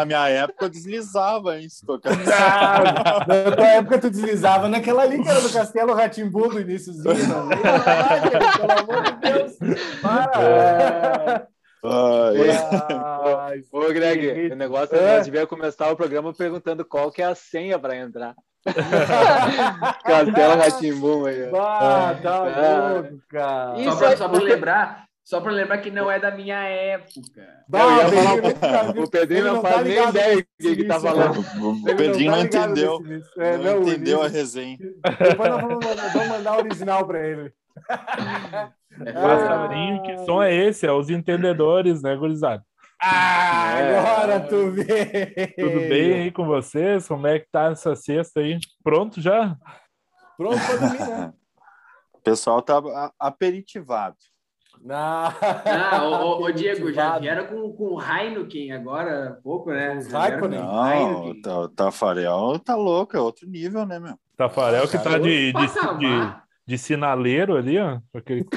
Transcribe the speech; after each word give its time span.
Na 0.00 0.04
minha 0.06 0.28
época 0.28 0.64
eu 0.64 0.68
deslizava, 0.70 1.56
tocar. 1.86 2.10
Ah, 2.32 3.24
na 3.26 3.52
tua 3.56 3.66
época 3.68 3.98
tu 3.98 4.10
deslizava 4.10 4.68
naquela 4.68 5.02
ali 5.02 5.22
que 5.22 5.28
era 5.28 5.40
do 5.40 5.50
Castelo 5.52 5.92
Ratimbu 5.94 6.48
do 6.48 6.60
iníciozinho. 6.60 7.14
Ah, 7.64 8.58
Pelo 8.58 8.72
amor 8.94 9.02
de 9.02 9.12
Deus. 9.20 9.52
Para. 10.00 11.46
Ai, 11.82 12.36
Ai, 13.38 13.60
Ô, 13.72 13.80
Greg, 13.92 14.34
que- 14.48 14.52
o 14.52 14.56
negócio 14.56 14.94
É. 14.96 14.98
é 14.98 15.16
nós 15.16 15.24
devia 15.24 15.46
começar 15.46 15.90
o 15.90 15.96
programa 15.96 16.32
perguntando 16.34 16.84
qual 16.84 17.10
que 17.10 17.22
é 17.22 17.26
a 17.26 17.34
senha 17.34 17.78
para 17.78 17.96
entrar. 17.96 18.34
Castelo 20.04 20.56
Ratimbum 20.58 21.26
aí. 21.26 21.50
Ah, 21.54 22.14
tá 22.22 22.46
É. 22.46 22.88
louco, 22.94 23.18
cara. 23.30 23.80
Isso 23.80 23.90
Só 23.92 23.96
pra, 23.96 24.08
aí, 24.08 24.16
só 24.16 24.28
pra 24.28 24.40
lembrar, 24.40 25.04
só 25.30 25.40
pra 25.40 25.52
lembrar 25.52 25.78
que 25.78 25.90
não 25.92 26.10
é 26.10 26.18
da 26.18 26.30
minha 26.32 26.58
época. 26.64 27.46
Bah, 27.68 27.78
Eu 27.82 27.90
ia 27.90 28.04
Pedrinho, 28.04 28.24
falar- 28.24 28.44
ele 28.44 28.54
tá- 28.54 29.00
O 29.00 29.10
Pedrinho 29.10 29.44
não 29.44 29.62
tá 29.62 29.68
faz 29.70 29.82
nem 29.84 29.92
ligado 29.94 30.10
ideia 30.10 30.36
do 30.36 30.44
que, 30.60 30.76
que 30.76 30.84
tá 30.84 31.00
falando. 31.00 31.44
cara. 31.44 31.58
o 31.66 31.96
Pedrinho 31.96 32.30
tá 32.32 32.36
não 32.36 32.44
entendeu. 32.44 32.98
É, 33.38 33.56
Não 33.56 33.82
entendeu 33.82 34.22
a 34.22 34.28
resenha. 34.28 34.76
Depois 34.78 35.48
nós 35.50 35.60
vamos, 35.62 35.86
vamos 36.12 36.28
mandar 36.28 36.52
o 36.56 36.58
original 36.58 37.06
pra 37.06 37.24
ele. 37.26 37.52
É 39.06 39.12
Passarinho, 39.12 40.02
que 40.02 40.18
som 40.24 40.42
é 40.42 40.52
esse? 40.52 40.84
É 40.86 40.92
os 40.92 41.08
entendedores, 41.10 42.02
né, 42.02 42.16
gurizada? 42.16 42.62
Ah, 43.00 43.78
É. 43.78 43.98
agora 43.98 44.40
tu 44.40 44.70
vê. 44.72 45.54
Tudo 45.58 45.78
bem 45.88 46.12
aí 46.22 46.30
com 46.32 46.44
vocês? 46.44 47.06
Como 47.08 47.26
é 47.26 47.38
que 47.38 47.46
tá 47.50 47.70
essa 47.70 47.94
sexta 47.94 48.40
aí? 48.40 48.58
Pronto 48.82 49.20
já? 49.20 49.56
Pronto 50.36 50.58
pra 50.58 50.76
dormir, 50.76 50.98
né? 50.98 51.32
O 52.12 52.22
pessoal 52.22 52.60
tá 52.60 52.82
aperitivado. 53.18 54.16
Não. 54.82 54.96
Ah, 54.96 56.00
ô, 56.04 56.40
ô, 56.40 56.44
ô, 56.44 56.50
Diego, 56.52 56.90
já 56.92 57.18
vieram 57.18 57.46
com, 57.46 57.72
com 57.72 57.84
o 57.94 58.00
Heineken 58.02 58.72
agora 58.72 59.28
há 59.28 59.32
pouco, 59.42 59.70
né? 59.70 59.96
Os 59.98 60.10
Raikkonen? 60.10 60.58
com 60.60 60.66
Não, 60.66 61.24
o 61.26 61.64
o 61.64 61.68
Tafarel 61.68 62.58
tá 62.58 62.74
louco, 62.74 63.16
é 63.16 63.20
outro 63.20 63.46
nível, 63.48 63.84
né, 63.84 63.98
meu? 64.00 64.14
Tafarel 64.36 64.88
que 64.88 64.98
tá 64.98 65.18
de, 65.18 65.52
de, 65.52 65.52
de, 65.52 65.68
Patamar. 65.74 66.44
de 66.66 66.78
sinaleiro 66.78 67.56
ali, 67.56 67.78
ó. 67.78 67.98
Aquele... 68.14 68.46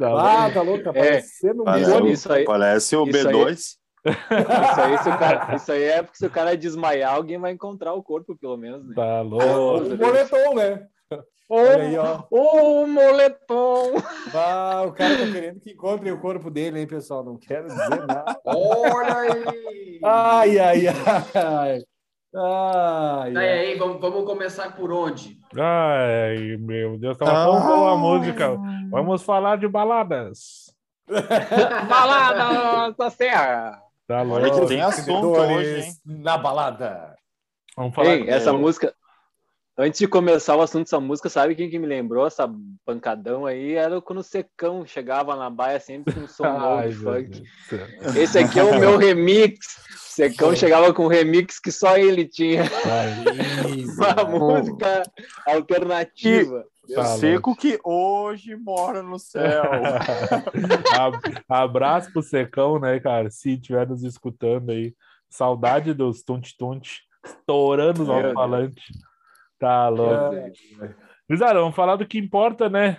Ah, 0.00 0.50
tá 0.52 0.62
louco, 0.62 0.84
tá 0.84 0.90
É. 0.90 0.92
parecendo 0.92 1.62
um 1.62 1.64
Parece, 1.64 1.90
bolo. 1.90 2.08
isso 2.08 2.32
aí- 2.32 2.44
parece 2.44 2.96
o 2.96 3.06
isso 3.06 3.28
aí. 3.28 3.34
B2. 3.34 3.52
Isso 3.52 4.80
aí, 4.80 4.98
se 4.98 5.08
o 5.08 5.18
cara, 5.18 5.54
isso 5.56 5.72
aí 5.72 5.82
é 5.82 6.02
porque 6.02 6.16
se 6.18 6.26
o 6.26 6.30
cara 6.30 6.56
desmaiar, 6.56 7.14
alguém 7.14 7.38
vai 7.38 7.52
encontrar 7.52 7.92
o 7.92 8.02
corpo, 8.02 8.36
pelo 8.36 8.56
menos. 8.56 8.86
Né? 8.86 8.94
Tá 8.94 9.20
O 9.20 9.24
louco. 9.24 9.96
moletom, 9.96 10.54
né? 10.54 10.86
Olha 11.50 11.82
aí, 11.82 11.98
ó. 11.98 12.22
Ô, 12.30 12.86
moletom! 12.86 13.94
Ah, 14.32 14.84
o 14.86 14.92
cara 14.92 15.18
tá 15.18 15.32
querendo 15.32 15.60
que 15.60 15.72
encontrem 15.72 16.12
o 16.12 16.20
corpo 16.20 16.48
dele, 16.50 16.78
hein, 16.80 16.86
pessoal? 16.86 17.24
Não 17.24 17.36
quero 17.36 17.66
dizer 17.66 18.06
nada. 18.06 18.40
Olha 18.44 19.16
aí! 19.16 20.00
Ai, 20.04 20.58
ai, 20.60 20.86
ai. 20.88 21.82
Ai, 22.32 23.34
ai. 23.36 23.48
aí, 23.48 23.74
vamos, 23.78 24.00
vamos 24.00 24.24
começar 24.24 24.76
por 24.76 24.92
onde? 24.92 25.36
Ai, 25.58 26.56
meu 26.60 26.96
Deus, 26.96 27.18
tava 27.18 27.32
Ah. 27.32 27.44
tão 27.46 27.60
boa 27.66 27.92
a 27.92 27.96
música. 27.96 28.56
Vamos 28.88 29.22
falar 29.24 29.58
de 29.58 29.66
baladas. 29.66 30.72
Balada 31.88 32.94
da 32.96 33.10
Serra! 33.10 33.82
Tá 34.06 34.22
Olha 34.22 34.44
que 34.44 34.50
louco. 34.56 34.66
tem 34.66 34.80
assunto 34.80 35.26
hoje, 35.28 35.80
hein? 35.80 35.92
Na 36.22 36.38
balada. 36.38 37.16
Vamos 37.76 37.94
falar 37.94 38.10
Ei, 38.10 38.28
essa 38.30 38.52
música. 38.52 38.94
Antes 39.82 39.98
de 39.98 40.06
começar 40.06 40.56
o 40.56 40.60
assunto 40.60 40.84
dessa 40.84 41.00
música, 41.00 41.30
sabe 41.30 41.54
quem 41.54 41.70
que 41.70 41.78
me 41.78 41.86
lembrou 41.86 42.26
essa 42.26 42.46
pancadão 42.84 43.46
aí? 43.46 43.72
Era 43.74 43.98
quando 44.02 44.18
o 44.18 44.22
Secão 44.22 44.84
chegava 44.84 45.34
na 45.36 45.48
baia 45.48 45.80
sempre 45.80 46.12
com 46.12 46.20
um 46.20 46.28
som 46.28 46.42
novo 46.52 46.66
Ai, 46.80 46.88
de 46.90 46.94
funk. 46.96 47.42
Deus. 47.70 48.16
Esse 48.16 48.38
aqui 48.40 48.58
é 48.58 48.62
o 48.64 48.78
meu 48.78 48.98
remix. 49.00 49.78
O 49.94 50.12
Secão 50.12 50.54
chegava 50.54 50.92
com 50.92 51.04
um 51.06 51.08
remix 51.08 51.58
que 51.58 51.72
só 51.72 51.96
ele 51.96 52.28
tinha. 52.28 52.64
Ai, 52.64 53.84
Uma 53.96 54.38
música 54.38 55.02
alternativa. 55.46 56.64
Tá 56.94 57.04
Seco 57.04 57.56
que 57.56 57.78
hoje 57.84 58.56
mora 58.56 59.02
no 59.02 59.18
céu. 59.18 59.62
Ab- 60.98 61.42
Abraço 61.48 62.12
pro 62.12 62.22
Secão, 62.22 62.78
né, 62.78 62.98
cara? 63.00 63.30
Se 63.30 63.54
estiver 63.54 63.88
nos 63.88 64.02
escutando 64.02 64.70
aí. 64.72 64.92
Saudade 65.30 65.94
dos 65.94 66.22
Tunt-Tunt 66.24 66.88
estourando 67.24 68.04
no 68.04 68.12
Meu 68.14 68.24
alto-falante. 68.26 68.82
Tá 69.60 69.88
louco. 69.90 70.34
Gurizada, 71.28 71.60
vamos 71.60 71.76
falar 71.76 71.96
do 71.96 72.06
que 72.06 72.18
importa, 72.18 72.68
né? 72.70 72.96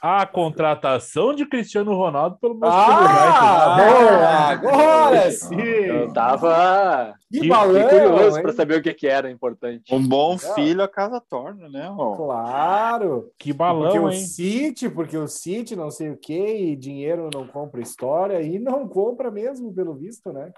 A 0.00 0.26
contratação 0.26 1.32
de 1.32 1.46
Cristiano 1.46 1.94
Ronaldo 1.94 2.36
pelo 2.40 2.56
Manchester 2.58 2.94
Ah, 2.96 3.72
United. 3.72 4.02
boa! 4.02 4.28
Agora 4.28 5.30
sim! 5.30 5.56
Eu 5.60 6.12
tava 6.12 7.14
Que 7.30 7.48
balão, 7.48 7.88
curioso 7.88 8.42
para 8.42 8.52
saber 8.52 8.78
o 8.80 8.82
que, 8.82 8.92
que 8.92 9.06
era 9.06 9.30
importante. 9.30 9.94
Um 9.94 10.06
bom 10.06 10.36
filho 10.36 10.82
a 10.82 10.88
casa 10.88 11.20
torna, 11.20 11.68
né? 11.68 11.88
ó? 11.96 12.16
Claro! 12.16 13.30
Que 13.38 13.54
porque 13.54 13.58
balão, 13.58 14.04
o 14.04 14.10
hein? 14.10 14.18
City, 14.26 14.90
porque 14.90 15.16
o 15.16 15.28
City 15.28 15.74
não 15.76 15.88
sei 15.90 16.10
o 16.10 16.16
que, 16.16 16.34
e 16.56 16.76
dinheiro 16.76 17.30
não 17.32 17.46
compra 17.46 17.80
história, 17.80 18.42
e 18.42 18.58
não 18.58 18.86
compra 18.88 19.30
mesmo, 19.30 19.72
pelo 19.72 19.94
visto, 19.94 20.32
né? 20.32 20.52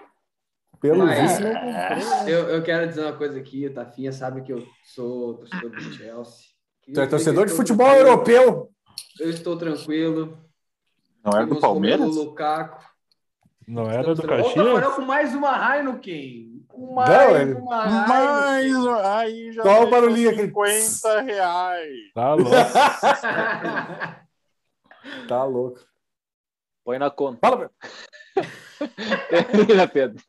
Pelo 0.81 1.03
Ah, 1.03 1.13
é. 1.15 1.21
visto, 1.21 1.41
né? 1.41 1.97
Eu, 2.27 2.49
eu 2.49 2.63
quero 2.63 2.87
dizer 2.87 3.01
uma 3.01 3.13
coisa 3.13 3.39
aqui, 3.39 3.67
o 3.67 3.73
Tafinha 3.73 4.11
sabe 4.11 4.41
que 4.41 4.51
eu 4.53 4.65
sou 4.83 5.35
torcedor 5.35 5.71
do 5.71 5.81
Chelsea. 5.81 6.45
Tu 6.93 6.99
é 7.01 7.07
torcedor 7.07 7.45
de 7.47 7.53
futebol 7.53 7.87
estou 7.87 7.99
europeu. 8.07 8.69
Eu 9.19 9.29
estou 9.29 9.57
tranquilo. 9.57 10.37
Não 11.23 11.31
era 11.33 11.45
do 11.47 11.59
Palmeiras? 11.59 12.15
Lukaku. 12.15 12.83
Não 13.67 13.89
era 13.89 14.13
do 14.13 14.21
Caxias? 14.21 14.53
Tafarel 14.53 14.91
com 14.91 15.01
mais 15.01 15.33
uma 15.33 15.75
Heineken. 15.77 16.63
Com 16.67 16.93
mais 16.93 17.09
Não, 17.09 17.35
ele- 17.37 17.53
uma 17.53 17.83
Heineken. 17.85 18.07
Mas 18.07 19.05
aí 19.05 19.51
já 19.53 19.63
Só 19.63 19.83
o 19.83 19.89
barulhinho 19.89 20.29
aquele- 20.29 20.47
50 20.49 21.21
reais. 21.21 21.89
Tá 22.13 22.33
louco. 22.35 22.51
Tá 25.27 25.43
louco. 25.43 25.79
Põe 26.83 26.99
na 26.99 27.09
conta. 27.09 27.39
Fala, 27.41 27.71
Termina, 29.29 29.87
Pedro. 29.87 30.23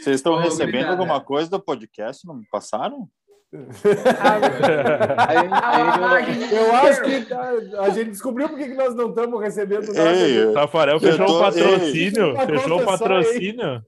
Vocês 0.00 0.16
estão 0.16 0.34
Ô, 0.34 0.38
recebendo 0.38 0.66
obrigado. 0.68 0.90
alguma 0.92 1.20
coisa 1.20 1.50
do 1.50 1.60
podcast? 1.60 2.26
Não 2.26 2.34
me 2.34 2.46
passaram? 2.50 3.08
Aí- 5.16 6.52
eu 6.54 6.74
acho 6.76 7.02
que 7.02 7.32
a, 7.32 7.82
a 7.82 7.90
gente 7.90 8.10
descobriu 8.10 8.48
por 8.48 8.58
que 8.58 8.68
que 8.68 8.74
nós 8.74 8.94
não 8.94 9.08
estamos 9.10 9.40
recebendo 9.40 9.92
nada. 9.92 10.12
Ei, 10.16 10.52
Tafarel 10.52 10.94
Eu 10.96 11.00
fechou 11.00 11.26
tô- 11.26 11.36
o 11.36 11.40
patrocínio. 11.40 12.36
ei. 12.40 12.46
Fechou 12.46 12.64
o 12.64 12.68
só 12.68 12.78
aí. 12.80 12.86
patrocínio. 12.86 13.84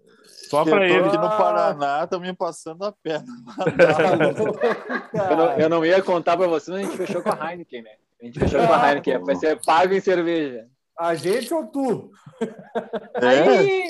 Só 0.50 0.64
tô 0.64 0.76
ele. 0.76 0.97
aqui 1.06 1.17
no 1.17 1.26
Ah. 1.26 1.37
Paraná, 1.37 2.05
estão 2.05 2.20
me 2.20 2.32
passando 2.35 2.85
a 2.85 2.93
perna. 2.93 3.26
Tá 3.56 3.65
Eu 5.31 5.37
não, 5.37 5.53
eu 5.58 5.69
não 5.69 5.87
ia 5.87 6.03
contar 6.03 6.37
pra 6.37 6.47
você, 6.47 6.70
mas 6.70 6.81
a 6.81 6.82
gente 6.85 6.97
fechou 6.97 7.23
com 7.23 7.31
a 7.31 7.50
Heineken, 7.53 7.82
né? 7.82 7.91
A 8.20 8.25
gente 8.26 8.38
fechou 8.38 8.61
com 8.67 8.73
a 8.73 8.88
Heineken. 8.88 9.25
Vai 9.25 9.37
ser 9.37 9.58
pago 9.65 9.94
em 9.94 10.00
cerveja. 10.00 10.67
A 10.99 11.15
gente 11.15 11.53
ou 11.55 11.65
tu? 11.67 12.11
É, 13.20 13.26
Aí, 13.26 13.85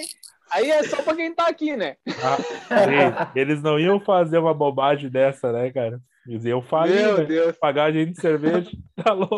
aí 0.53 0.71
é 0.71 0.83
só 0.85 1.03
pra 1.03 1.15
quem 1.15 1.35
tá 1.35 1.47
aqui, 1.47 1.77
né? 1.77 1.97
Ah, 2.23 3.31
eles 3.35 3.63
não 3.63 3.79
iam 3.79 3.99
fazer 4.01 4.39
uma 4.39 4.55
bobagem 4.55 5.11
dessa, 5.11 5.53
né, 5.53 5.71
cara? 5.73 6.01
Eles 6.27 6.45
iam 6.45 6.63
falir, 6.63 6.95
Meu 7.03 7.19
né? 7.19 7.25
Deus, 7.25 7.57
Pagar 7.59 7.85
a 7.87 7.93
gente 7.93 8.13
de 8.13 8.21
cerveja. 8.21 8.71
Tá 9.03 9.13
louco. 9.13 9.37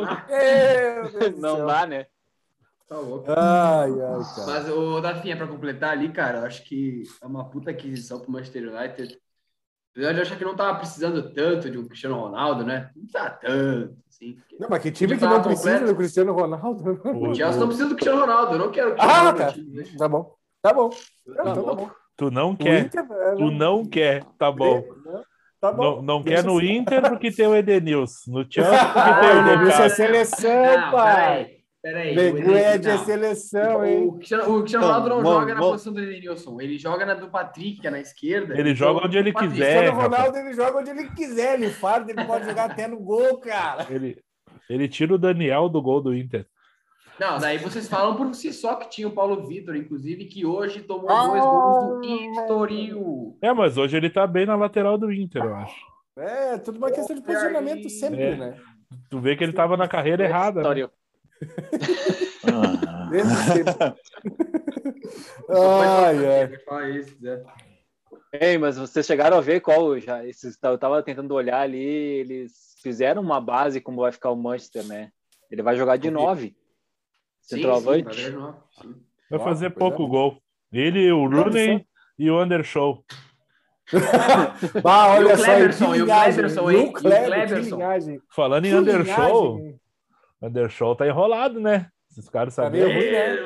Não 1.39 1.65
dá, 1.67 1.87
né? 1.87 2.07
Tá 2.89 2.99
louco. 2.99 3.25
Ai, 3.31 3.91
ai, 3.91 4.21
cara. 4.37 4.47
Mas, 4.47 4.69
o 4.69 5.01
Dafinha, 5.01 5.37
pra 5.37 5.47
completar 5.47 5.91
ali, 5.93 6.11
cara, 6.11 6.41
eu 6.41 6.45
acho 6.45 6.63
que 6.65 7.05
é 7.23 7.27
uma 7.27 7.49
puta 7.49 7.71
aquisição 7.71 8.21
pro 8.21 8.31
Manchester 8.31 8.69
United. 8.69 9.19
Apesar 9.93 10.13
de 10.13 10.21
achar 10.21 10.37
que 10.37 10.45
não 10.45 10.57
tava 10.57 10.77
precisando 10.79 11.33
tanto 11.33 11.71
de 11.71 11.79
um 11.79 11.87
Cristiano 11.87 12.17
Ronaldo, 12.19 12.65
né? 12.65 12.91
Não 12.97 13.07
tá 13.07 13.31
tanto, 13.31 13.97
assim. 14.09 14.37
Não, 14.59 14.69
mas 14.69 14.83
que 14.83 14.91
time 14.91 15.15
que 15.17 15.23
não 15.23 15.31
tava 15.31 15.45
precisa 15.45 15.71
completo. 15.71 15.93
do 15.93 15.97
Cristiano 15.97 16.33
Ronaldo? 16.33 17.01
O- 17.05 17.29
O 17.31 17.35
Chelsea 17.35 17.61
não 17.61 17.67
precisa 17.69 17.89
do 17.89 17.95
Cristiano 17.95 18.21
Ronaldo, 18.21 18.55
eu 18.55 18.59
não 18.59 18.71
quero 18.73 18.91
o 18.91 18.97
Ah, 18.99 19.33
tá. 19.33 19.53
time, 19.53 19.71
né? 19.77 19.85
Tá 19.97 20.09
bom. 20.09 20.35
Tá 20.65 20.73
bom. 20.73 20.89
Tá 20.89 20.97
então 21.27 21.45
tá 21.45 21.53
louco. 21.61 21.77
bom. 21.77 21.91
Tu 22.17 22.31
não 22.31 22.51
O 22.53 22.57
quer. 22.57 22.85
Inter, 22.87 23.05
é, 23.11 23.35
Tu 23.35 23.51
não 23.51 23.85
quer, 23.85 24.25
tá 24.39 24.51
bom. 24.51 24.83
Tá 25.61 25.71
bom. 25.71 25.97
Não, 25.97 26.03
não 26.03 26.23
quer 26.23 26.43
no 26.43 26.57
assim. 26.57 26.73
Inter 26.73 27.03
porque 27.03 27.31
tem 27.31 27.47
o 27.47 27.55
Edenilson. 27.55 28.31
No 28.31 28.45
Chelsea 28.51 28.73
porque 28.87 28.99
Ah, 28.99 29.21
tem 29.21 29.31
o 29.37 29.41
o 29.41 29.45
Denilson 29.45 29.83
é 29.83 29.89
seleção, 29.91 30.81
Não, 30.81 30.91
pai. 30.91 31.51
peraí. 31.83 32.15
Peraí. 32.15 32.15
Leguede 32.15 32.89
é 32.89 32.97
seleção, 32.97 33.85
hein? 33.85 34.07
O 34.09 34.13
Cristiano, 34.15 34.57
o 34.57 34.61
Cristiano 34.61 34.87
Ronaldo 34.87 35.09
não 35.11 35.21
Então, 35.21 35.23
Vamos, 35.33 35.41
joga 35.43 35.55
na 35.55 35.61
vamos. 35.61 35.73
posição 35.75 35.93
do 35.93 36.01
Edenilson. 36.01 36.61
Ele 36.63 36.79
joga 36.79 37.05
na 37.05 37.13
do 37.15 37.29
Patrick, 37.29 37.81
que 37.83 37.87
é 37.87 37.91
na 37.91 38.01
esquerda. 38.01 38.59
Ele 38.59 38.75
joga 38.75 39.07
onde 39.07 39.19
ele 39.19 39.33
Patrick. 39.35 39.53
quiser. 39.53 39.73
Cristiano 39.79 40.01
rapaz. 40.01 40.23
Ronaldo, 40.23 40.39
ele 40.39 40.55
joga 40.55 40.79
onde 40.79 40.91
ele 40.91 41.09
quiser. 41.11 41.55
Ele 41.61 41.69
faz, 41.69 42.09
ele 42.09 42.25
pode 42.25 42.47
jogar 42.47 42.71
até 42.71 42.89
no 42.89 42.99
gol, 43.01 43.37
cara. 43.39 43.87
Ele, 43.91 44.17
ele 44.71 44.89
tira 44.89 45.15
o 45.15 45.19
Daniel 45.19 45.69
do 45.69 45.83
gol 45.83 46.01
do 46.01 46.15
Inter. 46.17 46.47
Não, 47.19 47.39
daí 47.39 47.59
vocês 47.59 47.89
falam 47.89 48.17
por 48.17 48.35
si 48.35 48.53
só 48.53 48.75
que 48.75 48.91
tinha 48.91 49.07
o 49.07 49.13
Paulo 49.13 49.47
Vitor, 49.47 49.77
inclusive, 49.77 50.25
que 50.25 50.45
hoje 50.45 50.83
tomou 50.83 51.11
ah, 51.11 51.29
dois 51.29 51.43
gols 51.43 52.01
do 52.01 52.41
Estoril. 52.41 53.39
É, 53.41 53.53
mas 53.53 53.79
hoje 53.79 53.97
ele 53.97 54.11
tá 54.11 54.27
bem 54.27 54.47
na 54.47 54.57
lateral 54.57 54.99
do 54.99 55.13
Inter, 55.13 55.45
eu 55.45 55.55
acho. 55.55 55.95
É, 56.17 56.59
tudo 56.59 56.79
uma 56.79 56.91
questão 56.91 57.15
de 57.15 57.23
posicionamento 57.23 57.89
sempre, 57.89 58.23
é. 58.23 58.37
né? 58.37 58.61
Tu 59.11 59.21
vê 59.21 59.37
que 59.37 59.45
ele 59.45 59.53
tava 59.53 59.77
na 59.77 59.89
carreira 59.89 60.25
é 60.25 60.27
errada. 60.27 60.61
Né? 60.61 60.61
Estoril. 60.61 60.91
ah. 62.53 63.11
ai, 65.51 66.17
ai. 66.27 67.45
Ei, 68.41 68.59
mas 68.59 68.77
vocês 68.77 69.07
chegaram 69.07 69.37
a 69.37 69.41
ver 69.41 69.61
qual 69.61 69.99
já? 70.01 70.25
Esses, 70.27 70.59
eu 70.61 70.79
tava 70.79 71.03
tentando 71.03 71.33
olhar 71.35 71.61
ali, 71.61 71.79
eles 71.79 72.75
fizeram 72.83 73.23
uma 73.23 73.41
base 73.41 73.81
como 73.81 74.03
vai 74.03 74.11
ficar 74.11 74.31
o 74.31 74.37
Manchester, 74.37 74.85
né? 74.85 75.11
Ele 75.51 75.63
vai 75.63 75.77
jogar 75.77 75.97
de 75.97 76.11
9. 76.11 76.57
Centroavante. 77.45 78.15
sim, 78.15 78.31
vai. 78.33 78.55
Sim. 79.31 79.39
Fazer 79.39 79.71
pouco 79.71 80.05
é. 80.05 80.09
gol. 80.09 80.39
Ele, 80.73 81.11
o 81.13 81.29
Rooney 81.29 81.87
e 82.19 82.31
o 82.31 82.43
Undershow. 82.43 83.05
Bah, 84.83 85.09
olha 85.15 85.31
E 85.31 85.33
o 85.35 85.37
só, 85.37 85.45
Cleberson, 85.45 85.95
e 85.95 86.03
o 86.03 86.07
Cleberson, 86.07 86.71
e 86.71 86.77
hein? 86.77 86.81
o 86.81 86.87
E 86.87 86.89
o 86.89 86.93
Cleberson. 86.93 87.79
Falando 88.35 88.65
em 88.67 88.73
hein? 89.61 89.81
Undershow 90.43 90.95
tá 90.97 91.07
enrolado, 91.07 91.61
né? 91.61 91.89
Esses 92.11 92.29
caras 92.29 92.55
Tá 92.55 92.65
sabiam. 92.65 92.89
ruim, 92.89 93.11
né? 93.11 93.37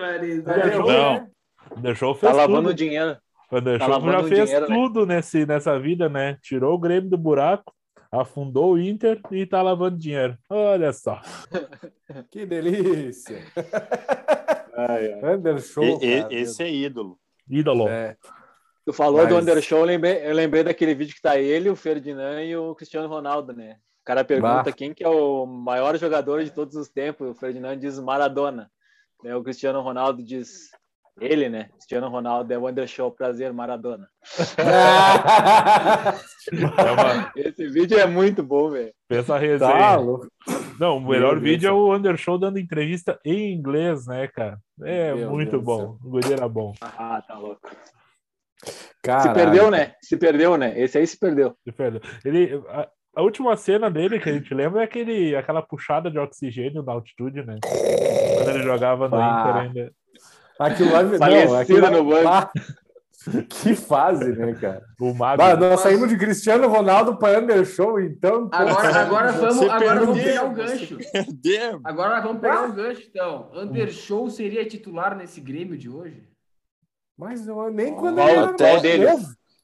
Tá 0.42 0.56
Não. 0.86 1.12
né? 1.14 1.28
Undershow 1.76 2.14
Tá 2.14 2.20
fez 2.20 2.36
lavando 2.36 2.68
tudo. 2.68 2.74
dinheiro. 2.74 3.16
O 3.50 3.56
Undershow 3.58 3.88
lavando 3.88 4.12
já 4.12 4.28
fez 4.28 4.44
dinheiro, 4.44 4.68
né? 4.68 4.74
tudo 4.76 5.06
nesse, 5.06 5.46
nessa 5.46 5.78
vida, 5.78 6.08
né? 6.08 6.36
Tirou 6.42 6.74
o 6.74 6.78
Grêmio 6.78 7.10
do 7.10 7.18
buraco, 7.18 7.72
afundou 8.10 8.72
o 8.74 8.78
Inter 8.80 9.20
e 9.30 9.44
tá 9.46 9.60
lavando 9.62 9.96
dinheiro. 9.98 10.36
Olha 10.48 10.92
só. 10.92 11.20
Que 12.30 12.46
delícia. 12.46 13.44
Anderson, 15.22 15.82
E- 15.82 16.04
e- 16.16 16.22
cara. 16.22 16.34
esse 16.34 16.62
é 16.62 16.70
ídolo. 16.72 17.18
Ídolo. 17.48 17.88
É. 17.88 18.16
Tu 18.84 18.92
falou 18.92 19.26
do 19.26 19.34
Mas- 19.34 19.42
Undershow, 19.42 19.80
eu 19.80 19.84
lembrei, 19.84 20.26
eu 20.26 20.32
lembrei 20.34 20.62
daquele 20.64 20.94
vídeo 20.94 21.14
que 21.14 21.20
tá 21.20 21.38
ele, 21.38 21.68
o 21.68 21.76
Ferdinand 21.76 22.42
e 22.42 22.56
o 22.56 22.74
Cristiano 22.74 23.08
Ronaldo, 23.08 23.52
né? 23.52 23.76
O 24.02 24.04
cara 24.04 24.24
pergunta 24.24 24.62
Bah. 24.64 24.72
quem 24.72 24.94
que 24.94 25.04
é 25.04 25.08
o 25.08 25.44
maior 25.44 25.96
jogador 25.98 26.42
de 26.42 26.50
todos 26.50 26.74
os 26.76 26.88
tempos. 26.88 27.28
O 27.28 27.34
Ferdinand 27.34 27.76
diz 27.76 27.98
Maradona. 27.98 28.70
Né? 29.22 29.36
O 29.36 29.42
Cristiano 29.42 29.80
Ronaldo 29.82 30.22
diz 30.22 30.70
ele, 31.20 31.48
né? 31.48 31.68
Cristiano 31.74 32.08
Ronaldo 32.08 32.52
é 32.52 32.58
o 32.58 32.68
Undershow, 32.68 33.10
prazer, 33.10 33.52
Maradona. 33.52 34.08
É 36.52 36.90
uma- 36.92 37.32
Esse 37.36 37.68
vídeo 37.68 37.98
é 37.98 38.06
muito 38.06 38.42
bom, 38.42 38.70
velho. 38.70 38.92
Pensa 39.08 39.34
a 39.36 39.38
tá 39.38 39.40
resenha. 39.44 39.96
louco. 39.96 40.26
Não, 40.78 40.98
o 40.98 41.00
melhor 41.08 41.32
Deus 41.32 41.42
vídeo 41.42 41.68
do 41.70 41.76
é 41.76 41.78
o 41.78 41.94
Undershow 41.94 42.38
dando 42.38 42.58
entrevista 42.58 43.18
em 43.24 43.52
inglês, 43.52 44.06
né, 44.06 44.28
cara? 44.28 44.58
É 44.82 45.14
Meu 45.14 45.30
muito 45.30 45.50
Deus 45.52 45.62
bom. 45.64 45.98
O 46.02 46.10
guri 46.10 46.32
era 46.32 46.48
bom. 46.48 46.72
Ah, 46.80 47.22
tá 47.26 47.36
louco. 47.38 47.60
Caralho. 49.02 49.28
Se 49.28 49.34
perdeu, 49.34 49.70
né? 49.70 49.92
Se 50.02 50.16
perdeu, 50.16 50.56
né? 50.56 50.78
Esse 50.80 50.98
aí 50.98 51.06
se 51.06 51.18
perdeu. 51.18 51.54
Se 51.64 51.72
perdeu. 51.72 52.00
Ele, 52.24 52.62
a, 52.68 52.88
a 53.16 53.22
última 53.22 53.56
cena 53.56 53.90
dele 53.90 54.18
que 54.20 54.28
a 54.28 54.32
gente 54.32 54.52
lembra 54.54 54.80
é 54.80 54.84
aquele, 54.84 55.34
aquela 55.36 55.62
puxada 55.62 56.10
de 56.10 56.18
oxigênio 56.18 56.82
na 56.82 56.92
altitude, 56.92 57.44
né? 57.44 57.56
Quando 57.62 58.50
ele 58.50 58.62
jogava 58.62 59.08
no 59.08 59.16
Ah. 59.16 59.40
Inter 59.40 59.56
ainda. 59.62 59.92
Aquilo 60.58 60.92
lá, 60.92 61.02
não, 61.02 61.18
Falecida 61.18 61.60
aquilo 61.60 61.80
lá- 61.80 61.90
no 61.90 62.04
banco. 62.04 62.50
Que 63.50 63.74
fase, 63.74 64.32
né, 64.32 64.54
cara? 64.54 64.82
O 64.98 65.12
Mago. 65.12 65.36
Bah, 65.36 65.54
nós 65.54 65.80
saímos 65.80 66.08
de 66.08 66.16
Cristiano 66.16 66.66
Ronaldo 66.66 67.18
para 67.18 67.38
Anderson, 67.40 67.98
então. 67.98 68.48
Agora, 68.50 69.00
agora 69.00 69.32
vamos, 69.32 69.56
Você 69.56 69.68
agora 69.68 70.00
vamos 70.00 70.22
pegar 70.22 70.44
o 70.44 70.54
você 70.54 70.64
gancho. 70.64 70.98
Agora 71.84 72.20
vamos 72.22 72.40
pegar 72.40 72.68
o 72.68 72.72
gancho, 72.72 73.02
então. 73.06 73.50
Undershow 73.54 74.30
seria 74.30 74.64
titular 74.66 75.14
nesse 75.14 75.42
Grêmio 75.42 75.76
de 75.76 75.90
hoje? 75.90 76.22
Mas 77.18 77.46
eu, 77.46 77.70
nem 77.70 77.94
quando 77.94 78.18
ele 78.20 78.30
era 78.30 78.46
novo. 78.46 78.56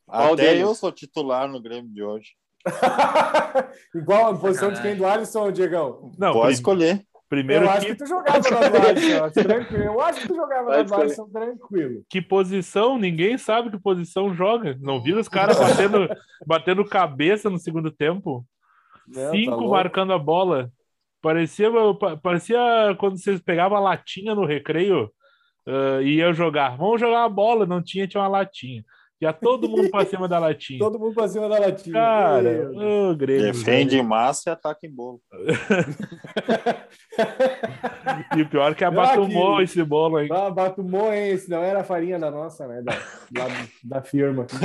Qual 0.04 0.32
Até 0.34 0.60
eu 0.62 0.74
sou 0.74 0.92
titular 0.92 1.48
no 1.48 1.62
Grêmio 1.62 1.90
de 1.90 2.02
hoje. 2.02 2.32
Igual 3.94 4.34
a 4.34 4.38
posição 4.38 4.72
de 4.72 4.82
quem 4.82 4.96
do 4.96 5.06
Alisson, 5.06 5.50
Diegão. 5.50 6.10
Não, 6.18 6.32
Pode 6.32 6.46
prim- 6.48 6.54
escolher. 6.54 7.06
Primeiro 7.34 7.64
eu 7.64 7.70
acho 7.70 7.86
que, 7.86 7.92
que 7.94 7.98
tu 7.98 8.06
jogava 8.06 8.38
na 8.70 8.88
Alisson, 8.88 9.30
tranquilo. 9.30 9.82
Eu 9.84 10.00
acho 10.00 10.20
que 10.20 10.28
tu 10.28 10.34
jogava 10.34 10.70
na 10.70 10.84
Pode 10.84 10.94
Alisson 11.02 11.28
tranquilo. 11.28 12.04
que 12.08 12.20
posição, 12.22 12.98
ninguém 12.98 13.36
sabe 13.38 13.70
que 13.70 13.78
posição 13.78 14.34
joga. 14.34 14.76
Não 14.80 15.00
viram 15.02 15.20
os 15.20 15.28
caras 15.28 15.58
batendo, 15.58 16.08
batendo 16.46 16.84
cabeça 16.84 17.48
no 17.50 17.58
segundo 17.58 17.90
tempo? 17.90 18.44
Não, 19.06 19.22
tá 19.26 19.30
Cinco 19.32 19.50
louco. 19.56 19.70
marcando 19.70 20.12
a 20.12 20.18
bola. 20.18 20.70
Parecia, 21.20 21.70
pa- 21.98 22.16
parecia 22.16 22.58
quando 22.98 23.16
vocês 23.18 23.40
pegavam 23.40 23.76
a 23.78 23.80
latinha 23.80 24.34
no 24.34 24.44
recreio 24.44 25.10
ah, 25.66 26.00
e 26.02 26.16
iam 26.16 26.32
jogar. 26.34 26.76
Vamos 26.76 27.00
jogar 27.00 27.24
a 27.24 27.28
bola, 27.28 27.64
não 27.66 27.82
tinha, 27.82 28.06
tinha 28.06 28.20
uma 28.22 28.28
latinha. 28.28 28.84
Já 29.22 29.32
todo 29.32 29.68
mundo 29.68 29.90
pra 29.90 30.04
cima 30.04 30.28
da 30.28 30.38
latinha. 30.38 30.78
Todo 30.84 30.98
mundo 30.98 31.14
pra 31.14 31.28
cima 31.28 31.48
da 31.48 31.58
latinha. 31.58 31.94
Cara, 31.94 32.70
ô 32.74 33.14
Grêmio. 33.14 33.52
Defende 33.52 33.96
em 33.96 34.02
massa 34.02 34.50
e 34.50 34.52
ataca 34.52 34.86
em 34.86 34.90
bolo. 34.90 35.20
E 38.36 38.42
o 38.42 38.48
pior 38.48 38.72
é 38.72 38.74
que 38.74 38.84
Ah, 38.84 38.88
abatumou 38.88 39.62
esse 39.62 39.82
bolo 39.84 40.16
aí. 40.16 40.28
Ah, 40.30 40.50
Batumou, 40.50 41.12
hein? 41.12 41.28
Esse 41.30 41.48
não 41.48 41.62
era 41.62 41.80
a 41.80 41.84
farinha 41.84 42.18
da 42.18 42.28
nossa, 42.30 42.66
né? 42.66 42.82
Da, 42.82 42.92
lá 42.92 43.46
da 43.84 44.02
firma. 44.02 44.46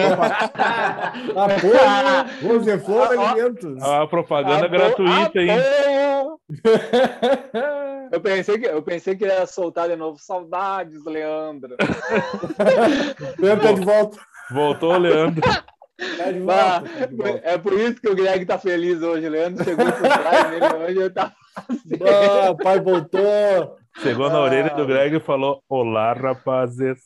Apoio 1.35 2.53
Roseflor 2.57 3.11
Alimentos. 3.11 3.81
A 3.83 4.07
propaganda 4.07 4.65
Apo- 4.65 4.69
gratuita, 4.69 5.39
hein? 5.41 5.59
Eu 8.11 8.19
pensei, 8.21 8.57
que, 8.57 8.65
eu 8.65 8.81
pensei 8.81 9.15
que 9.15 9.23
ele 9.23 9.33
ia 9.33 9.45
soltar 9.45 9.87
de 9.87 9.95
novo. 9.95 10.17
Saudades, 10.19 11.03
Leandro. 11.05 11.75
Tenta 13.39 13.73
de 13.75 13.81
volta. 13.85 14.17
Voltou 14.51 14.93
o 14.93 14.97
Leandro. 14.97 15.41
Tá 15.41 15.63
Bah, 16.45 16.79
volta. 17.11 17.39
tá 17.41 17.49
é 17.49 17.57
por 17.57 17.73
isso 17.73 17.99
que 17.99 18.07
o 18.09 18.15
Greg 18.15 18.45
tá 18.45 18.57
feliz 18.57 19.01
hoje. 19.01 19.27
O 19.27 19.31
Leandro 19.31 19.63
chegou 19.65 19.85
por 19.85 20.01
trás 20.01 20.49
dele 20.49 20.73
hoje. 20.85 20.97
Eu 20.99 21.13
tava... 21.13 21.33
Ah, 21.57 22.55
pai 22.63 22.79
voltou. 22.79 23.75
Chegou 24.01 24.29
na 24.29 24.37
Ah. 24.37 24.41
orelha 24.41 24.69
do 24.75 24.85
Greg 24.87 25.17
e 25.17 25.19
falou: 25.19 25.61
Olá, 25.67 26.13
rapazes. 26.13 27.03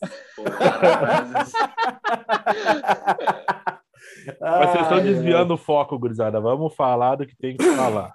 Mas 4.39 4.69
vocês 4.69 4.83
estão 4.83 5.01
desviando 5.01 5.53
o 5.55 5.57
foco, 5.57 5.97
gurizada. 5.97 6.39
Vamos 6.39 6.75
falar 6.75 7.15
do 7.15 7.25
que 7.25 7.35
tem 7.35 7.57
que 7.57 7.63
falar. 7.75 8.13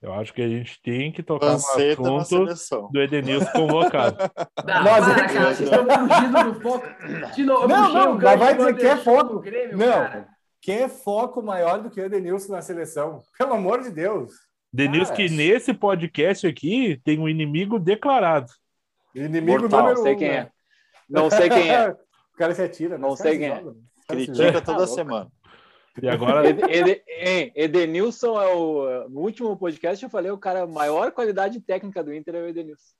Eu 0.00 0.12
acho 0.14 0.32
que 0.32 0.40
a 0.40 0.48
gente 0.48 0.80
tem 0.80 1.10
que 1.10 1.24
tocar 1.24 1.48
Panceta 1.48 2.00
no 2.02 2.16
na 2.16 2.22
assunto 2.22 2.88
do 2.92 3.00
Edenilson 3.02 3.50
convocado. 3.50 4.16
Não, 4.64 4.84
Nós 4.84 5.04
para, 5.04 5.24
aqui- 5.24 5.34
cara, 5.34 5.54
vocês 5.54 5.68
estão 5.70 5.84
fugindo 6.08 6.52
do 6.52 6.60
foco. 6.60 6.86
De 7.34 7.42
novo, 7.44 7.62
eu 7.64 7.68
Não, 7.68 7.92
não, 7.92 8.14
o 8.16 8.18
vai 8.20 8.56
dizer 8.56 8.76
que 8.76 8.86
é 8.86 8.96
foco. 8.96 9.40
Grêmio, 9.40 9.76
Não. 9.76 9.86
cara. 9.92 10.28
Quem 10.60 10.82
é 10.82 10.88
foco 10.88 11.42
maior 11.42 11.82
do 11.82 11.90
que 11.90 12.00
o 12.00 12.04
Edenilson 12.04 12.52
na 12.52 12.62
seleção? 12.62 13.22
Pelo 13.36 13.54
amor 13.54 13.82
de 13.82 13.90
Deus. 13.90 14.32
Denilson, 14.72 15.14
que 15.14 15.28
nesse 15.28 15.74
podcast 15.74 16.46
aqui 16.46 17.00
tem 17.04 17.18
um 17.18 17.28
inimigo 17.28 17.78
declarado. 17.78 18.52
Inimigo 19.14 19.62
Mortal, 19.62 19.80
número 19.80 19.96
Não 19.96 20.02
sei 20.04 20.14
um, 20.14 20.18
quem 20.18 20.28
né? 20.28 20.36
é. 20.36 20.50
Não 21.08 21.30
sei 21.30 21.48
quem 21.48 21.70
é. 21.70 21.88
o 22.34 22.36
cara 22.38 22.54
se 22.54 22.62
atira. 22.62 22.98
né? 22.98 23.08
Não 23.08 23.16
sei 23.16 23.32
se 23.32 23.38
quem 23.38 23.48
é. 23.48 23.56
jogam, 23.56 23.72
né? 23.72 23.80
Critica 24.08 24.60
toda 24.60 24.78
louco. 24.78 24.94
semana. 24.94 25.28
E 26.02 26.08
agora, 26.08 26.46
Ed- 26.48 26.62
Ed- 26.68 27.02
hein, 27.08 27.52
Edenilson 27.54 28.40
é 28.40 28.54
o. 28.54 29.08
No 29.08 29.20
último 29.20 29.56
podcast 29.56 30.02
eu 30.04 30.10
falei 30.10 30.30
o 30.30 30.38
cara, 30.38 30.62
a 30.62 30.66
maior 30.66 31.12
qualidade 31.12 31.60
técnica 31.60 32.02
do 32.04 32.12
Inter 32.14 32.34
é 32.36 32.42
o 32.42 32.48
Edenilson. 32.48 32.94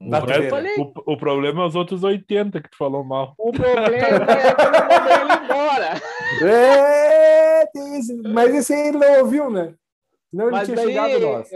O, 0.00 0.10
resto- 0.10 1.02
o- 1.06 1.12
o 1.14 1.16
problema 1.16 1.62
é 1.62 1.66
os 1.66 1.74
outros 1.74 2.04
80 2.04 2.60
que 2.62 2.70
tu 2.70 2.76
falou 2.76 3.02
mal. 3.02 3.34
O 3.36 3.50
problema 3.50 3.86
é 3.96 4.54
que 4.54 4.62
eu 4.62 4.70
não 4.70 4.88
mandei 4.88 5.14
ele 5.14 5.44
embora. 5.44 5.88
É, 6.44 7.66
tem 7.72 7.98
isso. 7.98 8.14
Mas 8.22 8.54
esse 8.54 8.72
aí 8.72 8.88
ele 8.88 8.98
não 8.98 9.20
ouviu, 9.20 9.50
né? 9.50 9.74
Senão 10.30 10.44
ele 10.48 10.52
Mas 10.56 10.66
tinha 10.68 10.76
daí 10.76 10.86
chegado 10.88 11.18
nós. 11.20 11.50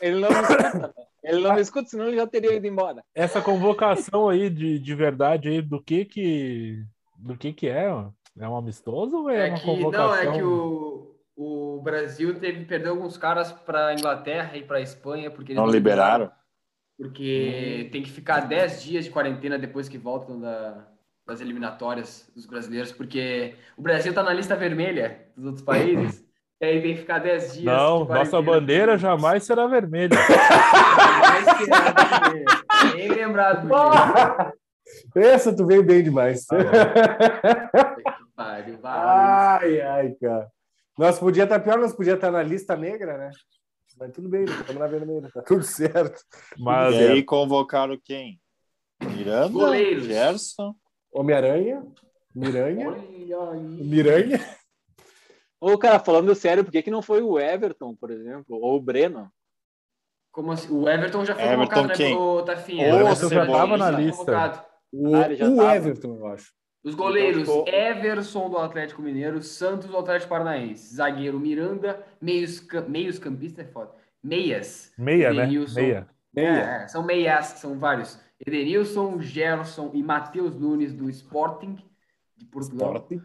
ele 0.00 0.20
não 0.20 0.28
me 0.30 0.34
escuta. 0.40 0.78
né? 0.78 0.92
Ele 1.24 1.40
não 1.40 1.54
me 1.54 1.60
escuta, 1.60 1.88
senão 1.88 2.06
ele 2.06 2.16
já 2.16 2.26
teria 2.28 2.52
ido 2.54 2.66
embora. 2.66 3.02
Essa 3.14 3.42
convocação 3.42 4.28
aí 4.28 4.48
de, 4.48 4.78
de 4.78 4.94
verdade 4.94 5.48
aí, 5.48 5.60
do 5.60 5.82
que 5.82 6.04
que 6.04 6.82
do 7.18 7.36
que 7.36 7.52
que 7.52 7.66
é? 7.68 7.90
ó? 7.90 8.10
É 8.38 8.48
um 8.48 8.56
amistoso 8.56 9.16
ou 9.22 9.30
é, 9.30 9.48
É 9.48 9.50
uma 9.50 9.58
que, 9.58 9.64
convocação? 9.64 10.08
não, 10.08 10.14
é 10.16 10.32
que 10.36 10.42
o, 10.42 11.14
o 11.36 11.80
Brasil 11.82 12.38
teve 12.40 12.60
que 12.60 12.64
perder 12.64 12.88
alguns 12.88 13.16
caras 13.16 13.52
para 13.52 13.94
Inglaterra 13.94 14.56
e 14.56 14.62
para 14.62 14.80
Espanha, 14.80 15.30
porque 15.30 15.52
eles 15.52 15.62
Não 15.62 15.68
liberaram? 15.70 16.30
Porque 16.98 17.88
tem 17.92 18.02
que 18.02 18.10
ficar 18.10 18.40
10 18.40 18.82
dias 18.82 19.04
de 19.04 19.10
quarentena 19.10 19.58
depois 19.58 19.88
que 19.88 19.98
voltam 19.98 20.40
da- 20.40 20.86
das 21.26 21.40
eliminatórias 21.40 22.30
dos 22.34 22.44
brasileiros, 22.46 22.92
porque 22.92 23.54
o 23.76 23.82
Brasil 23.82 24.10
está 24.10 24.22
na 24.22 24.32
lista 24.32 24.54
vermelha 24.54 25.22
dos 25.36 25.46
outros 25.46 25.64
países, 25.64 26.22
e 26.60 26.66
aí 26.66 26.82
tem 26.82 26.94
que 26.94 27.00
ficar 27.00 27.18
10 27.18 27.54
dias. 27.54 27.64
Não, 27.64 28.04
nossa 28.04 28.40
bandeira 28.42 28.96
jamais 28.98 29.42
será 29.44 29.66
vermelha. 29.66 30.10
Jamais 31.24 31.44
será 31.58 31.92
vermelha. 32.20 32.44
Bem 32.92 33.08
lembrado. 33.08 33.68
Essa 35.16 35.54
tu 35.56 35.66
veio 35.66 35.82
bem 35.82 36.02
demais. 36.02 36.46
Que 36.46 36.54
ai, 38.84 39.80
ai, 39.80 40.14
cara. 40.20 40.48
Nós 40.98 41.18
podia 41.18 41.44
estar 41.44 41.60
pior, 41.60 41.78
nós 41.78 41.94
podia 41.94 42.14
estar 42.14 42.30
na 42.30 42.42
lista 42.42 42.76
negra, 42.76 43.18
né? 43.18 43.30
Mas 43.98 44.12
tudo 44.12 44.28
bem, 44.28 44.44
estamos 44.44 44.74
na 44.76 44.86
vermelha, 44.86 45.30
tá 45.32 45.42
tudo 45.42 45.62
certo. 45.62 46.20
Mas 46.58 46.94
E 46.94 46.98
aí 46.98 47.22
convocaram 47.22 47.98
quem? 48.02 48.40
Miranda? 49.02 49.48
Goleiros. 49.52 50.04
Gerson? 50.06 50.74
Homem-Aranha, 51.12 51.84
Miranha. 52.34 52.90
Miranha. 53.78 54.40
Ô, 55.60 55.78
cara, 55.78 55.98
falando 55.98 56.34
sério, 56.34 56.64
por 56.64 56.70
que, 56.70 56.82
que 56.82 56.90
não 56.90 57.00
foi 57.02 57.22
o 57.22 57.38
Everton, 57.38 57.94
por 57.94 58.10
exemplo? 58.10 58.56
Ou 58.60 58.76
o 58.76 58.80
Breno? 58.82 59.30
Como 60.32 60.50
assim? 60.50 60.68
O 60.72 60.88
Everton 60.88 61.24
já 61.24 61.34
foi 61.34 61.44
Everton 61.44 61.62
convocado, 61.82 61.88
né, 61.88 61.94
quem? 61.94 62.44
Tafinha? 62.44 62.86
Ô, 62.88 62.90
O 62.90 63.00
Everton 63.00 63.14
já 63.14 63.28
Cebolinha 63.28 63.56
tava 63.56 63.76
na 63.76 63.90
tá 63.92 63.98
lista. 63.98 64.18
convocado. 64.18 64.64
O, 64.92 65.16
Ah, 65.16 65.28
o 65.28 65.56
tava. 65.56 65.76
Everton, 65.76 66.16
eu 66.16 66.26
acho. 66.26 66.52
Os 66.84 66.94
goleiros, 66.94 67.42
Então, 67.42 67.64
ficou- 67.64 67.74
Everson 67.74 68.50
do 68.50 68.58
Atlético 68.58 69.00
Mineiro, 69.00 69.42
Santos 69.42 69.88
do 69.88 69.96
Atlético 69.96 70.28
Paranaense, 70.28 70.94
zagueiro 70.94 71.40
Miranda, 71.40 72.04
meios, 72.20 72.60
meios 72.86 73.18
campista 73.18 73.62
é 73.62 73.64
foda. 73.64 73.92
Meias. 74.22 74.92
meia, 74.98 75.32
né? 75.32 75.42
Edenilson. 75.44 75.80
Meia. 75.80 76.08
Meia. 76.34 76.82
É, 76.82 76.88
são 76.88 77.02
meias, 77.04 77.46
são 77.46 77.78
vários. 77.78 78.18
Edenilson, 78.44 79.20
Gerson 79.20 79.90
e 79.94 80.02
Matheus 80.02 80.54
Nunes 80.56 80.92
do 80.92 81.08
Sporting 81.08 81.76
de 82.36 82.44
Portugal. 82.46 82.94
Sporting. 82.96 83.20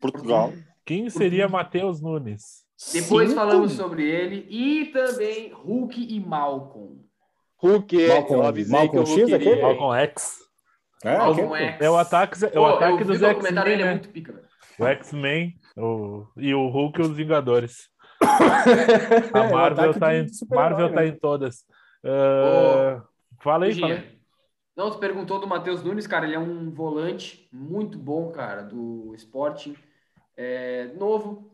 Portugal. 0.00 0.52
Quem 0.84 1.08
seria 1.08 1.48
Matheus 1.48 2.00
Nunes? 2.00 2.64
Depois 2.92 3.32
falamos 3.34 3.72
sobre 3.72 4.02
ele 4.10 4.46
e 4.50 4.86
também 4.86 5.52
Hulk 5.52 6.02
e 6.02 6.18
Malcolm. 6.20 7.04
Hulk, 7.58 8.08
Malcolm- 8.08 8.40
eu 8.42 8.46
avisei 8.46 8.72
Malcolm 8.72 9.04
que 9.04 9.10
Hulk 9.10 9.22
X, 9.24 9.32
aquele? 9.34 9.50
iria. 9.52 9.62
Malcolm 9.66 9.94
X. 10.00 10.38
É, 11.04 11.16
X. 11.16 11.80
É 11.80 11.90
o 11.90 11.96
ataque, 11.96 12.44
é 12.44 12.48
o 12.48 12.52
Pô, 12.52 12.66
ataque 12.66 13.04
dos 13.04 13.16
o 13.16 13.20
documentário, 13.20 13.72
X-Men, 13.72 13.72
ele 13.72 13.82
é 13.82 13.86
né? 13.86 13.90
muito 13.92 14.08
pica, 14.10 14.32
velho. 14.32 14.46
O 14.78 14.86
X-Men 14.86 15.54
o- 15.76 16.26
e 16.36 16.54
o 16.54 16.68
Hulk 16.68 17.00
e 17.00 17.02
os 17.02 17.16
Vingadores. 17.16 17.88
É, 19.32 19.38
A 19.38 19.42
o 19.44 19.52
Marvel 19.52 19.90
ataque 19.90 20.00
tá, 20.00 20.14
em, 20.14 20.26
Marvel 20.50 20.88
tá 20.92 21.00
né? 21.00 21.06
em 21.08 21.12
todas. 21.18 21.64
Ah, 22.04 23.02
fala 23.42 23.64
aí, 23.66 23.74
fala 23.78 23.94
aí. 23.94 24.20
Não, 24.76 24.90
tu 24.90 24.98
perguntou 24.98 25.38
do 25.40 25.46
Matheus 25.46 25.82
Nunes, 25.82 26.06
cara, 26.06 26.26
ele 26.26 26.34
é 26.34 26.38
um 26.38 26.70
volante 26.70 27.48
muito 27.52 27.98
bom, 27.98 28.30
cara, 28.30 28.62
do 28.62 29.14
Sporting. 29.14 29.74
É, 30.36 30.90
novo, 30.98 31.50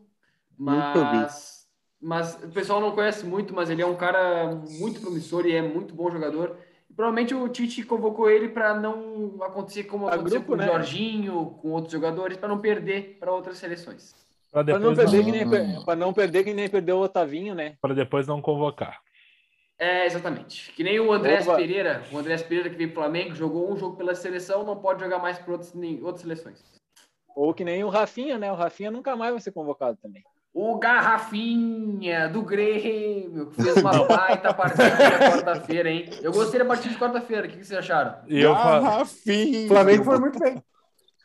mas, 0.57 1.67
mas 2.01 2.35
o 2.43 2.49
pessoal 2.49 2.79
não 2.79 2.91
conhece 2.91 3.25
muito, 3.25 3.53
mas 3.53 3.69
ele 3.69 3.81
é 3.81 3.85
um 3.85 3.95
cara 3.97 4.55
muito 4.79 5.01
promissor 5.01 5.45
e 5.45 5.53
é 5.55 5.61
muito 5.61 5.93
bom 5.93 6.09
jogador. 6.09 6.57
Provavelmente 6.97 7.35
o 7.35 7.47
Tite 7.47 7.83
convocou 7.83 8.27
ele 8.27 8.49
para 8.49 8.73
não 8.73 9.35
acontecer 9.43 9.83
como 9.83 10.07
Pra 10.07 10.15
aconteceu 10.15 10.39
grupo, 10.41 10.57
com 10.57 10.57
o 10.57 10.65
né? 10.65 10.65
Jorginho, 10.65 11.57
com 11.61 11.69
outros 11.69 11.93
jogadores, 11.93 12.37
para 12.37 12.49
não 12.49 12.57
perder 12.59 13.17
para 13.19 13.31
outras 13.31 13.57
seleções. 13.59 14.15
Pra 14.51 14.63
Pra 14.63 14.79
não, 14.79 14.95
perder 14.95 15.17
não, 15.17 15.23
que 15.25 15.31
nem, 15.31 15.85
pra 15.85 15.95
não 15.95 16.11
perder 16.11 16.43
que 16.43 16.53
nem 16.55 16.67
perdeu 16.67 16.97
o 16.97 17.01
Otavinho, 17.03 17.53
né? 17.53 17.77
pra 17.79 17.93
depois 17.93 18.25
não 18.25 18.41
convocar. 18.41 18.99
É, 19.77 20.07
exatamente. 20.07 20.71
Que 20.73 20.83
nem 20.83 20.99
o 20.99 21.13
Andrés 21.13 21.47
Opa. 21.47 21.57
Pereira. 21.57 22.01
O 22.11 22.17
Andrés 22.17 22.41
Pereira 22.41 22.67
que 22.71 22.75
veio 22.75 22.89
pro 22.91 23.01
Flamengo, 23.03 23.35
jogou 23.35 23.71
um 23.71 23.77
jogo 23.77 23.95
pela 23.95 24.15
seleção, 24.15 24.63
não 24.63 24.75
pode 24.77 24.99
jogar 25.03 25.19
mais 25.19 25.37
por 25.37 25.51
outras, 25.51 25.71
nem- 25.75 26.01
outras 26.01 26.21
seleções. 26.21 26.63
Ou 27.35 27.53
que 27.53 27.63
nem 27.63 27.83
o 27.83 27.89
Rafinha, 27.89 28.39
né? 28.39 28.51
O 28.51 28.55
Rafinha 28.55 28.89
nunca 28.89 29.15
mais 29.15 29.33
vai 29.33 29.39
ser 29.41 29.51
convocado 29.51 29.99
também. 30.01 30.23
O 30.53 30.79
Garrafinha 30.79 32.27
do 32.29 32.41
Grêmio, 32.41 33.47
que 33.47 33.61
fez 33.61 33.77
uma 33.77 33.91
baita 34.07 34.53
partida 34.53 34.89
na 34.89 35.19
quarta-feira, 35.31 35.89
hein? 35.89 36.09
Eu 36.21 36.31
gostei 36.31 36.59
da 36.59 36.65
partida 36.65 36.93
de 36.93 36.99
quarta-feira, 36.99 37.47
o 37.47 37.49
que, 37.49 37.57
que 37.57 37.65
vocês 37.67 37.79
acharam? 37.79 38.15
E 38.27 38.41
eu 38.41 38.53
Garrafinha. 38.53 39.65
O 39.65 39.67
Flamengo 39.67 40.03
foi 40.03 40.19
muito 40.19 40.39
bem. 40.39 40.61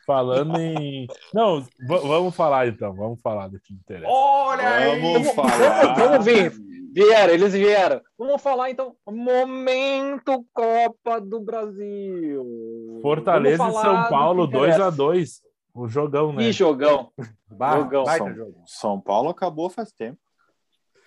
falando 0.05 0.59
em. 0.59 1.07
Não, 1.33 1.65
vamos 1.87 2.35
falar 2.35 2.67
então, 2.67 2.93
vamos 2.93 3.19
falar 3.21 3.47
do 3.47 3.59
que 3.59 3.73
interessa. 3.73 4.11
Olha 4.11 4.67
aí! 4.67 5.01
Vamos 5.01 5.31
falar. 5.31 5.95
Vamos 5.95 6.25
vir. 6.25 6.53
Vieram, 6.93 7.33
eles 7.33 7.53
vieram. 7.53 8.01
Vamos 8.15 8.39
falar 8.39 8.69
então. 8.69 8.95
Momento 9.09 10.45
Copa 10.53 11.19
do 11.19 11.39
Brasil. 11.39 12.99
Fortaleza 13.01 13.67
e 13.67 13.71
São 13.71 14.09
Paulo 14.09 14.47
que 14.47 14.55
interessa. 14.55 14.91
2x2. 14.91 15.41
O 15.73 15.87
jogão, 15.87 16.31
né? 16.33 16.43
Ih, 16.43 16.51
jogão. 16.51 17.09
Bah, 17.49 17.77
Jogão. 17.77 18.05
São, 18.05 18.33
jogo. 18.33 18.63
São 18.65 18.99
Paulo 19.01 19.29
acabou 19.29 19.69
faz 19.69 19.91
tempo. 19.91 20.17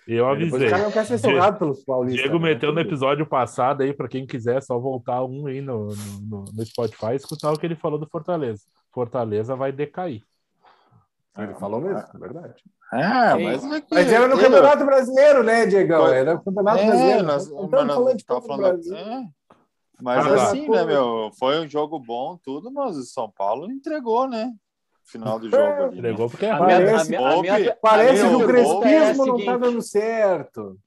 Eu 0.07 0.23
Depois 0.37 0.53
avisei. 0.53 0.67
o 0.67 0.71
cara 0.71 0.83
não 0.83 0.91
quer 0.91 1.05
ser 1.05 1.17
sugado 1.17 1.59
pelos 1.59 1.83
paulistas. 1.83 2.21
Diego 2.21 2.39
né? 2.39 2.53
meteu 2.53 2.71
no 2.71 2.79
episódio 2.79 3.25
passado 3.27 3.83
aí, 3.83 3.93
pra 3.93 4.07
quem 4.07 4.25
quiser, 4.25 4.61
só 4.63 4.79
voltar 4.79 5.21
um 5.25 5.47
aí 5.47 5.59
no, 5.59 5.87
no, 5.87 5.95
no- 6.21 6.45
no 6.53 6.65
Spotify 6.65 7.07
e 7.11 7.15
escutar 7.17 7.51
o 7.51 7.59
que 7.59 7.65
ele 7.65 7.75
falou 7.75 7.99
do 7.99 8.07
Fortaleza. 8.07 8.61
Fortaleza 8.93 9.53
vai 9.57 9.73
decair. 9.73 10.23
Ele 11.37 11.53
falou 11.55 11.81
mesmo, 11.81 11.99
é 11.99 12.17
verdade. 12.17 12.63
É, 12.93 13.35
Sim. 13.35 13.43
mas 13.43 13.63
é 13.65 13.81
que- 13.81 13.93
Mas 13.93 14.11
era 14.13 14.27
no 14.29 14.35
eu- 14.35 14.39
Campeonato 14.39 14.85
Brasileiro, 14.85 15.43
né, 15.43 15.65
Diegão? 15.65 16.05
Foi- 16.05 16.15
Era 16.17 16.33
no 16.35 16.43
Campeonato 16.43 16.79
É, 16.79 16.85
Brasileiro. 16.87 17.23
nós, 17.23 17.49
Não 17.51 17.61
mas 17.69 17.71
nós 17.87 18.23
falando 18.25 18.47
falando. 18.47 18.59
Brasil. 18.61 18.95
é. 18.95 19.25
Mas 20.01 20.25
Ah, 20.25 20.35
tá. 20.35 20.43
assim, 20.43 20.69
né, 20.69 20.85
meu? 20.85 21.31
Foi 21.39 21.59
um 21.59 21.67
jogo 21.67 21.99
bom, 21.99 22.37
tudo, 22.43 22.71
mas 22.71 22.95
o 22.97 23.03
São 23.03 23.29
Paulo 23.31 23.71
entregou, 23.71 24.27
né? 24.27 24.53
Final 25.03 25.39
do 25.39 25.49
jogo 25.49 25.63
ali. 25.63 25.91
né? 25.93 25.97
Entregou 25.97 26.29
porque 26.29 26.45
é 26.45 26.51
A 26.51 26.57
ruim. 26.57 26.67
minha, 26.67 26.77
Parece- 26.85 27.15
a 27.15 27.19
minha, 27.19 27.29
a 27.33 27.41
minha, 27.59 27.77
Parece 27.81 28.27
que 28.27 28.35
o 28.35 28.45
crespismo 28.47 28.83
é 28.85 29.13
não 29.13 29.15
tá 29.15 29.23
seguinte. 29.33 29.57
dando 29.59 29.81
certo. 29.81 30.79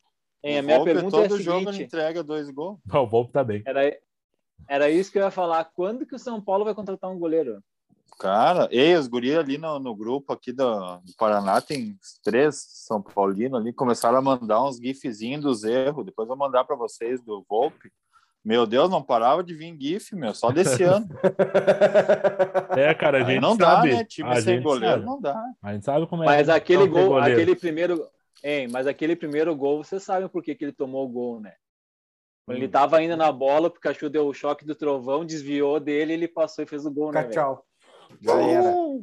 Hein, 0.43 0.59
a 0.59 0.62
minha 0.62 0.76
Volpe, 0.76 0.93
pergunta 0.95 1.17
é 1.17 1.25
a 1.25 1.29
todo 1.29 1.40
jogo 1.43 1.59
ele 1.59 1.67
seguinte. 1.73 1.87
entrega 1.87 2.23
dois 2.23 2.50
gols. 2.50 2.79
Não, 2.87 3.02
o 3.02 3.07
Volpe 3.07 3.33
tá 3.33 3.43
bem. 3.43 3.62
Era, 3.67 3.99
era 4.69 4.90
isso 4.90 5.11
que 5.11 5.19
eu 5.19 5.23
ia 5.23 5.31
falar. 5.31 5.64
Quando 5.75 6.07
que 6.07 6.14
o 6.14 6.19
São 6.19 6.40
Paulo 6.40 6.64
vai 6.64 6.75
contratar 6.75 7.11
um 7.11 7.19
goleiro? 7.19 7.62
Cara, 8.19 8.69
ei, 8.71 8.95
os 8.97 9.07
guri 9.07 9.35
ali 9.35 9.57
no, 9.57 9.79
no 9.79 9.95
grupo 9.95 10.33
aqui 10.33 10.52
do, 10.52 10.97
do 10.99 11.14
Paraná, 11.17 11.61
tem 11.61 11.97
três 12.23 12.62
São 12.69 13.00
Paulino 13.00 13.57
ali, 13.57 13.73
começaram 13.73 14.19
a 14.19 14.23
mandar 14.23 14.62
uns 14.62 14.76
gifzinhos 14.76 15.43
dos 15.43 15.64
erros, 15.64 16.05
depois 16.05 16.29
eu 16.29 16.37
vou 16.37 16.47
mandar 16.47 16.64
para 16.64 16.76
vocês 16.76 17.23
do 17.23 17.43
Volpe. 17.49 17.90
Meu 18.42 18.66
Deus, 18.66 18.88
não 18.88 19.02
parava 19.02 19.44
de 19.44 19.54
vir 19.54 19.76
gif, 19.78 20.14
meu, 20.16 20.35
só 20.35 20.50
desse 20.50 20.82
ano. 20.82 21.06
É, 22.76 22.94
cara, 22.94 23.18
a 23.18 23.26
Aí 23.26 23.35
gente 23.35 23.42
não 23.42 23.56
dá, 23.56 23.76
sabe. 23.76 23.92
né? 23.92 24.04
Time 24.04 24.30
a 24.30 24.40
sem 24.40 24.62
goleiro 24.62 24.94
sabe. 24.94 25.04
não 25.04 25.20
dá. 25.20 25.44
A 25.61 25.73
gente 25.73 25.85
sabe 25.85 26.06
como 26.06 26.23
é. 26.23 26.26
Mas 26.26 26.49
aquele 26.49 26.87
não 26.87 26.92
ter 26.92 27.06
gol, 27.06 27.18
aquele 27.18 27.56
primeiro. 27.56 28.09
Hein, 28.44 28.68
mas 28.70 28.87
aquele 28.87 29.16
primeiro 29.16 29.54
gol, 29.56 29.82
vocês 29.82 30.02
sabem 30.02 30.28
por 30.28 30.42
que, 30.42 30.54
que 30.54 30.64
ele 30.64 30.73
tomou 30.73 31.04
o 31.04 31.09
gol, 31.09 31.40
né? 31.40 31.54
Hum. 32.49 32.52
ele 32.54 32.68
tava 32.68 32.97
ainda 32.97 33.16
na 33.16 33.30
bola, 33.30 33.66
o 33.68 33.70
Pikachu 33.70 34.09
deu 34.09 34.26
o 34.26 34.32
choque 34.32 34.64
do 34.64 34.75
trovão, 34.75 35.25
desviou 35.25 35.78
dele, 35.80 36.12
ele 36.12 36.28
passou 36.28 36.64
e 36.64 36.66
fez 36.66 36.87
o 36.87 36.90
gol, 36.90 37.12
né? 37.12 37.23
Fica 37.23 37.35
tchau. 37.35 37.66
Já 38.20 38.40
era. 38.40 38.70
O 38.70 39.00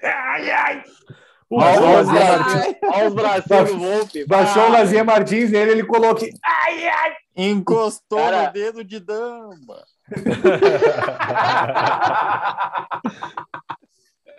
Baixou 0.00 0.84
o 1.56 1.60
Volpe- 1.60 1.92
Lazinha 1.94 2.38
Martins, 2.38 2.76
Olha 2.82 3.06
os 3.08 3.14
bracinhos 3.14 3.70
do 3.70 3.78
Volpe. 3.78 4.26
baixou 4.26 4.62
o 4.62 4.66
Ah, 4.66 4.68
Lazinha 4.70 5.04
Martins 5.04 5.50
nele, 5.50 5.70
ele 5.72 5.84
colocou 5.84 6.10
aqui. 6.10 6.30
Encostou 7.36 8.18
Cara- 8.18 8.46
no 8.46 8.52
dedo 8.52 8.84
de 8.84 9.00
dama. 9.00 9.84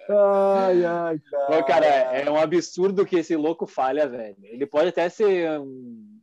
Ai, 0.07 0.85
ai, 0.85 1.19
cara. 1.19 1.59
Ô, 1.59 1.63
cara, 1.63 1.85
é 1.85 2.29
um 2.29 2.37
absurdo 2.39 3.05
que 3.05 3.15
esse 3.17 3.35
louco 3.35 3.65
falha, 3.65 4.07
velho. 4.07 4.35
Ele 4.43 4.65
pode 4.65 4.89
até 4.89 5.09
ser 5.09 5.59
um, 5.59 6.19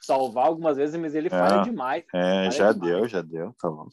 salvar 0.00 0.46
algumas 0.46 0.76
vezes, 0.76 0.94
mas 1.00 1.14
ele 1.14 1.30
falha 1.30 1.60
É. 1.60 1.64
demais. 1.64 2.04
É, 2.14 2.18
Olha 2.42 2.50
já 2.50 2.72
demais. 2.72 2.92
deu, 2.92 3.08
já 3.08 3.22
deu, 3.22 3.54
tá 3.58 3.70
bom. 3.70 3.86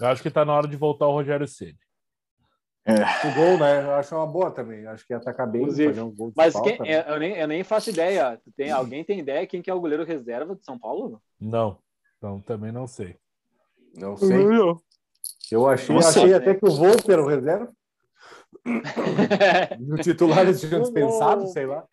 Eu 0.00 0.08
acho 0.08 0.22
que 0.22 0.30
tá 0.30 0.44
na 0.44 0.52
hora 0.54 0.66
de 0.66 0.76
voltar 0.76 1.06
o 1.06 1.12
Rogério 1.12 1.46
Ceni. 1.46 1.76
O 2.84 3.34
gol, 3.34 3.58
né? 3.58 3.84
Eu 3.84 3.94
acho 3.94 4.14
uma 4.14 4.26
boa 4.26 4.50
também. 4.50 4.86
Acho 4.86 5.06
que 5.06 5.12
ia 5.12 5.16
atacar 5.16 5.48
bem, 5.48 5.62
Inclusive. 5.62 5.88
fazer 5.90 6.02
um 6.02 6.14
gol 6.14 6.28
de 6.28 6.34
Mas 6.36 6.52
falta, 6.52 6.70
quem, 6.70 6.78
né? 6.80 7.04
eu, 7.08 7.18
nem, 7.18 7.36
eu 7.36 7.46
nem 7.46 7.62
faço 7.62 7.90
ideia. 7.90 8.40
Tem, 8.56 8.70
alguém 8.72 9.04
tem 9.04 9.20
ideia 9.20 9.46
quem 9.46 9.62
que 9.62 9.70
é 9.70 9.74
o 9.74 9.80
goleiro 9.80 10.04
reserva 10.04 10.56
de 10.56 10.64
São 10.64 10.78
Paulo? 10.78 11.22
Não. 11.40 11.78
Então 12.18 12.40
também 12.40 12.72
não 12.72 12.86
sei. 12.86 13.16
Não 13.96 14.16
sei. 14.16 14.44
Eu 15.50 15.68
achei, 15.68 15.94
Não 15.94 16.02
sei. 16.02 16.22
achei 16.22 16.34
até 16.34 16.54
que 16.54 16.66
o 16.66 16.70
Volpe 16.70 17.12
era 17.12 17.22
o 17.22 17.26
reserva. 17.28 17.72
O 19.90 19.96
titular 19.96 20.40
eles 20.40 20.60
tinham 20.60 20.80
dispensado, 20.82 21.46
sei 21.48 21.66
lá. 21.66 21.84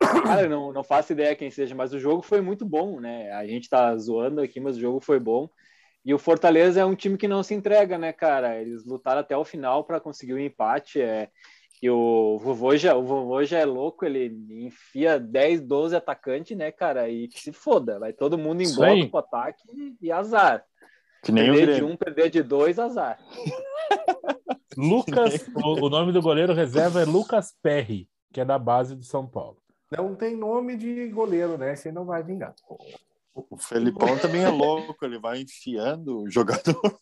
Cara, 0.00 0.42
eu 0.42 0.50
não, 0.50 0.72
não 0.72 0.84
faço 0.84 1.12
ideia 1.12 1.36
quem 1.36 1.50
seja, 1.50 1.74
mas 1.74 1.92
o 1.92 1.98
jogo 1.98 2.22
foi 2.22 2.40
muito 2.40 2.64
bom, 2.64 3.00
né? 3.00 3.30
A 3.32 3.46
gente 3.46 3.68
tá 3.68 3.96
zoando 3.96 4.40
aqui, 4.40 4.60
mas 4.60 4.76
o 4.76 4.80
jogo 4.80 5.00
foi 5.00 5.18
bom. 5.18 5.48
E 6.04 6.12
o 6.12 6.18
Fortaleza 6.18 6.80
é 6.80 6.84
um 6.84 6.94
time 6.94 7.16
que 7.16 7.26
não 7.26 7.42
se 7.42 7.54
entrega, 7.54 7.96
né, 7.96 8.12
cara? 8.12 8.60
Eles 8.60 8.84
lutaram 8.84 9.20
até 9.20 9.36
o 9.36 9.44
final 9.44 9.84
para 9.84 10.00
conseguir 10.00 10.34
o 10.34 10.38
empate. 10.38 11.00
É... 11.00 11.30
que 11.80 11.88
o 11.88 12.38
vovô 12.38 12.76
já, 12.76 12.94
o 12.94 13.02
vovô 13.02 13.42
já 13.42 13.58
é 13.60 13.64
louco, 13.64 14.04
ele 14.04 14.36
enfia 14.66 15.18
10, 15.18 15.62
12 15.62 15.96
atacantes, 15.96 16.56
né, 16.56 16.70
cara? 16.70 17.08
E 17.08 17.28
que 17.28 17.40
se 17.40 17.52
foda, 17.52 17.98
vai 17.98 18.12
todo 18.12 18.36
mundo 18.36 18.60
em 18.60 18.64
Isso 18.64 18.76
bloco 18.76 18.92
aí. 18.92 19.08
pro 19.08 19.18
ataque 19.18 19.62
e 20.00 20.12
azar. 20.12 20.62
Que 21.22 21.32
nem 21.32 21.50
o 21.50 21.54
perder 21.54 21.76
de 21.76 21.84
um, 21.84 21.96
perder 21.96 22.30
de 22.30 22.42
dois, 22.42 22.78
azar. 22.78 23.18
Lucas, 24.76 25.46
o, 25.54 25.86
o 25.86 25.88
nome 25.88 26.12
do 26.12 26.20
goleiro 26.20 26.52
reserva 26.52 27.00
é 27.00 27.04
Lucas 27.04 27.54
Perry, 27.62 28.08
que 28.30 28.40
é 28.40 28.44
da 28.44 28.58
base 28.58 28.94
do 28.94 29.04
São 29.04 29.26
Paulo. 29.26 29.56
Não 29.90 30.14
tem 30.14 30.36
nome 30.36 30.76
de 30.76 31.08
goleiro, 31.08 31.56
né? 31.56 31.74
Aí 31.82 31.92
não 31.92 32.04
vai 32.04 32.22
vingar. 32.22 32.54
O 33.34 33.58
Felipão 33.58 34.16
também 34.18 34.42
é 34.42 34.48
louco, 34.48 35.04
ele 35.04 35.18
vai 35.18 35.40
enfiando 35.40 36.22
o 36.22 36.30
jogador. 36.30 36.80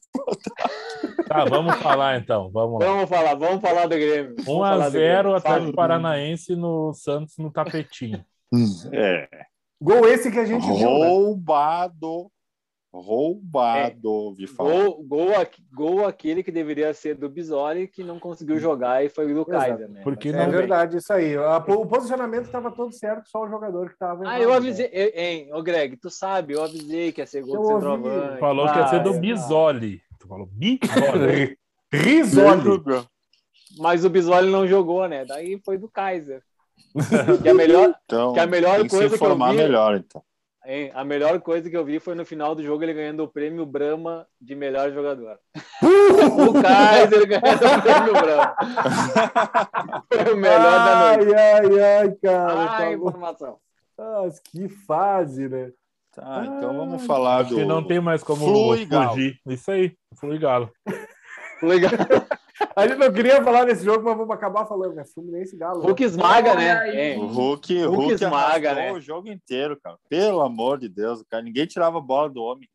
Tá, 1.29 1.45
vamos 1.47 1.75
falar 1.77 2.19
então. 2.19 2.51
Vamos 2.51 2.79
lá. 2.79 2.87
Vamos 2.87 3.09
falar, 3.09 3.35
vamos 3.35 3.61
falar 3.63 3.87
do 3.87 3.97
Grêmio. 3.97 4.35
Vamos 4.45 4.49
1 4.49 4.59
falar 4.59 4.85
a 4.85 4.89
do 4.89 4.93
0 4.93 5.23
Grêmio. 5.23 5.35
Atlético. 5.37 5.73
Paranaense 5.75 6.55
no 6.55 6.93
Santos 6.93 7.39
no 7.39 7.51
tapetinho. 7.51 8.23
É. 8.93 9.29
Gol 9.81 10.07
esse 10.07 10.31
que 10.31 10.39
a 10.39 10.45
gente 10.45 10.67
viu, 10.67 10.77
né? 10.99 11.09
Roubado. 12.93 14.11
Roubado, 14.11 14.35
vi 14.35 14.47
falar. 14.47 14.71
Gol, 14.71 15.03
gol, 15.05 15.29
gol 15.73 16.07
aquele 16.07 16.43
que 16.43 16.53
deveria 16.53 16.93
ser 16.93 17.15
do 17.15 17.29
Bisoli, 17.29 17.89
que 17.89 18.05
não 18.05 18.19
conseguiu 18.19 18.59
jogar 18.59 19.03
e 19.05 19.09
foi 19.09 19.33
do. 19.33 19.47
Kaiser, 19.47 19.89
né? 19.89 20.03
Porque 20.05 20.29
É 20.29 20.33
não 20.33 20.51
verdade, 20.51 20.99
isso 20.99 21.11
aí. 21.13 21.35
A- 21.37 21.57
o 21.67 21.87
posicionamento 21.87 22.45
estava 22.45 22.71
todo 22.71 22.93
certo, 22.93 23.29
só 23.31 23.45
o 23.45 23.49
jogador 23.49 23.87
que 23.89 23.95
estava. 23.95 24.29
Ah, 24.29 24.39
eu 24.39 24.53
avisei, 24.53 24.91
eu- 24.93 25.13
hein, 25.15 25.49
ô 25.55 25.63
Greg, 25.63 25.97
tu 25.97 26.11
sabe, 26.11 26.53
eu 26.53 26.63
avisei 26.63 27.13
que 27.13 27.21
ia 27.23 27.27
ser 27.27 27.43
gol 27.43 27.55
Eu 27.55 27.61
do 27.63 27.69
ouvi. 27.69 27.75
centroavante. 27.87 28.41
falou 28.41 28.71
que 28.73 28.79
ia 28.79 28.87
ser 28.89 29.03
do 29.03 29.11
Ah, 29.15 29.19
Bisoli. 29.19 30.03
Tu 30.21 30.29
falou 30.29 30.47
Bisoli. 30.53 31.59
Risoli. 31.93 33.05
Mas 33.79 34.05
o 34.05 34.11
Bisoli 34.11 34.51
não 34.51 34.67
jogou, 34.67 35.09
né? 35.09 35.25
Daí 35.25 35.59
foi 35.65 35.79
do 35.79 35.89
Kaiser. 35.89 36.43
Que 37.43 37.49
a 37.49 37.55
melhor, 37.55 37.95
Então, 38.05 38.33
que 38.35 38.41
a 38.41 38.47
melhor 38.47 38.79
coisa 38.89 39.09
se 39.17 39.19
que 39.19 39.25
eu 39.25 39.35
vi- 39.35 39.57
melhor, 39.57 39.97
então. 39.97 40.23
Hein, 40.67 40.91
a 40.95 41.05
melhor 41.05 41.41
coisa 41.41 41.69
que 41.69 41.77
eu 41.77 41.85
vi 41.85 41.99
foi 41.99 42.15
no 42.15 42.25
final 42.25 42.55
do 42.55 42.63
jogo 42.63 42.83
ele 42.83 42.95
ganhando 42.95 43.23
o 43.23 43.29
prêmio 43.29 43.65
Brahma 43.67 44.27
de 44.41 44.55
melhor 44.55 44.93
jogador. 44.93 45.39
o 45.83 46.63
Kaiser 46.63 47.27
ganhando 47.27 47.67
o 47.67 47.83
prêmio 47.83 48.13
Brahma. 48.13 48.57
Foi 50.13 50.33
o 50.33 50.37
melhor 50.37 50.61
da 50.63 51.17
noite. 51.17 51.35
Ai, 51.35 51.81
ai, 51.81 52.01
ai, 52.01 52.13
cara. 52.23 52.65
Ah, 52.65 52.77
tá 52.79 52.93
informação. 52.93 53.59
Ah, 53.99 54.29
que 54.51 54.69
fase, 54.69 55.49
né? 55.49 55.71
Tá, 56.15 56.45
então 56.45 56.77
vamos 56.77 57.07
falar 57.07 57.43
do. 57.43 57.55
que 57.55 57.65
não 57.65 57.83
tem 57.83 57.99
mais 57.99 58.23
como 58.23 58.45
Flui 58.45 58.85
Galo. 58.85 59.11
fugir. 59.11 59.41
Isso 59.47 59.71
aí, 59.71 59.97
Flui 60.19 60.39
Galo. 60.39 60.71
Legal. 61.63 61.91
A 62.77 62.87
gente 62.87 62.99
não 62.99 63.13
queria 63.13 63.43
falar 63.43 63.65
desse 63.65 63.85
jogo, 63.85 64.05
mas 64.05 64.17
vamos 64.17 64.35
acabar 64.35 64.67
falando, 64.67 64.95
né? 64.95 65.05
Fluminense 65.05 65.57
Galo. 65.57 65.81
Hulk 65.81 66.05
esmaga, 66.05 66.55
né? 66.55 67.13
Hein? 67.13 67.19
O 67.19 67.27
Hulk, 67.27 67.83
Hulk 67.85 67.97
Hulk 67.97 68.13
esmaga, 68.13 68.75
né? 68.75 68.93
o 68.93 69.01
jogo 69.01 69.29
inteiro, 69.29 69.79
cara. 69.83 69.97
Pelo 70.09 70.41
amor 70.41 70.79
de 70.79 70.89
Deus, 70.89 71.23
cara. 71.31 71.43
Ninguém 71.43 71.67
tirava 71.67 71.99
a 71.99 72.01
bola 72.01 72.29
do 72.29 72.43
homem. 72.43 72.69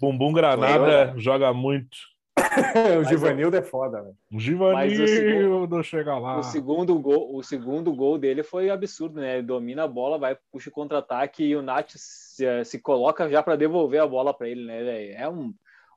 Bumbum 0.00 0.32
Granada 0.32 1.14
joga 1.16 1.52
muito. 1.52 1.96
o 3.00 3.04
Givanildo 3.04 3.56
é 3.56 3.62
foda, 3.62 4.02
né? 4.02 4.12
O 4.32 4.40
Givanildo 4.40 5.82
chega 5.84 6.18
lá. 6.18 6.38
O 6.38 6.42
segundo 6.42 6.98
gol, 6.98 7.36
o 7.36 7.42
segundo 7.42 7.92
gol 7.92 8.16
dele 8.16 8.42
foi 8.42 8.70
absurdo, 8.70 9.20
né? 9.20 9.38
Ele 9.38 9.46
domina 9.46 9.84
a 9.84 9.88
bola, 9.88 10.18
vai 10.18 10.36
puxa 10.50 10.70
o 10.70 10.72
contra-ataque 10.72 11.44
e 11.44 11.54
o 11.54 11.62
Nath 11.62 11.92
se, 11.94 12.64
se 12.64 12.78
coloca 12.78 13.28
já 13.28 13.42
para 13.42 13.56
devolver 13.56 14.00
a 14.00 14.06
bola 14.06 14.32
para 14.32 14.48
ele, 14.48 14.64
né? 14.64 15.12
É 15.12 15.28
um 15.28 15.52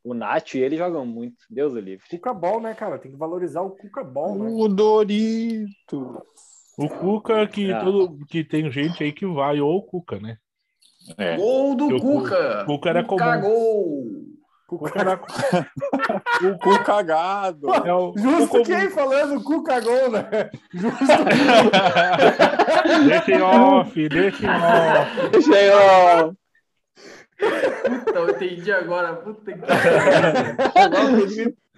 o 0.05 0.13
Nath 0.13 0.53
e 0.53 0.59
ele 0.59 0.77
jogam 0.77 1.05
muito. 1.05 1.35
Deus 1.49 1.73
o 1.73 1.79
livre. 1.79 2.05
Cuca 2.09 2.33
Ball, 2.33 2.61
né, 2.61 2.73
cara? 2.75 2.99
Tem 2.99 3.11
que 3.11 3.17
valorizar 3.17 3.61
o 3.61 3.71
Cuca 3.71 4.03
Ball, 4.03 4.35
né? 4.37 4.49
O 4.53 4.67
Dorito. 4.67 6.21
O 6.77 6.87
Cuca, 6.89 7.47
que, 7.47 7.71
Ah. 7.71 7.83
todo, 7.83 8.17
que 8.27 8.43
tem 8.43 8.69
gente 8.71 9.03
aí 9.03 9.11
que 9.11 9.25
vai, 9.25 9.59
ou 9.59 9.77
o 9.77 9.81
Cuca, 9.83 10.19
né? 10.19 10.37
É. 11.17 11.35
Gol 11.37 11.75
do 11.75 11.87
O 11.87 11.99
Cuca. 12.01 12.63
Cuca 12.65 12.89
era 12.89 13.03
Cuca 13.03 13.25
comum. 13.25 13.41
gol. 13.41 14.03
O 14.67 14.77
Cuca 14.79 14.99
era 14.99 15.21
O 16.43 16.57
cu 16.57 16.83
cagado. 16.83 17.71
é 17.85 17.93
o, 17.93 18.13
Justo 18.17 18.57
o 18.57 18.63
quem 18.63 18.89
falando 18.89 19.41
Cuca 19.43 19.79
Gol, 19.79 20.09
né? 20.11 20.49
Justo 20.73 21.05
Deixa 23.07 23.31
em 23.31 23.41
off, 23.41 24.09
deixa 24.09 24.45
em 24.45 24.49
off. 24.49 25.29
Deixa 25.31 25.55
aí, 25.55 25.69
ó. 25.69 26.33
Puta, 27.37 28.19
eu 28.19 28.29
entendi 28.29 28.71
agora. 28.71 29.15
Puta 29.15 29.51
que 29.53 29.59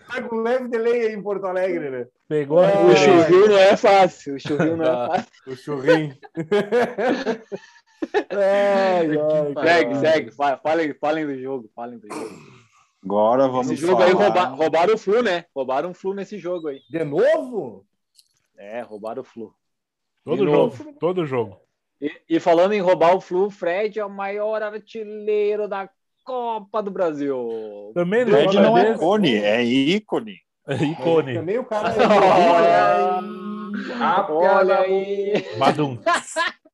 tá 0.08 0.22
com 0.30 0.36
leve 0.38 0.68
delay 0.70 1.08
aí 1.08 1.14
em 1.14 1.22
Porto 1.22 1.46
Alegre, 1.46 1.90
né? 1.90 2.08
Pegou 2.28 2.60
a 2.60 2.68
O 2.86 2.96
churril 2.96 3.48
não 3.50 3.58
é 3.58 3.76
fácil. 3.76 4.36
O 4.36 4.40
churril 4.40 4.78
não 4.78 4.86
é 4.86 5.08
fácil. 5.08 5.32
O 5.48 5.56
churrinho. 5.56 6.16
ai, 8.32 9.08
Segue, 9.64 9.96
segue. 10.00 10.32
Fa- 10.32 10.58
Falem, 10.58 10.94
falem 10.94 11.26
do 11.26 11.40
jogo. 11.42 11.70
Falem 11.76 11.98
do 12.00 12.08
jogo. 12.08 12.58
Agora 13.04 13.48
vamos 13.48 13.72
Esse 13.72 13.82
jogo 13.82 13.94
falar. 13.94 14.06
aí 14.08 14.12
rouba, 14.14 14.44
roubaram 14.46 14.94
o 14.94 14.98
Flu, 14.98 15.22
né? 15.22 15.46
Roubaram 15.56 15.92
o 15.92 15.94
Flu 15.94 16.14
nesse 16.14 16.38
jogo 16.38 16.68
aí. 16.68 16.80
De 16.90 17.04
novo? 17.04 17.86
É, 18.58 18.82
roubaram 18.82 19.22
o 19.22 19.26
Flu. 19.26 19.54
Todo 20.26 20.38
De 20.46 20.52
jogo, 20.52 20.58
novo. 20.58 20.94
todo 21.00 21.26
jogo. 21.26 21.62
E, 22.02 22.12
e 22.30 22.40
falando 22.40 22.74
em 22.74 22.80
roubar 22.82 23.16
o 23.16 23.22
Flu, 23.22 23.46
o 23.48 23.50
Fred 23.52 24.00
é 24.00 24.06
o 24.06 24.10
maior 24.10 24.62
artilheiro 24.62 25.68
da 25.68 25.90
Copa 26.24 26.84
do 26.84 26.92
Brasil. 26.92 27.92
Também 27.94 28.24
O 28.24 28.28
Fred 28.28 28.56
não 28.60 28.78
é 28.78 28.86
desse- 28.86 29.00
cone, 29.00 29.36
é 29.36 29.64
ícone. 29.64 30.36
ícone. 30.70 31.34
Também 31.36 31.58
o 31.58 31.64
cara 31.66 31.90
Olha 31.98 33.20
A 34.00 34.32
Olha 34.32 34.80
aí. 34.80 35.46
Badum. 35.58 35.98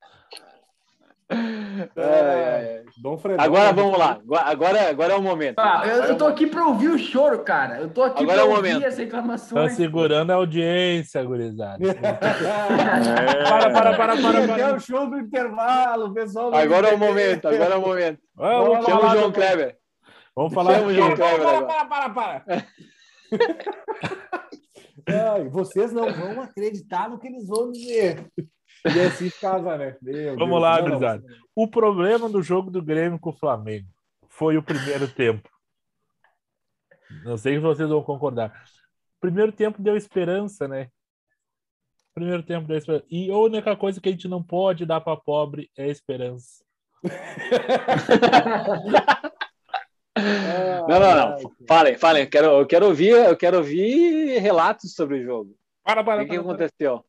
Ai, 1.97 2.65
ai. 2.77 2.83
Dom 3.01 3.17
Fredão. 3.17 3.43
Agora 3.43 3.73
vamos 3.73 3.97
lá. 3.97 4.19
Agora- 4.45 4.89
Agora, 4.89 5.13
é 5.13 5.15
o 5.17 5.21
momento. 5.21 5.57
Ah, 5.59 5.81
eu, 5.85 6.03
é 6.03 6.09
eu 6.11 6.17
tô 6.17 6.25
aqui 6.27 6.45
pra 6.47 6.65
ouvir 6.67 6.89
o 6.89 6.97
choro, 6.97 7.39
cara. 7.43 7.77
Eu 7.79 7.89
tô 7.89 8.03
aqui 8.03 8.23
Agora 8.23 8.39
pra 8.41 8.45
é 8.45 8.49
o 8.53 8.55
ouvir 8.55 8.73
momento. 8.73 8.87
as 8.87 8.95
Tá 8.95 9.01
reclamações. 9.01 9.73
segurando 9.73 10.31
a 10.31 10.35
audiência, 10.35 11.23
gurizada. 11.23 11.79
É. 11.87 11.93
Para, 13.49 13.69
para, 13.71 13.97
para, 13.97 14.17
para, 14.17 14.39
É 14.43 14.47
para. 14.47 14.75
o 14.75 14.79
show 14.79 15.09
do 15.09 15.19
intervalo, 15.19 16.13
pessoal. 16.13 16.53
Agora 16.53 16.89
é 16.89 16.93
o 16.95 16.97
momento, 16.97 17.47
agora 17.47 17.73
é 17.73 17.77
o 17.77 17.81
momento. 17.81 18.19
Vamos, 18.35 18.85
Chama 18.85 18.97
o 18.97 19.01
falar 19.01 19.15
João 19.17 19.31
Kleber. 19.31 19.77
vamos 20.35 20.53
falar 20.53 20.73
Chama 20.75 20.87
o 20.87 20.93
João 20.93 21.15
Kleber 21.15 21.41
Para, 21.41 21.61
para, 21.65 21.85
para, 21.85 22.09
para. 22.09 22.65
Ai, 25.07 25.43
vocês 25.49 25.91
não 25.91 26.11
vão 26.13 26.41
acreditar 26.41 27.09
no 27.09 27.19
que 27.19 27.27
eles 27.27 27.47
vão 27.47 27.71
dizer. 27.71 28.25
E 28.85 28.99
assim 28.99 29.29
ficava, 29.29 29.77
né? 29.77 29.95
Meu 30.01 30.35
Vamos 30.35 30.49
Deus. 30.49 30.61
lá, 30.61 30.81
gurizada. 30.81 31.23
O 31.55 31.67
problema 31.67 32.29
do 32.29 32.41
jogo 32.41 32.69
do 32.69 32.81
Grêmio 32.81 33.19
com 33.19 33.29
o 33.29 33.37
Flamengo 33.37 33.87
foi 34.27 34.57
o 34.57 34.63
primeiro 34.63 35.07
tempo. 35.07 35.49
Não 37.23 37.37
sei 37.37 37.53
se 37.55 37.59
vocês 37.59 37.89
vão 37.89 38.03
concordar. 38.03 38.51
Primeiro 39.21 39.51
tempo 39.51 39.81
deu 39.81 39.95
esperança, 39.95 40.67
né? 40.67 40.89
Primeiro 42.13 42.43
tempo 42.43 42.67
deu 42.67 42.77
esperança. 42.77 43.05
E 43.09 43.31
a 43.31 43.37
única 43.37 43.75
coisa 43.75 44.01
que 44.01 44.09
a 44.09 44.11
gente 44.11 44.27
não 44.27 44.43
pode 44.43 44.85
dar 44.85 45.01
para 45.01 45.17
pobre 45.17 45.69
é 45.77 45.87
esperança. 45.87 46.63
Não, 50.15 50.99
não, 50.99 51.15
não. 51.15 51.37
Falem, 51.67 51.97
falem. 51.97 52.23
Eu 52.23 52.29
quero, 52.29 52.47
eu 52.47 52.67
quero 52.67 52.85
ouvir, 52.85 53.09
eu 53.09 53.35
quero 53.35 53.57
ouvir 53.57 54.37
relatos 54.39 54.93
sobre 54.93 55.19
o 55.19 55.23
jogo. 55.23 55.55
Para, 55.83 56.01
O 56.01 56.05
para, 56.05 56.23
que, 56.23 56.29
que 56.29 56.35
para, 56.35 56.43
para. 56.43 56.53
aconteceu? 56.53 56.95
O 56.95 57.03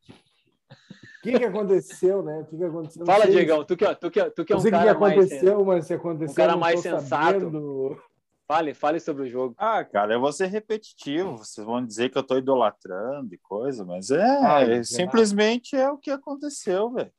que, 1.24 1.38
que 1.38 1.44
aconteceu, 1.44 2.22
né? 2.22 2.40
O 2.40 2.44
que, 2.44 2.56
que 2.56 2.64
aconteceu? 2.64 3.06
Fala, 3.06 3.26
Diegão. 3.26 3.64
Tu 3.64 3.76
que, 3.76 3.94
tu 3.96 4.10
que, 4.10 4.30
tu 4.30 4.44
que 4.44 4.52
é 4.52 4.54
Não 4.54 4.60
um 4.60 4.62
sei 4.62 4.70
o 4.70 4.74
que, 4.74 4.84
cara 4.84 4.98
mais. 4.98 5.18
aconteceu, 5.18 5.64
mas 5.64 5.87
se 5.87 5.94
aconteceu. 5.94 6.32
um 6.32 6.34
cara 6.34 6.56
mais 6.56 6.80
sensato. 6.80 7.40
sabendo. 7.40 8.02
Fale, 8.46 8.74
fale 8.74 9.00
sobre 9.00 9.22
o 9.22 9.30
jogo. 9.30 9.54
Ah, 9.56 9.82
cara, 9.82 10.14
eu 10.14 10.20
vou 10.20 10.30
ser 10.30 10.46
repetitivo. 10.46 11.38
Vocês 11.38 11.66
vão 11.66 11.84
dizer 11.84 12.10
que 12.10 12.18
eu 12.18 12.22
tô 12.22 12.37
idolatrando 12.37 13.34
e 13.34 13.38
coisa, 13.38 13.87
mas 13.87 14.10
é, 14.10 14.22
Ai, 14.22 14.72
é, 14.74 14.82
simplesmente 14.82 15.74
é 15.74 15.90
o 15.90 15.96
que 15.96 16.10
aconteceu, 16.10 16.90
velho. 16.92 17.10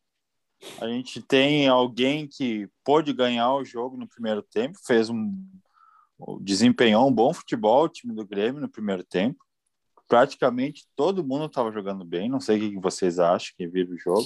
A 0.80 0.88
gente 0.88 1.22
tem 1.22 1.68
alguém 1.68 2.28
que 2.28 2.70
pôde 2.84 3.12
ganhar 3.12 3.54
o 3.56 3.66
jogo 3.66 3.98
no 3.98 4.08
primeiro 4.08 4.42
tempo, 4.44 4.78
fez 4.86 5.10
um 5.10 5.36
desempenhou 6.40 7.08
um 7.08 7.14
bom 7.14 7.34
futebol 7.34 7.84
o 7.84 7.90
time 7.90 8.14
do 8.14 8.26
Grêmio 8.26 8.62
no 8.62 8.70
primeiro 8.70 9.04
tempo. 9.04 9.45
Praticamente 10.08 10.86
todo 10.96 11.24
mundo 11.24 11.46
estava 11.46 11.72
jogando 11.72 12.06
bem. 12.06 12.30
Não 12.30 12.40
sei 12.40 12.58
o 12.58 12.72
que 12.72 12.80
vocês 12.80 13.20
acham 13.20 13.54
que 13.58 13.68
viram 13.68 13.94
o 13.94 13.98
jogo. 13.98 14.26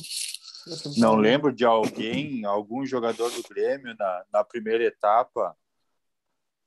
Não 0.98 1.16
lembro 1.16 1.54
de 1.54 1.66
alguém, 1.66 2.44
algum 2.46 2.86
jogador 2.86 3.30
do 3.32 3.42
Grêmio 3.50 3.96
na, 3.98 4.24
na 4.32 4.44
primeira 4.44 4.84
etapa 4.84 5.56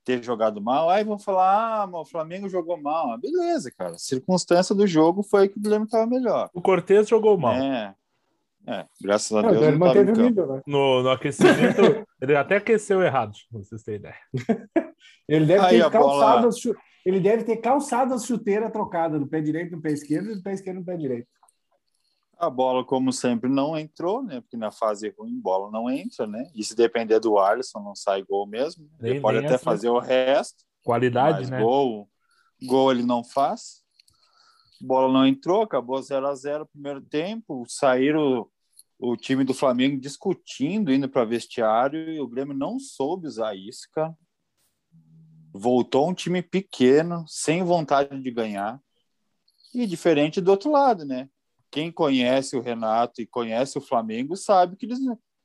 ter 0.05 0.23
jogado 0.25 0.61
mal. 0.61 0.89
Aí 0.91 1.05
vão 1.05 1.19
falar, 1.19 1.83
ah, 1.85 2.01
o 2.01 2.05
Flamengo 2.05 2.49
jogou 2.49 2.81
mal. 2.81 3.13
Ah, 3.13 3.19
beleza, 3.19 3.71
cara. 3.71 3.93
A 3.95 3.99
circunstância 3.99 4.75
do 4.75 4.87
jogo 4.87 5.23
foi 5.23 5.49
que 5.49 5.59
o 5.59 5.63
Grêmio 5.63 5.85
estava 5.85 6.07
melhor. 6.07 6.51
O 6.55 6.61
Cortez 6.63 7.09
jogou 7.09 7.37
mal. 7.39 7.55
É, 7.55 7.95
é, 8.67 8.87
graças 9.01 9.31
a 9.37 9.43
Não, 9.43 9.51
Deus 9.51 9.63
ele 9.63 9.77
não 9.79 9.87
estava 9.87 10.05
manteve 10.05 10.09
em 10.11 10.13
o 10.13 10.17
campo. 10.17 10.29
nível, 10.29 10.57
né? 10.57 10.63
No, 10.67 11.03
no 11.03 11.11
aquecimento, 11.11 11.81
ele 12.21 12.35
até 12.37 12.57
aqueceu 12.57 13.03
errado, 13.03 13.33
pra 13.51 13.61
vocês 13.63 13.83
terem 13.83 14.01
ideia. 14.01 14.17
Ele 15.29 15.47
deve 15.47 15.65
Aí 15.65 15.83
ter 15.83 15.91
calçado 15.91 16.49
bola- 16.49 16.53
Ele 17.05 17.21
deve 17.21 17.45
ter 17.45 17.57
calçado 17.57 18.15
as 18.15 18.25
chuteiras 18.25 18.71
trocadas 18.73 19.21
do 19.21 19.27
pé 19.27 19.41
direito 19.41 19.75
no 19.75 19.83
pé 19.83 19.91
esquerdo 19.93 20.31
e 20.31 20.35
do 20.37 20.43
pé 20.43 20.53
esquerdo 20.53 20.79
no 20.79 20.85
pé 20.85 20.97
direito. 20.97 21.29
A 22.39 22.51
bola, 22.51 22.85
como 22.85 23.13
sempre, 23.13 23.49
não 23.49 23.79
entrou, 23.79 24.23
né? 24.23 24.41
Porque 24.41 24.57
na 24.57 24.71
fase 24.73 25.15
ruim, 25.17 25.39
bola 25.41 25.71
não 25.71 25.89
entra, 25.89 26.27
né? 26.27 26.51
E 26.55 26.65
se 26.65 26.75
depender 26.75 27.21
do 27.21 27.39
Alisson, 27.39 27.81
não 27.81 27.95
sai 27.95 28.23
gol 28.23 28.47
mesmo. 28.47 28.89
Ele 29.01 29.15
Nem- 29.15 29.23
pode 29.23 29.39
nem 29.39 29.47
até 29.47 29.55
assim. 29.55 29.65
fazer 29.65 29.89
o 29.89 29.99
resto, 29.99 30.65
Qualidade, 30.85 31.39
mas 31.43 31.51
né? 31.51 31.63
gol, 31.63 32.09
gol 32.65 32.91
ele 32.91 33.05
não 33.05 33.23
faz. 33.23 33.83
Bola 34.81 35.13
não 35.13 35.25
entrou, 35.25 35.63
acabou 35.63 36.03
0 36.03 36.27
a 36.27 36.35
0 36.35 36.67
primeiro 36.67 37.01
tempo. 37.01 37.65
Saíram 37.69 38.49
o 38.99 39.17
time 39.17 39.45
do 39.45 39.55
Flamengo 39.55 40.01
discutindo, 40.01 40.93
indo 40.93 41.09
para 41.09 41.25
vestiário, 41.25 42.11
e 42.13 42.21
o 42.21 42.27
Grêmio 42.27 42.55
não 42.55 42.81
soube 42.81 43.29
usar 43.29 43.55
isso, 43.55 43.89
cara. 43.93 44.17
Voltou 45.53 46.09
um 46.09 46.15
time 46.15 46.43
pequeno, 46.43 47.25
sem 47.29 47.63
vontade 47.63 48.19
de 48.21 48.31
ganhar. 48.31 48.81
E 49.75 49.87
diferente 49.87 50.41
do 50.41 50.51
outro 50.51 50.71
lado, 50.71 51.05
né? 51.05 51.29
Quem 51.71 51.91
conhece 51.91 52.57
o 52.57 52.61
Renato 52.61 53.21
e 53.21 53.27
conhece 53.27 53.79
o 53.79 53.81
Flamengo 53.81 54.37
sabe 54.37 54.77
que 54.77 54.87
eles, 54.87 54.99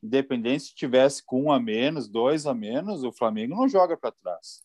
independente 0.03 0.63
se 0.63 0.75
tivesse 0.75 1.23
com 1.25 1.43
um 1.43 1.51
a 1.51 1.59
menos, 1.59 2.07
dois 2.07 2.45
a 2.45 2.53
menos, 2.53 3.03
o 3.03 3.11
Flamengo 3.11 3.55
não 3.55 3.67
joga 3.67 3.97
para 3.97 4.11
trás. 4.11 4.61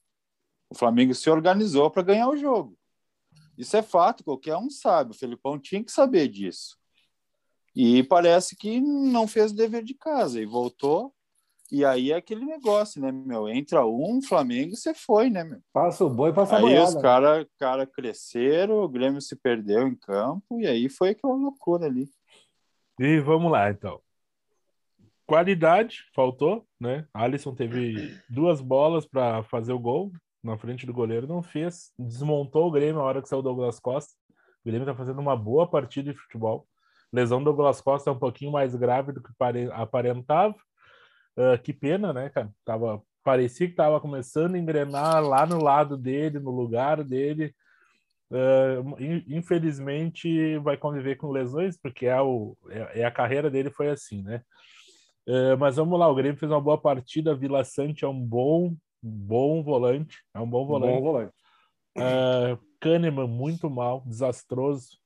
O 0.68 0.74
Flamengo 0.74 1.14
se 1.14 1.30
organizou 1.30 1.90
para 1.90 2.02
ganhar 2.02 2.28
o 2.28 2.36
jogo. 2.36 2.76
Isso 3.56 3.76
é 3.76 3.82
fato, 3.82 4.24
qualquer 4.24 4.56
um 4.56 4.70
sabe. 4.70 5.12
O 5.12 5.14
Felipão 5.14 5.58
tinha 5.58 5.84
que 5.84 5.92
saber 5.92 6.28
disso. 6.28 6.76
E 7.74 8.02
parece 8.02 8.56
que 8.56 8.80
não 8.80 9.26
fez 9.26 9.52
o 9.52 9.56
dever 9.56 9.82
de 9.82 9.94
casa 9.94 10.40
e 10.40 10.46
voltou. 10.46 11.14
E 11.74 11.86
aí 11.86 12.12
é 12.12 12.16
aquele 12.16 12.44
negócio, 12.44 13.00
né, 13.00 13.10
meu? 13.10 13.48
Entra 13.48 13.86
um, 13.86 14.20
Flamengo, 14.20 14.76
você 14.76 14.92
foi, 14.92 15.30
né, 15.30 15.42
meu? 15.42 15.58
Passa 15.72 16.04
o 16.04 16.10
boi, 16.10 16.30
passa 16.30 16.56
a 16.56 16.58
Aí 16.58 16.64
os 16.64 16.70
boiada. 16.70 17.00
caras 17.00 17.46
cara 17.58 17.86
cresceram, 17.86 18.82
o 18.82 18.88
Grêmio 18.90 19.22
se 19.22 19.34
perdeu 19.34 19.88
em 19.88 19.96
campo, 19.96 20.60
e 20.60 20.66
aí 20.66 20.90
foi 20.90 21.08
aquela 21.10 21.34
loucura 21.34 21.86
ali. 21.86 22.10
E 23.00 23.18
vamos 23.20 23.50
lá, 23.50 23.70
então. 23.70 24.00
Qualidade, 25.26 26.04
faltou, 26.14 26.66
né? 26.78 27.06
Alisson 27.14 27.54
teve 27.54 28.18
duas 28.28 28.60
bolas 28.60 29.06
para 29.06 29.42
fazer 29.44 29.72
o 29.72 29.78
gol 29.78 30.12
na 30.42 30.58
frente 30.58 30.84
do 30.84 30.92
goleiro, 30.92 31.26
não 31.26 31.42
fez. 31.42 31.90
Desmontou 31.98 32.68
o 32.68 32.70
Grêmio 32.70 32.96
na 32.96 33.02
hora 33.04 33.22
que 33.22 33.28
saiu 33.30 33.38
o 33.40 33.42
Douglas 33.42 33.80
Costa. 33.80 34.12
O 34.62 34.68
Grêmio 34.68 34.84
tá 34.84 34.94
fazendo 34.94 35.20
uma 35.20 35.34
boa 35.36 35.66
partida 35.66 36.12
de 36.12 36.18
futebol. 36.18 36.66
Lesão 37.10 37.38
do 37.38 37.44
Douglas 37.46 37.80
Costa 37.80 38.10
é 38.10 38.12
um 38.12 38.18
pouquinho 38.18 38.52
mais 38.52 38.74
grave 38.76 39.12
do 39.12 39.22
que 39.22 39.32
pare- 39.38 39.70
aparentava. 39.72 40.54
Ah, 41.36 41.58
que 41.58 41.72
pena, 41.72 42.12
né, 42.12 42.28
cara? 42.28 42.50
Tava, 42.64 43.02
parecia 43.22 43.68
que 43.68 43.74
tava 43.74 44.00
começando 44.00 44.54
a 44.54 44.58
engrenar 44.58 45.22
lá 45.22 45.46
no 45.46 45.62
lado 45.62 45.96
dele, 45.96 46.38
no 46.38 46.50
lugar 46.50 47.02
dele. 47.02 47.54
In- 48.98 49.24
infelizmente 49.36 50.56
vai 50.58 50.76
conviver 50.76 51.16
com 51.16 51.30
lesões, 51.30 51.76
porque 51.76 52.06
é, 52.06 52.20
o, 52.20 52.56
é, 52.70 53.00
é 53.00 53.04
a 53.04 53.10
carreira 53.10 53.50
dele 53.50 53.70
foi 53.70 53.90
assim, 53.90 54.22
né? 54.22 54.42
Ah, 55.28 55.56
mas 55.56 55.76
vamos 55.76 55.98
lá, 55.98 56.08
o 56.08 56.14
Grêmio 56.14 56.38
fez 56.38 56.50
uma 56.50 56.60
boa 56.60 56.78
partida, 56.78 57.34
Vila 57.34 57.64
Sante 57.64 58.04
é 58.04 58.08
um 58.08 58.20
bom, 58.20 58.74
bom 59.02 59.62
volante, 59.62 60.18
é 60.34 60.40
um 60.40 60.48
bom 60.48 60.66
volante. 60.66 60.94
Bom 60.94 61.02
volante. 61.02 61.32
Ah, 61.96 62.58
Kahneman 62.80 63.28
muito 63.28 63.70
mal, 63.70 64.02
desastroso, 64.06 64.98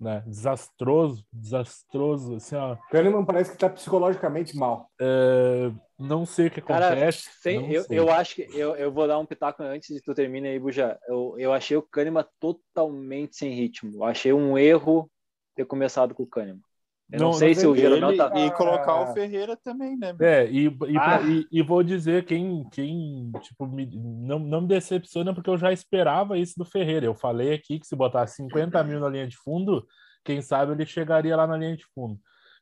né? 0.00 0.22
Desastroso, 0.26 1.24
desastroso, 1.32 2.36
assim, 2.36 2.56
ó. 2.56 2.76
Kahneman 2.90 3.24
parece 3.24 3.52
que 3.52 3.58
tá 3.58 3.68
psicologicamente 3.68 4.56
mal. 4.56 4.90
Ah, 5.00 5.70
não 5.98 6.24
sei 6.24 6.46
o 6.46 6.50
que 6.50 6.62
Cara, 6.62 6.86
acontece. 6.86 7.28
sem- 7.40 7.70
eu, 7.72 7.82
sei. 7.84 7.98
eu 7.98 8.10
acho 8.10 8.34
que 8.36 8.42
eu, 8.54 8.74
eu 8.76 8.90
vou 8.90 9.06
dar 9.06 9.18
um 9.18 9.26
pitaco 9.26 9.62
antes 9.62 9.94
de 9.94 10.00
tu 10.02 10.14
terminar 10.14 10.48
aí, 10.48 10.58
Buja. 10.58 10.98
Eu, 11.06 11.34
eu 11.38 11.52
achei 11.52 11.76
o 11.76 11.82
Kahneman 11.82 12.24
totalmente 12.40 13.36
sem 13.36 13.52
ritmo. 13.52 13.96
Eu 13.96 14.04
achei 14.04 14.32
um 14.32 14.56
erro 14.56 15.10
ter 15.54 15.66
começado 15.66 16.14
com 16.14 16.22
o 16.22 16.26
Kahneman. 16.26 16.62
Eu 17.12 17.18
não, 17.18 17.26
Não, 17.28 17.32
sei 17.32 17.54
se 17.54 17.66
o 17.66 17.74
Jeromel 17.74 18.16
tá. 18.16 18.32
e 18.36 18.50
colocar 18.52 19.02
o 19.02 19.12
Ferreira 19.12 19.56
também, 19.56 19.96
né? 19.96 20.12
meu? 20.12 20.26
É, 20.28 20.48
e, 20.50 20.66
e, 20.66 20.96
Ah. 20.98 21.20
e, 21.22 21.46
e 21.50 21.62
vou 21.62 21.82
dizer 21.82 22.24
quem, 22.24 22.64
quem 22.70 23.30
tipo, 23.40 23.66
me, 23.66 23.84
não, 23.96 24.38
não 24.38 24.60
me 24.60 24.68
decepciona, 24.68 25.34
porque 25.34 25.50
eu 25.50 25.58
já 25.58 25.72
esperava 25.72 26.38
isso 26.38 26.54
do 26.56 26.64
Ferreira. 26.64 27.06
Eu 27.06 27.14
falei 27.14 27.52
aqui 27.54 27.78
que 27.80 27.86
se 27.86 27.96
botar 27.96 28.26
50 28.26 28.82
mil 28.84 29.00
na 29.00 29.08
linha 29.08 29.26
de 29.26 29.36
fundo, 29.36 29.84
quem 30.24 30.40
sabe 30.40 30.72
ele 30.72 30.86
chegaria 30.86 31.36
lá 31.36 31.46
na 31.46 31.56
linha 31.56 31.76
de 31.76 31.84
fundo. 31.94 32.18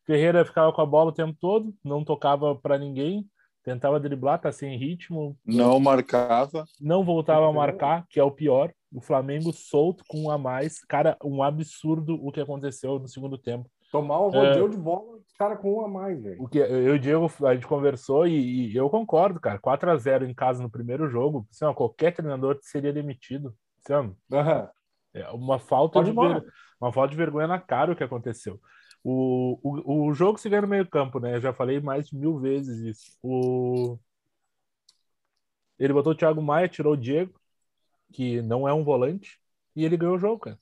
Ferreira 0.06 0.44
ficava 0.44 0.72
com 0.72 0.80
a 0.80 0.87
bola 0.87 1.11
o 1.11 1.14
tempo 1.14 1.37
todo, 1.38 1.74
não 1.84 2.02
tocava 2.02 2.54
para 2.56 2.78
ninguém, 2.78 3.26
tentava 3.62 4.00
driblar, 4.00 4.40
tá 4.40 4.50
sem 4.50 4.78
ritmo, 4.78 5.37
Não 5.44 5.78
marcava. 5.78 6.64
não 6.80 7.04
voltava 7.04 7.46
a 7.46 7.52
marcar, 7.52 8.06
que 8.08 8.18
é 8.18 8.24
o 8.24 8.30
pior. 8.30 8.72
O 8.90 9.02
Flamengo 9.02 9.52
solto 9.52 10.02
com 10.08 10.22
um 10.22 10.30
a 10.30 10.38
mais. 10.38 10.82
Cara, 10.87 11.18
um 11.22 11.42
absurdo 11.42 12.14
o 12.24 12.32
que 12.32 12.40
aconteceu 12.40 12.98
no 12.98 13.06
segundo 13.06 13.37
tempo. 13.37 13.68
Tomar 13.90 14.20
um 14.20 14.29
rodeio 14.29 14.68
de 14.68 14.77
bola, 14.77 15.16
os 15.16 15.33
caras 15.33 15.59
com 15.61 15.79
um 15.79 15.85
a 15.85 15.88
mais, 15.88 16.20
velho. 16.22 16.42
O 16.42 16.48
que 16.48 16.59
eu 16.59 16.83
e 16.83 16.90
o 16.90 16.98
Diego, 16.98 17.31
a 17.46 17.55
gente 17.55 17.66
conversou 17.66 18.27
e, 18.27 18.70
e 18.72 18.77
eu 18.77 18.90
concordo, 18.90 19.40
cara. 19.40 19.59
4 19.59 19.90
a 19.90 19.96
0 19.96 20.27
em 20.27 20.35
casa 20.35 20.62
no 20.62 20.70
primeiro 20.70 21.09
jogo, 21.09 21.46
assim, 21.51 21.64
ó, 21.64 21.72
qualquer 21.72 22.12
treinador 22.14 22.59
seria 22.62 22.92
demitido. 22.92 23.55
Assim, 23.83 23.94
ó, 23.94 24.37
Aham. 24.37 24.68
é 25.14 25.29
uma 25.31 25.59
falta 25.59 25.98
Pode 25.98 26.12
de 26.12 26.16
ver- 26.16 26.44
uma 26.81 26.92
falta 26.92 27.11
de 27.11 27.16
vergonha 27.16 27.46
na 27.46 27.59
cara 27.59 27.92
o 27.92 27.96
que 27.96 28.05
aconteceu. 28.05 28.61
O, 29.03 29.59
o, 29.62 30.09
o 30.09 30.14
jogo 30.14 30.38
se 30.38 30.48
ganha 30.48 30.62
no 30.62 30.68
meio 30.68 30.87
campo, 30.87 31.18
né? 31.18 31.37
Eu 31.37 31.40
já 31.40 31.53
falei 31.53 31.81
mais 31.81 32.09
de 32.09 32.16
mil 32.16 32.38
vezes 32.38 32.79
isso. 32.81 33.18
O... 33.22 33.98
Ele 35.79 35.92
botou 35.92 36.12
o 36.12 36.14
Thiago 36.16 36.42
Maia, 36.42 36.68
tirou 36.68 36.94
o 36.94 36.96
Diego, 36.96 37.40
que 38.12 38.42
não 38.42 38.68
é 38.68 38.74
um 38.74 38.85
volante, 38.85 39.40
e 39.77 39.85
ele 39.85 39.96
ganhou 39.96 40.16
o 40.16 40.18
jogo, 40.18 40.40
cara. 40.40 40.59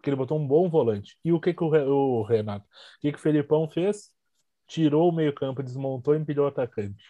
Porque 0.00 0.08
ele 0.08 0.16
botou 0.16 0.38
um 0.38 0.46
bom 0.46 0.66
volante. 0.66 1.18
E 1.22 1.30
o 1.30 1.38
que, 1.38 1.52
que 1.52 1.62
o, 1.62 1.68
o 1.68 2.22
Renato? 2.22 2.64
O 2.64 3.00
que, 3.02 3.12
que 3.12 3.18
o 3.18 3.20
Felipão 3.20 3.68
fez? 3.68 4.10
Tirou 4.66 5.10
o 5.10 5.12
meio-campo, 5.12 5.62
desmontou 5.62 6.14
e 6.14 6.18
empilhou 6.18 6.46
o 6.46 6.48
atacante. 6.48 7.04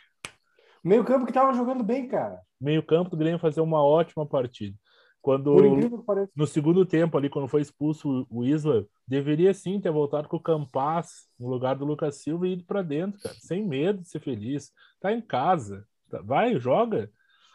Meio 0.82 1.04
campo 1.04 1.24
que 1.24 1.32
tava 1.32 1.54
jogando 1.54 1.84
bem, 1.84 2.08
cara. 2.08 2.40
Meio-campo 2.60 3.10
do 3.10 3.16
Grêmio 3.16 3.38
fazer 3.38 3.60
uma 3.60 3.80
ótima 3.80 4.26
partida. 4.26 4.76
Quando 5.22 5.54
no 6.34 6.46
segundo 6.46 6.84
tempo, 6.84 7.16
ali, 7.16 7.28
quando 7.28 7.46
foi 7.46 7.60
expulso 7.60 8.26
o 8.28 8.44
Isla, 8.44 8.86
deveria 9.06 9.54
sim 9.54 9.80
ter 9.80 9.92
voltado 9.92 10.26
com 10.26 10.38
o 10.38 10.42
Campas 10.42 11.28
no 11.38 11.48
lugar 11.48 11.76
do 11.76 11.84
Lucas 11.84 12.16
Silva 12.16 12.48
e 12.48 12.54
ido 12.54 12.64
pra 12.64 12.82
dentro, 12.82 13.20
cara, 13.20 13.34
sem 13.38 13.64
medo 13.64 14.00
de 14.00 14.08
ser 14.08 14.18
feliz. 14.20 14.72
Tá 14.98 15.12
em 15.12 15.20
casa, 15.20 15.86
tá- 16.10 16.22
vai, 16.22 16.58
joga, 16.58 17.10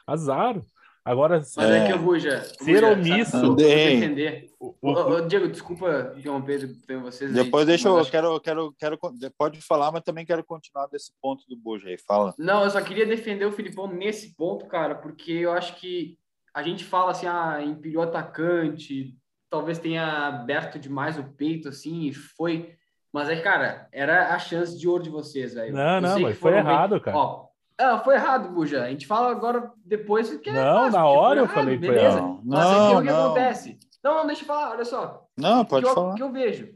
azar. 0.07 0.61
Agora, 1.05 1.37
Mas 1.37 1.57
é, 1.69 1.77
É. 1.83 1.87
que 1.87 1.93
o 1.93 1.99
Buja. 1.99 2.41
Ser 2.43 2.81
Buja, 2.81 2.91
omisso. 2.93 3.31
sabe, 3.31 3.43
eu 3.43 3.49
vou 3.49 3.53
Andei. 3.53 3.95
defender. 3.99 4.49
o- 4.59 4.75
Ô, 4.81 4.91
o- 4.91 5.11
ô, 5.17 5.21
Diego, 5.21 5.47
desculpa 5.47 6.13
interromper 6.17 6.67
tem 6.87 6.97
vocês. 6.97 7.29
aí, 7.37 7.43
Depois 7.43 7.67
deixa 7.67 7.87
mas 7.89 7.95
eu, 7.95 8.01
acho- 8.01 8.11
quero, 8.11 8.39
quero, 8.41 8.73
quero, 8.79 8.99
pode 9.37 9.61
falar, 9.61 9.91
mas 9.91 10.01
também 10.01 10.25
quero 10.25 10.43
continuar 10.43 10.87
desse 10.87 11.11
ponto 11.21 11.43
do 11.47 11.55
Buja 11.55 11.89
aí, 11.89 11.97
fala. 11.99 12.33
Não, 12.39 12.63
eu 12.63 12.69
só 12.71 12.81
queria 12.81 13.05
defender 13.05 13.45
o 13.45 13.51
Filipão 13.51 13.85
nesse 13.87 14.35
ponto, 14.35 14.65
cara, 14.65 14.95
porque 14.95 15.31
eu 15.31 15.51
acho 15.53 15.75
que 15.75 16.17
a 16.51 16.63
gente 16.63 16.83
fala 16.83 17.11
assim, 17.11 17.27
ah, 17.27 17.59
empilhou 17.63 18.01
atacante, 18.03 19.15
talvez 19.49 19.77
tenha 19.77 20.27
aberto 20.27 20.79
demais 20.79 21.19
o 21.19 21.23
peito, 21.23 21.69
assim, 21.69 22.07
e 22.07 22.13
foi. 22.13 22.73
Mas 23.13 23.29
é, 23.29 23.35
cara, 23.39 23.87
era 23.91 24.33
a 24.33 24.39
chance 24.39 24.77
de 24.77 24.87
ouro 24.89 25.03
de 25.03 25.09
vocês, 25.09 25.53
velho. 25.53 25.73
Não, 25.73 25.95
Eu 25.97 26.01
não, 26.01 26.09
mas 26.13 26.21
foi 26.21 26.33
foram 26.33 26.63
bem- 26.63 26.65
errado, 26.73 26.99
cara. 26.99 27.15
Ó, 27.17 27.45
ah, 27.77 27.99
foi 27.99 28.15
errado, 28.15 28.49
Buja. 28.49 28.83
A 28.83 28.89
gente 28.89 29.05
fala 29.05 29.31
agora 29.31 29.71
depois 29.83 30.29
que 30.37 30.49
é 30.49 30.53
Não, 30.53 30.61
fácil, 30.85 30.91
na 30.91 31.03
porque 31.03 31.17
hora 31.17 31.39
eu 31.41 31.45
foi 31.47 31.55
falei 31.55 31.77
que 31.77 31.85
foi 31.85 31.95
beleza. 31.95 32.17
errado. 32.17 32.41
Mas 32.43 32.59
aqui 32.65 32.75
Não, 32.75 32.95
o 32.97 33.01
que 33.01 33.07
não. 33.07 33.25
acontece? 33.25 33.79
Não, 34.03 34.15
não, 34.15 34.27
deixa 34.27 34.41
eu 34.43 34.47
falar, 34.47 34.71
olha 34.71 34.85
só. 34.85 35.27
Não, 35.37 35.65
pode 35.65 35.85
que 35.85 35.91
eu, 35.91 35.95
falar. 35.95 36.15
que 36.15 36.23
eu 36.23 36.31
vejo. 36.31 36.75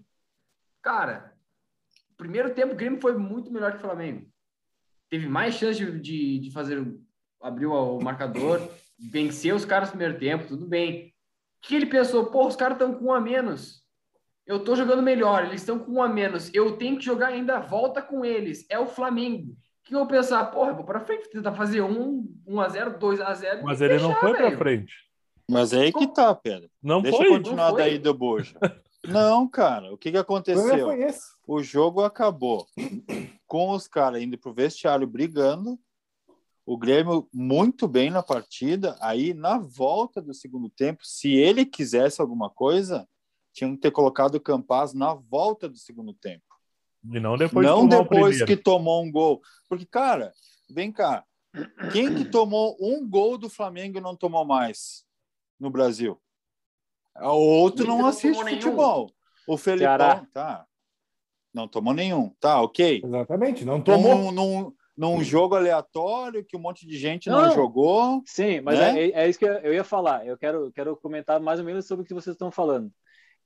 Cara, 0.82 1.34
primeiro 2.18 2.54
tempo 2.54 2.74
o 2.74 2.76
Grêmio 2.76 3.00
foi 3.02 3.18
muito 3.18 3.52
melhor 3.52 3.72
que 3.72 3.78
o 3.78 3.82
Flamengo. 3.82 4.28
Teve 5.10 5.28
mais 5.28 5.56
chance 5.56 5.80
de, 5.80 6.00
de, 6.00 6.40
de 6.40 6.52
fazer, 6.52 6.86
abrir 7.42 7.66
o, 7.66 7.98
o 7.98 8.04
marcador, 8.04 8.62
vencer 9.00 9.54
os 9.56 9.66
caras 9.66 9.90
no 9.90 9.98
primeiro 9.98 10.20
tempo, 10.20 10.48
tudo 10.48 10.68
bem. 10.68 11.08
O 11.62 11.68
que 11.68 11.76
ele 11.76 11.86
pensou? 11.86 12.26
Pô, 12.28 12.48
os 12.48 12.56
caras 12.56 12.76
estão 12.76 12.94
com 12.94 13.06
um 13.06 13.14
a 13.14 13.22
menos. 13.22 13.84
Eu 14.46 14.64
tô 14.64 14.76
jogando 14.76 15.02
melhor, 15.04 15.46
eles 15.46 15.62
estão 15.62 15.78
com 15.80 15.94
um 15.94 16.02
a 16.04 16.10
menos. 16.10 16.54
Eu 16.54 16.78
tenho 16.78 16.98
que 16.98 17.06
jogar 17.06 17.28
ainda 17.28 17.58
a 17.58 17.62
volta 17.62 18.02
com 18.02 18.26
eles. 18.26 18.66
É 18.70 18.80
o 18.80 18.88
Flamengo. 18.88 19.56
Que 19.90 19.96
eu 19.96 20.00
vou 20.02 20.08
pensar? 20.08 20.46
Porra, 20.52 20.70
eu 20.70 20.76
vou 20.76 20.86
pra 20.86 21.00
frente, 21.00 21.32
tentar 21.32 21.52
fazer 21.54 21.82
um, 21.82 22.32
um 22.46 22.62
a 22.62 22.70
0 22.70 23.00
2 23.00 23.22
a 23.22 23.34
0 23.34 23.64
Mas 23.64 23.82
ele 23.82 23.98
não 23.98 24.10
fechar, 24.10 24.20
foi 24.20 24.34
pra 24.34 24.46
velho. 24.46 24.58
frente. 24.60 24.94
Mas 25.50 25.74
aí 25.74 25.92
que 25.92 26.06
tá, 26.06 26.36
Pedro. 26.36 26.70
Não 26.80 27.02
Deixa 27.02 27.18
foi. 27.18 27.26
eu 27.26 27.32
continuar 27.32 27.70
Não 27.70 27.72
foi. 27.72 27.82
daí 27.82 27.98
do 27.98 28.14
Buja. 28.14 28.56
Não, 29.04 29.48
cara, 29.50 29.92
o 29.92 29.98
que, 29.98 30.12
que 30.12 30.18
aconteceu? 30.18 30.90
O 31.48 31.64
jogo 31.64 32.04
acabou 32.04 32.68
com 33.48 33.72
os 33.72 33.88
caras 33.88 34.22
indo 34.22 34.38
pro 34.38 34.54
vestiário 34.54 35.08
brigando, 35.08 35.80
o 36.68 36.78
Grêmio 36.78 37.28
muito 37.34 37.88
bem 37.88 38.12
na 38.12 38.22
partida. 38.22 38.96
Aí, 39.02 39.34
na 39.34 39.58
volta 39.58 40.22
do 40.22 40.36
segundo 40.36 40.70
tempo, 40.70 41.00
se 41.04 41.34
ele 41.34 41.66
quisesse 41.66 42.22
alguma 42.22 42.48
coisa, 42.48 43.08
tinha 43.52 43.72
que 43.72 43.78
ter 43.78 43.90
colocado 43.90 44.36
o 44.36 44.40
Campaz 44.40 44.94
na 44.94 45.16
volta 45.16 45.68
do 45.68 45.78
segundo 45.80 46.14
tempo. 46.14 46.46
E 47.04 47.20
não 47.20 47.38
depois 47.38 47.66
de 47.66 47.72
não 47.72 47.88
depois 47.88 48.44
que 48.44 48.58
tomou 48.58 49.04
um 49.04 49.12
gol. 49.12 49.42
Porque, 49.68 49.86
cara, 49.86 50.32
vem 50.70 50.92
cá. 50.92 51.24
Quem 51.92 52.14
que 52.16 52.26
tomou 52.26 52.76
um 52.80 53.08
gol 53.08 53.38
do 53.38 53.50
Flamengo 53.50 53.98
e 53.98 54.02
não 54.02 54.16
tomou 54.16 54.46
mais 54.46 55.06
no 55.60 55.70
Brasil? 55.70 56.20
O 57.16 57.28
outro 57.62 57.86
não 57.88 58.00
não 58.00 58.06
assiste 58.08 58.30
tomou 58.34 58.44
nenhum. 58.46 58.62
futebol. 58.62 59.12
O 59.48 59.58
Felipão, 59.58 59.88
Ceará. 59.98 60.28
tá. 60.34 60.66
Não 61.54 61.68
tomou 61.68 61.94
nenhum. 61.94 62.34
Tá, 62.40 62.62
ok. 62.62 63.02
Exatamente, 63.04 63.66
não 63.66 63.82
tomou. 63.82 64.16
Num, 64.16 64.32
num, 64.32 64.74
num 64.96 65.24
jogo 65.24 65.56
aleatório 65.56 66.46
que 66.46 66.56
um 66.56 66.60
monte 66.60 66.86
de 66.86 66.98
gente 66.98 67.30
não, 67.30 67.48
Não. 67.48 67.52
jogou. 67.56 68.22
Sim, 68.26 68.62
mas 68.62 68.78
Né? 68.78 69.06
é, 69.06 69.24
é 69.24 69.30
isso 69.30 69.40
que 69.40 69.46
eu 69.46 69.74
ia 69.74 69.84
falar. 69.84 70.28
Eu 70.28 70.38
quero, 70.38 70.72
quero 70.72 70.96
comentar 70.98 71.40
mais 71.40 71.60
ou 71.60 71.66
menos 71.66 71.88
sobre 71.88 72.04
o 72.04 72.08
que 72.08 72.14
vocês 72.14 72.36
estão 72.36 72.52
falando. 72.52 72.92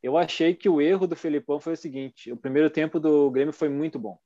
Eu 0.04 0.18
achei 0.18 0.54
que 0.54 0.68
o 0.68 0.82
erro 0.82 1.08
do 1.08 1.16
Felipão 1.16 1.62
foi 1.62 1.74
o 1.74 1.78
seguinte: 1.78 2.30
o 2.30 2.36
primeiro 2.36 2.70
tempo 2.70 3.00
do 3.00 3.32
Grêmio 3.32 3.54
foi 3.54 3.70
muito 3.70 3.98
bom. 3.98 4.20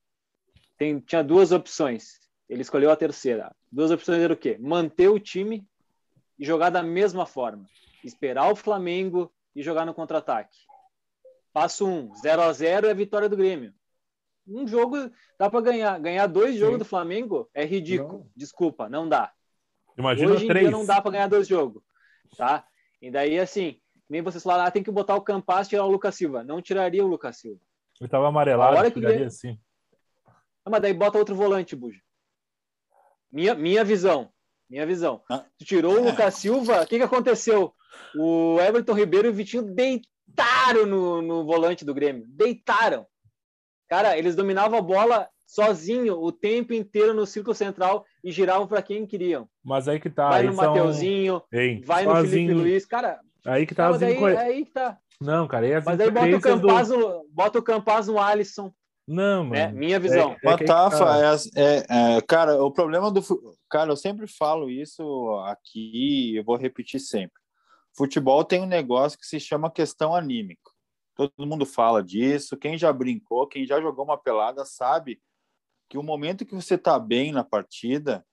Tem, 0.76 1.00
tinha 1.00 1.24
duas 1.24 1.52
opções. 1.52 2.20
Ele 2.50 2.63
escolheu 2.63 2.90
a 2.90 2.96
terceira. 2.96 3.56
Duas 3.72 3.92
opções 3.92 4.20
eram 4.20 4.34
o 4.34 4.38
quê? 4.38 4.58
Manter 4.60 5.10
o 5.10 5.20
time 5.20 5.68
e 6.40 6.44
jogar 6.44 6.72
da 6.72 6.82
mesma 6.82 7.28
forma. 7.28 7.66
Esperar 8.04 8.52
o 8.52 8.56
Flamengo 8.56 9.32
e 9.56 9.62
jogar 9.62 9.86
no 9.86 9.94
contra-ataque. 9.94 10.58
Passo 11.54 11.88
um, 11.88 12.13
0 12.16 12.42
a 12.42 12.54
0 12.54 12.88
é 12.88 12.92
a 12.92 12.96
vitória 12.96 13.30
do 13.30 13.38
Grêmio. 13.38 13.74
Um 14.48 14.68
jogo 14.68 15.12
dá 15.38 15.50
para 15.50 15.62
ganhar. 15.62 16.00
Ganhar 16.00 16.26
dois 16.28 16.56
jogos 16.56 16.76
Sim. 16.76 16.80
do 16.80 16.86
Flamengo 16.86 17.50
é 17.54 17.66
ridículo. 17.66 18.20
Não. 18.20 18.32
Desculpa, 18.36 18.90
não 18.90 19.08
dá. 19.08 19.32
Imagina 19.98 20.32
Hoje 20.32 20.46
em 20.46 20.48
três. 20.48 20.68
dia 20.68 20.72
não 20.72 20.86
dá 20.86 21.02
para 21.02 21.12
ganhar 21.12 21.28
dois 21.28 21.48
jogos, 21.48 21.84
tá? 22.38 22.66
E 23.02 23.12
daí, 23.12 23.40
assim, 23.40 23.80
nem 24.10 24.22
vocês 24.22 24.43
falaram, 24.43 24.65
ah, 24.65 24.72
tem 24.72 24.84
que 24.84 24.91
botar 24.91 25.15
o 25.15 25.22
Campas 25.22 25.67
e 25.67 25.70
tirar 25.72 25.86
o 25.86 25.91
Lucas 25.91 26.15
Silva. 26.15 26.43
Não 26.43 26.62
tiraria 26.62 27.04
o 27.04 27.08
Lucas 27.08 27.38
Silva. 27.38 27.60
Ele 28.00 28.10
tava 28.10 28.28
amarelado, 28.28 28.78
hora 28.78 28.89
que 28.91 29.00
tiraria 29.00 29.17
ganha- 29.17 29.28
assim. 29.28 29.60
Ah, 30.65 30.70
mas 30.70 30.82
daí 30.82 30.93
bota 30.93 31.17
outro 31.17 31.36
volante, 31.36 31.76
Buja. 31.76 32.00
Minha, 33.32 33.54
minha 33.56 33.84
visão. 33.84 34.30
Minha 34.70 34.86
visão. 34.86 35.22
Ah. 35.30 35.46
Tu 35.58 35.65
tirou 35.65 35.93
o. 36.00 36.04
Lucas 36.06 36.36
Silva, 36.36 36.82
o 36.82 36.88
que, 36.88 36.98
que 36.98 37.04
aconteceu? 37.04 37.74
O 38.17 38.58
Everton 38.60 38.93
Ribeiro 38.93 39.28
e 39.28 39.32
o 39.32 39.34
Vitinho 39.34 39.63
deitaram 39.63 40.86
no, 40.86 41.22
no 41.22 41.46
volante 41.46 41.84
do 41.86 41.93
Grêmio. 41.93 42.26
Deitaram. 42.28 43.06
Cara, 43.89 44.17
eles 44.17 44.36
dominavam 44.36 44.78
a 44.78 44.82
bola 44.82 45.30
sozinho 45.46 46.20
o 46.22 46.30
tempo 46.32 46.74
inteiro 46.74 47.13
no 47.13 47.26
círculo 47.26 47.56
central 47.56 48.06
e 48.22 48.32
giravam 48.32 48.67
para 48.67 48.82
quem 48.82 49.08
queriam. 49.08 49.50
Mas 49.63 49.88
aí 49.88 50.00
que 50.00 50.10
tá. 50.10 50.28
vai 50.30 50.41
aí 50.41 50.48
no 50.48 50.54
são- 50.54 50.65
Mateuzinho, 50.65 51.41
Hein, 51.54 51.82
vai 51.86 52.06
no 52.06 52.12
sozinho. 52.12 52.50
Felipe 52.50 52.54
Luiz. 52.54 52.86
Cara, 52.86 53.22
Aí 53.48 53.66
que 53.66 53.74
tá 53.74 53.86
não, 53.88 53.94
as 53.96 54.00
daí, 54.00 54.16
incoer- 54.16 54.36
é 54.38 54.42
aí 54.42 54.66
que 54.66 54.72
tá. 54.72 54.98
Não, 55.20 55.48
cara, 55.48 55.66
aí 55.66 55.74
as 55.74 55.86
Mas 55.86 56.00
aí 56.00 56.12
bota 56.12 56.26
o 56.26 56.30
incoerências 56.30 56.88
do- 56.90 57.28
bota 57.32 57.60
o 57.60 57.64
Campaz 57.64 58.08
no 58.08 58.20
Alisson, 58.20 58.72
Não, 59.08 59.44
mano. 59.46 59.52
né? 59.54 59.72
Minha 59.72 60.00
visão. 60.00 60.36
É 60.44 60.46
Matafa, 60.46 60.98
tá. 61.06 61.20
é, 61.56 61.78
é, 61.80 62.18
é, 62.18 62.22
cara, 62.22 62.62
o 62.64 62.72
problema 62.72 63.10
do. 63.10 63.22
Cara, 63.70 63.92
eu 63.92 63.98
sempre 63.98 64.28
falo 64.28 64.70
isso 64.70 65.04
aqui, 65.46 66.36
eu 66.36 66.44
vou 66.44 66.56
repetir 66.58 67.00
sempre. 67.00 67.42
Futebol 67.96 68.44
tem 68.44 68.62
um 68.62 68.68
negócio 68.68 69.18
que 69.18 69.26
se 69.26 69.40
chama 69.40 69.72
questão 69.72 70.14
anímica. 70.14 70.70
Todo 71.16 71.48
mundo 71.48 71.66
fala 71.66 72.04
disso. 72.04 72.56
Quem 72.56 72.78
já 72.78 72.94
brincou, 72.94 73.48
quem 73.48 73.66
já 73.66 73.82
jogou 73.82 74.06
uma 74.06 74.18
pelada, 74.22 74.64
sabe 74.66 75.20
que 75.90 75.98
o 75.98 76.04
momento 76.04 76.46
que 76.46 76.54
você 76.54 76.76
está 76.76 77.00
bem 77.00 77.32
na 77.32 77.44
partida, 77.44 78.24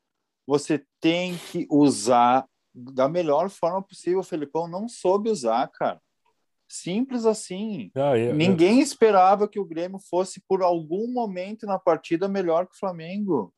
você 0.47 0.85
tem 1.01 1.35
que 1.51 1.67
usar 1.71 2.45
da 2.75 3.09
melhor 3.09 3.49
forma 3.51 3.81
possível. 3.83 4.21
O 4.21 4.25
Felipão 4.25 4.67
não 4.67 4.89
soube 4.89 5.31
usar, 5.31 5.67
cara. 5.69 6.01
Simples 6.67 7.25
assim. 7.27 7.91
Não, 7.95 8.17
eu- 8.17 8.31
eu- 8.31 8.35
Ninguém 8.35 8.81
esperava 8.81 9.47
que 9.47 9.61
o 9.61 9.65
Grêmio 9.65 9.99
fosse 9.99 10.41
por 10.49 10.63
algum 10.63 11.13
momento 11.13 11.67
na 11.67 11.79
partida 11.79 12.27
melhor 12.27 12.67
que 12.67 12.75
o 12.75 12.79
Flamengo. 12.79 13.53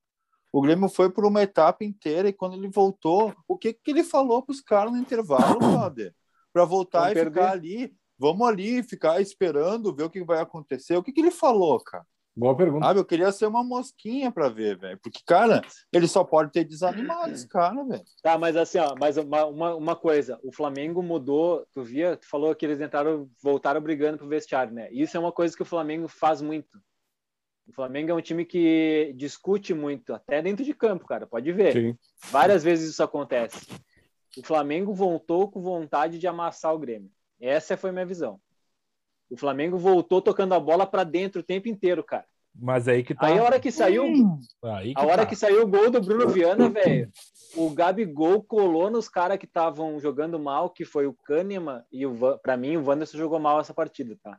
O 0.52 0.60
Grêmio 0.60 0.88
foi 0.88 1.10
por 1.10 1.24
uma 1.24 1.42
etapa 1.42 1.84
inteira 1.84 2.28
e 2.28 2.32
quando 2.32 2.54
ele 2.54 2.68
voltou, 2.68 3.34
o 3.46 3.56
que 3.56 3.72
que 3.72 3.90
ele 3.90 4.02
falou 4.04 4.42
para 4.42 4.52
os 4.52 4.60
caras 4.60 4.92
no 4.92 4.98
intervalo, 4.98 5.58
brother? 5.90 6.14
Para 6.52 6.64
voltar 6.64 7.00
Vamos 7.00 7.12
e 7.12 7.14
perder. 7.14 7.40
ficar 7.40 7.52
ali, 7.52 7.94
vamos 8.18 8.48
ali 8.48 8.82
ficar 8.82 9.20
esperando 9.20 9.94
ver 9.94 10.04
o 10.04 10.10
que 10.10 10.24
vai 10.24 10.40
acontecer. 10.40 10.96
O 10.96 11.02
que 11.02 11.12
que 11.12 11.20
ele 11.20 11.30
falou, 11.30 11.78
cara? 11.80 12.04
Boa 12.36 12.54
pergunta. 12.54 12.86
Ah, 12.86 12.92
eu 12.92 13.04
queria 13.04 13.32
ser 13.32 13.46
uma 13.46 13.64
mosquinha 13.64 14.30
para 14.30 14.50
ver, 14.50 14.76
velho, 14.76 14.98
porque 15.02 15.20
cara, 15.26 15.62
ele 15.90 16.06
só 16.06 16.22
pode 16.22 16.52
ter 16.52 16.64
desanimado 16.64 17.32
esse 17.32 17.48
cara, 17.48 17.82
velho. 17.82 18.04
Tá, 18.22 18.36
mas 18.36 18.54
assim, 18.56 18.78
ó, 18.78 18.94
mas 19.00 19.16
uma, 19.16 19.46
uma, 19.46 19.74
uma 19.74 19.96
coisa, 19.96 20.38
o 20.44 20.52
Flamengo 20.52 21.02
mudou, 21.02 21.66
tu 21.72 21.82
via, 21.82 22.14
tu 22.14 22.28
falou 22.28 22.54
que 22.54 22.66
eles 22.66 22.78
entraram, 22.78 23.26
voltaram 23.42 23.80
brigando 23.80 24.18
pro 24.18 24.28
vestiário, 24.28 24.74
né? 24.74 24.92
Isso 24.92 25.16
é 25.16 25.20
uma 25.20 25.32
coisa 25.32 25.56
que 25.56 25.62
o 25.62 25.66
Flamengo 25.66 26.08
faz 26.08 26.42
muito. 26.42 26.78
O 27.66 27.72
Flamengo 27.72 28.10
é 28.10 28.14
um 28.14 28.20
time 28.20 28.44
que 28.44 29.14
discute 29.16 29.72
muito, 29.72 30.12
até 30.12 30.42
dentro 30.42 30.62
de 30.62 30.74
campo, 30.74 31.06
cara, 31.06 31.26
pode 31.26 31.50
ver. 31.52 31.72
Sim. 31.72 31.98
Várias 32.30 32.62
vezes 32.62 32.90
isso 32.90 33.02
acontece. 33.02 33.66
O 34.36 34.42
Flamengo 34.42 34.92
voltou 34.92 35.50
com 35.50 35.62
vontade 35.62 36.18
de 36.18 36.26
amassar 36.26 36.74
o 36.74 36.78
Grêmio. 36.78 37.10
Essa 37.40 37.78
foi 37.78 37.88
a 37.90 37.92
minha 37.94 38.06
visão. 38.06 38.38
O 39.30 39.36
Flamengo 39.36 39.76
voltou 39.76 40.22
tocando 40.22 40.54
a 40.54 40.60
bola 40.60 40.86
para 40.86 41.04
dentro 41.04 41.40
o 41.40 41.44
tempo 41.44 41.68
inteiro, 41.68 42.04
cara. 42.04 42.24
Mas 42.58 42.88
aí 42.88 43.02
que 43.02 43.14
tá. 43.14 43.26
Aí 43.26 43.38
a 43.38 43.42
hora 43.42 43.60
que 43.60 43.70
saiu, 43.70 44.04
Aí 44.62 44.94
que 44.94 45.00
a 45.00 45.04
hora 45.04 45.22
tá. 45.22 45.26
que 45.26 45.36
saiu 45.36 45.62
o 45.62 45.66
gol 45.66 45.90
do 45.90 46.00
Bruno 46.00 46.28
Viana, 46.28 46.70
velho, 46.70 47.10
o 47.54 47.70
Gabigol 47.70 48.42
colou 48.42 48.90
nos 48.90 49.08
caras 49.08 49.38
que 49.38 49.44
estavam 49.44 50.00
jogando 50.00 50.38
mal, 50.38 50.70
que 50.70 50.84
foi 50.84 51.06
o 51.06 51.12
Kahneman 51.12 51.82
e 51.92 52.06
o 52.06 52.14
Van, 52.14 52.38
para 52.38 52.56
mim 52.56 52.76
o 52.76 52.84
Wanderson 52.84 53.18
jogou 53.18 53.38
mal 53.38 53.60
essa 53.60 53.74
partida, 53.74 54.16
tá? 54.22 54.38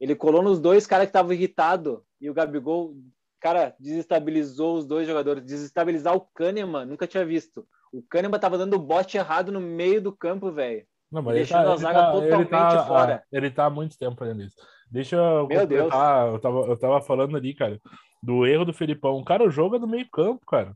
Ele 0.00 0.14
colou 0.14 0.42
nos 0.42 0.58
dois 0.58 0.86
caras 0.86 1.06
que 1.06 1.10
estavam 1.10 1.32
irritados 1.32 1.98
e 2.20 2.30
o 2.30 2.34
Gabigol, 2.34 2.96
cara, 3.40 3.74
desestabilizou 3.78 4.76
os 4.78 4.86
dois 4.86 5.06
jogadores. 5.06 5.44
Desestabilizar 5.44 6.14
o 6.14 6.20
Kahneman, 6.34 6.86
nunca 6.86 7.06
tinha 7.06 7.24
visto. 7.24 7.66
O 7.92 8.02
Kahneman 8.02 8.40
tava 8.40 8.58
dando 8.58 8.78
bote 8.78 9.16
errado 9.16 9.52
no 9.52 9.60
meio 9.60 10.00
do 10.00 10.12
campo, 10.12 10.50
velho. 10.50 10.84
Não, 11.14 11.22
mas 11.22 11.36
ele 11.36 11.44
deixando 11.44 11.62
tá, 11.64 11.68
a 11.70 11.72
ele 11.74 11.80
zaga 11.80 11.98
tá- 12.00 12.10
totalmente 12.12 12.34
ele 12.40 12.44
tá, 12.46 12.86
fora. 12.86 13.14
ah, 13.14 13.26
Ele 13.30 13.50
tá 13.50 13.64
há 13.66 13.70
muito 13.70 13.96
tempo 13.96 14.16
fazendo 14.16 14.42
isso. 14.42 14.56
Deixa 14.90 15.14
eu 15.16 15.46
Meu 15.46 15.64
Deus. 15.66 15.84
Eu 15.84 16.38
tava, 16.40 16.58
eu 16.66 16.76
tava 16.76 17.00
falando 17.00 17.36
ali, 17.36 17.54
cara, 17.54 17.80
do 18.20 18.44
erro 18.44 18.64
do 18.64 18.72
Felipão. 18.72 19.22
Cara, 19.22 19.44
o 19.44 19.50
jogo 19.50 19.76
é 19.76 19.78
do 19.78 19.86
meio 19.86 20.08
campo, 20.10 20.44
cara. 20.44 20.74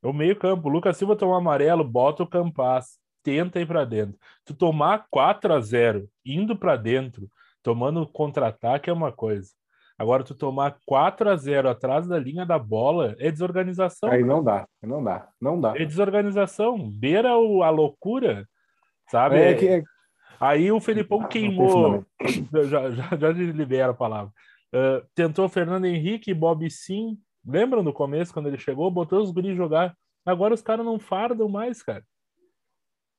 É 0.00 0.06
o 0.06 0.12
meio 0.12 0.36
campo. 0.36 0.68
O 0.68 0.70
Lucas 0.70 0.96
Silva 0.96 1.16
toma 1.16 1.36
amarelo, 1.38 1.82
bota 1.82 2.22
o 2.22 2.26
Campas, 2.26 3.00
tenta 3.24 3.58
ir 3.58 3.66
pra 3.66 3.84
dentro. 3.84 4.16
Tu 4.44 4.54
tomar 4.54 5.06
4 5.10 5.52
a 5.52 5.60
0 5.60 6.08
indo 6.24 6.56
pra 6.56 6.76
dentro, 6.76 7.28
tomando 7.64 8.06
contra-ataque 8.06 8.88
é 8.88 8.92
uma 8.92 9.10
coisa. 9.10 9.50
Agora, 9.98 10.22
tu 10.22 10.32
tomar 10.36 10.76
4 10.86 11.28
a 11.28 11.34
0 11.34 11.68
atrás 11.68 12.06
da 12.06 12.16
linha 12.16 12.46
da 12.46 12.56
bola 12.60 13.16
é 13.18 13.32
desorganização. 13.32 14.08
Aí 14.08 14.22
não 14.22 14.44
dá, 14.44 14.64
não 14.80 15.02
dá, 15.02 15.26
não 15.40 15.60
dá. 15.60 15.74
É 15.76 15.84
desorganização. 15.84 16.78
Beira 16.88 17.36
o, 17.36 17.64
a 17.64 17.70
loucura, 17.70 18.46
sabe? 19.10 19.36
É 19.36 19.54
que 19.54 19.66
é- 19.68 19.82
Aí 20.40 20.70
o 20.70 20.80
Felipão 20.80 21.26
queimou. 21.26 22.04
Já, 22.70 22.90
já, 22.90 23.16
já 23.16 23.30
libera 23.32 23.90
a 23.90 23.94
palavra. 23.94 24.32
Ah, 24.72 25.02
tentou 25.14 25.48
Fernando 25.48 25.86
Henrique 25.86 26.30
e 26.30 26.34
Bob 26.34 26.68
Sim. 26.70 27.18
Lembram 27.46 27.82
no 27.82 27.92
começo, 27.92 28.32
quando 28.32 28.46
ele 28.46 28.58
chegou, 28.58 28.90
botou 28.90 29.20
os 29.22 29.30
guris 29.30 29.56
jogar. 29.56 29.96
Agora 30.24 30.54
os 30.54 30.60
caras 30.62 30.84
não 30.84 30.98
fardam 30.98 31.48
mais, 31.48 31.82
cara. 31.82 32.04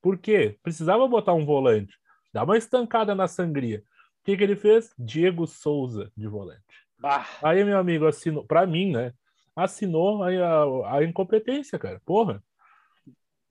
Por 0.01 0.17
quê? 0.17 0.57
Precisava 0.63 1.07
botar 1.07 1.33
um 1.33 1.45
volante. 1.45 1.93
Dá 2.33 2.43
uma 2.43 2.57
estancada 2.57 3.15
na 3.15 3.27
sangria. 3.27 3.79
O 3.79 4.25
que, 4.25 4.37
que 4.37 4.43
ele 4.43 4.55
fez? 4.55 4.93
Diego 4.97 5.47
Souza 5.47 6.11
de 6.15 6.27
volante. 6.27 6.61
Ah, 7.03 7.25
Aí, 7.41 7.63
meu 7.63 7.77
amigo, 7.77 8.05
assinou, 8.05 8.45
pra 8.45 8.65
mim, 8.67 8.91
né? 8.91 9.13
Assinou 9.55 10.23
aí 10.23 10.37
a, 10.41 10.63
a 10.97 11.03
incompetência, 11.03 11.79
cara. 11.79 11.99
Porra. 12.05 12.43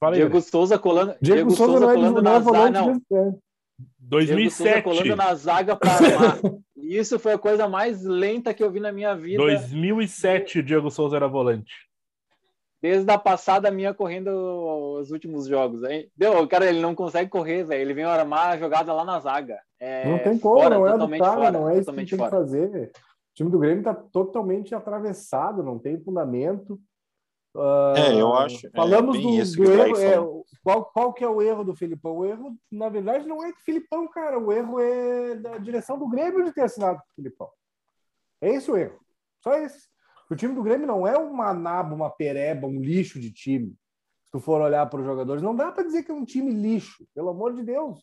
Fala 0.01 0.15
aí, 0.15 0.19
Diego 0.21 0.33
Diego... 0.33 0.47
Souza 0.47 0.79
colando, 0.79 1.17
Diego, 1.21 1.51
Souza 1.51 1.81
não 1.81 1.91
é, 1.91 1.95
colando 1.95 2.19
é 2.19 2.23
na 2.23 2.41
zaga, 2.41 2.71
não. 2.71 2.87
né? 2.95 3.01
É. 3.13 3.15
Diego 3.21 4.51
Souza 4.51 4.81
2007. 4.81 4.83
colando 4.83 5.17
na 5.17 5.35
zaga 5.35 5.77
para 5.77 5.93
armar. 5.93 6.39
Isso 6.77 7.19
foi 7.19 7.33
a 7.33 7.39
coisa 7.39 7.69
mais 7.69 8.03
lenta 8.03 8.55
que 8.55 8.63
eu 8.63 8.71
vi 8.71 8.81
na 8.81 8.91
minha 8.93 9.15
vida. 9.15 9.43
2007, 9.43 10.61
o 10.61 10.63
Diego 10.63 10.91
Souza 10.91 11.17
era 11.17 11.29
volante. 11.29 11.75
Desde 12.81 13.11
a 13.11 13.19
passada 13.19 13.71
minha 13.71 13.93
correndo 13.93 14.29
os 14.29 15.11
últimos 15.11 15.47
jogos. 15.49 15.83
Hein? 15.83 16.09
Deu, 16.17 16.47
cara, 16.47 16.67
ele 16.67 16.81
não 16.81 16.95
consegue 16.95 17.29
correr, 17.29 17.65
velho. 17.65 17.83
Ele 17.83 17.93
vem 17.93 18.05
armar 18.05 18.51
a 18.51 18.57
jogada 18.57 18.93
lá 18.93 19.05
na 19.05 19.19
zaga. 19.19 19.59
É, 19.81 20.09
Não 20.09 20.19
tem 20.19 20.39
como, 20.39 20.61
fora, 20.61 20.75
não 20.77 20.87
é 20.87 20.91
do 20.91 20.93
totalmente 20.95 21.21
cara, 21.21 21.35
fora, 21.37 21.51
não 21.51 21.69
é 21.69 21.79
isso 21.79 21.91
que 21.91 21.97
tem 21.97 22.07
que 22.07 22.17
fora. 22.17 22.31
fazer. 22.31 22.91
O 22.95 23.35
time 23.35 23.51
do 23.51 23.59
Grêmio 23.59 23.79
está 23.79 23.95
totalmente 23.95 24.75
atravessado, 24.75 25.63
não 25.63 25.79
tem 25.79 26.01
fundamento. 26.01 26.81
Ah, 27.57 27.95
É, 27.97 28.21
eu 28.21 28.33
acho- 28.35 28.67
é 28.67 28.71
Falamos 28.71 29.17
bem 29.17 29.41
do, 29.43 29.57
do 29.57 29.71
erro. 30.01 30.45
É, 30.45 30.59
qual, 30.63 30.85
qual 30.87 31.13
que 31.13 31.25
é 31.25 31.29
o 31.29 31.41
erro 31.43 31.65
do 31.65 31.75
Filipão? 31.75 32.19
O 32.19 32.25
erro, 32.25 32.57
na 32.71 32.89
verdade, 32.89 33.27
não 33.27 33.43
é 33.45 33.51
do 33.53 33.59
Filipão, 33.61 34.07
cara. 34.09 34.39
O 34.39 34.53
erro 34.53 34.79
é 34.81 35.35
da 35.37 35.59
direção 35.59 35.99
do 35.99 36.09
Grêmio 36.09 36.45
de 36.45 36.53
ter 36.53 36.63
assinado 36.63 36.99
com 36.99 37.05
o 37.11 37.15
Filipão. 37.15 37.49
É 38.41 38.51
esse 38.51 38.71
o 38.71 38.77
erro. 38.77 38.99
Só 39.43 39.55
esse. 39.55 39.89
O 40.31 40.37
time 40.37 40.55
do 40.55 40.63
Grêmio 40.63 40.87
não 40.87 41.07
é 41.07 41.17
uma 41.17 41.55
naba, 41.55 41.95
uma 41.95 42.11
pereba, 42.11 42.67
um 42.67 42.81
lixo 42.81 43.19
de 43.19 43.33
time. 43.33 43.75
Se 44.25 44.31
tu 44.33 44.41
for 44.41 44.61
olhar 44.61 44.85
para 44.89 45.01
os 45.01 45.07
jogadores, 45.07 45.43
não 45.43 45.57
dá 45.57 45.73
para 45.73 45.85
dizer 45.85 46.03
que 46.03 46.11
é 46.11 46.15
um 46.15 46.25
time 46.25 46.53
lixo, 46.53 47.07
pelo 47.15 47.31
amor 47.31 47.55
de 47.55 47.63
Deus. 47.63 47.99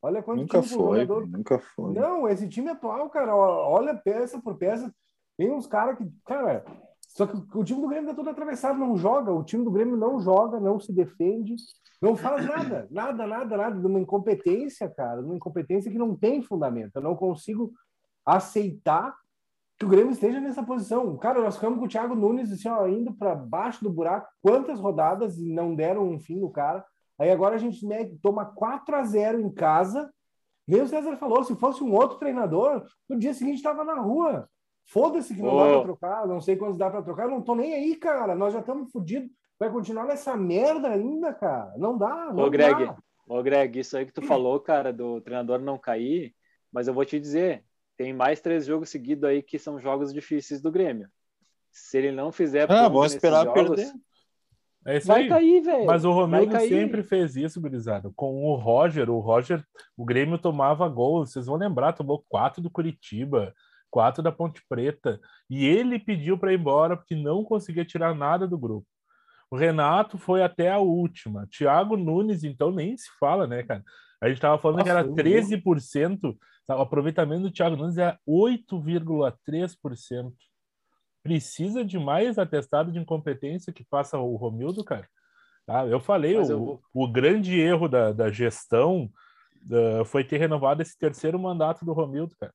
Olha 0.00 0.22
quanto 0.22 0.42
Nunca 0.42 0.62
time 0.62 0.72
foi, 0.76 1.00
jogador 1.00 1.26
nunca 1.26 1.58
foi. 1.58 1.92
não, 1.92 2.28
esse 2.28 2.48
time 2.48 2.68
atual, 2.70 3.10
cara, 3.10 3.34
olha 3.34 3.92
peça 3.96 4.40
por 4.40 4.56
peça. 4.56 4.94
Tem 5.36 5.50
uns 5.50 5.66
caras 5.66 5.98
que, 5.98 6.08
cara, 6.24 6.64
só 7.08 7.26
que 7.26 7.36
o 7.56 7.64
time 7.64 7.80
do 7.80 7.88
Grêmio 7.88 8.10
tá 8.10 8.14
todo 8.14 8.28
atravessado, 8.28 8.78
não 8.78 8.96
joga. 8.96 9.32
O 9.32 9.42
time 9.42 9.64
do 9.64 9.70
Grêmio 9.70 9.96
não 9.96 10.20
joga, 10.20 10.60
não 10.60 10.78
se 10.78 10.92
defende, 10.92 11.56
não 12.00 12.14
faz 12.14 12.46
nada, 12.46 12.86
nada, 12.92 13.26
nada, 13.26 13.56
nada. 13.56 13.80
De 13.80 13.86
uma 13.86 13.98
incompetência, 13.98 14.88
cara, 14.88 15.20
de 15.20 15.26
uma 15.26 15.36
incompetência 15.36 15.90
que 15.90 15.98
não 15.98 16.14
tem 16.14 16.42
fundamento. 16.42 16.96
Eu 16.96 17.02
não 17.02 17.16
consigo 17.16 17.72
aceitar 18.24 19.16
que 19.78 19.86
o 19.86 19.88
Grêmio 19.88 20.12
esteja 20.12 20.38
nessa 20.40 20.62
posição. 20.62 21.16
Cara, 21.16 21.40
nós 21.40 21.54
ficamos 21.54 21.78
com 21.78 21.86
o 21.86 21.88
Thiago 21.88 22.14
Nunes 22.14 22.52
assim, 22.52 22.68
ó, 22.68 22.86
indo 22.86 23.12
para 23.14 23.34
baixo 23.34 23.82
do 23.82 23.90
buraco, 23.90 24.28
quantas 24.42 24.78
rodadas 24.78 25.38
e 25.38 25.52
não 25.52 25.74
deram 25.74 26.08
um 26.08 26.20
fim 26.20 26.38
no 26.38 26.50
cara. 26.50 26.84
Aí 27.18 27.30
agora 27.30 27.54
a 27.54 27.58
gente 27.58 27.84
mete, 27.86 28.18
toma 28.18 28.44
4 28.44 28.94
a 28.94 29.02
0 29.02 29.40
em 29.40 29.50
casa. 29.50 30.12
Nem 30.66 30.82
o 30.82 30.86
César 30.86 31.16
falou, 31.16 31.42
se 31.42 31.54
fosse 31.56 31.82
um 31.82 31.94
outro 31.94 32.18
treinador, 32.18 32.84
no 33.08 33.18
dia 33.18 33.32
seguinte 33.32 33.56
estava 33.56 33.82
na 33.82 33.94
rua. 33.94 34.48
Foda-se 34.90 35.34
que 35.34 35.42
não 35.42 35.56
dá 35.56 35.64
Ô. 35.64 35.70
para 35.72 35.82
trocar, 35.82 36.26
não 36.26 36.40
sei 36.40 36.56
quantos 36.56 36.78
dá 36.78 36.88
para 36.90 37.02
trocar, 37.02 37.24
eu 37.24 37.30
não 37.30 37.42
tô 37.42 37.54
nem 37.54 37.74
aí, 37.74 37.94
cara. 37.94 38.34
Nós 38.34 38.54
já 38.54 38.60
estamos 38.60 38.90
fodidos. 38.90 39.30
Vai 39.58 39.70
continuar 39.70 40.04
nessa 40.06 40.36
merda 40.36 40.88
ainda, 40.88 41.32
cara. 41.34 41.74
Não 41.76 41.98
dá, 41.98 42.32
não 42.32 42.44
Ô, 42.44 42.50
Greg, 42.50 42.86
dá. 42.86 42.96
ô, 43.28 43.42
Greg, 43.42 43.80
isso 43.80 43.96
aí 43.98 44.06
que 44.06 44.12
tu 44.12 44.22
falou, 44.22 44.58
cara, 44.60 44.92
do 44.92 45.20
treinador 45.20 45.58
não 45.60 45.76
cair, 45.76 46.32
mas 46.72 46.88
eu 46.88 46.94
vou 46.94 47.04
te 47.04 47.18
dizer, 47.20 47.64
tem 47.96 48.12
mais 48.14 48.40
três 48.40 48.64
jogos 48.66 48.88
seguidos 48.88 49.24
aí 49.24 49.42
que 49.42 49.58
são 49.58 49.78
jogos 49.78 50.12
difíceis 50.12 50.62
do 50.62 50.70
Grêmio. 50.72 51.08
Se 51.70 51.98
ele 51.98 52.12
não 52.12 52.32
fizer 52.32 52.70
Ah, 52.70 52.88
vamos 52.88 53.12
esperar 53.12 53.44
jogos, 53.44 53.62
perder. 53.76 53.92
É 54.86 54.96
isso 54.96 55.06
vai 55.08 55.22
aí. 55.22 55.28
cair, 55.28 55.60
velho. 55.60 55.84
Mas 55.86 56.04
o 56.04 56.12
Romildo 56.12 56.52
cair. 56.52 56.68
sempre 56.68 57.02
fez 57.02 57.36
isso, 57.36 57.60
gurizada. 57.60 58.10
Com 58.16 58.42
o 58.44 58.54
Roger, 58.54 59.10
o 59.10 59.18
Roger, 59.18 59.62
o 59.96 60.04
Grêmio 60.04 60.38
tomava 60.38 60.88
gol. 60.88 61.26
Vocês 61.26 61.44
vão 61.46 61.56
lembrar, 61.56 61.92
tomou 61.92 62.24
quatro 62.28 62.62
do 62.62 62.70
Curitiba, 62.70 63.52
quatro 63.90 64.22
da 64.22 64.32
Ponte 64.32 64.62
Preta. 64.68 65.20
E 65.48 65.66
ele 65.66 65.98
pediu 65.98 66.38
para 66.38 66.52
ir 66.52 66.58
embora 66.58 66.96
porque 66.96 67.14
não 67.14 67.44
conseguia 67.44 67.84
tirar 67.84 68.14
nada 68.14 68.46
do 68.46 68.58
grupo. 68.58 68.86
O 69.50 69.56
Renato 69.56 70.18
foi 70.18 70.42
até 70.42 70.70
a 70.70 70.78
última. 70.78 71.46
Thiago 71.46 71.96
Nunes, 71.96 72.44
então, 72.44 72.70
nem 72.70 72.96
se 72.96 73.08
fala, 73.18 73.46
né, 73.46 73.62
cara? 73.62 73.82
A 74.20 74.28
gente 74.28 74.40
tava 74.40 74.58
falando 74.58 74.82
que 74.82 74.88
Nossa, 74.88 75.00
era 75.00 75.08
eu- 75.08 75.14
13%. 75.14 76.36
tá? 76.66 76.76
O 76.76 76.82
aproveitamento 76.82 77.42
do 77.42 77.50
Thiago 77.50 77.76
Nunes 77.76 77.96
é 77.96 78.18
8,3%. 78.26 80.34
Precisa 81.22 81.84
de 81.84 81.98
mais 81.98 82.38
atestado 82.38 82.92
de 82.92 82.98
incompetência 82.98 83.72
que 83.72 83.84
faça 83.84 84.18
o 84.18 84.36
Romildo, 84.36 84.84
cara. 84.84 85.08
Tá? 85.66 85.86
Eu 85.86 86.00
falei, 86.00 86.36
o, 86.36 86.50
eu 86.50 86.80
o 86.92 87.10
grande 87.10 87.58
erro 87.58 87.88
da, 87.88 88.12
da 88.12 88.30
gestão 88.30 89.10
ah, 89.70 90.04
foi 90.04 90.24
ter 90.24 90.38
renovado 90.38 90.82
esse 90.82 90.98
terceiro 90.98 91.38
mandato 91.38 91.84
do 91.84 91.92
Romildo, 91.92 92.34
cara. 92.38 92.52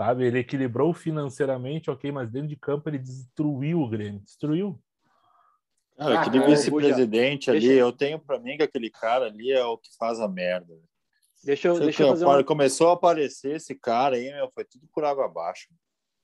Sabe? 0.00 0.24
Ele 0.24 0.38
equilibrou 0.38 0.94
financeiramente, 0.94 1.90
ok, 1.90 2.10
mas 2.10 2.30
dentro 2.30 2.48
de 2.48 2.56
campo 2.56 2.88
ele 2.88 2.96
destruiu 2.96 3.82
o 3.82 3.86
Grêmio. 3.88 4.20
Destruiu. 4.20 4.80
Cara, 5.94 6.14
Ah, 6.14 6.20
aquele 6.22 6.38
cara, 6.38 6.50
vice-presidente 6.50 7.50
ali, 7.50 7.60
deixa- 7.60 7.74
eu 7.74 7.92
tenho 7.92 8.18
pra 8.18 8.38
mim 8.38 8.56
que 8.56 8.62
aquele 8.62 8.88
cara 8.88 9.26
ali 9.26 9.52
é 9.52 9.62
o 9.62 9.76
que 9.76 9.94
faz 9.98 10.18
a 10.18 10.26
merda. 10.26 10.74
Deixa 11.44 11.68
eu, 11.68 11.74
Sei 11.76 11.84
deixa 11.84 12.02
eu 12.02 12.06
que 12.06 12.12
fazer 12.12 12.24
uma, 12.24 12.42
Começou 12.42 12.88
a 12.88 12.94
aparecer 12.94 13.56
esse 13.56 13.74
cara 13.74 14.16
aí, 14.16 14.32
meu, 14.32 14.50
foi 14.54 14.64
tudo 14.64 14.88
por 14.90 15.04
água 15.04 15.26
abaixo. 15.26 15.68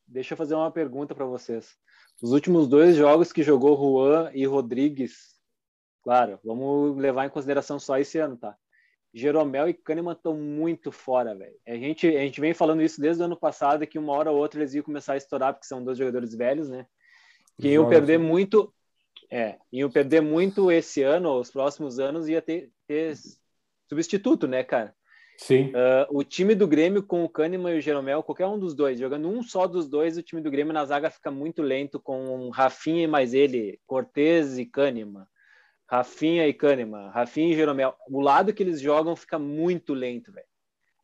deixa 0.06 0.32
eu 0.32 0.38
fazer 0.38 0.54
uma 0.54 0.70
pergunta 0.70 1.14
para 1.14 1.26
vocês. 1.26 1.76
Os 2.22 2.32
últimos 2.32 2.66
dois 2.66 2.96
jogos 2.96 3.30
que 3.30 3.42
jogou 3.42 3.76
Juan 3.76 4.30
e 4.32 4.46
Rodrigues, 4.46 5.34
claro, 6.02 6.40
vamos 6.42 6.96
levar 6.96 7.26
em 7.26 7.30
consideração 7.30 7.78
só 7.78 7.98
esse 7.98 8.16
ano, 8.18 8.38
tá? 8.38 8.56
Jeromel 9.16 9.66
e 9.66 9.72
Kahneman 9.72 10.12
estão 10.12 10.34
muito 10.34 10.92
fora, 10.92 11.34
velho. 11.34 11.56
A 11.66 11.74
gente, 11.74 12.06
a 12.06 12.20
gente 12.20 12.38
vem 12.38 12.52
falando 12.52 12.82
isso 12.82 13.00
desde 13.00 13.22
o 13.22 13.24
ano 13.24 13.36
passado, 13.36 13.86
que 13.86 13.98
uma 13.98 14.12
hora 14.12 14.30
ou 14.30 14.36
outra 14.36 14.60
eles 14.60 14.74
iam 14.74 14.84
começar 14.84 15.14
a 15.14 15.16
estourar, 15.16 15.54
porque 15.54 15.66
são 15.66 15.82
dois 15.82 15.96
jogadores 15.96 16.34
velhos, 16.34 16.68
né? 16.68 16.86
Que 17.58 17.68
iam 17.68 17.88
perder 17.88 18.18
muito, 18.18 18.70
é, 19.30 19.56
iam 19.72 19.90
perder 19.90 20.20
muito 20.20 20.70
esse 20.70 21.02
ano, 21.02 21.30
ou 21.30 21.40
os 21.40 21.50
próximos 21.50 21.98
anos, 21.98 22.28
ia 22.28 22.42
ter, 22.42 22.70
ter 22.86 23.14
substituto, 23.88 24.46
né, 24.46 24.62
cara? 24.62 24.94
Sim. 25.38 25.70
Uh, 25.70 26.18
o 26.18 26.22
time 26.22 26.54
do 26.54 26.68
Grêmio 26.68 27.02
com 27.02 27.24
o 27.24 27.28
Kahneman 27.28 27.74
e 27.74 27.78
o 27.78 27.80
Jeromel, 27.80 28.22
qualquer 28.22 28.46
um 28.46 28.58
dos 28.58 28.74
dois, 28.74 28.98
jogando 28.98 29.30
um 29.30 29.42
só 29.42 29.66
dos 29.66 29.88
dois, 29.88 30.18
o 30.18 30.22
time 30.22 30.42
do 30.42 30.50
Grêmio 30.50 30.74
na 30.74 30.84
zaga 30.84 31.08
fica 31.08 31.30
muito 31.30 31.62
lento 31.62 31.98
com 31.98 32.50
Rafinha 32.50 33.04
e 33.04 33.06
mais 33.06 33.32
ele, 33.32 33.80
Cortez 33.86 34.58
e 34.58 34.66
Kahneman. 34.66 35.26
Rafinha 35.88 36.46
e 36.48 36.52
Kahneman, 36.52 37.10
Rafinha 37.10 37.52
e 37.52 37.56
Jeromel. 37.56 37.94
O 38.10 38.20
lado 38.20 38.52
que 38.52 38.62
eles 38.62 38.80
jogam 38.80 39.14
fica 39.14 39.38
muito 39.38 39.94
lento, 39.94 40.32
velho. 40.32 40.46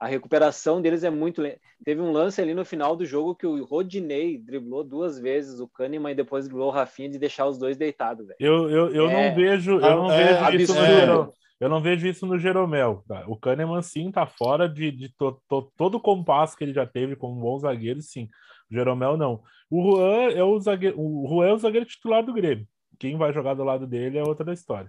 A 0.00 0.08
recuperação 0.08 0.82
deles 0.82 1.04
é 1.04 1.10
muito 1.10 1.40
lenta. 1.40 1.60
Teve 1.84 2.00
um 2.00 2.10
lance 2.10 2.40
ali 2.40 2.54
no 2.54 2.64
final 2.64 2.96
do 2.96 3.06
jogo 3.06 3.36
que 3.36 3.46
o 3.46 3.64
Rodinei 3.64 4.36
driblou 4.36 4.82
duas 4.82 5.16
vezes 5.20 5.60
o 5.60 5.68
Kahneman 5.68 6.10
e 6.10 6.16
depois 6.16 6.46
driblou 6.46 6.68
o 6.68 6.72
Rafinha 6.72 7.08
de 7.08 7.18
deixar 7.20 7.46
os 7.46 7.56
dois 7.56 7.76
deitados, 7.76 8.26
velho. 8.26 8.36
Eu, 8.40 8.68
eu, 8.68 8.92
eu 8.92 9.08
É. 9.08 9.28
não 9.30 9.36
vejo, 9.36 9.78
eu 9.78 9.84
Ah, 9.84 9.94
não 9.96 10.10
é 10.10 10.50
vejo 10.50 10.56
isso 10.62 10.74
no. 10.74 10.84
Jeromel. 10.86 11.34
Eu 11.60 11.68
não 11.68 11.80
vejo 11.80 12.06
isso 12.08 12.26
no 12.26 12.36
Jeromel. 12.36 13.04
Tá? 13.06 13.24
O 13.28 13.36
Kahneman, 13.36 13.80
sim, 13.82 14.10
tá 14.10 14.26
fora 14.26 14.68
de, 14.68 14.90
de 14.90 15.14
to- 15.16 15.40
to- 15.48 15.72
todo 15.76 15.94
o 15.94 16.00
compasso 16.00 16.56
que 16.56 16.64
ele 16.64 16.72
já 16.74 16.84
teve 16.84 17.14
como 17.14 17.40
bom 17.40 17.56
zagueiro, 17.60 18.02
sim. 18.02 18.28
O 18.68 18.74
Jeromel, 18.74 19.16
não. 19.16 19.40
O 19.70 19.80
Juan 19.96 20.32
é 20.32 20.42
o 20.42 20.58
zagueiro, 20.58 20.96
o 21.00 21.24
Juan 21.28 21.46
é 21.46 21.52
o 21.52 21.58
zagueiro 21.58 21.86
titular 21.86 22.24
do 22.24 22.32
Grêmio. 22.32 22.66
Quem 23.02 23.16
vai 23.16 23.32
jogar 23.32 23.54
do 23.54 23.64
lado 23.64 23.84
dele 23.84 24.16
é 24.16 24.22
outra 24.22 24.52
história. 24.52 24.88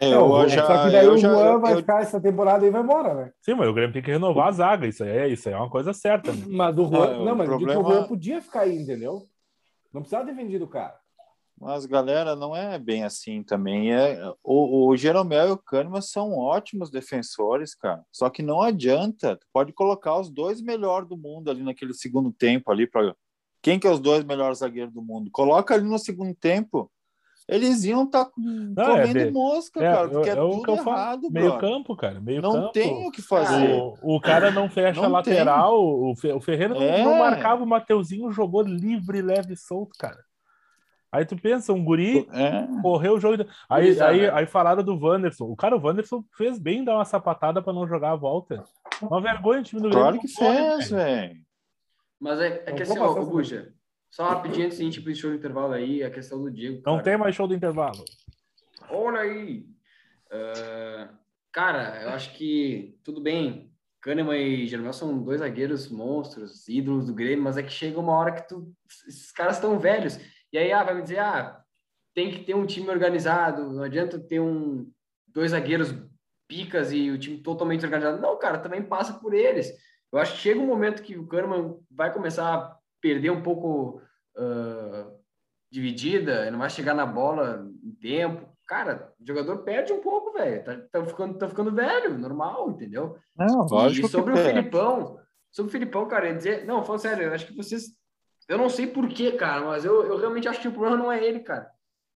É, 0.00 0.10
Não, 0.10 0.40
eu 0.42 0.48
só 0.48 0.56
já, 0.56 0.84
que 0.86 0.90
daí 0.90 1.04
eu 1.04 1.12
o 1.12 1.18
já, 1.18 1.28
Juan 1.30 1.58
vai 1.60 1.74
eu- 1.74 1.76
ficar 1.80 2.00
essa 2.00 2.18
temporada 2.18 2.66
e 2.66 2.70
vai 2.70 2.80
embora, 2.80 3.12
né? 3.12 3.32
Sim, 3.42 3.54
mas 3.56 3.68
o 3.68 3.74
Grêmio 3.74 3.92
tem 3.92 4.00
que 4.00 4.10
renovar 4.10 4.48
a 4.48 4.52
zaga. 4.52 4.86
Isso 4.86 5.04
aí 5.04 5.10
é, 5.10 5.28
isso 5.28 5.46
aí 5.50 5.54
é 5.54 5.58
uma 5.58 5.68
coisa 5.68 5.92
certa. 5.92 6.32
Né? 6.32 6.44
Mas 6.48 6.78
o 6.78 6.86
Juan, 6.88 7.10
Não, 7.18 7.24
não, 7.26 7.32
o 7.34 7.36
mas 7.36 7.46
que 7.48 7.54
o 7.54 7.58
problema- 7.58 7.82
Juan 7.82 8.08
podia 8.08 8.40
ficar 8.40 8.60
aí, 8.60 8.74
entendeu? 8.74 9.28
Não 9.92 10.00
precisava 10.00 10.24
ter 10.26 10.34
vendido 10.34 10.64
o 10.64 10.68
cara. 10.68 10.98
Mas, 11.60 11.84
galera, 11.84 12.34
não 12.34 12.56
é 12.56 12.78
bem 12.78 13.04
assim 13.04 13.42
também. 13.42 13.92
É, 13.92 14.18
o, 14.42 14.88
o 14.88 14.96
Jeromel 14.96 15.48
e 15.48 15.52
o 15.52 15.58
Kahneman 15.58 16.00
são 16.00 16.38
ótimos 16.38 16.88
defensores, 16.90 17.74
cara. 17.74 18.02
Só 18.10 18.30
que 18.30 18.42
não 18.42 18.62
adianta. 18.62 19.36
Tu 19.36 19.46
pode 19.52 19.74
colocar 19.74 20.18
os 20.18 20.30
dois 20.30 20.62
melhores 20.62 21.06
do 21.06 21.18
mundo 21.18 21.50
ali 21.50 21.62
naquele 21.62 21.92
segundo 21.92 22.32
tempo 22.32 22.70
ali 22.72 22.86
para 22.86 23.14
quem 23.62 23.78
que 23.78 23.86
é 23.86 23.90
os 23.90 24.00
dois 24.00 24.24
melhores 24.24 24.58
zagueiros 24.58 24.92
do 24.92 25.02
mundo? 25.02 25.30
Coloca 25.30 25.74
ali 25.74 25.84
no 25.84 25.98
segundo 25.98 26.34
tempo. 26.34 26.90
Eles 27.48 27.82
iam 27.84 28.04
estar 28.04 28.26
é 28.26 28.84
comendo 28.84 29.14
bem- 29.14 29.32
mosca, 29.32 29.82
É, 29.82 29.90
cara, 29.94 30.08
porque 30.10 30.28
é, 30.28 30.32
é 30.32 30.36
tudo 30.36 30.70
errado, 30.70 31.30
Meio 31.30 31.46
brother. 31.52 31.60
campo, 31.70 31.96
cara. 31.96 32.20
Meio 32.20 32.42
Não 32.42 32.52
campo. 32.52 32.72
tem 32.72 33.06
o 33.06 33.10
que 33.10 33.22
fazer. 33.22 33.72
O, 34.02 34.16
o 34.16 34.20
cara 34.20 34.50
não 34.50 34.68
fecha 34.68 35.00
a 35.00 35.04
Não 35.04 35.10
lateral. 35.12 35.78
O, 35.82 36.14
Fe- 36.14 36.32
o 36.34 36.40
Ferreira 36.42 36.74
não, 36.74 36.82
É. 36.82 37.02
não 37.02 37.18
marcava 37.18 37.64
o 37.64 37.66
Mateuzinho, 37.66 38.30
jogou 38.30 38.60
livre, 38.60 39.22
leve 39.22 39.54
e 39.54 39.56
solto, 39.56 39.92
cara. 39.98 40.18
Aí 41.10 41.24
tu 41.24 41.36
pensa, 41.40 41.72
um 41.72 41.82
guri 41.82 42.28
É. 42.34 42.68
correu 42.82 43.14
o 43.14 43.18
jogo. 43.20 43.42
Aí, 43.66 43.98
aí, 43.98 44.28
aí 44.28 44.44
falaram 44.44 44.82
do 44.82 44.94
Wanderson. 45.02 45.46
O 45.46 45.56
cara, 45.56 45.74
o 45.74 45.82
Wanderson 45.82 46.22
fez 46.36 46.58
bem 46.58 46.84
dar 46.84 46.96
uma 46.96 47.04
sapatada 47.06 47.62
pra 47.62 47.72
não 47.72 47.88
jogar 47.88 48.10
a 48.12 48.16
volta. 48.16 48.62
Uma 49.00 49.22
vergonha 49.22 49.60
o 49.60 49.64
time 49.64 49.80
do 49.80 49.88
Grêmio. 49.88 50.02
Claro 50.02 50.16
não 50.16 50.22
que 50.22 50.28
fez, 50.28 50.90
velho. 50.90 51.47
Mas 52.20 52.40
é, 52.40 52.64
é 52.66 52.72
que 52.72 52.84
Não 52.84 52.92
assim, 52.92 52.98
ó, 52.98 53.24
Buja, 53.24 53.72
só 54.10 54.28
rapidinho 54.28 54.66
antes 54.66 54.78
de 54.78 54.84
a 54.84 54.86
gente 54.90 55.08
ir 55.08 55.14
show 55.14 55.30
do 55.30 55.36
intervalo 55.36 55.72
aí, 55.72 56.02
a 56.02 56.10
questão 56.10 56.42
do 56.42 56.50
Diego. 56.50 56.82
Não 56.84 56.94
cara. 56.94 57.02
tem 57.02 57.16
mais 57.16 57.34
show 57.34 57.46
do 57.46 57.54
intervalo. 57.54 58.04
Olha 58.90 59.20
aí! 59.20 59.66
Ah, 60.30 61.10
cara, 61.52 62.02
eu 62.02 62.10
acho 62.10 62.34
que 62.34 62.98
tudo 63.04 63.20
bem. 63.20 63.72
Kahneman 64.00 64.36
e 64.36 64.66
Jeromel 64.68 64.92
são 64.92 65.22
dois 65.22 65.40
zagueiros 65.40 65.90
monstros, 65.90 66.68
ídolos 66.68 67.06
do 67.06 67.14
Grêmio, 67.14 67.42
mas 67.42 67.56
é 67.56 67.62
que 67.62 67.72
chega 67.72 67.98
uma 67.98 68.12
hora 68.12 68.32
que 68.32 68.48
tu, 68.48 68.72
esses 69.08 69.32
caras 69.32 69.56
estão 69.56 69.78
velhos. 69.78 70.18
E 70.52 70.58
aí, 70.58 70.72
ah, 70.72 70.84
vai 70.84 70.94
me 70.94 71.02
dizer, 71.02 71.18
ah, 71.18 71.60
tem 72.14 72.30
que 72.30 72.44
ter 72.44 72.54
um 72.54 72.64
time 72.64 72.88
organizado, 72.88 73.72
não 73.72 73.82
adianta 73.82 74.18
ter 74.18 74.40
um, 74.40 74.90
dois 75.26 75.50
zagueiros 75.50 75.94
picas 76.46 76.92
e 76.92 77.10
o 77.10 77.18
time 77.18 77.38
totalmente 77.38 77.84
organizado. 77.84 78.20
Não, 78.20 78.38
cara, 78.38 78.58
também 78.58 78.82
passa 78.82 79.14
por 79.14 79.34
eles. 79.34 79.72
Eu 80.12 80.18
acho 80.18 80.32
que 80.34 80.38
chega 80.40 80.60
um 80.60 80.66
momento 80.66 81.02
que 81.02 81.16
o 81.18 81.26
Kahneman 81.26 81.76
vai 81.90 82.12
começar 82.12 82.54
a 82.54 82.76
perder 83.00 83.30
um 83.30 83.42
pouco 83.42 84.00
ah, 84.36 85.06
dividida, 85.70 86.42
ele 86.42 86.52
não 86.52 86.58
vai 86.60 86.70
chegar 86.70 86.94
na 86.94 87.04
bola 87.06 87.66
em 87.82 87.92
tempo. 87.92 88.48
Cara, 88.66 89.12
o 89.20 89.26
jogador 89.26 89.58
perde 89.58 89.92
um 89.92 90.00
pouco, 90.00 90.32
velho. 90.32 90.62
Tá, 90.62 90.76
tá 90.90 91.04
ficando, 91.04 91.38
tá 91.38 91.48
ficando 91.48 91.72
velho, 91.72 92.18
normal, 92.18 92.70
entendeu? 92.70 93.16
Não, 93.36 93.66
lógico 93.66 94.06
e 94.06 94.10
sobre 94.10 94.34
que 94.34 94.40
o 94.40 94.42
perde. 94.42 94.58
Filipão, 94.58 95.18
sobre 95.50 95.68
o 95.68 95.72
Filipão, 95.72 96.06
cara, 96.06 96.34
dizer, 96.34 96.66
não, 96.66 96.84
falando 96.84 97.00
sério, 97.00 97.24
eu 97.24 97.32
acho 97.34 97.46
que 97.46 97.56
vocês. 97.56 97.84
Eu 98.46 98.58
não 98.58 98.68
sei 98.68 98.86
porquê, 98.86 99.32
cara, 99.32 99.64
mas 99.66 99.84
eu, 99.84 100.04
eu 100.04 100.16
realmente 100.18 100.48
acho 100.48 100.60
que 100.60 100.68
o 100.68 100.72
problema 100.72 100.96
não 100.96 101.10
é 101.12 101.22
ele, 101.22 101.40
cara. 101.40 101.70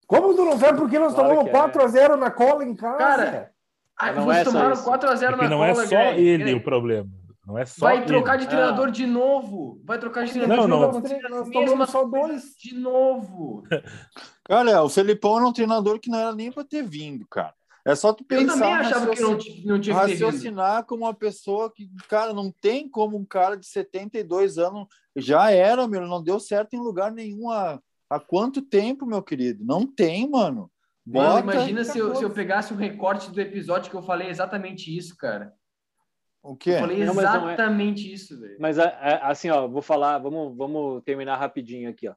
Como 0.08 0.34
tu 0.36 0.44
não 0.44 0.58
sabe 0.58 0.78
por 0.78 0.89
que 0.89 1.00
nós 1.00 1.14
Claro 1.14 1.30
tomamos 1.30 1.52
é. 1.52 1.54
4x0 1.54 2.16
na 2.18 2.32
cola 2.32 2.66
em 2.66 2.76
casa? 2.76 2.98
Cara, 2.98 3.52
Ah, 3.98 4.12
não 4.12 4.26
vocês 4.26 4.38
é 4.39 4.44
só 4.44 4.52
tomaram 4.52 4.74
isso. 4.74 4.89
4x0 4.89 5.28
Porque 5.30 5.44
na 5.44 5.50
não 5.50 5.64
é 5.64 5.72
cola, 5.74 5.86
só 5.86 5.96
Greg. 5.96 6.22
ele 6.22 6.44
Greg, 6.44 6.60
o 6.60 6.64
problema. 6.64 7.10
Não 7.52 7.58
é 7.58 7.66
só 7.66 7.86
Vai 7.86 8.06
trocar 8.06 8.36
ele. 8.36 8.43
de 8.43 8.49
treinador 8.49 8.91
de 8.91 9.06
novo. 9.06 9.82
Vai 9.84 9.99
trocar 9.99 10.24
de 10.26 10.38
Não, 10.38 10.45
treinador 10.45 10.68
não. 10.68 10.78
de 10.78 10.82
novo. 10.82 10.99
Nós 10.99 11.12
acontecer 11.12 11.26
as 11.26 11.49
tomamos 11.52 11.89
só 11.89 12.06
dois. 12.06 12.56
De 12.58 12.74
novo. 12.76 13.64
Cara, 14.45 14.84
o 14.84 14.89
Felipão 14.89 15.38
era 15.38 15.47
um 15.47 15.54
treinador 15.54 15.99
que 15.99 16.10
não 16.10 16.18
era 16.20 16.34
nem 16.34 16.52
para 16.52 16.64
ter 16.64 16.82
vindo, 16.84 17.28
cara. 17.30 17.54
É 17.84 17.93
só 17.95 18.14
tu 18.14 18.24
Eu 18.30 18.38
pensar, 18.39 18.54
também 18.54 18.74
achava 18.74 19.10
que 19.10 19.22
não, 19.22 19.32
não 19.32 19.38
tinha 19.38 19.60
que 19.60 19.62
ter 19.64 19.82
vindo. 19.82 19.93
raciocinar 19.95 20.86
como 20.86 21.04
uma 21.04 21.14
pessoa 21.14 21.72
que, 21.74 21.89
cara, 22.08 22.32
não 22.32 22.54
tem 22.62 22.88
como 22.88 23.18
um 23.18 23.26
cara 23.26 23.58
de 23.58 23.66
72 23.66 24.58
anos 24.58 24.88
já 25.16 25.49
era, 25.52 25.88
meu, 25.88 26.02
não 26.08 26.24
deu 26.24 26.39
certo 26.39 26.76
em 26.76 26.80
lugar 26.80 27.12
nenhum 27.12 27.49
há, 27.49 27.80
há 28.10 28.20
quanto 28.20 28.62
tempo, 28.62 29.06
meu 29.06 29.22
querido? 29.22 29.66
Não 29.66 29.86
tem, 29.86 30.30
mano. 30.30 30.72
Mano, 31.06 31.41
Bota 31.43 31.56
imagina 31.56 31.84
se 31.84 31.97
eu, 31.97 32.16
se 32.16 32.24
eu 32.24 32.30
pegasse 32.30 32.72
um 32.72 32.78
recorte 32.78 33.32
do 33.32 33.41
episódio 33.41 33.89
que 33.89 33.97
eu 33.97 34.04
falei 34.04 34.30
exatamente 34.30 34.95
isso, 34.95 35.18
cara. 35.18 35.52
O 36.44 36.56
quê? 36.56 36.72
Eu 36.72 36.80
falei 36.80 36.98
Não, 37.06 37.14
é- 37.14 37.18
exatamente 37.24 38.12
isso, 38.12 38.39
velho. 38.39 38.58
Mas 38.60 38.80
a- 38.80 38.88
a- 38.89 39.30
assim, 39.30 39.50
ó, 39.50 39.68
vou 39.68 39.82
falar, 39.82 40.18
vamos, 40.18 40.56
vamos 40.58 41.04
terminar 41.04 41.38
rapidinho 41.38 41.89
aqui, 41.89 42.08
ó. 42.08 42.14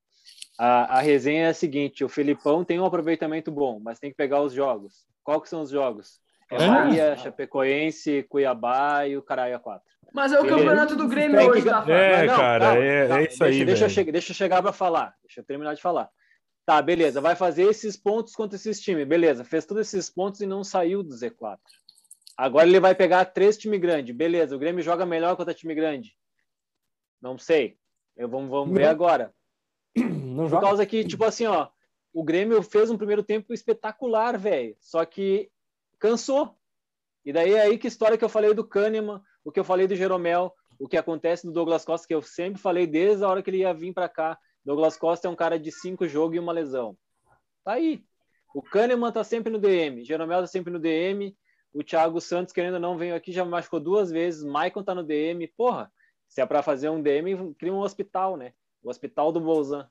A, 0.58 0.98
a 0.98 1.00
resenha 1.00 1.46
é 1.46 1.48
a 1.50 1.54
seguinte: 1.54 2.04
o 2.04 2.08
Felipão 2.08 2.64
tem 2.64 2.80
um 2.80 2.84
aproveitamento 2.86 3.50
bom, 3.50 3.80
mas 3.82 3.98
tem 3.98 4.10
que 4.10 4.16
pegar 4.16 4.40
os 4.40 4.52
jogos. 4.52 5.04
Qual 5.22 5.40
que 5.40 5.48
são 5.48 5.62
os 5.62 5.70
jogos? 5.70 6.20
É 6.50 6.56
É. 6.56 6.68
Bahia, 6.68 7.16
Chapecoense, 7.16 8.22
Cuiabá 8.28 9.06
e 9.06 9.16
o 9.16 9.22
Caraia 9.22 9.58
4. 9.58 9.82
Mas 10.12 10.32
é 10.32 10.38
o 10.38 10.42
Beleza. 10.42 10.58
campeonato 10.60 10.96
do 10.96 11.08
Grêmio 11.08 11.36
Tem 11.38 11.50
hoje, 11.50 11.64
tá? 11.64 11.84
É, 11.88 12.26
não, 12.26 12.36
cara, 12.36 12.64
calma, 12.66 12.80
é- 12.84 13.10
é 13.10 13.22
isso 13.26 13.42
aí, 13.44 13.64
Deixa, 13.64 13.86
deixa, 13.86 14.00
eu 14.02 14.12
deixa 14.12 14.30
eu 14.32 14.36
chegar 14.36 14.62
para 14.62 14.72
falar. 14.72 15.14
Deixa 15.24 15.40
eu 15.40 15.44
terminar 15.44 15.74
de 15.74 15.82
falar. 15.82 16.08
Tá, 16.64 16.80
beleza. 16.80 17.20
Vai 17.20 17.34
fazer 17.34 17.64
esses 17.64 17.96
pontos 17.96 18.34
contra 18.34 18.56
esses 18.56 18.80
times. 18.80 19.06
Beleza, 19.06 19.44
fez 19.44 19.66
todos 19.66 19.86
esses 19.86 20.08
pontos 20.08 20.40
e 20.40 20.46
não 20.46 20.62
saiu 20.62 21.02
do 21.02 21.12
Z4. 21.14 21.58
Agora 22.36 22.66
ele 22.66 22.80
vai 22.80 22.94
pegar 22.94 23.24
três 23.26 23.56
times 23.56 23.80
grandes. 23.80 24.14
Beleza, 24.14 24.56
o 24.56 24.58
Grêmio 24.58 24.82
joga 24.82 25.06
melhor 25.06 25.36
contra 25.36 25.54
time 25.54 25.74
grande. 25.74 26.16
Não 27.20 27.38
sei. 27.38 27.78
Eu, 28.16 28.28
vamos 28.28 28.50
vamos 28.50 28.74
ver 28.74 28.86
agora. 28.86 29.34
Não 29.96 30.44
Por 30.44 30.50
joga. 30.50 30.66
causa 30.66 30.86
que, 30.86 31.04
tipo 31.04 31.24
assim, 31.24 31.46
ó, 31.46 31.68
o 32.12 32.24
Grêmio 32.24 32.62
fez 32.62 32.90
um 32.90 32.98
primeiro 32.98 33.22
tempo 33.22 33.52
espetacular, 33.52 34.36
velho. 34.38 34.76
Só 34.80 35.04
que 35.04 35.50
cansou. 35.98 36.56
E 37.24 37.32
daí 37.32 37.54
é 37.54 37.62
aí 37.62 37.78
que 37.78 37.88
história 37.88 38.18
que 38.18 38.24
eu 38.24 38.28
falei 38.28 38.52
do 38.52 38.66
Kahneman, 38.66 39.22
o 39.44 39.50
que 39.50 39.58
eu 39.58 39.64
falei 39.64 39.86
do 39.86 39.96
Jeromel, 39.96 40.52
o 40.78 40.88
que 40.88 40.96
acontece 40.96 41.46
do 41.46 41.52
Douglas 41.52 41.84
Costa, 41.84 42.06
que 42.06 42.14
eu 42.14 42.20
sempre 42.20 42.60
falei 42.60 42.86
desde 42.86 43.24
a 43.24 43.28
hora 43.28 43.42
que 43.42 43.50
ele 43.50 43.58
ia 43.58 43.72
vir 43.72 43.94
para 43.94 44.08
cá. 44.08 44.38
Douglas 44.64 44.96
Costa 44.96 45.28
é 45.28 45.30
um 45.30 45.36
cara 45.36 45.58
de 45.58 45.70
cinco 45.72 46.06
jogos 46.06 46.36
e 46.36 46.40
uma 46.40 46.52
lesão. 46.52 46.96
Tá 47.64 47.72
aí. 47.72 48.04
O 48.54 48.62
Kahneman 48.62 49.10
tá 49.10 49.24
sempre 49.24 49.52
no 49.52 49.58
DM, 49.58 50.04
Jeromel 50.04 50.40
tá 50.40 50.46
sempre 50.46 50.72
no 50.72 50.78
DM, 50.78 51.36
o 51.74 51.82
Thiago 51.82 52.20
Santos, 52.20 52.52
querendo 52.52 52.74
ou 52.74 52.80
não, 52.80 52.96
veio 52.96 53.14
aqui, 53.14 53.32
já 53.32 53.44
me 53.44 53.50
machucou 53.50 53.80
duas 53.80 54.10
vezes, 54.10 54.44
Maicon 54.44 54.82
tá 54.82 54.94
no 54.94 55.02
DM. 55.02 55.46
Porra, 55.48 55.92
se 56.28 56.40
é 56.40 56.46
para 56.46 56.62
fazer 56.62 56.88
um 56.88 57.02
DM, 57.02 57.54
cria 57.54 57.72
um 57.74 57.80
hospital, 57.80 58.36
né? 58.36 58.52
O 58.82 58.88
hospital 58.88 59.32
do 59.32 59.40
Bolzan. 59.40 59.88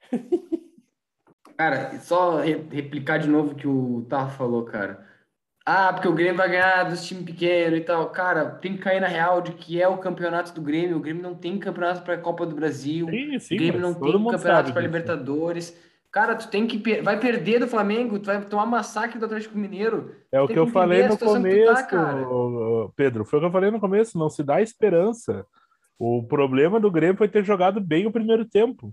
Cara, 1.56 1.98
só 2.00 2.38
re- 2.38 2.64
replicar 2.70 3.18
de 3.18 3.28
novo 3.28 3.52
o 3.52 3.54
que 3.54 3.66
o 3.68 4.06
Tarro 4.08 4.30
falou, 4.30 4.64
cara. 4.64 5.06
Ah, 5.66 5.92
porque 5.92 6.08
o 6.08 6.14
Grêmio 6.14 6.36
vai 6.36 6.48
ganhar 6.48 6.84
dos 6.84 7.04
times 7.04 7.24
pequenos 7.24 7.78
e 7.78 7.82
tal. 7.82 8.08
Cara, 8.10 8.46
tem 8.52 8.76
que 8.76 8.82
cair 8.82 8.98
na 8.98 9.06
real 9.06 9.42
de 9.42 9.52
que 9.52 9.80
é 9.80 9.86
o 9.86 9.98
campeonato 9.98 10.54
do 10.54 10.62
Grêmio. 10.62 10.96
O 10.96 11.00
Grêmio 11.00 11.22
não 11.22 11.34
tem 11.34 11.58
campeonato 11.58 12.02
para 12.02 12.14
a 12.14 12.18
Copa 12.18 12.46
do 12.46 12.54
Brasil. 12.56 13.06
Sim, 13.10 13.36
O 13.36 13.40
sim, 13.40 13.56
Grêmio 13.56 13.80
mas 13.80 13.82
não 13.82 14.00
tem 14.00 14.12
campeonato 14.12 14.42
para 14.42 14.62
disso. 14.62 14.78
Libertadores. 14.80 15.89
Cara, 16.12 16.34
tu 16.34 16.48
tem 16.50 16.66
que 16.66 16.78
per- 16.78 17.02
vai 17.04 17.18
perder 17.20 17.60
do 17.60 17.68
Flamengo, 17.68 18.18
tu 18.18 18.26
vai 18.26 18.44
tomar 18.44 18.66
massacre 18.66 19.18
do 19.18 19.26
Atlético 19.26 19.56
Mineiro. 19.56 20.14
É 20.32 20.40
o 20.40 20.46
Tem 20.46 20.54
que 20.54 20.60
eu 20.60 20.66
que 20.66 20.72
falei 20.72 21.06
no 21.06 21.16
que 21.16 21.24
tá, 21.24 21.26
começo, 21.86 21.96
ô, 22.28 22.92
Pedro. 22.96 23.24
Foi 23.24 23.38
o 23.38 23.42
que 23.42 23.46
eu 23.46 23.52
falei 23.52 23.70
no 23.70 23.78
começo. 23.80 24.18
Não 24.18 24.28
se 24.28 24.42
dá 24.42 24.60
esperança. 24.60 25.46
O 25.98 26.22
problema 26.24 26.80
do 26.80 26.90
Grêmio 26.90 27.16
foi 27.16 27.28
ter 27.28 27.44
jogado 27.44 27.80
bem 27.80 28.06
o 28.06 28.12
primeiro 28.12 28.44
tempo. 28.44 28.92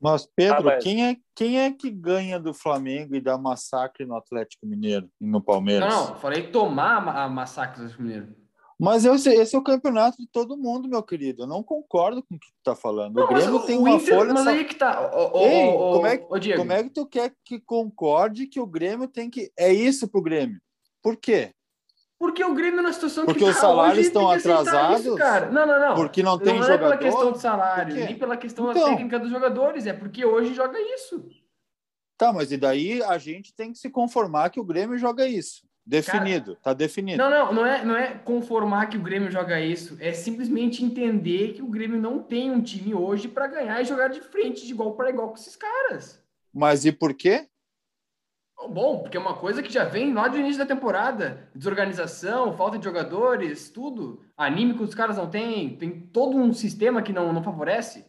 Mas, 0.00 0.24
Pedro, 0.24 0.56
Ah, 0.58 0.62
mas- 0.62 0.84
quem, 0.84 1.04
é, 1.10 1.16
quem 1.34 1.60
é 1.60 1.72
que 1.72 1.90
ganha 1.90 2.38
do 2.38 2.54
Flamengo 2.54 3.14
e 3.16 3.20
dá 3.20 3.36
massacre 3.36 4.06
no 4.06 4.14
Atlético 4.16 4.66
Mineiro 4.66 5.10
e 5.20 5.26
no 5.26 5.42
Palmeiras? 5.42 5.92
Não, 5.92 6.08
não, 6.10 6.14
falei 6.16 6.44
tomar 6.50 6.96
a 6.96 7.00
ma- 7.00 7.24
a 7.24 7.28
massacre 7.28 7.74
do 7.80 7.82
Atlético 7.82 8.02
Mineiro. 8.02 8.28
Mas 8.80 9.04
esse, 9.04 9.28
esse 9.28 9.54
é 9.54 9.58
o 9.58 9.62
campeonato 9.62 10.16
de 10.16 10.26
todo 10.26 10.56
mundo, 10.56 10.88
meu 10.88 11.02
querido. 11.02 11.42
Eu 11.42 11.46
não 11.46 11.62
concordo 11.62 12.22
com 12.22 12.34
o 12.34 12.38
que 12.38 12.46
tu 12.46 12.58
tá 12.64 12.74
falando. 12.74 13.14
Não, 13.16 13.24
o 13.24 13.28
Grêmio 13.28 13.56
o- 13.56 13.66
tem 13.66 13.76
o 13.76 13.80
uma 13.80 13.90
Inter- 13.90 14.16
folha. 14.16 14.32
Mas 14.32 14.44
só- 14.44 14.50
aí 14.50 14.64
que 14.64 14.74
tá. 14.74 15.10
Ô, 15.14 15.38
ô, 15.38 15.46
Ei, 15.46 15.72
como 15.72 16.06
é 16.06 16.16
que-. 16.16 16.56
Como 16.56 16.72
é 16.72 16.82
que 16.84 16.90
tu 16.90 17.06
quer 17.06 17.34
que 17.44 17.60
concorde 17.60 18.46
que 18.46 18.58
o 18.58 18.66
Grêmio 18.66 19.06
tem 19.06 19.28
que. 19.28 19.52
É 19.56 19.70
isso 19.72 20.08
pro 20.08 20.22
Grêmio? 20.22 20.58
Por 21.02 21.14
quê? 21.16 21.52
Porque 22.18 22.42
o 22.44 22.54
Grêmio 22.54 22.82
na 22.82 22.92
situação 22.92 23.24
Porque 23.24 23.40
que 23.44 23.48
os 23.48 23.54
tá 23.54 23.60
salários 23.62 23.98
hoje, 23.98 24.06
estão 24.08 24.30
atrasados? 24.30 25.00
Isso, 25.06 25.16
cara. 25.16 25.50
Não, 25.50 25.66
não, 25.66 25.80
não. 25.80 25.94
Porque 25.94 26.22
não 26.22 26.38
tem 26.38 26.54
não 26.54 26.62
é 26.62 26.66
jogador? 26.66 26.78
pela 26.78 26.96
questão 26.98 27.32
do 27.32 27.38
salário, 27.38 27.94
nem 27.94 28.18
pela 28.18 28.36
questão 28.36 28.70
Então. 28.70 28.84
técnica 28.90 29.18
dos 29.18 29.30
jogadores, 29.30 29.86
é 29.86 29.92
porque 29.92 30.24
hoje 30.24 30.52
joga 30.54 30.78
isso. 30.94 31.22
Tá, 32.18 32.30
mas 32.32 32.52
e 32.52 32.56
daí 32.58 33.02
a 33.02 33.16
gente 33.16 33.54
tem 33.54 33.72
que 33.72 33.78
se 33.78 33.88
conformar 33.88 34.50
que 34.50 34.60
o 34.60 34.64
Grêmio 34.64 34.98
joga 34.98 35.26
isso. 35.26 35.62
Definido, 35.90 36.56
tá 36.62 36.72
definido. 36.72 37.18
Não, 37.18 37.28
não, 37.28 37.52
não 37.52 37.66
é, 37.66 37.84
não 37.84 37.96
é 37.96 38.14
conformar 38.14 38.86
que 38.86 38.96
o 38.96 39.02
Grêmio 39.02 39.28
joga 39.28 39.60
isso, 39.60 39.96
é 39.98 40.12
simplesmente 40.12 40.84
entender 40.84 41.54
que 41.54 41.62
o 41.62 41.66
Grêmio 41.66 42.00
não 42.00 42.22
tem 42.22 42.48
um 42.48 42.62
time 42.62 42.94
hoje 42.94 43.26
para 43.26 43.48
ganhar 43.48 43.82
e 43.82 43.84
jogar 43.84 44.06
de 44.06 44.20
frente, 44.20 44.64
de 44.64 44.72
igual 44.72 44.94
para 44.94 45.10
igual 45.10 45.30
com 45.30 45.34
esses 45.34 45.56
caras. 45.56 46.22
Mas 46.54 46.84
e 46.84 46.92
por 46.92 47.12
quê? 47.12 47.48
Bom, 48.68 49.00
porque 49.00 49.16
é 49.16 49.20
uma 49.20 49.34
coisa 49.34 49.64
que 49.64 49.72
já 49.72 49.82
vem 49.82 50.14
lá 50.14 50.28
do 50.28 50.38
início 50.38 50.58
da 50.58 50.66
temporada. 50.66 51.48
Desorganização, 51.56 52.56
falta 52.56 52.78
de 52.78 52.84
jogadores, 52.84 53.68
tudo. 53.68 54.22
Anímico 54.36 54.84
os 54.84 54.94
caras 54.94 55.16
não 55.16 55.28
têm. 55.28 55.76
Tem 55.76 55.90
todo 55.90 56.36
um 56.36 56.52
sistema 56.52 57.02
que 57.02 57.12
não, 57.12 57.32
não 57.32 57.42
favorece. 57.42 58.04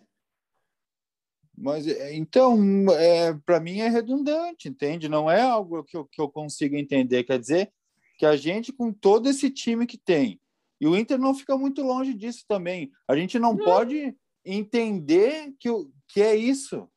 Mas 1.61 1.87
é, 1.87 2.15
então, 2.15 2.59
é, 2.91 3.33
para 3.45 3.59
mim 3.59 3.79
é 3.79 3.87
redundante, 3.87 4.67
entende? 4.67 5.07
Não 5.07 5.29
é 5.29 5.41
algo 5.41 5.83
que 5.83 5.95
eu, 5.95 6.05
que 6.05 6.19
eu 6.19 6.27
consigo 6.27 6.75
entender. 6.75 7.23
Quer 7.23 7.39
dizer 7.39 7.71
que 8.17 8.25
a 8.25 8.35
gente, 8.35 8.73
com 8.73 8.91
todo 8.91 9.29
esse 9.29 9.49
time 9.49 9.85
que 9.85 9.97
tem, 9.97 10.39
e 10.79 10.87
o 10.87 10.97
Inter 10.97 11.19
não 11.19 11.35
fica 11.35 11.55
muito 11.55 11.83
longe 11.83 12.15
disso 12.15 12.43
também, 12.47 12.91
a 13.07 13.15
gente 13.15 13.37
não 13.37 13.55
pode 13.55 14.15
entender 14.43 15.53
que, 15.59 15.69
que 16.07 16.21
é 16.21 16.35
isso. 16.35 16.89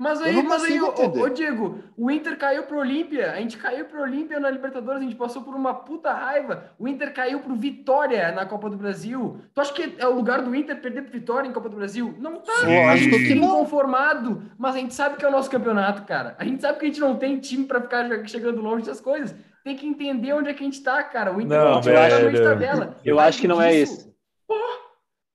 Mas 0.00 0.22
aí, 0.22 0.32
não 0.34 0.44
mas 0.44 0.64
aí, 0.64 0.80
ô, 0.80 0.94
ô, 0.96 1.28
Diego, 1.28 1.78
o 1.94 2.10
Inter 2.10 2.34
caiu 2.38 2.62
pro 2.62 2.78
Olímpia. 2.78 3.32
A 3.32 3.36
gente 3.36 3.58
caiu 3.58 3.84
pro 3.84 4.00
Olímpia 4.00 4.40
na 4.40 4.48
Libertadores, 4.48 5.02
a 5.02 5.04
gente 5.04 5.14
passou 5.14 5.42
por 5.42 5.54
uma 5.54 5.74
puta 5.74 6.10
raiva. 6.10 6.70
O 6.78 6.88
Inter 6.88 7.12
caiu 7.12 7.40
pro 7.40 7.54
Vitória 7.54 8.32
na 8.32 8.46
Copa 8.46 8.70
do 8.70 8.78
Brasil. 8.78 9.36
Tu 9.54 9.60
acha 9.60 9.74
que 9.74 9.96
é 9.98 10.08
o 10.08 10.14
lugar 10.14 10.40
do 10.40 10.54
Inter 10.54 10.80
perder 10.80 11.02
pro 11.02 11.12
Vitória 11.12 11.46
em 11.46 11.52
Copa 11.52 11.68
do 11.68 11.76
Brasil? 11.76 12.14
Não 12.18 12.38
tá. 12.38 12.50
Eu 12.64 12.88
A 12.88 12.92
acho 12.92 13.04
gente 13.04 13.26
que 13.26 13.34
não. 13.34 13.48
inconformado, 13.48 14.42
mas 14.56 14.74
a 14.74 14.78
gente 14.78 14.94
sabe 14.94 15.18
que 15.18 15.24
é 15.24 15.28
o 15.28 15.30
nosso 15.32 15.50
campeonato, 15.50 16.02
cara. 16.04 16.34
A 16.38 16.44
gente 16.46 16.62
sabe 16.62 16.78
que 16.78 16.86
a 16.86 16.88
gente 16.88 17.00
não 17.00 17.16
tem 17.16 17.38
time 17.38 17.66
pra 17.66 17.82
ficar 17.82 18.08
chegando 18.26 18.62
longe 18.62 18.86
das 18.86 19.02
coisas. 19.02 19.34
Tem 19.62 19.76
que 19.76 19.86
entender 19.86 20.32
onde 20.32 20.48
é 20.48 20.54
que 20.54 20.62
a 20.62 20.64
gente 20.64 20.82
tá, 20.82 21.02
cara. 21.02 21.36
O 21.36 21.42
Inter 21.42 21.58
Não, 21.58 21.78
é 21.78 21.82
totalmente 21.82 22.32
velho. 22.32 22.44
tabela. 22.44 22.96
Eu 23.04 23.20
acho 23.20 23.38
que 23.38 23.46
não 23.46 23.60
é 23.60 23.70
disso, 23.72 23.92
isso. 23.92 24.09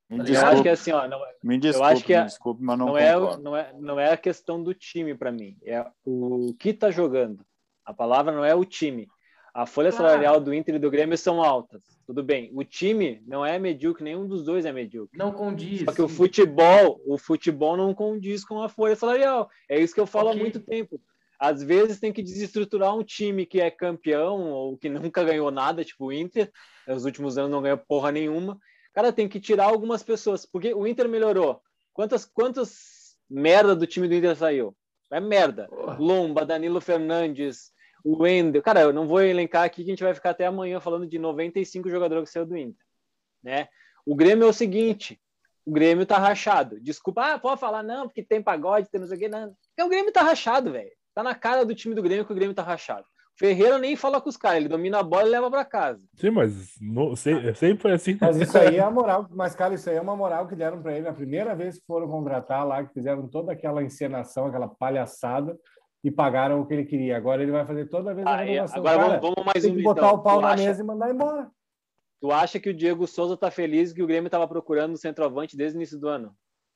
Me 0.10 0.20
Eu 0.20 0.24
desculpe, 0.24 0.54
acho 0.54 0.62
que 0.64 0.70
é 0.70 0.72
assim, 0.72 0.92
ó, 0.92 1.08
não, 1.08 1.20
me 1.44 1.56
eu 1.56 1.60
desculpe, 1.60 1.92
acho 1.94 2.04
que 2.06 2.14
é- 2.14 2.20
me 2.20 2.26
desculpe, 2.26 2.64
mas 2.64 2.78
não, 2.78 2.86
não, 2.88 2.98
é, 2.98 3.38
não, 3.38 3.58
é, 3.58 3.74
não 3.80 4.00
é 4.00 4.14
a 4.14 4.18
questão 4.18 4.62
do 4.62 4.74
time 4.74 5.16
para 5.16 5.32
mim, 5.32 5.58
é 5.66 5.84
o 6.06 6.54
que 6.60 6.74
tá 6.74 6.92
jogando. 6.92 7.44
A 7.84 7.94
palavra 7.94 8.32
não 8.32 8.46
é 8.46 8.54
o 8.54 8.64
time. 8.64 9.08
A 9.54 9.66
folha 9.66 9.90
Claro. 9.90 10.06
salarial 10.08 10.40
do 10.40 10.54
Inter 10.54 10.76
e 10.76 10.80
do 10.80 10.92
Grêmio 10.92 11.18
são 11.18 11.42
altas. 11.42 11.82
Tudo 12.06 12.22
bem. 12.22 12.52
O 12.54 12.64
time 12.64 13.24
não 13.26 13.46
é 13.46 13.58
medíocre, 13.58 14.04
nenhum 14.04 14.28
dos 14.28 14.44
dois 14.44 14.66
é 14.66 14.72
medíocre. 14.72 15.18
Não 15.18 15.32
condiz. 15.32 15.86
Só 15.86 15.94
que 15.94 16.02
o 16.02 16.10
futebol, 16.10 17.00
o 17.06 17.18
futebol 17.18 17.78
não 17.78 17.94
condiz 17.94 18.44
com 18.44 18.62
a 18.62 18.68
folha 18.68 18.96
salarial. 18.98 19.50
É 19.70 19.80
isso 19.80 19.94
que 19.94 20.00
eu 20.00 20.06
falo 20.06 20.28
Ok. 20.30 20.40
há 20.40 20.44
muito 20.44 20.60
tempo. 20.60 21.00
Às 21.40 21.64
vezes 21.64 22.00
tem 22.00 22.12
que 22.12 22.22
desestruturar 22.22 22.94
um 22.96 23.04
time 23.04 23.46
que 23.46 23.62
é 23.62 23.72
campeão 23.72 24.52
ou 24.52 24.78
que 24.78 24.90
nunca 24.90 25.24
ganhou 25.24 25.50
nada, 25.52 25.84
tipo 25.86 26.08
o 26.08 26.14
Inter, 26.14 26.52
nos 26.88 27.06
últimos 27.06 27.38
anos 27.38 27.50
não 27.52 27.62
ganhou 27.62 27.78
porra 27.78 28.12
nenhuma. 28.12 28.60
Cara, 28.96 29.12
tem 29.12 29.28
que 29.28 29.42
tirar 29.42 29.66
algumas 29.66 30.02
pessoas, 30.02 30.46
porque 30.46 30.74
o 30.74 30.88
Inter 30.88 31.10
melhorou. 31.10 31.62
Quantas, 31.94 32.24
quantas 32.26 33.18
merda 33.30 33.76
do 33.76 33.86
time 33.86 34.08
do 34.08 34.16
Inter 34.16 34.36
saiu? 34.38 34.76
É 35.12 35.20
merda. 35.20 35.68
Lomba, 36.00 36.46
Danilo 36.46 36.80
Fernandes, 36.80 37.74
o 38.06 38.24
Wendel. 38.24 38.64
Cara, 38.64 38.82
eu 38.82 38.94
não 38.94 39.06
vou 39.06 39.22
elencar 39.22 39.66
aqui 39.66 39.84
que 39.84 39.90
a 39.90 39.94
gente 39.94 40.04
vai 40.04 40.14
ficar 40.14 40.30
até 40.30 40.46
amanhã 40.46 40.80
falando 40.80 41.06
de 41.06 41.20
95 41.20 41.90
jogadores 41.90 42.30
que 42.30 42.34
saiu 42.34 42.46
do 42.46 42.56
Inter, 42.56 42.86
né? 43.44 43.68
O 44.06 44.16
Grêmio 44.16 44.46
é 44.46 44.50
o 44.50 44.54
seguinte, 44.54 45.22
o 45.66 45.72
Grêmio 45.72 46.06
tá 46.06 46.18
rachado. 46.18 46.80
Desculpa, 46.80 47.34
ah, 47.34 47.40
pode 47.40 47.60
falar 47.60 47.84
não, 47.84 48.08
porque 48.08 48.24
tem 48.24 48.42
pagode, 48.42 48.90
tem 48.90 49.02
não 49.02 49.08
sei 49.08 49.18
o 49.18 49.20
quê, 49.20 49.28
não. 49.28 49.54
Porque 49.76 49.84
o 49.84 49.90
Grêmio 49.90 50.14
tá 50.14 50.22
rachado, 50.22 50.72
velho. 50.72 50.92
Tá 51.14 51.22
na 51.22 51.36
cara 51.36 51.66
do 51.66 51.76
time 51.76 51.94
do 51.94 52.02
Grêmio 52.02 52.26
que 52.26 52.32
o 52.32 52.36
Grêmio 52.36 52.56
tá 52.56 52.64
rachado. 52.64 53.06
Ferreira 53.38 53.78
nem 53.78 53.96
fala 53.98 54.22
com 54.22 54.30
os 54.30 54.38
caras, 54.38 54.60
ele 54.60 54.70
domina 54.70 55.00
a 55.00 55.04
bola 55.04 55.28
e 55.28 55.32
leva 55.32 55.52
pra 55.52 55.66
casa. 55.66 56.02
Sim, 56.16 56.30
mas 56.30 56.72
no- 56.80 57.16
se- 57.18 57.54
sempre 57.56 57.82
foi 57.82 57.92
assim. 57.92 58.18
Mas 58.22 58.38
isso 58.38 58.58
aí 58.58 58.78
é 58.78 58.82
a 58.82 58.90
moral. 58.90 59.28
Mas, 59.32 59.54
cara, 59.54 59.74
isso 59.74 59.90
aí 59.90 59.98
é 59.98 60.02
uma 60.02 60.16
moral 60.16 60.48
que 60.48 60.56
deram 60.56 60.82
para 60.82 60.94
ele 60.94 61.02
na 61.06 61.14
primeira 61.14 61.54
vez 61.54 61.78
que 61.78 61.86
foram 61.86 62.08
contratar 62.08 62.66
lá, 62.66 62.84
que 62.86 62.94
fizeram 62.94 63.28
toda 63.28 63.52
aquela 63.52 63.84
encenação, 63.84 64.46
aquela 64.48 64.70
palhaçada 64.70 65.58
e 66.02 66.10
pagaram 66.10 66.62
o 66.62 66.66
que 66.66 66.74
ele 66.76 66.86
queria. 66.86 67.18
Agora 67.18 67.44
ele 67.44 67.52
vai 67.52 67.66
fazer 67.66 67.88
toda 67.90 68.14
vez 68.14 68.26
a 68.26 68.36
Aí, 68.38 68.50
renovação. 68.52 68.78
agora 68.80 68.98
Cara, 68.98 69.08
vamos, 69.20 69.22
vamos 69.36 69.46
mais 69.54 69.64
tem 69.64 69.74
um 69.74 69.76
que 69.76 69.84
botar 69.84 70.02
então. 70.08 70.16
o 70.16 70.24
pau 70.24 70.38
tu, 70.38 70.42
na 70.42 70.48
acha, 70.52 70.64
mesa 70.64 70.82
e 70.82 70.86
mandar 70.86 71.14
embora. 71.14 71.52
tu 72.22 72.32
acha 72.32 72.60
que 72.60 72.70
o 72.70 72.74
Diego 72.74 73.06
Souza 73.06 73.36
tá 73.36 73.52
feliz 73.52 73.92
que 73.92 74.02
o 74.02 74.08
Grêmio 74.08 74.30
tava 74.30 74.48
procurando 74.48 74.94
o 74.94 74.98
centroavante 74.98 75.58
desde 75.58 75.78
o 75.78 75.80
início 75.80 76.00
do 76.00 76.08
ano? 76.08 76.34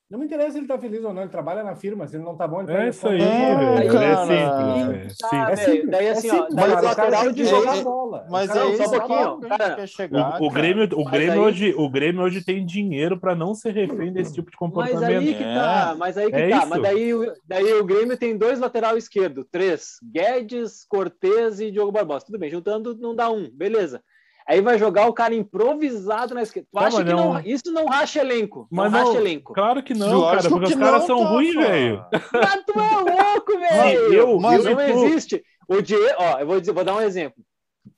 Não 0.09 0.17
me 0.17 0.25
interessa 0.25 0.53
se 0.53 0.57
ele 0.57 0.65
tá 0.67 0.75
feliz 0.79 1.03
ou 1.03 1.13
não, 1.13 1.21
ele 1.21 1.29
trabalha 1.29 1.63
na 1.63 1.75
firma. 1.75 2.07
Se 2.07 2.15
ele 2.15 2.23
não 2.23 2.35
tá 2.35 2.47
bom, 2.47 2.63
ele 2.63 2.71
É 2.71 2.89
isso 2.89 3.07
aí, 3.07 3.19
velho. 3.19 3.91
cara. 3.93 4.05
É 4.33 4.85
simples. 4.87 5.17
Tá. 5.19 5.51
É 5.51 5.55
simples, 5.55 5.89
daí 5.91 6.05
é 6.07 6.09
assim, 6.11 6.29
ó, 6.31 6.33
simples, 6.33 6.55
cara, 6.55 6.79
o 6.81 6.83
lateral 6.83 7.31
de 7.31 7.45
jogar 7.45 7.77
é- 7.77 7.83
bola. 7.83 8.25
Mas 8.27 8.49
é 8.49 8.53
só 8.53 8.65
que 8.65 8.81
um 8.81 8.89
pouquinho, 9.07 9.39
cara. 9.49 9.75
quer 9.75 9.87
chegar. 9.87 10.41
O, 10.41 10.47
o. 10.47 10.49
Grêmio, 10.49 10.89
o 10.95 11.03
Mas 11.03 11.13
Grêmio 11.13 11.33
aí- 11.33 11.39
hoje, 11.39 11.73
o 11.77 11.87
Grêmio 11.89 12.21
hoje 12.23 12.43
tem 12.43 12.65
dinheiro 12.65 13.19
para 13.19 13.35
não 13.35 13.53
ser 13.53 13.71
refém 13.71 14.11
desse 14.11 14.33
tipo 14.33 14.49
de 14.49 14.57
Mas 14.59 14.59
comportamento. 14.59 15.19
aí 15.27 15.35
que 15.35 15.43
tá, 15.43 15.91
É. 15.93 15.97
mas 15.97 16.17
aí 16.17 16.29
que 16.31 16.35
É 16.37 16.49
tá. 16.49 16.57
isso. 16.57 16.69
Mas 16.69 16.81
daí, 16.81 17.13
o- 17.13 17.33
daí 17.47 17.73
o 17.75 17.85
Grêmio 17.85 18.17
tem 18.17 18.35
dois 18.35 18.59
lateral 18.59 18.97
esquerdo, 18.97 19.45
três, 19.45 19.97
Guedes, 20.11 20.85
Cortez 20.89 21.59
e 21.59 21.69
Diogo 21.69 21.91
Barbosa. 21.91 22.25
Tudo 22.25 22.39
bem, 22.39 22.49
juntando 22.49 22.97
não 22.99 23.15
dá 23.15 23.29
um, 23.29 23.47
beleza. 23.53 24.01
Aí 24.49 24.61
vai 24.61 24.79
jogar 24.79 25.05
o 25.07 25.13
cara 25.13 25.35
improvisado 25.35 26.33
na 26.33 26.41
esquerda. 26.41 26.67
Tu 26.71 26.79
Tá, 26.79 26.87
acha 26.87 26.97
mas 26.97 27.05
que 27.07 27.13
não... 27.13 27.33
não- 27.35 27.39
isso 27.41 27.71
não 27.71 27.85
racha 27.85 28.19
elenco? 28.19 28.67
Mas 28.71 28.91
não, 28.91 28.99
não- 28.99 29.07
racha 29.07 29.19
elenco. 29.19 29.53
Claro 29.53 29.83
que 29.83 29.93
não, 29.93 30.17
Lógico 30.17 30.37
cara, 30.37 30.49
porque 30.49 30.65
que 30.65 30.73
os 30.73 30.79
caras 30.79 31.03
são 31.05 31.23
ruins, 31.23 31.53
velho. 31.53 32.03
Mas 32.11 32.63
tu 32.65 32.79
é 32.79 33.23
louco, 33.23 33.59
velho! 33.59 34.13
eu- 34.13 34.39
Mas 34.39 34.65
não 34.65 34.71
eu- 34.81 35.05
existe. 35.05 35.43
O 35.67 35.81
Diego, 35.83 36.15
ó, 36.17 36.39
eu 36.39 36.47
vou, 36.47 36.59
dizer, 36.59 36.71
vou 36.71 36.83
dar 36.83 36.95
um 36.95 37.01
exemplo. 37.01 37.43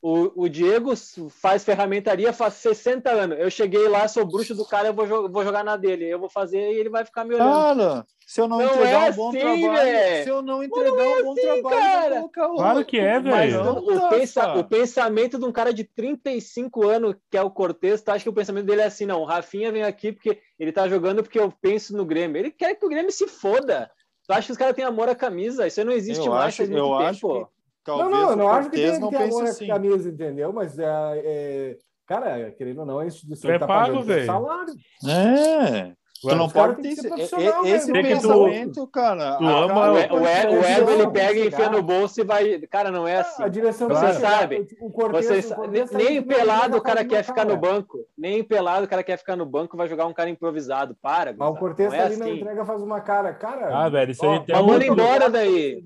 O, 0.03 0.45
o 0.45 0.49
Diego 0.49 0.93
faz 1.29 1.63
ferramentaria 1.63 2.33
faz 2.33 2.55
60 2.55 3.07
anos. 3.11 3.37
Eu 3.39 3.51
cheguei 3.51 3.87
lá, 3.87 4.07
sou 4.07 4.25
bruxo 4.25 4.55
do 4.55 4.65
cara, 4.65 4.87
eu 4.87 4.93
vou, 4.95 5.05
jo- 5.05 5.29
vou 5.29 5.43
jogar 5.43 5.63
na 5.63 5.77
dele. 5.77 6.05
Eu 6.05 6.17
vou 6.19 6.27
fazer 6.27 6.71
e 6.71 6.79
ele 6.79 6.89
vai 6.89 7.05
ficar 7.05 7.23
me 7.23 7.35
olhando. 7.35 7.51
Cara, 7.77 8.05
se 8.25 8.41
eu 8.41 8.47
não, 8.47 8.57
Não 8.57 8.65
entregar 8.65 9.07
é 9.07 9.11
um 9.11 9.13
bom 9.13 9.29
assim, 9.29 9.39
trabalho, 9.39 9.71
velho. 9.91 10.23
se 10.23 10.29
eu 10.31 10.41
não 10.41 10.63
entregar 10.63 10.91
um 11.07 11.23
bom 11.23 11.35
trabalho, 11.35 12.29
cara. 12.29 12.55
Claro 12.55 12.83
que 12.85 12.97
é, 12.99 13.19
velho. 13.19 13.63
não, 13.63 13.77
o, 13.77 13.93
Tafa. 13.99 14.09
pensa- 14.09 14.53
o 14.57 14.63
pensamento 14.63 15.37
de 15.37 15.45
um 15.45 15.51
cara 15.51 15.71
de 15.71 15.83
35 15.83 16.87
anos, 16.87 17.15
que 17.29 17.37
é 17.37 17.41
o 17.43 17.51
Cortez, 17.51 18.01
tu 18.01 18.09
acha 18.09 18.23
que 18.23 18.29
o 18.29 18.33
pensamento 18.33 18.65
dele 18.65 18.81
é 18.81 18.85
assim, 18.85 19.05
não, 19.05 19.21
o 19.21 19.25
Rafinha 19.25 19.71
vem 19.71 19.83
aqui 19.83 20.11
porque 20.11 20.39
ele 20.57 20.71
tá 20.71 20.87
jogando 20.89 21.21
porque 21.21 21.39
eu 21.39 21.53
penso 21.61 21.95
no 21.95 22.05
Grêmio. 22.05 22.39
Ele 22.39 22.49
quer 22.49 22.73
que 22.73 22.85
o 22.85 22.89
Grêmio 22.89 23.11
se 23.11 23.27
foda. 23.27 23.91
Tu 24.25 24.33
acha 24.33 24.47
que 24.47 24.51
os 24.51 24.57
caras 24.57 24.75
têm 24.75 24.85
amor 24.85 25.09
à 25.09 25.15
camisa? 25.15 25.67
Isso 25.67 25.79
aí 25.79 25.85
não 25.85 25.93
existe 25.93 26.25
Eu 26.25 26.31
mais 26.31 26.45
acho- 26.47 26.57
faz 26.57 26.69
muito 26.69 26.81
eu 26.83 26.89
tempo. 26.97 27.03
acho 27.03 27.19
que- 27.19 27.27
Não, 27.27 27.47
Talvez 27.83 28.09
não, 28.11 28.29
eu 28.31 28.35
não 28.35 28.45
o 28.45 28.49
acho 28.49 28.69
que 28.69 28.75
tem 28.77 28.99
não 28.99 29.09
que 29.09 29.17
ter 29.17 29.23
pense 29.23 29.35
amor 29.35 29.47
à 29.47 29.49
assim. 29.49 29.67
camisa, 29.67 30.09
entendeu? 30.09 30.53
Mas, 30.53 30.77
é, 30.77 30.85
é, 30.85 31.77
cara, 32.05 32.51
querendo 32.51 32.79
ou 32.79 32.85
não, 32.85 32.99
a 32.99 33.05
instituição 33.05 33.49
Tu 33.49 33.53
é 33.53 33.59
tá 33.59 33.67
pago, 33.67 33.85
pagando 33.87 34.05
velho. 34.05 34.25
salário. 34.25 34.73
É. 35.07 35.93
Tu 36.21 36.35
não 36.35 36.47
pode 36.47 36.75
ter 36.83 36.89
que 36.89 36.95
ser 36.95 36.99
esse, 37.01 37.07
profissional, 37.07 37.65
esse 37.65 37.91
velho. 37.91 38.05
Tem 38.07 38.15
que 38.15 38.21
tu- 38.21 38.27
pensamento, 38.27 38.87
cara. 38.87 39.35
tu 39.37 39.43
A- 39.43 39.59
ama 39.63 39.67
cara, 39.73 39.91
O, 39.91 39.97
E- 39.97 40.21
o, 40.21 40.63
Ego 40.63 40.91
ele 40.91 41.07
pega 41.09 41.39
e 41.39 41.47
enfia 41.47 41.69
no 41.69 41.81
bolso 41.81 42.21
e 42.21 42.23
vai. 42.23 42.59
Cara, 42.69 42.91
não 42.91 43.07
é 43.07 43.17
assim. 43.17 43.43
A 43.43 43.47
direção 43.47 43.87
Você 43.89 44.13
chegar, 44.13 44.19
sabe, 44.39 44.67
Vocês, 45.11 45.51
nem 45.91 46.21
pelado 46.21 46.77
o 46.77 46.81
cara 46.81 47.03
quer 47.03 47.23
ficar 47.23 47.43
no 47.43 47.57
banco. 47.57 47.97
Nem 48.15 48.43
pelado 48.43 48.85
o 48.85 48.87
cara 48.87 49.01
quer 49.01 49.17
ficar 49.17 49.35
no 49.35 49.45
banco 49.47 49.75
vai 49.75 49.87
jogar 49.87 50.05
um 50.05 50.13
cara 50.13 50.29
improvisado. 50.29 50.95
Para, 51.01 51.33
Mas 51.35 51.49
o 51.49 51.55
Cortez 51.55 51.89
não 51.91 51.97
tá 51.97 52.03
é 52.03 52.05
ali 52.05 52.17
na 52.17 52.25
assim. 52.25 52.35
entrega, 52.35 52.65
faz 52.65 52.81
uma 52.83 53.01
cara. 53.01 53.33
Cara. 53.33 53.75
Ah, 53.75 53.89
velho, 53.89 54.11
isso 54.11 54.23
aí 54.25 54.39
tem 54.41 54.55
Mas 54.55 54.63
um 54.63 54.67
manda 54.67 54.85
embora 54.85 55.29
daí. 55.29 55.83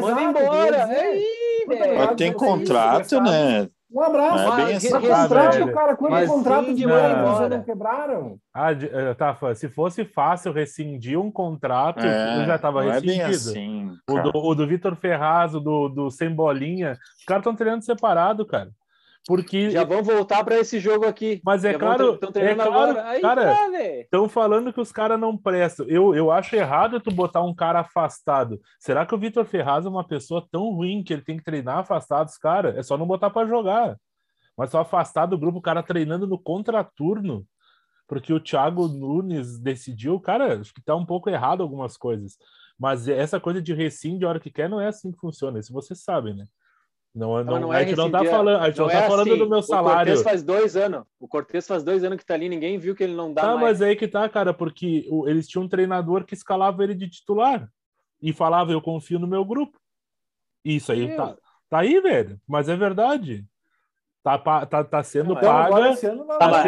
Manda 0.00 0.22
embora. 0.22 0.76
É. 0.76 1.94
Mas 1.96 2.16
tem 2.16 2.30
é 2.30 2.32
contrato, 2.32 3.20
né? 3.20 3.68
Um 3.90 4.00
abraço. 4.00 4.44
Não 4.44 4.58
é 4.58 4.64
bem 4.66 4.76
assim. 4.76 4.90
contrato, 4.90 5.52
velho. 5.52 5.72
cara, 5.72 5.96
Mas 6.00 6.28
contratos 6.28 6.66
sim, 6.66 6.74
de 6.74 6.86
mãe 6.86 7.48
não 7.48 7.62
quebraram? 7.62 8.38
Ah, 8.52 8.72
eh, 8.72 9.14
Tafa, 9.14 9.54
se 9.54 9.68
fosse 9.68 10.04
fácil 10.04 10.52
rescindir 10.52 11.18
um 11.20 11.30
contrato, 11.30 12.04
É, 12.04 12.44
já 12.44 12.58
tava 12.58 12.82
não 12.82 12.90
é 12.90 12.94
rescindido. 12.94 13.26
assim. 13.26 13.92
O 14.10 14.18
do, 14.20 14.30
o 14.34 14.54
do 14.54 14.66
Vitor 14.66 14.96
Ferraz, 14.96 15.54
o 15.54 15.60
do, 15.60 15.88
do 15.88 16.10
Sem 16.10 16.34
Bolinha, 16.34 16.98
os 17.18 17.24
caras 17.24 17.42
estão 17.42 17.54
treinando 17.54 17.84
separado, 17.84 18.44
cara. 18.44 18.70
Porque. 19.26 19.70
Já 19.70 19.84
vão 19.84 20.02
voltar 20.02 20.44
para 20.44 20.58
esse 20.58 20.78
jogo 20.78 21.06
aqui. 21.06 21.40
Mas 21.44 21.64
é 21.64 21.72
Já 21.72 21.78
claro, 21.78 22.14
Estão 22.14 22.30
treinando 22.30 22.62
é 22.62 22.66
claro, 22.66 22.90
agora. 22.90 23.08
Aí 23.08 23.20
cara, 23.20 23.54
tá, 23.54 23.68
velho. 23.68 24.00
Estão 24.02 24.28
falando 24.28 24.72
que 24.72 24.80
os 24.80 24.92
caras 24.92 25.18
não 25.18 25.36
prestam. 25.36 25.86
Eu, 25.88 26.14
eu 26.14 26.30
acho 26.30 26.54
errado 26.54 27.00
tu 27.00 27.10
botar 27.10 27.42
um 27.42 27.54
cara 27.54 27.80
afastado. 27.80 28.60
Será 28.78 29.06
que 29.06 29.14
o 29.14 29.18
Vitor 29.18 29.44
Ferraz 29.44 29.86
é 29.86 29.88
uma 29.88 30.06
pessoa 30.06 30.46
tão 30.50 30.70
ruim 30.70 31.02
que 31.02 31.12
ele 31.12 31.22
tem 31.22 31.38
que 31.38 31.44
treinar 31.44 31.78
afastado 31.78 32.28
os 32.28 32.36
caras? 32.36 32.76
É 32.76 32.82
só 32.82 32.98
não 32.98 33.06
botar 33.06 33.30
para 33.30 33.48
jogar. 33.48 33.96
Mas 34.56 34.70
só 34.70 34.80
afastar 34.80 35.26
do 35.26 35.38
grupo, 35.38 35.58
o 35.58 35.62
cara 35.62 35.82
treinando 35.82 36.26
no 36.26 36.38
contraturno. 36.38 37.46
Porque 38.06 38.32
o 38.32 38.40
Thiago 38.40 38.86
Nunes 38.86 39.58
decidiu, 39.58 40.20
cara, 40.20 40.60
acho 40.60 40.74
que 40.74 40.82
tá 40.82 40.94
um 40.94 41.06
pouco 41.06 41.30
errado 41.30 41.62
algumas 41.62 41.96
coisas. 41.96 42.36
Mas 42.78 43.08
essa 43.08 43.40
coisa 43.40 43.62
de 43.62 43.72
rescinde 43.72 44.24
a 44.24 44.28
hora 44.28 44.40
que 44.40 44.50
quer 44.50 44.68
não 44.68 44.80
é 44.80 44.88
assim 44.88 45.10
que 45.10 45.18
funciona. 45.18 45.58
Isso 45.58 45.72
vocês 45.72 46.02
sabem, 46.02 46.34
né? 46.34 46.44
Não, 47.14 47.44
não, 47.44 47.60
não 47.60 47.70
a 47.70 47.80
é 47.80 47.86
gente 47.86 47.96
não 47.96 48.10
tá 48.10 48.24
falando, 48.24 48.60
a 48.60 48.66
gente 48.68 48.78
não, 48.78 48.86
Não 48.86 48.92
tá 48.92 48.98
é 48.98 49.08
falando 49.08 49.28
assim. 49.28 49.38
do 49.38 49.48
meu 49.48 49.58
O 49.58 49.62
salário. 49.62 49.96
Cortez 49.98 50.22
faz 50.22 50.42
dois 50.42 50.76
anos. 50.76 51.04
O 51.20 51.28
Cortez 51.28 51.64
faz 51.66 51.84
dois 51.84 52.02
anos 52.02 52.18
que 52.18 52.26
tá 52.26 52.34
ali, 52.34 52.48
ninguém 52.48 52.76
viu 52.76 52.94
que 52.94 53.04
ele 53.04 53.14
não 53.14 53.32
dá 53.32 53.42
Tá, 53.42 53.48
mais. 53.54 53.60
mas 53.60 53.82
aí 53.82 53.94
que 53.94 54.08
tá, 54.08 54.28
cara, 54.28 54.52
porque 54.52 55.06
o- 55.08 55.28
eles 55.28 55.46
tinham 55.46 55.64
um 55.64 55.68
treinador 55.68 56.24
que 56.24 56.34
escalava 56.34 56.82
ele 56.82 56.94
de 56.94 57.08
titular 57.08 57.68
e 58.20 58.32
falava, 58.32 58.72
eu 58.72 58.82
confio 58.82 59.20
no 59.20 59.28
meu 59.28 59.44
grupo. 59.44 59.78
Isso 60.64 60.90
aí 60.90 61.06
Meu. 61.06 61.16
tá, 61.16 61.36
tá 61.70 61.78
aí, 61.78 62.00
velho. 62.00 62.40
Mas 62.48 62.68
é 62.68 62.74
verdade. 62.76 63.44
Tá, 64.22 64.38
tá, 64.38 64.82
tá 64.82 65.02
sendo 65.02 65.34
Não, 65.34 65.40
paga, 65.40 65.76
ano 65.76 65.88
Tá 65.90 65.96
sendo 65.96 66.22
Ah, 66.32 66.38
paga- 66.38 66.62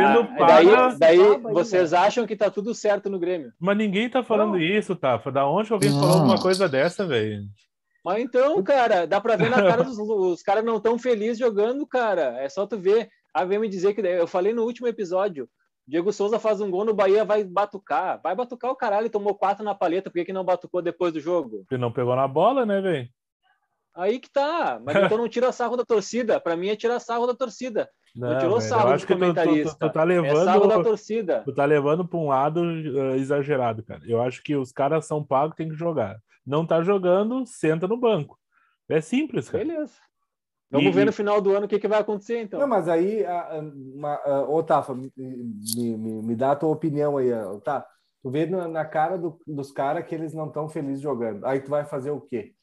Daí, 0.47 0.99
daí 0.99 1.21
aí, 1.23 1.41
vocês 1.41 1.95
acham 1.95 2.27
que 2.27 2.37
tá 2.37 2.51
tudo 2.51 2.75
certo 2.75 3.09
no 3.09 3.19
Grêmio. 3.19 3.51
mas 3.59 3.77
ninguém 3.79 4.09
tá 4.11 4.23
falando 4.23 4.53
Não. 4.53 4.61
isso, 4.61 4.95
tá? 4.95 5.17
Da 5.17 5.49
onde 5.49 5.73
alguém 5.73 5.91
falou 5.91 6.19
alguma 6.19 6.39
coisa 6.41 6.69
dessa, 6.69 7.07
velho? 7.07 7.43
Mas 8.07 8.23
então, 8.23 8.63
cara, 8.63 9.05
dá 9.05 9.21
pra 9.21 9.35
ver 9.35 9.51
na 9.51 9.57
cara 9.57 9.83
dos 9.83 9.99
os 9.99 10.41
caras 10.41 10.65
não 10.65 10.79
tão 10.79 10.97
felizes 10.97 11.39
jogando, 11.39 11.85
cara. 11.85 12.41
É 12.41 12.49
só 12.49 12.65
tu 12.65 12.79
ver. 12.79 13.09
Ah, 13.35 13.45
vem 13.45 13.59
me 13.59 13.69
dizer 13.69 13.95
que 13.95 14.01
eu 14.01 14.29
falei 14.29 14.55
no 14.55 14.63
último 14.63 14.87
episódio. 14.87 15.49
Diego 15.89 16.13
Souza 16.13 16.39
faz 16.39 16.61
um 16.61 16.71
gol 16.71 16.85
no 16.85 16.95
Bahia, 16.95 17.25
vai 17.25 17.43
batucar. 17.43 18.21
Vai 18.23 18.33
batucar 18.37 18.71
o 18.71 18.77
caralho, 18.77 19.11
tomou 19.11 19.35
quatro 19.35 19.65
na 19.65 19.75
paleta, 19.75 20.09
por 20.09 20.19
que, 20.19 20.27
que 20.27 20.33
não 20.33 20.45
batucou 20.45 20.81
depois 20.81 21.13
do 21.13 21.19
jogo? 21.19 21.59
Porque 21.59 21.77
não 21.77 21.91
pegou 21.91 22.15
na 22.15 22.29
bola, 22.29 22.65
né, 22.65 22.81
velho? 22.81 23.09
Aí 23.93 24.21
que 24.21 24.31
tá. 24.31 24.81
Mas 24.85 24.97
então 24.97 25.19
não 25.19 25.29
tira 25.29 25.51
sarro 25.51 25.77
da 25.77 25.85
torcida. 25.85 26.39
Pra 26.39 26.57
mim 26.57 26.69
é 26.69 26.77
tirar 26.77 27.01
sarro 27.01 27.27
da 27.27 27.35
torcida. 27.35 27.91
Não, 28.15 28.39
tirou 28.39 28.61
velho, 28.61 28.69
sarro 28.71 28.93
do 28.93 29.01
que 29.01 29.07
tu, 29.07 29.07
tu, 29.07 29.19
comentarista. 29.19 29.73
tu, 29.73 29.79
tá 29.79 29.87
É 29.87 30.35
sarro 30.45 30.61
da 30.61 30.67
levando, 30.69 30.85
torcida. 30.85 31.43
tu 31.45 31.53
tá 31.53 31.65
levando 31.65 32.07
pra 32.07 32.19
um 32.21 32.29
lado 32.29 32.63
eh, 32.65 33.17
exagerado, 33.17 33.83
cara. 33.83 34.03
Eu 34.07 34.23
acho 34.23 34.45
que 34.45 34.55
os 34.55 34.71
caras 34.71 35.07
são 35.07 35.25
pagos, 35.25 35.57
tem 35.57 35.69
que 35.69 35.75
jogar. 35.75 36.17
Não 36.47 36.67
tá 36.67 36.83
jogando, 36.83 37.45
senta 37.47 37.89
no 37.89 37.97
banco. 37.97 38.39
É 38.89 39.01
simples, 39.01 39.49
cara. 39.51 39.65
Beleza. 39.65 39.95
Vamos 40.71 40.89
E- 40.89 40.93
ver 40.93 41.05
no 41.07 41.13
final 41.13 41.41
do 41.41 41.55
ano 41.57 41.67
o 41.67 41.69
que, 41.69 41.79
que 41.79 41.89
vai 41.89 42.01
acontecer, 42.01 42.41
então. 42.43 42.61
Não, 42.61 42.67
mas 42.69 42.89
aí, 42.89 43.25
a- 43.25 43.57
a- 43.57 43.59
uma- 43.61 44.15
a- 44.15 44.49
ô 44.49 44.63
Tafa, 44.63 44.95
me, 44.95 45.13
me, 45.17 45.97
me- 46.23 46.37
dá 46.37 46.53
a 46.53 46.57
tua 46.57 46.71
opinião 46.71 47.17
aí. 47.17 47.33
ó. 47.33 47.59
Tá, 47.61 47.87
tu 48.23 48.31
vê 48.31 48.47
na, 48.47 48.67
na 48.69 48.85
cara 48.85 49.17
do- 49.17 49.41
dos 49.47 49.71
caras 49.73 50.07
que 50.07 50.15
eles 50.15 50.35
não 50.35 50.47
estão 50.49 50.69
felizes 50.69 51.01
jogando. 51.01 51.45
Aí 51.47 51.61
tu 51.61 51.71
vai 51.71 51.85
fazer 51.85 52.11
o 52.11 52.21
quê? 52.21 52.55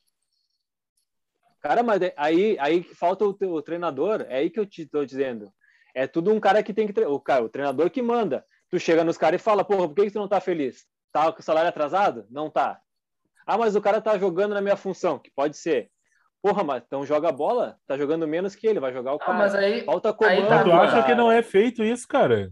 Cara, 1.61 1.81
mas 1.81 2.01
é- 2.01 2.13
aí, 2.17 2.57
aí 2.59 2.83
falta 2.83 3.25
o, 3.25 3.29
o 3.41 3.61
treinador, 3.61 4.25
é 4.27 4.37
aí 4.39 4.49
que 4.49 4.59
eu 4.59 4.65
te 4.65 4.85
tô 4.85 5.05
dizendo. 5.05 5.51
É 5.95 6.05
tudo 6.07 6.31
um 6.33 6.39
cara 6.39 6.61
que 6.63 6.73
tem 6.73 6.87
que. 6.87 6.93
tre- 6.93 7.05
O, 7.05 7.19
cara, 7.19 7.43
o 7.43 7.49
treinador 7.49 7.89
que 7.89 8.01
manda. 8.01 8.45
Tu 8.69 8.79
chega 8.79 9.03
nos 9.03 9.17
caras 9.17 9.39
e 9.39 9.43
fala, 9.43 9.63
porra, 9.63 9.87
por 9.87 9.95
que, 9.95 10.05
que 10.05 10.11
tu 10.11 10.19
não 10.19 10.27
tá 10.27 10.41
feliz? 10.41 10.85
Tá 11.11 11.31
com 11.31 11.39
o 11.39 11.43
salário 11.43 11.69
atrasado? 11.69 12.25
Não 12.29 12.49
tá. 12.49 12.81
Ah, 13.45 13.57
mas 13.57 13.75
o 13.75 13.81
cara 13.81 13.99
tá 14.01 14.17
jogando 14.17 14.53
na 14.53 14.61
minha 14.61 14.75
função, 14.77 15.19
que 15.19 15.31
pode 15.35 15.57
ser. 15.57 15.89
Porra, 16.41 16.63
mas 16.63 16.83
então 16.85 17.05
joga 17.05 17.29
a 17.29 17.31
bola, 17.31 17.77
tá 17.87 17.97
jogando 17.97 18.27
menos 18.27 18.53
que 18.55 18.67
ele, 18.67 18.79
vai 18.79 18.91
jogar 18.91 19.13
o 19.13 19.15
Ah, 19.15 19.19
cara. 19.19 19.37
mas 19.37 19.55
aí. 19.55 19.83
Falta 19.85 20.09
aí 20.09 20.15
comando. 20.15 20.47
tá, 20.47 20.55
Mas 20.55 20.63
tu 20.65 20.69
cara. 20.71 20.81
acha 20.83 21.03
que 21.03 21.15
não 21.15 21.31
é 21.31 21.41
feito 21.41 21.83
isso, 21.83 22.05
cara? 22.07 22.49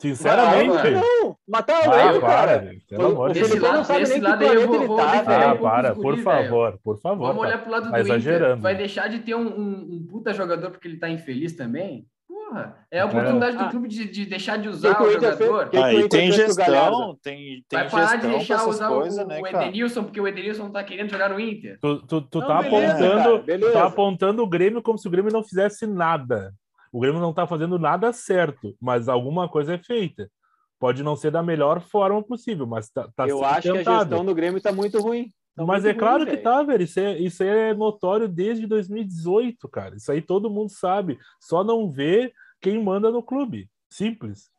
Sinceramente. 0.00 0.66
Não, 0.68 0.74
mano. 0.76 1.00
Não, 1.22 1.36
matar 1.48 1.86
o 1.86 1.92
Ah, 1.92 2.10
Leo, 2.10 2.20
para, 2.20 2.30
cara. 2.30 2.58
velho. 2.58 2.80
Pelo 2.88 3.06
amor 3.06 3.32
de 3.32 3.38
Esse 3.40 3.50
Deus. 3.52 3.62
Não 3.62 3.70
lado, 3.72 3.84
sabe 3.84 4.02
esse 4.02 4.20
lado 4.20 4.42
aí 4.44 4.54
eu 4.54 4.66
vou, 4.66 4.74
ele 4.76 4.86
vou 4.86 4.96
tá, 4.96 5.22
velho. 5.22 5.42
Ah, 5.44 5.46
um 5.46 5.50
pouco 5.56 5.62
para, 5.62 5.94
por 5.94 6.12
velho. 6.14 6.24
favor, 6.24 6.78
por 6.82 7.00
favor. 7.00 7.26
Vamos 7.28 7.42
tá. 7.42 7.48
olhar 7.48 7.62
pro 7.62 7.70
lado 7.70 7.82
Tá 7.84 7.90
do 7.90 7.94
Inter. 8.00 8.06
exagerando. 8.06 8.62
Vai 8.62 8.74
deixar 8.74 9.08
de 9.08 9.20
ter 9.20 9.34
um, 9.34 9.46
um- 9.46 9.88
um 9.94 10.06
puta 10.10 10.32
jogador 10.34 10.70
porque 10.70 10.88
ele 10.88 10.98
tá 10.98 11.08
infeliz 11.08 11.54
também? 11.56 12.06
Porra, 12.54 12.86
é 12.90 12.98
a 13.00 13.02
É. 13.02 13.04
oportunidade 13.04 13.56
do 13.56 13.64
Ah. 13.64 13.68
clube 13.70 13.88
de, 13.88 14.04
de 14.08 14.26
deixar 14.26 14.56
de 14.58 14.68
usar 14.68 14.92
o 15.00 15.04
fez? 15.04 15.12
jogador. 15.14 15.70
Aí 15.74 15.96
Inter 15.96 16.08
tem 16.08 16.32
gestão, 16.32 17.18
tem, 17.22 17.64
tem 17.68 17.78
Vai 17.80 17.90
parar 17.90 18.16
de 18.16 18.28
deixar 18.28 18.68
usar 18.68 18.88
coisas, 18.88 19.24
o, 19.24 19.26
né, 19.26 19.40
o 19.40 19.42
cara? 19.42 19.64
Edenilson, 19.66 20.04
porque 20.04 20.20
o 20.20 20.28
Edenilson 20.28 20.64
não 20.64 20.70
tá 20.72 20.84
querendo 20.84 21.10
jogar 21.10 21.30
no 21.30 21.40
Inter. 21.40 21.78
Tu, 21.80 22.06
tu, 22.06 22.20
tu 22.22 22.40
Não, 22.40 22.46
tá 22.46 22.62
beleza, 22.62 22.94
apontando, 22.94 23.44
cara, 23.46 23.72
tá 23.72 23.86
apontando 23.86 24.42
o 24.42 24.46
Grêmio 24.48 24.82
como 24.82 24.98
se 24.98 25.08
o 25.08 25.10
Grêmio 25.10 25.32
não 25.32 25.42
fizesse 25.42 25.86
nada. 25.86 26.52
O 26.92 27.00
Grêmio 27.00 27.20
não 27.20 27.32
tá 27.32 27.44
fazendo 27.46 27.76
nada 27.78 28.12
certo, 28.12 28.74
mas 28.80 29.08
alguma 29.08 29.48
coisa 29.48 29.74
é 29.74 29.78
feita. 29.78 30.30
Pode 30.78 31.02
não 31.02 31.16
ser 31.16 31.30
da 31.32 31.42
melhor 31.42 31.80
forma 31.80 32.22
possível, 32.22 32.66
mas 32.66 32.88
tá, 32.90 33.08
tá 33.16 33.26
Eu 33.26 33.44
acho 33.44 33.62
que 33.62 33.68
a 33.70 33.72
tentado. 33.74 33.98
gestão 34.10 34.24
do 34.24 34.34
Grêmio 34.34 34.60
tá 34.60 34.70
muito 34.72 35.00
ruim. 35.00 35.28
Tá 35.56 35.64
Mas 35.64 35.84
muito 35.84 35.96
é 35.96 35.98
claro 35.98 36.16
ruim, 36.18 36.26
que 36.26 36.30
velho. 36.32 36.42
tá, 36.42 36.62
velho. 36.64 36.82
Isso, 36.82 36.98
é, 36.98 37.16
isso 37.18 37.42
aí 37.44 37.48
é 37.48 37.74
notório 37.74 38.26
desde 38.28 38.66
2018, 38.66 39.68
cara. 39.68 39.94
Isso 39.96 40.10
aí 40.10 40.20
todo 40.20 40.50
mundo 40.50 40.68
sabe. 40.70 41.16
Só 41.40 41.62
não 41.62 41.88
vê 41.88 42.32
quem 42.64 42.82
manda 42.82 43.10
no 43.10 43.22
clube. 43.22 43.70
Simples. 43.90 44.50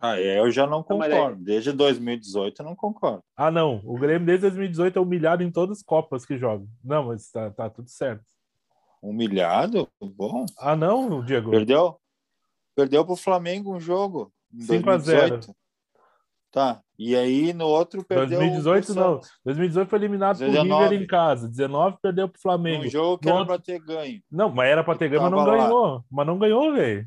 Ah, 0.00 0.20
eu 0.20 0.50
já 0.52 0.68
não 0.68 0.84
concordo. 0.84 1.42
Desde 1.42 1.72
2018 1.72 2.62
eu 2.62 2.66
não 2.66 2.76
concordo. 2.76 3.24
Ah, 3.36 3.50
não. 3.50 3.80
O 3.84 3.98
Grêmio 3.98 4.24
desde 4.24 4.42
2018 4.42 4.98
é 4.98 5.02
humilhado 5.02 5.42
em 5.42 5.50
todas 5.50 5.78
as 5.78 5.82
Copas 5.82 6.24
que 6.24 6.38
joga. 6.38 6.64
Não, 6.82 7.08
mas 7.08 7.28
tá, 7.30 7.50
tá 7.50 7.68
tudo 7.68 7.88
certo. 7.88 8.24
Humilhado? 9.02 9.88
Bom. 10.00 10.46
Ah, 10.56 10.76
não, 10.76 11.24
Diego. 11.24 11.50
Perdeu? 11.50 12.00
Perdeu 12.74 13.04
pro 13.04 13.16
Flamengo 13.16 13.74
um 13.74 13.80
jogo. 13.80 14.32
Em 14.54 14.60
5 14.60 14.90
a 14.90 14.98
0. 14.98 15.40
2018. 16.52 16.54
Tá. 16.54 16.80
E 16.98 17.16
aí 17.16 17.52
no 17.52 17.66
outro 17.66 18.04
perdeu. 18.04 18.38
2018 18.38 18.86
pro 18.86 18.94
não. 18.94 19.02
Santos. 19.14 19.30
2018 19.44 19.88
foi 19.88 19.98
eliminado 19.98 20.36
pro 20.38 20.46
19. 20.46 20.82
River 20.84 21.02
em 21.02 21.06
casa. 21.06 21.48
19 21.48 21.96
perdeu 22.02 22.28
pro 22.28 22.40
Flamengo. 22.40 22.84
Um 22.84 22.88
jogo 22.90 23.18
que 23.18 23.26
No 23.26 23.30
era 23.32 23.40
outro- 23.40 23.54
pra 23.56 23.64
ter 23.64 23.78
ganho. 23.80 24.20
Não, 24.30 24.50
mas 24.50 24.68
era 24.68 24.84
pra 24.84 24.94
ter 24.94 25.08
ganho, 25.08 25.22
mas 25.22 25.30
não 25.30 25.38
lá. 25.38 25.56
ganhou. 25.56 26.04
Mas 26.10 26.26
não 26.26 26.38
ganhou, 26.38 26.72
velho. 26.72 27.06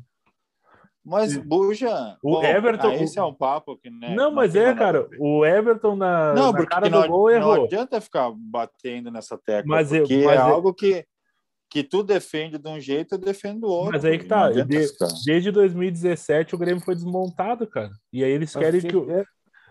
Mas, 1.08 1.36
Buja. 1.36 2.16
O 2.20 2.42
Everton- 2.42 2.88
ah, 2.88 2.94
esse 2.96 3.16
é 3.16 3.22
um 3.22 3.32
papo 3.32 3.76
que, 3.78 3.88
né? 3.88 4.12
não, 4.16 4.32
mas 4.32 4.56
é, 4.56 4.74
cara. 4.74 5.06
O 5.20 5.46
Everton 5.46 5.94
na, 5.94 6.34
Não, 6.34 6.46
na 6.50 6.58
porque 6.58 6.74
cara 6.74 6.90
não, 6.90 7.02
do 7.02 7.08
gol 7.08 7.30
não 7.30 7.36
errou. 7.36 7.64
adianta 7.64 8.00
ficar 8.00 8.32
batendo 8.34 9.08
nessa 9.08 9.38
tecla. 9.38 9.64
Mas 9.70 9.92
eu- 9.92 10.00
porque 10.00 10.24
mas 10.24 10.34
é 10.34 10.38
eu- 10.40 10.44
algo 10.54 10.74
que. 10.74 11.04
que 11.70 11.82
tu 11.84 12.02
defende 12.02 12.58
de 12.58 12.68
um 12.68 12.80
jeito, 12.80 13.14
eu 13.16 13.18
defendo 13.18 13.60
do 13.62 13.66
outro. 13.68 13.92
Mas 13.92 14.04
aí 14.04 14.16
que 14.18 14.24
Não 14.24 14.28
tá. 14.30 14.44
adianta 14.46 14.66
de- 14.68 15.24
desde 15.26 15.50
2017 15.52 16.54
o 16.54 16.58
Grêmio 16.58 16.82
foi 16.82 16.94
desmontado, 16.94 17.66
cara. 17.68 17.90
E 18.12 18.24
aí 18.24 18.30
eles 18.30 18.54
querem 18.54 18.80
que. 18.80 18.96
o- 18.96 19.08
É, 19.10 19.20
Ah, 19.20 19.24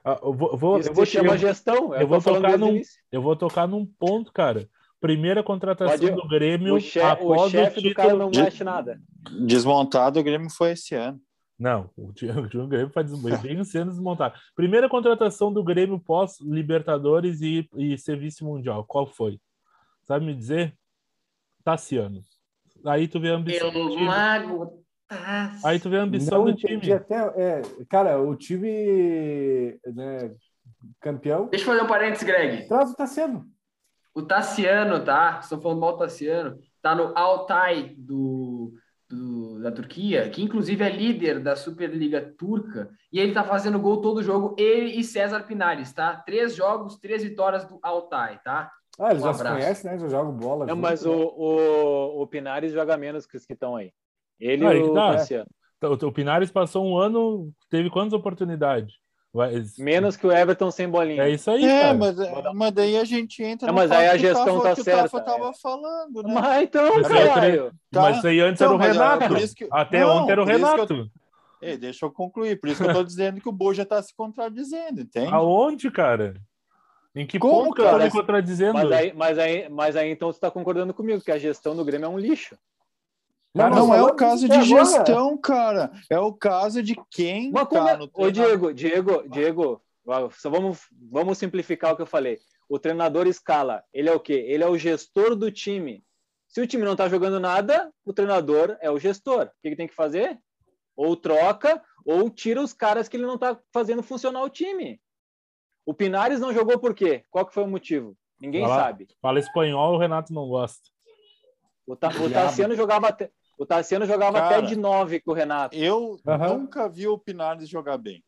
eu 0.06 0.34
vou, 0.34 0.52
eu 0.52 0.58
vou, 0.58 0.80
Isso 0.80 0.90
eu 0.90 0.94
vou, 0.94 1.06
se 1.06 1.12
chama 1.14 1.34
eu- 1.34 1.38
gestão. 1.38 1.94
é 1.94 2.02
eu 2.02 2.06
o 2.06 2.10
vou 2.10 2.22
tocar 2.22 2.56
o 2.56 2.58
num- 2.58 2.70
início. 2.70 3.02
eu 3.12 3.22
vou 3.22 3.36
tocar 3.36 3.68
num 3.68 3.86
ponto, 3.86 4.32
cara. 4.32 4.70
Primeira 5.02 5.44
contratação 5.44 5.98
Pode- 6.00 6.12
do 6.16 6.28
Grêmio 6.28 6.76
O, 6.76 6.80
che- 6.80 7.00
o 7.00 7.06
após 7.06 7.42
o 7.44 7.50
chefe 7.50 7.76
título. 7.82 7.90
do 7.90 7.96
cara 7.96 8.14
não 8.16 8.30
de- 8.32 8.42
mexe 8.42 8.64
nada. 8.64 9.00
Desmontado 9.46 10.20
o 10.20 10.24
Grêmio 10.24 10.50
foi 10.50 10.72
esse 10.72 10.96
ano. 10.96 11.20
Não, 11.58 11.90
o 11.96 12.08
o 12.10 12.14
time 12.14 12.34
do 12.50 12.68
Grêmio 12.68 12.90
faz 12.92 13.12
bem 13.42 13.64
sendo 13.64 13.92
desmontado. 13.92 14.36
Primeira 14.56 14.90
contratação 14.90 15.52
do 15.54 15.64
Grêmio 15.64 16.00
pós 16.00 16.40
Libertadores 16.42 17.42
e, 17.42 17.68
e 17.78 17.98
ser 17.98 18.18
vice-mundial. 18.18 18.84
Qual 18.86 19.06
foi? 19.08 19.40
Sabe 20.04 20.26
me 20.26 20.34
dizer? 20.36 20.76
Tassiano. 21.64 22.22
Aí 22.86 23.08
tu 23.08 23.20
vê 23.20 23.32
a 23.32 23.36
ambição 23.36 23.72
Pelo. 23.72 24.00
Mago. 24.00 24.85
Tá. 25.08 25.52
Aí 25.64 25.80
tu 25.80 25.90
vê 25.90 25.98
a 26.00 26.04
ambição 26.04 26.44
do 26.46 26.56
time. 26.56 26.92
até. 26.92 27.16
É, 27.16 27.62
cara, 27.90 28.20
o 28.20 28.36
time 28.36 29.80
né, 29.86 30.34
campeão 31.00 31.48
Deixa 31.48 31.66
eu 31.66 31.74
fazer 31.74 31.84
um 31.84 31.88
parênteses, 31.88 32.24
Greg. 32.26 32.68
traz 32.68 32.92
o 32.92 32.96
Tassiano. 32.96 33.46
O 34.14 34.22
Tassiano, 34.24 35.04
tá? 35.04 35.40
Estou 35.42 35.60
falando 35.62 35.80
mal 35.82 35.92
do 35.94 36.00
Tassiano. 36.00 36.58
Tá 36.82 36.96
no 36.96 37.16
Altay 37.18 37.96
do, 37.98 38.74
do- 39.10 39.62
da 39.62 39.72
Turquia, 39.72 40.30
que 40.30 40.42
inclusive 40.42 40.84
é 40.84 40.90
líder 40.90 41.40
da 41.40 41.56
Superliga 41.56 42.34
Turca. 42.38 42.90
E 43.12 43.20
ele 43.20 43.34
tá 43.34 43.44
fazendo 43.44 43.80
gol 43.80 44.02
todo 44.02 44.24
jogo. 44.24 44.56
Ele 44.58 44.92
e 44.98 45.04
César 45.04 45.42
Pinares, 45.44 45.92
tá? 45.94 46.16
Três 46.26 46.56
jogos, 46.56 46.98
três 46.98 47.24
vitórias 47.24 47.66
do 47.66 47.78
Altay, 47.82 48.40
tá? 48.44 48.72
Ah, 48.98 49.12
eles 49.12 49.22
Um 49.22 49.26
já 49.28 49.34
se 49.34 49.42
abraço. 49.42 49.60
conhecem, 49.62 49.92
né? 49.92 50.00
Já 50.00 50.08
jogam 50.08 50.32
bola. 50.34 50.66
Não, 50.66 50.76
junto, 50.76 50.82
mas 50.82 51.04
né? 51.04 51.12
o, 51.12 51.18
o, 51.28 52.22
o 52.22 52.28
Pinares 52.28 52.72
joga 52.72 52.96
menos 52.98 53.26
que 53.28 53.36
os 53.38 53.46
que 53.46 53.54
estão 53.54 53.76
aí. 53.76 53.92
Ele 54.40 54.66
Aí 54.66 54.80
e 54.80 54.84
o 54.84 54.94
tá. 54.94 55.26
O, 55.84 56.08
o 56.08 56.12
Pinares 56.12 56.52
passou 56.52 56.86
um 56.86 56.98
ano, 56.98 57.52
teve 57.70 57.90
quantas 57.90 58.14
oportunidades? 58.14 58.94
Vai- 59.34 59.62
Menos 59.78 60.16
que 60.16 60.26
o 60.26 60.32
Everton 60.32 60.72
sem 60.72 60.88
bolinha. 60.88 61.24
É 61.24 61.30
isso 61.30 61.52
aí, 61.52 61.66
É, 61.66 61.82
cara. 61.82 61.94
mas, 61.94 62.16
mas 62.54 62.72
daí 62.72 62.98
a 62.98 63.04
gente 63.04 63.44
entra 63.44 63.68
É, 63.68 63.72
no 63.72 63.76
mas 63.76 63.92
aí 63.92 64.08
a 64.10 64.16
o 64.16 64.18
gestão 64.18 64.46
tá 64.46 64.54
o 64.54 64.62
Tafa 64.62 64.84
certa, 64.84 65.22
tava 65.22 65.50
é. 65.50 65.54
falando, 65.62 66.24
né? 66.24 66.34
Mas 66.34 66.64
então, 66.64 66.96
Mas 66.96 67.12
aí 67.12 67.18
é 67.18 67.28
caralho. 67.28 67.72
Tá. 67.92 68.02
Mas 68.02 68.18
isso 68.18 68.28
aí 68.28 68.40
antes 68.40 68.62
Então, 68.62 68.68
era 68.68 68.76
o 68.76 68.80
mas, 68.80 68.98
ó, 68.98 69.18
Renato. 69.18 69.56
que- 69.56 69.68
Até 69.72 70.00
Não, 70.00 70.18
ontem 70.18 70.32
era 70.32 70.42
o 70.42 70.46
que 70.46 70.52
eu- 70.52 70.56
Renato. 70.56 71.12
Ei, 71.62 71.78
deixa 71.78 72.06
eu 72.06 72.12
concluir. 72.12 72.60
Por 72.60 72.70
isso 72.70 72.82
que 72.82 72.90
eu 72.90 72.94
tô 72.94 73.04
dizendo 73.04 73.42
que 73.42 73.50
o 73.50 73.52
Boja 73.52 73.86
tá 73.86 74.02
se 74.02 74.16
contradizendo, 74.16 75.02
entende? 75.02 75.34
Aonde, 75.34 75.92
cara? 75.92 76.36
Em 77.14 77.26
que 77.28 77.38
Como, 77.40 77.56
ponto 77.66 77.76
que 77.76 77.82
eu 77.82 77.86
tô 77.86 77.92
cara? 77.92 78.04
me 78.06 78.12
contradizendo? 78.12 78.74
Mas 78.74 78.92
aí, 78.92 79.14
mas, 79.14 79.38
aí, 79.40 79.70
mas 79.70 79.96
aí 79.98 80.10
então 80.12 80.32
tu 80.32 80.40
tá 80.40 80.50
concordando 80.50 80.94
comigo, 80.94 81.22
que 81.22 81.32
a 81.32 81.38
gestão 81.38 81.76
do 81.76 81.84
Grêmio 81.84 82.06
é 82.06 82.10
um 82.10 82.18
lixo. 82.20 82.58
Cara, 83.56 83.76
não 83.76 83.94
é 83.94 84.04
o 84.04 84.14
caso 84.14 84.48
de 84.48 84.54
agora. 84.54 84.66
gestão, 84.66 85.38
cara. 85.38 85.92
É 86.10 86.20
o 86.20 86.34
caso 86.34 86.84
de 86.84 86.96
quem 87.10 87.52
Mas 87.52 87.68
como 87.68 87.86
tá 87.86 87.92
é... 87.92 87.98
no 87.98 88.10
Ô. 88.14 88.30
Diego, 88.30 88.74
Diego, 88.74 89.30
Diego, 89.30 89.82
só 90.32 90.50
vamos, 90.50 90.82
vamos 91.10 91.38
simplificar 91.38 91.94
o 91.94 91.96
que 91.96 92.02
eu 92.02 92.08
falei. 92.08 92.38
O 92.68 92.78
treinador 92.78 93.28
escala, 93.28 93.84
ele 93.94 94.10
é 94.10 94.14
o 94.14 94.20
quê? 94.20 94.46
Ele 94.48 94.64
é 94.64 94.68
o 94.68 94.78
gestor 94.78 95.36
do 95.36 95.50
time. 95.50 96.04
Se 96.50 96.60
o 96.60 96.68
time 96.68 96.84
não 96.84 96.96
tá 96.96 97.08
jogando 97.08 97.40
nada, 97.40 97.92
o 98.04 98.12
treinador 98.12 98.78
é 98.82 98.92
o 98.92 99.00
gestor. 99.00 99.46
O 99.46 99.62
que, 99.62 99.70
que 99.70 99.76
tem 99.76 99.88
que 99.88 99.96
fazer? 99.96 100.38
Ou 100.96 101.16
troca, 101.16 101.82
ou 102.06 102.30
tira 102.30 102.62
os 102.62 102.74
caras 102.74 103.08
que 103.08 103.16
ele 103.16 103.26
não 103.26 103.38
tá 103.38 103.58
fazendo 103.74 104.04
funcionar 104.04 104.44
o 104.44 104.50
time. 104.50 105.00
O 105.86 105.94
Pinares 105.94 106.40
não 106.40 106.54
jogou 106.54 106.80
por 106.80 106.94
quê? 106.94 107.24
Qual 107.30 107.46
que 107.46 107.54
foi 107.54 107.64
o 107.64 107.68
motivo? 107.68 108.18
Ninguém 108.40 108.68
sabe. 108.68 109.08
Fala 109.22 109.40
espanhol, 109.40 109.96
o 109.96 109.98
Renato 109.98 110.34
não 110.34 110.48
gosta. 110.48 110.90
O, 111.88 111.96
Ta, 111.96 112.10
o 112.10 112.30
Tassiano 112.30 112.76
jogava 112.76 113.10
até, 113.10 113.30
o 113.58 113.66
Tassiano 113.66 114.06
jogava 114.06 114.40
Cara, 114.42 114.58
até 114.58 114.68
de 114.68 114.76
nove 114.76 115.20
com 115.20 115.32
o 115.32 115.34
Renato. 115.34 115.76
Eu 115.76 116.20
Aham. 116.28 116.58
nunca 116.60 116.90
vi 116.90 117.08
o 117.08 117.18
Pinares 117.18 117.70
jogar 117.70 117.98
bem. 117.98 118.24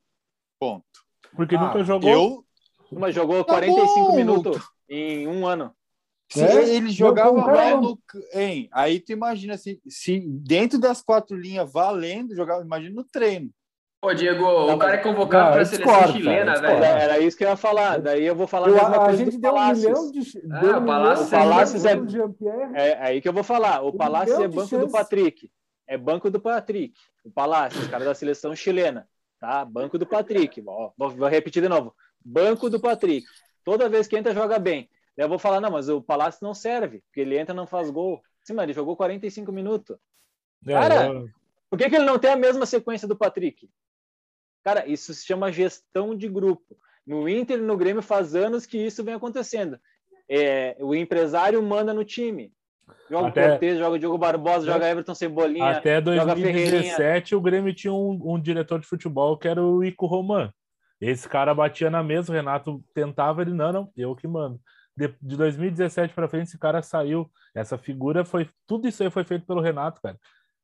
Ponto. 0.60 0.86
Porque 1.36 1.56
Ah, 1.56 1.60
nunca 1.66 1.84
jogou. 1.84 2.10
Eu, 2.10 2.46
Mas 2.92 3.14
jogou 3.14 3.44
Tá 3.44 3.54
45 3.54 4.12
bom, 4.12 4.16
minutos 4.16 4.64
em 4.90 5.28
um 5.28 5.46
ano. 5.46 5.76
se 6.30 6.42
É? 6.42 6.76
ele 6.76 6.90
jogava 6.90 7.34
mal 7.34 7.82
no, 7.82 8.00
hein, 8.34 8.70
aí 8.72 9.00
tu 9.00 9.12
imagina 9.12 9.58
se, 9.58 9.82
se 9.88 10.20
dentro 10.20 10.80
das 10.80 11.02
quatro 11.02 11.38
linhas 11.38 11.72
valendo 11.72 12.36
jogava, 12.36 12.64
imagina 12.64 12.96
no 12.96 13.04
treino. 13.04 13.52
Ô, 14.08 14.14
Diego, 14.14 14.46
o 14.46 14.78
cara 14.78 14.94
é 14.96 14.98
convocado 14.98 15.46
Não, 15.46 15.52
para 15.54 15.62
a 15.62 15.66
seleção 15.66 15.94
discordo, 15.94 16.08
cara, 16.14 16.18
chilena, 16.18 16.54
velho. 16.62 16.84
Era, 16.84 17.00
era 17.04 17.20
isso 17.20 17.38
que 17.38 17.44
eu 17.44 17.50
ia 17.50 17.56
falar. 17.58 18.00
Daí 18.00 18.26
eu 18.26 18.36
vou 18.36 18.48
falar 18.48 18.68
a 18.68 18.70
Eu- 18.70 18.76
mesma 18.76 18.90
a, 18.90 18.96
a 18.96 19.06
coisa 19.06 19.18
gente 19.18 19.32
do 19.36 19.42
deu 19.42 19.54
um 19.54 19.74
milhão 19.74 20.12
de. 20.12 20.20
Ah, 20.52 20.60
deu 20.60 20.76
um 20.78 20.84
o 20.84 20.86
Palácios 20.86 21.84
milhão 21.84 22.06
de 22.06 22.16
é- 22.16 22.20
é- 22.20 22.22
Jean-Pierre. 22.22 22.72
É 22.76 22.98
aí 23.04 23.22
que 23.22 23.28
eu 23.28 23.34
vou 23.34 23.44
falar. 23.44 23.82
O 23.84 23.90
Um 23.90 23.98
Palácio 23.98 24.42
é 24.42 24.48
banco 24.48 24.78
do. 24.78 24.90
Patrick. 24.92 25.52
É 25.88 25.98
banco 25.98 26.30
do 26.30 26.40
Patrick. 26.40 26.94
O 27.26 27.32
Palácio, 27.32 27.80
os 27.82 27.88
caras 27.88 28.08
da 28.08 28.14
seleção 28.16 28.56
chilena. 28.56 29.08
Tá? 29.40 29.64
Banco 29.66 29.98
do 29.98 30.06
Patrick. 30.06 30.64
Ó, 30.66 30.92
vou, 30.98 31.10
vou 31.12 31.28
repetir 31.28 31.62
de 31.62 31.70
novo. 31.70 31.94
Banco 32.24 32.70
do 32.70 32.80
Patrick. 32.80 33.26
Toda 33.64 33.88
vez 33.90 34.08
que 34.08 34.18
entra, 34.18 34.34
joga 34.34 34.58
bem. 34.58 34.90
Daí 35.18 35.26
eu 35.26 35.30
vou 35.30 35.40
falar, 35.40 35.60
não, 35.60 35.72
mas 35.72 35.90
o 35.90 36.02
Palácio 36.02 36.40
não 36.44 36.54
serve, 36.54 37.02
porque 37.08 37.22
ele 37.22 37.38
entra 37.38 37.54
e 37.54 37.58
não 37.58 37.68
faz 37.68 37.90
gol. 37.90 38.22
Sim, 38.44 38.54
mas 38.54 38.64
ele 38.64 38.74
jogou 38.74 38.96
45 38.96 39.52
minutos. 39.52 39.98
É, 40.66 40.74
Cara, 40.74 41.08
eu- 41.08 41.28
Por 41.70 41.78
que, 41.78 41.90
que 41.90 41.96
ele 41.98 42.06
não 42.06 42.18
tem 42.18 42.32
a 42.32 42.36
mesma 42.38 42.66
sequência 42.66 43.08
do 43.08 43.16
Patrick? 43.16 43.70
Cara, 44.68 44.86
isso 44.86 45.14
se 45.14 45.26
chama 45.26 45.50
gestão 45.50 46.14
de 46.14 46.28
grupo. 46.28 46.76
No 47.06 47.30
Inter 47.30 47.58
e 47.58 47.62
no 47.62 47.78
Grêmio 47.78 48.02
faz 48.02 48.36
anos 48.36 48.66
que 48.66 48.78
isso 48.78 49.02
vem 49.02 49.14
acontecendo. 49.14 49.80
É, 50.30 50.76
o 50.82 50.94
empresário 50.94 51.64
manda 51.64 51.94
no 51.94 52.04
time. 52.04 52.52
Joga 53.10 53.30
Até- 53.30 53.46
o 53.46 53.50
Cortez, 53.52 53.80
joga 53.80 53.96
o 53.96 54.00
Diogo 54.00 54.18
Barbosa, 54.18 54.66
joga 54.66 54.90
Everton 54.90 55.16
Cebolinha. 55.16 55.70
Até 55.70 56.04
joga 56.04 56.36
2017, 56.36 57.34
o 57.34 57.40
Grêmio 57.40 57.74
tinha 57.74 57.94
um, 57.94 58.20
um 58.22 58.38
diretor 58.38 58.78
de 58.82 58.86
futebol 58.86 59.38
que 59.38 59.48
era 59.48 59.64
o 59.64 59.82
Ico 59.86 60.06
Roman. 60.06 60.52
Esse 61.00 61.30
cara 61.30 61.56
batia 61.56 61.90
na 61.90 62.04
mesa, 62.04 62.30
o 62.30 62.36
Renato 62.36 62.84
tentava, 62.94 63.44
ele, 63.44 63.54
não, 63.54 63.72
não, 63.72 63.90
eu 63.96 64.14
que 64.18 64.28
mando. 64.28 64.60
De, 64.98 65.08
de 65.22 65.38
2017 65.38 66.14
para 66.14 66.28
frente, 66.28 66.48
esse 66.48 66.60
cara 66.60 66.82
saiu. 66.82 67.32
Essa 67.56 67.78
figura 67.78 68.26
foi. 68.26 68.50
Tudo 68.68 68.86
isso 68.86 69.02
aí 69.02 69.10
foi 69.10 69.24
feito 69.24 69.46
pelo 69.46 69.62
Renato, 69.62 70.02
cara. 70.02 70.18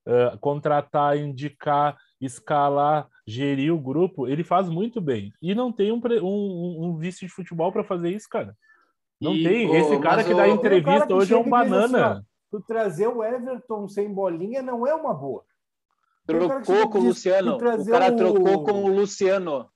Ah, 0.05 0.37
contratar, 0.39 1.17
indicar, 1.17 1.97
escalar, 2.25 3.07
gerir 3.25 3.73
o 3.73 3.79
grupo, 3.79 4.27
ele 4.27 4.43
faz 4.43 4.69
muito 4.69 4.99
bem. 5.01 5.31
E 5.41 5.53
não 5.55 5.71
tem 5.71 5.91
um, 5.91 6.01
um, 6.21 6.85
um- 6.85 6.97
vice 6.97 7.25
de 7.25 7.31
futebol 7.31 7.71
para 7.71 7.83
fazer 7.83 8.09
isso, 8.11 8.27
cara. 8.29 8.55
Não 9.21 9.33
E, 9.33 9.43
tem. 9.43 9.69
ô, 9.69 9.75
Esse 9.75 9.99
cara 9.99 10.23
que 10.23 10.29
dá 10.31 10.37
cara 10.37 10.49
entrevista 10.49 11.07
que 11.07 11.13
hoje 11.13 11.33
é 11.33 11.37
um 11.37 11.41
assim, 11.41 11.49
banana. 11.49 12.25
Tu 12.51 12.61
trazer 12.61 13.07
o 13.07 13.23
Everton 13.23 13.87
sem 13.87 14.13
bolinha 14.13 14.61
não 14.61 14.85
é 14.85 14.93
uma 14.93 15.13
boa. 15.13 15.43
Trocou 16.25 16.89
com 16.89 16.99
o 16.99 17.03
Luciano. 17.03 17.55
O 17.57 17.85
cara 17.85 18.13
o- 18.13 18.15
trocou 18.15 18.63
com 18.63 18.83
o 18.83 18.87
Luciano. 18.87 19.69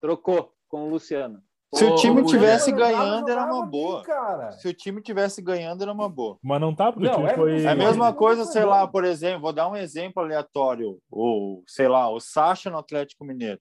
Trocou 0.00 0.52
com 0.68 0.84
o 0.86 0.90
Luciano. 0.90 1.40
Se 1.74 1.84
o 1.84 1.94
time 1.96 2.24
tivesse 2.24 2.70
ganhando, 2.72 3.28
era 3.28 3.44
uma 3.44 3.66
boa. 3.66 4.02
cara. 4.02 4.52
Se 4.52 4.68
o 4.68 4.74
time 4.74 5.00
tivesse 5.02 5.42
ganhando, 5.42 5.82
era 5.82 5.92
uma 5.92 6.08
boa. 6.08 6.38
Mas 6.42 6.60
não 6.60 6.74
tá, 6.74 6.92
porque 6.92 7.06
Não, 7.08 7.14
o 7.14 7.16
time 7.18 7.30
é- 7.30 7.34
foi. 7.34 7.62
É 7.62 7.68
a 7.68 7.74
mesma 7.74 8.12
coisa, 8.12 8.44
sei 8.44 8.64
lá, 8.64 8.86
por 8.86 9.04
exemplo, 9.04 9.40
vou 9.42 9.52
dar 9.52 9.68
um 9.68 9.76
exemplo 9.76 10.22
aleatório. 10.22 10.98
O, 11.10 11.62
sei 11.66 11.88
lá, 11.88 12.08
o 12.10 12.20
Sacha 12.20 12.70
no 12.70 12.78
Atlético 12.78 13.24
Mineiro. 13.24 13.60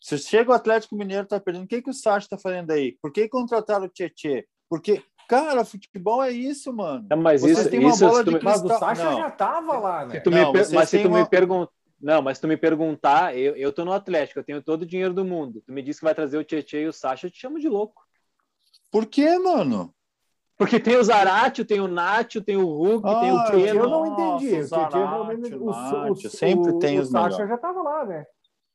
Se 0.00 0.18
chega 0.18 0.50
o 0.50 0.54
Atlético 0.54 0.94
Mineiro 0.96 1.26
tá 1.26 1.40
perdendo, 1.40 1.64
o 1.64 1.68
que, 1.68 1.80
que 1.80 1.90
o 1.90 1.94
Sacha 1.94 2.28
tá 2.28 2.36
fazendo 2.36 2.70
aí? 2.72 2.96
Por 3.00 3.10
que 3.10 3.26
contrataram 3.28 3.86
o 3.86 3.88
Tietê? 3.88 4.46
Porque, 4.68 5.02
cara, 5.28 5.64
futebol 5.64 6.22
é 6.22 6.30
isso, 6.30 6.72
mano. 6.74 7.06
É, 7.10 7.16
mas 7.16 7.40
Vocês 7.40 7.58
isso, 7.60 7.70
têm 7.70 7.80
uma 7.80 7.88
isso 7.90 8.06
bola 8.06 8.22
tu 8.22 8.30
de 8.30 8.36
me- 8.36 8.42
Mas 8.42 8.60
o 8.60 8.64
cristal- 8.66 8.78
Sacha 8.80 9.04
não. 9.10 9.16
já 9.18 9.30
tava 9.30 9.78
lá, 9.78 10.04
né? 10.04 10.14
Se 10.16 10.20
tu 10.20 10.30
Não, 10.30 10.38
me 10.38 10.52
per- 10.52 10.74
mas 10.74 10.88
se 10.90 11.02
tu 11.02 11.10
me 11.10 11.20
uma- 11.20 11.26
perguntar. 11.26 11.72
Não, 12.00 12.20
mas 12.20 12.36
se 12.38 12.42
tu 12.42 12.48
me 12.48 12.56
perguntar, 12.56 13.36
eu, 13.36 13.56
eu 13.56 13.72
tô 13.72 13.84
no 13.84 13.92
Atlético, 13.92 14.40
eu 14.40 14.44
tenho 14.44 14.62
todo 14.62 14.82
o 14.82 14.86
dinheiro 14.86 15.14
do 15.14 15.24
mundo. 15.24 15.62
Tu 15.64 15.72
me 15.72 15.82
disse 15.82 16.00
que 16.00 16.04
vai 16.04 16.14
trazer 16.14 16.36
o 16.36 16.44
Tietchan 16.44 16.78
e 16.80 16.86
o 16.88 16.92
Sacha, 16.92 17.26
eu 17.26 17.30
te 17.30 17.38
chamo 17.40 17.58
de 17.58 17.68
louco. 17.68 18.02
Por 18.90 19.06
que, 19.06 19.38
mano? 19.38 19.94
Porque 20.56 20.78
tem 20.78 20.96
o 20.96 21.02
Zaratio, 21.02 21.64
tem 21.64 21.80
o 21.80 21.88
Nacho, 21.88 22.40
tem 22.42 22.56
o 22.56 22.66
Hulk, 22.66 23.02
tem 23.20 23.32
o 23.32 23.36
Ah, 23.38 23.50
Keno. 23.50 23.66
Eu 23.80 23.88
não 23.88 24.04
Nossa, 24.06 24.44
entendi. 24.44 24.54
O 24.60 24.66
Zaratio, 24.66 25.06
realmente- 25.06 25.54
o, 25.54 25.70
o, 26.12 26.16
sempre 26.16 26.70
o, 26.72 26.78
tem 26.78 26.98
o 26.98 27.02
os 27.02 27.10
Sacha 27.10 27.28
melhores. 27.30 27.48
já 27.48 27.58
tava 27.58 27.82
lá, 27.82 28.04
né? 28.04 28.24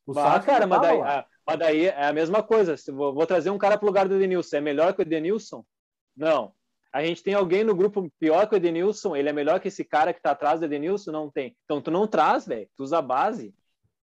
O 0.05 0.13
Bah, 0.13 0.23
Sacha 0.23 0.45
cara, 0.45 0.59
já 0.61 0.67
mas 0.67 0.81
tava 0.81 0.87
daí, 0.93 0.99
lá. 0.99 1.19
ah, 1.19 1.25
mas 1.45 1.59
daí 1.59 1.85
é 1.85 2.05
a 2.05 2.11
mesma 2.13 2.43
coisa. 2.43 2.75
Se 2.75 2.91
vou, 2.91 3.13
vou 3.13 3.25
trazer 3.25 3.49
um 3.49 3.57
cara 3.57 3.77
pro 3.77 3.87
lugar 3.87 4.07
do 4.09 4.15
Edenilson. 4.15 4.57
É 4.57 4.61
melhor 4.61 4.93
que 4.93 5.01
o 5.01 5.03
Edenilson? 5.03 5.63
Não. 6.17 6.51
A 6.91 7.03
gente 7.05 7.21
tem 7.21 7.33
alguém 7.35 7.63
no 7.63 7.75
grupo 7.75 8.11
pior 8.19 8.47
que 8.47 8.55
o 8.55 8.57
Edenilson? 8.57 9.15
Ele 9.15 9.29
é 9.29 9.33
melhor 9.33 9.59
que 9.59 9.67
esse 9.67 9.83
cara 9.85 10.11
que 10.13 10.21
tá 10.21 10.31
atrás 10.31 10.59
do 10.59 10.65
Edenilson? 10.65 11.11
Não 11.11 11.29
tem. 11.29 11.55
Então 11.65 11.79
tu 11.81 11.91
não 11.91 12.07
traz, 12.07 12.47
velho. 12.47 12.67
Tu 12.75 12.83
usa 12.83 12.97
a 12.97 13.01
base. 13.01 13.53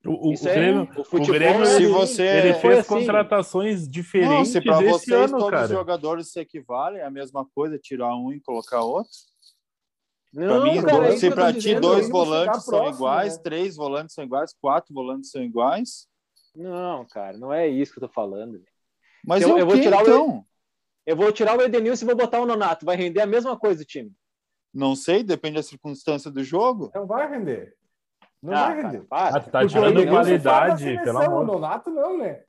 O, 0.05 0.29
o, 0.29 0.33
Isso 0.33 0.45
o 0.45 0.49
é 0.49 0.53
Grêmio, 0.55 0.89
o 0.95 1.03
futebol. 1.03 1.33
Grêmio, 1.33 1.63
é 1.63 1.65
se 1.65 1.71
assim. 1.83 1.87
você- 1.91 2.23
ele 2.27 2.53
fez 2.53 2.79
assim. 2.79 2.87
contratações 2.87 3.81
Não, 3.83 3.89
diferentes 3.91 4.51
se 4.51 4.61
para 4.61 4.77
desse 4.77 4.91
vocês 4.91 5.11
ano, 5.21 5.31
todos 5.31 5.45
os 5.45 5.49
cara. 5.51 5.67
jogadores 5.67 6.31
se 6.31 6.39
equivalem, 6.39 7.01
é 7.01 7.05
a 7.05 7.09
mesma 7.09 7.45
coisa, 7.53 7.79
tirar 7.79 8.15
um 8.15 8.31
e 8.31 8.39
colocar 8.39 8.81
outro. 8.83 9.11
Não, 10.31 10.63
mim, 10.63 10.81
cara, 10.83 11.07
é 11.07 11.17
se 11.17 11.25
eu 11.27 11.33
para 11.33 11.51
ti 11.51 11.59
dizendo. 11.59 11.81
dois 11.81 12.09
volantes 12.09 12.63
são 12.63 12.73
próximo, 12.79 12.95
iguais, 12.97 13.37
né? 13.37 13.43
três 13.43 13.75
volantes 13.75 14.13
são 14.13 14.23
iguais, 14.23 14.53
quatro 14.61 14.93
volantes 14.93 15.31
são 15.31 15.41
iguais. 15.41 16.07
Não, 16.55 17.05
cara, 17.05 17.37
não 17.37 17.51
é 17.51 17.67
isso 17.67 17.91
que 17.93 17.97
eu 18.03 18.07
tô 18.07 18.13
falando. 18.13 18.61
Mas 19.25 19.41
Eu- 19.41 19.49
é 19.49 19.53
o 19.53 19.57
eu 19.59 19.65
vou 19.65 19.75
quê, 19.75 19.81
tirar 19.81 19.97
o- 19.99 20.01
então? 20.01 20.45
Eu 21.07 21.15
vou 21.15 21.31
tirar 21.31 21.57
o 21.57 21.61
Edenilson 21.61 22.03
e 22.03 22.07
vou 22.07 22.17
botar 22.17 22.41
o 22.41 22.45
Nonato. 22.45 22.85
Vai 22.85 22.97
render 22.97 23.21
a 23.21 23.25
mesma 23.25 23.57
coisa 23.57 23.81
o 23.81 23.85
time. 23.85 24.11
Não 24.73 24.93
sei, 24.93 25.23
depende 25.23 25.55
da 25.55 25.63
circunstância 25.63 26.29
do 26.29 26.43
jogo. 26.43 26.91
Não 26.93 27.07
vai 27.07 27.29
render. 27.29 27.73
Não 28.43 28.53
Ah, 28.53 28.65
vai 28.67 28.75
cara, 28.75 28.87
render. 28.89 29.05
para. 29.07 29.37
Ah, 29.37 29.39
tá 29.39 29.61
o 29.61 29.67
tirando 29.67 30.05
qualidade, 30.09 30.83
pelo 31.01 31.17
O 31.19 31.21
amor. 31.23 31.45
Nonato 31.45 31.89
não, 31.89 32.17
né? 32.17 32.43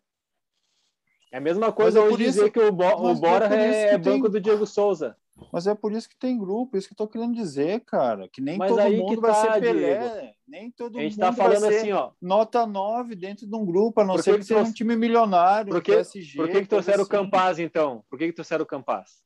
É 1.31 1.39
a 1.39 1.41
mesma 1.41 1.71
coisa 1.73 2.01
é 2.01 2.03
hoje 2.03 2.11
por 2.11 2.19
dizer 2.19 2.43
isso- 2.43 2.53
que 2.53 2.59
o, 2.59 2.73
Bo 2.73 2.85
o 2.85 3.11
é 3.11 3.15
Bora 3.15 3.45
é, 3.47 3.97
tem- 3.97 4.01
banco 4.01 4.29
do 4.29 4.41
Diego 4.41 4.67
Souza. 4.67 5.17
Mas 5.53 5.66
é 5.66 5.74
por 5.74 5.93
isso 5.93 6.09
que 6.09 6.16
tem 6.16 6.39
grupo, 6.39 6.76
isso 6.76 6.89
que 6.89 6.93
eu 6.95 6.97
tô 6.97 7.09
querendo 7.09 7.34
dizer, 7.34 7.80
cara. 7.84 8.28
Que 8.28 8.41
nem 8.41 8.59
Mas 8.59 8.70
todo 8.70 8.91
mundo 8.93 9.20
vai 9.20 9.30
tá, 9.32 9.55
ser 9.55 9.61
Pelé. 9.61 9.99
Diego. 9.99 10.34
Nem 10.47 10.70
todo 10.70 10.99
A 10.99 11.03
gente 11.03 11.12
mundo 11.12 11.20
tá 11.20 11.32
falando 11.32 11.61
vai 11.61 11.72
ser 11.72 11.78
assim, 11.78 11.93
ó. 11.93 12.11
nota 12.20 12.66
9 12.66 13.14
dentro 13.14 13.47
de 13.47 13.55
um 13.55 13.64
grupo, 13.64 14.01
a 14.01 14.05
não 14.05 14.14
Por 14.14 14.22
ser 14.22 14.32
que 14.32 14.39
que 14.39 14.45
seja 14.45 14.55
trouxe- 14.57 14.70
um 14.70 14.74
time 14.74 14.97
milionário, 14.97 15.72
Por 15.72 15.82
que, 15.82 15.93
PSG. 15.93 16.36
por 16.36 16.49
que, 16.49 16.61
que 16.62 16.66
trouxeram 16.68 16.99
o 17.01 17.03
assim. 17.03 17.11
Campaz, 17.11 17.59
então? 17.59 18.05
Por 18.09 18.18
que, 18.18 18.26
que 18.26 18.32
trouxeram 18.32 18.64
o 18.64 18.66
Campaz? 18.66 19.22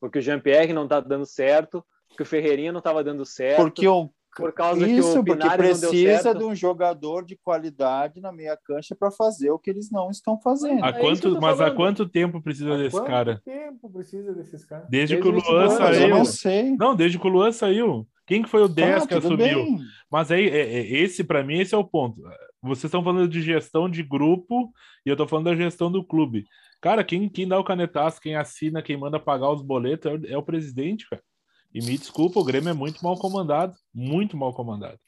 Porque 0.00 0.18
o 0.18 0.22
Jean-Pierre 0.22 0.72
não 0.72 0.86
tá 0.88 1.00
dando 1.00 1.24
certo, 1.24 1.84
porque 2.08 2.22
o 2.22 2.26
Ferreirinha 2.26 2.72
não 2.72 2.80
tava 2.80 3.02
dando 3.04 3.24
certo, 3.24 3.62
Porque 3.62 3.86
o 3.86 4.10
por 4.36 4.52
causa 4.52 4.86
Isso, 4.86 5.12
que 5.14 5.18
o 5.18 5.24
porque 5.24 5.48
precisa 5.56 6.34
de 6.34 6.44
um 6.44 6.54
jogador 6.54 7.24
de 7.24 7.36
qualidade 7.36 8.20
na 8.20 8.30
meia 8.30 8.56
cancha 8.56 8.94
para 8.94 9.10
fazer 9.10 9.50
o 9.50 9.58
que 9.58 9.70
eles 9.70 9.90
não 9.90 10.10
estão 10.10 10.38
fazendo. 10.40 10.84
Há 10.84 10.88
É 10.88 10.92
quanto, 10.92 11.40
mas 11.40 11.60
há 11.60 11.70
quanto 11.70 12.08
tempo 12.08 12.40
precisa 12.42 12.74
Há 12.74 12.76
desse 12.76 12.96
quanto 12.96 13.06
cara? 13.06 13.40
tempo 13.44 13.90
precisa 13.90 14.32
desses 14.34 14.64
caras? 14.64 14.86
Desde, 14.88 15.16
Desde 15.16 15.22
que 15.22 15.28
o 15.28 15.52
Luan 15.52 15.64
ano, 15.64 15.80
Mas 15.80 15.96
eu 15.96 16.00
saiu. 16.02 16.08
não 16.16 16.24
sei. 16.24 16.76
Não, 16.76 16.94
desde 16.94 17.18
que 17.18 17.26
o 17.26 17.30
Luan 17.30 17.52
saiu. 17.52 18.06
Quem 18.26 18.42
que 18.42 18.48
foi 18.48 18.62
o 18.62 18.68
10 18.68 19.02
Tá, 19.02 19.08
que 19.08 19.14
assumiu? 19.14 19.36
bem. 19.38 19.78
Mas 20.10 20.30
aí, 20.30 20.48
é- 20.48 20.78
é- 20.78 20.92
esse 21.02 21.22
para 21.24 21.42
mim, 21.44 21.60
esse 21.60 21.74
é 21.74 21.78
o 21.78 21.84
ponto. 21.84 22.20
Vocês 22.62 22.84
estão 22.84 23.02
falando 23.04 23.28
de 23.28 23.40
gestão 23.40 23.88
de 23.88 24.02
grupo 24.02 24.72
e 25.04 25.08
eu 25.10 25.16
tô 25.16 25.26
falando 25.28 25.44
da 25.46 25.54
gestão 25.54 25.90
do 25.90 26.04
clube. 26.04 26.44
Cara, 26.80 27.04
quem, 27.04 27.28
quem 27.28 27.46
dá 27.46 27.58
o 27.58 27.64
canetaço, 27.64 28.20
quem 28.20 28.34
assina, 28.36 28.82
quem 28.82 28.96
manda 28.96 29.18
pagar 29.20 29.50
os 29.50 29.62
boletos 29.62 30.10
é 30.10 30.14
o, 30.14 30.26
é 30.34 30.36
o 30.38 30.42
presidente, 30.42 31.08
cara. 31.08 31.22
E 31.76 31.80
me 31.84 31.98
desculpa, 31.98 32.40
o 32.40 32.44
Grêmio 32.44 32.70
é 32.70 32.72
muito 32.72 33.04
mal 33.04 33.18
comandado. 33.18 33.74
Muito 33.94 34.34
mal 34.34 34.54
comandado. 34.54 34.98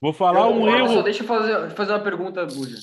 Vou 0.00 0.12
falar 0.12 0.40
Eu 0.40 0.46
um 0.56 0.58
concordo, 0.58 0.86
Só 0.88 0.92
erro. 0.94 1.02
deixa 1.04 1.22
eu 1.22 1.26
fazer, 1.28 1.70
fazer 1.70 1.92
uma 1.92 2.00
pergunta, 2.00 2.44
Buja. 2.44 2.78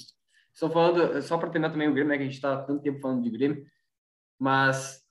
Estão 0.53 0.69
falando, 0.69 1.21
só 1.21 1.37
para 1.37 1.49
terminar 1.49 1.71
também 1.73 1.89
o 1.89 1.93
Grêmio, 1.93 2.09
né, 2.11 2.15
que 2.15 2.23
a 2.23 2.25
gente 2.25 2.35
está 2.35 2.53
há 2.53 2.57
tanto 2.63 2.81
tempo 2.81 3.01
falando 3.01 3.21
de 3.21 3.29
Grêmio, 3.29 3.65
mas 4.39 5.01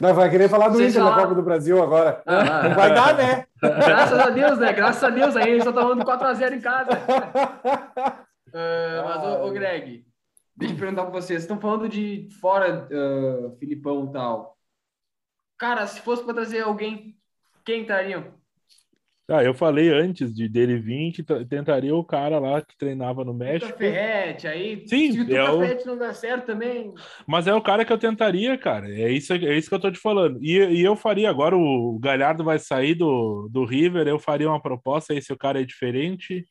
Não, 0.00 0.14
vai 0.14 0.30
querer 0.30 0.48
falar 0.48 0.68
do 0.68 0.74
Vocês 0.76 0.90
Inter 0.92 1.02
na 1.02 1.10
falaram- 1.10 1.28
Copa 1.30 1.40
do 1.40 1.44
Brasil 1.44 1.82
agora. 1.82 2.22
Ah, 2.24 2.68
Não 2.68 2.74
vai 2.76 2.94
dar, 2.94 3.16
né? 3.16 3.46
graças 3.60 4.18
a 4.20 4.30
Deus, 4.30 4.58
né? 4.60 4.72
Graças 4.72 5.02
a 5.02 5.10
Deus, 5.10 5.34
aí 5.36 5.42
a 5.42 5.54
gente 5.54 5.64
só 5.64 5.72
tá 5.72 5.82
falando 5.82 6.04
4x0 6.04 6.52
em 6.54 6.60
casa. 6.60 6.90
Ah, 8.54 9.02
mas, 9.04 9.24
ô, 9.24 9.46
ô, 9.46 9.50
Greg, 9.50 10.04
deixa 10.56 10.74
eu 10.74 10.78
perguntar 10.78 11.02
para 11.02 11.10
vocês. 11.12 11.26
Vocês 11.26 11.42
estão 11.42 11.60
falando 11.60 11.88
de 11.88 12.28
fora 12.40 12.88
ah, 12.90 13.50
Filipão 13.58 14.06
e 14.08 14.12
tal. 14.12 14.56
Cara, 15.60 15.86
se 15.86 16.00
fosse 16.00 16.24
para 16.24 16.32
trazer 16.32 16.62
alguém, 16.62 17.14
quem 17.66 17.84
trariam? 17.84 18.32
Ah, 19.28 19.44
eu 19.44 19.52
falei 19.52 19.90
antes 19.90 20.34
de 20.34 20.48
dele 20.48 20.78
vir 20.80 21.12
que 21.12 21.22
tentaria 21.22 21.94
o 21.94 22.02
cara 22.02 22.38
lá 22.38 22.62
que 22.62 22.76
treinava 22.78 23.22
no 23.26 23.34
México. 23.34 23.78
Ferrete, 23.78 24.48
aí. 24.48 24.88
Sim, 24.88 25.12
se 25.12 25.20
o 25.20 25.36
é 25.36 25.50
o- 25.50 25.86
não 25.86 25.98
der 25.98 26.14
certo 26.14 26.46
também. 26.46 26.94
Mas 27.28 27.46
é 27.46 27.52
o 27.54 27.60
cara 27.60 27.84
que 27.84 27.92
eu 27.92 27.98
tentaria, 27.98 28.56
cara. 28.56 28.88
É 28.88 29.12
isso, 29.12 29.34
é 29.34 29.56
isso 29.56 29.68
que 29.68 29.74
eu 29.74 29.80
tô 29.80 29.92
te 29.92 30.00
falando. 30.00 30.42
E, 30.42 30.56
e 30.56 30.80
eu 30.82 30.96
faria. 30.96 31.28
Agora 31.28 31.54
o 31.56 31.98
Galhardo 32.00 32.42
vai 32.42 32.58
sair 32.58 32.94
do, 32.94 33.46
do 33.52 33.66
River, 33.66 34.08
eu 34.08 34.18
faria 34.18 34.48
uma 34.48 34.62
proposta 34.62 35.12
aí 35.12 35.20
se 35.20 35.30
o 35.32 35.38
cara 35.38 35.60
é 35.60 35.64
diferente. 35.64 36.42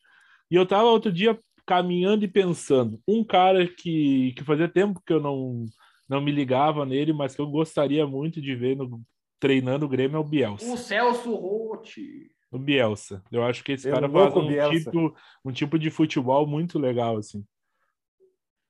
E 0.52 0.56
eu 0.56 0.68
tava 0.68 0.84
outro 0.86 1.12
dia 1.12 1.38
caminhando 1.66 2.24
e 2.24 2.28
pensando. 2.28 3.02
Um 3.08 3.24
cara 3.24 3.68
que, 3.68 4.34
que 4.38 4.44
fazia 4.44 4.70
tempo 4.70 5.02
que 5.06 5.12
eu 5.12 5.20
não, 5.20 5.66
não 6.10 6.20
me 6.20 6.32
ligava 6.32 6.86
nele, 6.86 7.14
mas 7.14 7.36
que 7.36 7.42
eu 7.42 7.48
gostaria 7.48 8.06
muito 8.08 8.42
de 8.42 8.56
ver 8.56 8.76
no, 8.76 9.02
treinando 9.40 9.86
o 9.86 9.90
Grêmio 9.90 10.18
é 10.18 10.20
o 10.20 10.24
Bielsa. 10.24 10.66
O 10.74 10.76
Celso 10.78 11.34
Rotti. 11.36 12.32
O 12.52 12.58
Bielsa. 12.58 13.24
Eu 13.32 13.44
acho 13.44 13.64
que 13.64 13.74
esse 13.74 13.88
Eu 13.88 13.94
cara 13.94 14.10
faz 14.10 14.36
um 14.36 14.48
Bielsa. 14.48 14.92
tipo, 14.92 15.16
um 15.46 15.52
tipo 15.52 15.78
de 15.78 15.90
futebol 15.92 16.48
muito 16.48 16.80
legal, 16.80 17.18
assim. 17.18 17.46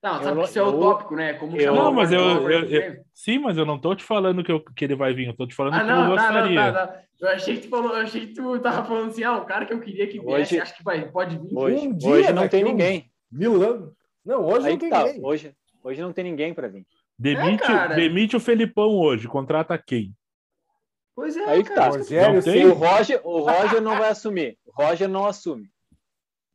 Não, 0.01 0.15
Eu 0.15 0.23
sabe 0.23 0.35
não- 0.35 0.43
que 0.43 0.49
isso 0.49 0.59
é 0.59 0.61
eu- 0.61 0.67
utópico, 0.67 1.15
né? 1.15 1.33
Como 1.33 1.57
eu- 1.57 1.75
Não, 1.75 1.91
mas 1.91 2.11
eu- 2.11 2.19
eu- 2.49 2.69
eu-. 2.69 3.03
Sim, 3.13 3.39
mas 3.39 3.57
eu 3.57 3.65
não 3.65 3.77
tô 3.77 3.93
te 3.93 4.03
falando 4.03 4.43
que, 4.43 4.51
eu, 4.51 4.61
que 4.63 4.85
ele 4.85 4.95
vai 4.95 5.13
vir, 5.13 5.27
eu 5.27 5.35
tô 5.35 5.45
te 5.45 5.53
falando 5.53 5.73
Ah, 5.73 5.79
que 5.83 5.83
eu 5.83 5.87
não, 5.95 6.03
não, 6.03 6.09
gostaria. 6.11 6.55
tá, 6.73 6.87
tá. 6.87 7.01
Eu 7.19 7.27
achei 7.27 7.55
que 7.57 7.61
tu 7.63 7.69
falou, 7.69 7.91
eu 7.91 7.97
achei 8.03 8.27
que 8.27 8.33
tu 8.33 8.59
tava 8.59 8.85
falando 8.85 9.09
assim, 9.09 9.23
ah, 9.23 9.37
o 9.37 9.45
cara 9.45 9.65
que 9.65 9.73
eu 9.73 9.79
queria 9.81 10.07
que 10.07 10.19
viesse, 10.19 10.53
Hoje- 10.55 10.61
acho 10.61 10.77
que 10.77 10.83
vai, 10.85 11.11
pode 11.11 11.37
vir. 11.37 11.49
Hoje, 11.53 11.87
Um 11.87 11.93
dia 11.93 12.09
hoje 12.11 12.31
não 12.31 12.47
tem 12.47 12.63
ninguém. 12.63 13.11
Mil 13.29 13.61
anos. 13.61 13.93
Não, 14.25 14.45
hoje 14.45 14.67
Aí 14.67 14.71
não 14.73 14.79
tem 14.79 14.89
tá. 14.89 15.03
ninguém. 15.03 15.25
Hoje, 15.25 15.53
hoje 15.83 16.01
não 16.01 16.13
tem 16.13 16.23
ninguém 16.23 16.53
para 16.53 16.69
vir. 16.69 16.85
Demite, 17.19 17.63
É, 17.69 17.95
demite 17.95 18.35
o 18.37 18.39
Felipão 18.39 18.97
hoje, 18.97 19.27
contrata 19.27 19.77
quem? 19.77 20.15
Pois 21.13 21.35
é, 21.35 21.43
Aí 21.49 21.63
que 21.63 21.69
cara. 21.73 21.91
tá. 21.91 21.97
Rogério, 21.97 22.35
Não 22.35 22.41
tem? 22.41 22.65
O 22.65 22.73
Roger, 22.73 23.21
o 23.27 23.39
Roger 23.41 23.81
não 23.81 23.97
vai 23.97 24.09
assumir. 24.09 24.57
O 24.65 24.71
Roger 24.71 25.09
não 25.09 25.25
assume. 25.25 25.69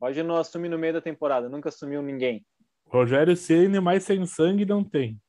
O 0.00 0.06
Roger 0.06 0.24
não 0.24 0.36
assume 0.36 0.68
no 0.70 0.78
meio 0.78 0.94
da 0.94 1.00
temporada. 1.02 1.50
Nunca 1.50 1.68
assumiu 1.68 2.00
ninguém. 2.00 2.42
Rogério 2.86 3.36
Ceni 3.36 3.78
mais 3.80 4.04
sem 4.04 4.24
sangue 4.24 4.64
não 4.64 4.82
tem. 4.82 5.20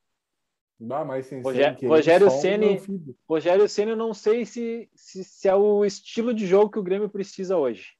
Dá 0.79 1.03
mais 1.03 1.25
sem 1.25 1.41
Rogé- 1.41 1.63
sangue 1.73 1.87
Rogério 1.87 2.27
um 2.27 2.29
Ceni-. 2.29 2.81
Rogério 3.27 3.67
Senna, 3.67 3.91
eu 3.91 3.95
não 3.97 4.13
sei 4.13 4.45
se, 4.45 4.89
se, 4.95 5.23
se 5.23 5.47
é 5.49 5.55
o 5.55 5.83
estilo 5.83 6.33
de 6.33 6.45
jogo 6.45 6.71
que 6.71 6.79
o 6.79 6.83
Grêmio 6.83 7.09
precisa 7.09 7.57
hoje. 7.57 7.91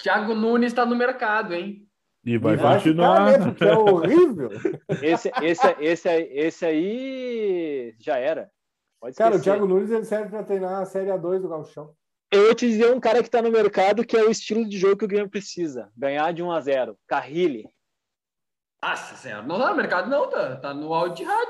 Thiago 0.00 0.34
Nunes 0.34 0.72
tá 0.72 0.84
no 0.86 0.96
mercado, 0.96 1.52
hein? 1.54 1.86
E 2.24 2.36
vai 2.38 2.52
E 2.54 2.56
vai 2.56 2.74
continuar. 2.76 3.32
ficar, 3.32 3.38
né? 3.38 3.46
Porque 3.46 3.64
é 3.64 3.76
horrível. 3.76 4.50
Esse, 5.02 5.30
esse, 5.42 5.66
esse, 5.80 6.08
esse 6.08 6.66
aí 6.66 7.94
já 7.98 8.18
era. 8.18 8.50
Pode 9.00 9.16
Cara, 9.16 9.36
o. 9.36 9.40
Thiago 9.40 9.66
Nunes 9.66 9.90
ele 9.90 10.04
serve 10.04 10.28
para 10.28 10.42
treinar 10.42 10.82
a 10.82 10.84
Série 10.84 11.08
A2 11.10 11.40
do 11.40 11.48
Gauchão. 11.48 11.94
Eu 12.30 12.44
vou 12.46 12.54
te 12.54 12.68
dizer 12.68 12.92
um 12.94 13.00
cara 13.00 13.22
que 13.22 13.30
tá 13.30 13.40
no 13.42 13.50
mercado 13.50 14.04
que 14.04 14.16
é 14.16 14.22
o 14.22 14.30
estilo 14.30 14.68
de 14.68 14.78
jogo 14.78 14.98
que 14.98 15.04
o 15.04 15.08
Grêmio 15.08 15.30
precisa. 15.30 15.90
Ganhar 15.96 16.32
de 16.32 16.42
1 16.42 16.52
a 16.52 16.60
0 16.60 16.98
Carrilli. 17.08 17.64
Nossa 18.82 19.16
senhora, 19.16 19.42
não 19.46 19.58
tá 19.58 19.70
no 19.70 19.76
mercado 19.76 20.08
não, 20.10 20.28
tá, 20.28 20.56
tá 20.56 20.74
no 20.74 20.92
Al 20.94 21.08
Ittihad. 21.08 21.48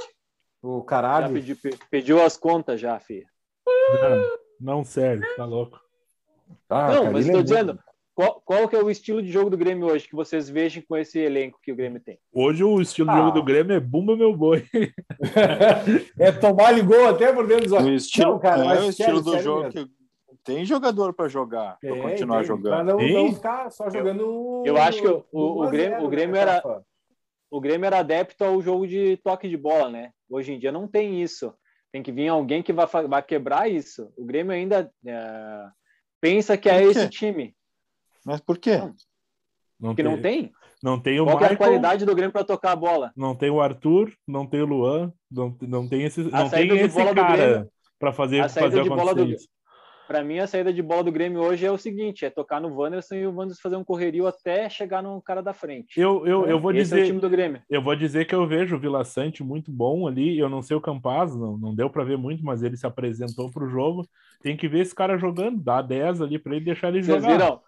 O 0.63 0.81
Já 0.81 0.85
caralho. 0.87 1.33
pediu, 1.35 1.57
pe- 1.57 1.79
pediu 1.91 2.23
as 2.23 2.37
contas 2.37 2.81
já, 2.81 2.99
filho. 3.01 3.27
Não, 3.69 4.39
não 4.79 4.85
serve, 4.85 5.27
tá 5.37 5.45
louco. 5.45 5.81
Ah, 6.69 6.89
não, 6.93 7.13
mas 7.13 7.25
estou 7.27 7.41
é 7.41 7.45
dizendo, 7.45 7.79
qual, 8.21 8.41
qual 8.45 8.69
que 8.69 8.77
é 8.77 8.83
o 8.83 8.91
estilo 8.91 9.23
de 9.23 9.31
jogo 9.31 9.49
do 9.49 9.57
Grêmio 9.57 9.87
hoje 9.87 10.07
que 10.07 10.15
vocês 10.15 10.51
vejam 10.51 10.83
com 10.87 10.97
esse 10.97 11.19
elenco 11.19 11.59
que 11.63 11.73
o 11.73 11.77
Grêmio 11.77 12.01
tem? 12.01 12.19
Hoje 12.33 12.63
o 12.63 12.81
estilo 12.81 13.09
de 13.09 13.15
Ah. 13.15 13.19
jogo 13.19 13.31
do 13.33 13.43
Grêmio 13.43 13.75
é 13.75 13.81
bumba 13.81 14.17
meu 14.17 14.37
boi. 14.37 14.67
é 16.19 16.33
tomar 16.33 16.73
ligou 16.73 17.09
até 17.09 17.33
por 17.33 17.47
dentro 17.47 17.65
dos 17.65 17.73
O 17.73 17.77
olhos. 17.77 18.05
estilo, 18.05 18.33
Não, 18.33 18.39
cara, 18.39 18.63
é 18.63 18.65
mas 18.67 18.79
o 18.85 18.93
sério, 18.93 19.15
estilo 19.17 19.21
do 19.23 19.31
sério 19.31 19.45
jogo 19.45 19.63
mesmo. 19.65 19.73
que 19.89 19.91
tem 20.45 20.65
jogador 20.65 21.13
para 21.15 21.29
jogar, 21.29 21.79
para 21.81 21.97
continuar 22.03 22.39
tem, 22.39 22.45
jogando. 22.47 22.73
Pra 22.75 22.85
não, 22.85 22.99
não 22.99 23.35
ficar 23.35 23.71
só 23.71 23.89
jogando. 23.91 24.63
Eu 24.67 24.77
acho 24.77 25.01
que 25.01 25.09
o- 25.09 25.25
o- 25.33 25.41
o 25.41 25.59
1 25.61 25.63
a 25.63 25.71
Grêmio- 25.71 25.91
0, 25.97 26.05
o 26.05 26.09
Grêmio 26.09 26.35
né, 26.35 26.41
era- 26.41 26.55
Rafa? 26.57 26.85
O 27.51 27.61
Grêmio 27.61 27.87
era 27.87 27.99
adepto 27.99 28.45
ao 28.45 28.63
jogo 28.63 28.87
de 28.87 29.17
toque 29.25 29.49
de 29.49 29.57
bola, 29.57 29.89
né? 29.91 30.11
Hoje 30.31 30.53
em 30.53 30.59
dia 30.59 30.71
não 30.71 30.87
tem 30.87 31.21
isso. 31.21 31.53
Tem 31.93 32.01
que 32.03 32.13
vir 32.13 32.29
alguém 32.29 32.63
que 32.63 32.73
vai 32.73 33.23
quebrar 33.23 33.69
isso. 33.69 34.13
O 34.17 34.25
Grêmio 34.25 34.53
ainda 34.53 34.89
é, 35.05 35.67
pensa 36.21 36.57
que 36.57 36.69
é 36.69 36.81
esse 36.85 37.09
time. 37.09 37.53
Mas 38.25 38.41
por 38.41 38.59
quê? 38.59 38.77
Não. 38.79 38.95
Não 39.81 39.95
Que 39.95 40.03
não 40.03 40.21
tem? 40.21 40.53
Não 40.83 40.99
tem 41.01 41.21
o 41.21 41.25
Qual 41.25 41.39
que 41.39 41.45
é 41.45 41.47
a 41.47 41.51
Michael, 41.51 41.71
qualidade 41.71 42.05
do 42.05 42.15
Grêmio 42.15 42.33
para 42.33 42.45
tocar 42.45 42.73
a 42.73 42.77
bola? 42.77 43.13
não 43.17 43.35
tem 43.35 43.51
o 43.51 43.61
Arthur, 43.61 44.13
não 44.27 44.47
tem 44.47 44.63
o 44.63 44.67
Luan, 44.67 45.13
não, 45.31 45.57
não 45.63 45.89
tem 45.89 46.03
esse, 46.05 46.23
não 46.23 46.49
saída 46.49 46.75
tem 46.75 46.79
de 46.83 46.85
esse 46.89 46.95
bola 46.97 47.11
do 47.15 47.21
cara 47.21 47.37
Grêmio- 47.37 47.71
para 47.99 48.13
fazer, 48.13 48.41
a 48.41 48.49
saída 48.49 48.71
fazer 48.71 48.83
de 48.83 48.89
bola 48.89 49.03
acontecer 49.13 49.27
do- 49.27 49.33
isso. 49.35 49.49
Para 50.09 50.25
mim, 50.25 50.39
a 50.41 50.47
saída 50.49 50.73
de 50.73 50.83
bola 50.83 51.05
do 51.05 51.13
Grêmio 51.13 51.41
hoje 51.41 51.65
é 51.65 51.71
o 51.71 51.79
seguinte: 51.79 52.25
é 52.25 52.31
tocar 52.31 52.61
no 52.61 52.75
Wanderson 52.75 53.15
e 53.15 53.27
o 53.29 53.33
Wanderson 53.33 53.61
fazer 53.63 53.77
um 53.77 53.85
correrio 53.85 54.27
até 54.27 54.69
chegar 54.69 55.01
no 55.03 55.23
cara 55.23 55.41
da 55.41 55.53
frente. 55.53 56.01
Eu, 56.01 56.27
eu, 56.27 56.47
eu 56.49 56.59
vou 56.59 56.73
Esse 56.73 56.93
é 56.93 56.97
o 56.97 56.99
dizer, 56.99 57.07
time 57.07 57.21
do 57.21 57.31
Grêmio. 57.31 57.63
Eu 57.71 57.81
vou 57.81 57.95
dizer 57.95 58.25
que 58.25 58.35
eu 58.35 58.45
vejo 58.45 58.75
o 58.75 58.79
Vila 58.81 59.05
Sante 59.05 59.45
muito 59.45 59.71
bom 59.71 60.09
ali. 60.09 60.37
Eu 60.37 60.49
não 60.49 60.63
sei 60.63 60.77
o 60.77 60.81
Campaz, 60.81 61.33
não, 61.37 61.57
não 61.57 61.75
deu 61.77 61.89
para 61.89 62.03
ver 62.03 62.19
muito, 62.19 62.45
mas 62.45 62.61
ele 62.65 62.77
se 62.77 62.85
apresentou 62.87 63.53
para 63.53 63.63
o 63.65 63.69
jogo. 63.71 64.05
Tem 64.43 64.57
que 64.57 64.67
ver 64.67 64.81
esse 64.81 64.95
cara 64.95 65.17
jogando, 65.17 65.63
dá 65.63 65.81
10 65.81 66.21
ali 66.21 66.41
para 66.41 66.57
ele 66.57 66.65
deixar 66.65 66.89
ele 66.89 67.05
Vocês 67.05 67.23
jogar. 67.23 67.33
viram? 67.39 67.61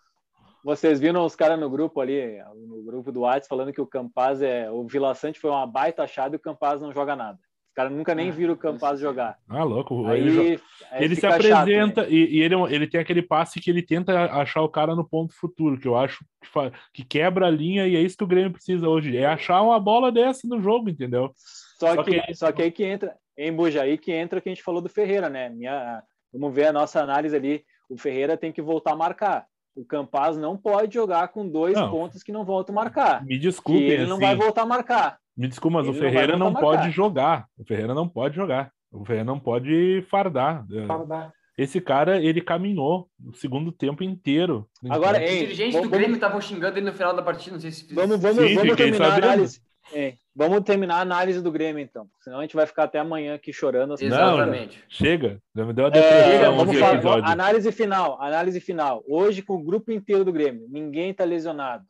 Vocês 0.64 1.00
viram 1.00 1.24
os 1.24 1.34
caras 1.34 1.58
no 1.58 1.68
grupo 1.68 2.00
ali, 2.00 2.38
no 2.68 2.82
grupo 2.84 3.10
do 3.10 3.20
WhatsApp, 3.20 3.48
falando 3.48 3.72
que 3.72 3.80
o 3.80 3.86
Campaz 3.86 4.40
é. 4.42 4.70
O 4.70 4.86
Vila 4.86 5.14
Sante 5.14 5.40
foi 5.40 5.50
uma 5.50 5.66
baita 5.66 6.02
achada 6.04 6.34
e 6.34 6.38
o 6.38 6.40
Campaz 6.40 6.80
não 6.80 6.92
joga 6.92 7.16
nada. 7.16 7.38
Os 7.68 7.74
caras 7.74 7.92
nunca 7.92 8.14
nem 8.14 8.30
viram 8.30 8.52
o 8.52 8.56
Campaz 8.56 9.00
jogar. 9.00 9.38
Ah, 9.48 9.64
louco. 9.64 10.06
Aí, 10.06 10.20
ele 10.20 10.60
aí 10.90 11.04
ele 11.04 11.14
se 11.14 11.22
fica 11.22 11.32
chato, 11.32 11.42
né? 11.42 11.52
apresenta 11.54 12.06
e, 12.06 12.36
e 12.36 12.42
ele, 12.42 12.54
ele 12.70 12.86
tem 12.86 13.00
aquele 13.00 13.22
passe 13.22 13.58
que 13.60 13.70
ele 13.70 13.82
tenta 13.82 14.26
achar 14.30 14.60
o 14.60 14.68
cara 14.68 14.94
no 14.94 15.08
ponto 15.08 15.34
futuro, 15.34 15.80
que 15.80 15.88
eu 15.88 15.96
acho 15.96 16.22
que, 16.42 16.48
fa- 16.48 16.70
que 16.92 17.02
quebra 17.02 17.46
a 17.46 17.50
linha 17.50 17.86
e 17.88 17.96
é 17.96 18.00
isso 18.00 18.16
que 18.18 18.24
o 18.24 18.26
Grêmio 18.26 18.52
precisa 18.52 18.86
hoje. 18.86 19.16
É 19.16 19.24
achar 19.24 19.62
uma 19.62 19.80
bola 19.80 20.12
dessa 20.12 20.46
no 20.46 20.60
jogo, 20.60 20.90
entendeu? 20.90 21.32
Só, 21.80 21.94
Só 21.94 22.02
que, 22.04 22.20
que- 22.20 22.34
só 22.34 22.52
que 22.52 22.62
aí 22.62 22.70
que 22.70 22.84
entra, 22.84 23.16
em 23.38 23.50
Bujaí 23.52 23.96
que 23.96 24.12
entra 24.12 24.38
o 24.38 24.42
que 24.42 24.50
a 24.50 24.52
gente 24.54 24.62
falou 24.62 24.82
do 24.82 24.88
Ferreira, 24.90 25.30
né? 25.30 25.48
Minha, 25.48 26.02
vamos 26.30 26.54
ver 26.54 26.66
a 26.66 26.72
nossa 26.74 27.00
análise 27.02 27.34
ali. 27.34 27.64
O 27.88 27.96
Ferreira 27.96 28.36
tem 28.36 28.52
que 28.52 28.60
voltar 28.60 28.92
a 28.92 28.96
marcar. 28.96 29.46
O 29.74 29.84
Campaz 29.84 30.36
não 30.36 30.56
pode 30.56 30.94
jogar 30.94 31.28
com 31.28 31.48
dois 31.48 31.74
Não. 31.74 31.90
pontos 31.90 32.22
que 32.22 32.30
não 32.32 32.44
voltam 32.44 32.74
a 32.74 32.82
marcar. 32.82 33.22
Me 33.24 33.34
Que 33.34 33.38
desculpem, 33.38 33.88
ele 33.88 34.06
não 34.06 34.16
assim, 34.16 34.26
vai 34.26 34.36
voltar 34.36 34.62
a 34.62 34.66
marcar. 34.66 35.18
me 35.36 35.48
desculpa, 35.48 35.78
mas 35.78 35.86
o 35.86 35.90
ele 35.90 35.96
não 35.96 36.02
vai 36.02 36.10
Ferreira 36.12 36.36
não 36.36 36.50
marcar. 36.52 36.60
pode 36.60 36.90
jogar. 36.90 37.46
O 37.58 37.64
Ferreira 37.64 37.94
não 37.94 38.08
pode 38.08 38.36
jogar. 38.36 38.70
O 38.92 39.04
Ferreira 39.04 39.24
não 39.24 39.38
pode 39.40 40.04
fardar. 40.10 40.66
Fardar. 40.86 41.32
Esse 41.56 41.80
cara, 41.80 42.20
ele 42.22 42.40
caminhou 42.40 43.08
o 43.24 43.32
segundo 43.34 43.70
tempo 43.72 44.02
inteiro. 44.02 44.66
Agora, 44.88 45.18
Os 45.18 45.30
Ei, 45.30 45.38
dirigentes 45.40 45.74
vamos- 45.74 45.88
do 45.90 45.96
Grêmio 45.96 46.14
estavam 46.14 46.40
xingando 46.40 46.78
ele 46.78 46.86
no 46.86 46.92
final 46.96 47.14
da 47.14 47.22
partida, 47.22 47.54
não 47.54 47.60
sei 47.60 47.70
se 47.70 47.94
Vamos, 47.94 48.20
vamos, 48.20 48.42
Sim, 48.44 48.54
vamos 48.54 48.76
terminar 48.76 49.10
a 49.12 49.14
análise. 49.16 49.60
É, 49.94 50.14
vamos 50.34 50.62
terminar 50.62 50.96
a 50.96 51.00
análise 51.00 51.40
do 51.42 51.52
Grêmio, 51.52 51.82
então. 51.82 52.08
Senão 52.20 52.38
a 52.38 52.42
gente 52.42 52.56
vai 52.56 52.66
ficar 52.66 52.84
até 52.84 52.98
amanhã 52.98 53.34
aqui 53.34 53.52
chorando. 53.52 53.94
assim. 53.94 54.06
Exatamente. 54.06 54.82
Chega, 54.88 55.40
já 55.54 55.64
me 55.64 55.72
deu 55.72 55.84
uma 55.84 55.90
É, 55.90 56.00
depressão 56.00 56.56
vamos 56.56 56.70
esse 56.72 56.80
falar, 56.80 56.94
episódio. 56.94 57.30
análise 57.30 57.72
final, 57.72 58.22
análise 58.22 58.60
final. 58.60 59.04
Hoje, 59.06 59.42
com 59.42 59.54
o 59.56 59.62
grupo 59.62 59.92
inteiro 59.92 60.24
do 60.24 60.32
Grêmio, 60.32 60.66
ninguém 60.70 61.12
tá 61.12 61.24
lesionado. 61.24 61.84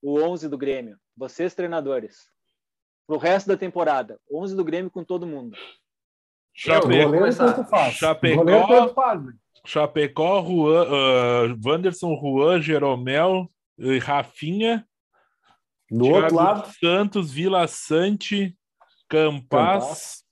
O 0.00 0.20
11 0.20 0.48
do 0.48 0.56
Grêmio, 0.56 0.96
vocês 1.16 1.54
treinadores. 1.54 2.28
Pro 3.06 3.16
resto 3.18 3.48
da 3.48 3.56
temporada, 3.56 4.18
11 4.30 4.54
do 4.54 4.64
Grêmio 4.64 4.90
com 4.90 5.02
todo 5.02 5.26
mundo. 5.26 5.56
Chapecó. 6.54 6.88
Tanto 8.66 8.94
faz. 8.94 9.24
né? 9.24 9.32
Chapecó, 9.64 10.42
Juan, 10.44 10.86
ah, 10.88 11.56
Wanderson, 11.64 12.16
Juan, 12.16 12.60
Jeromel, 12.60 13.50
e 13.78 13.98
Rafinha, 13.98 14.84
Do 15.90 16.04
outro 16.06 16.20
Thiago 16.28 16.34
lado, 16.36 16.72
Santos, 16.78 17.30
Vila 17.32 17.66
Sante, 17.66 18.56
Campas, 19.08 19.48
Campas. 19.82 20.24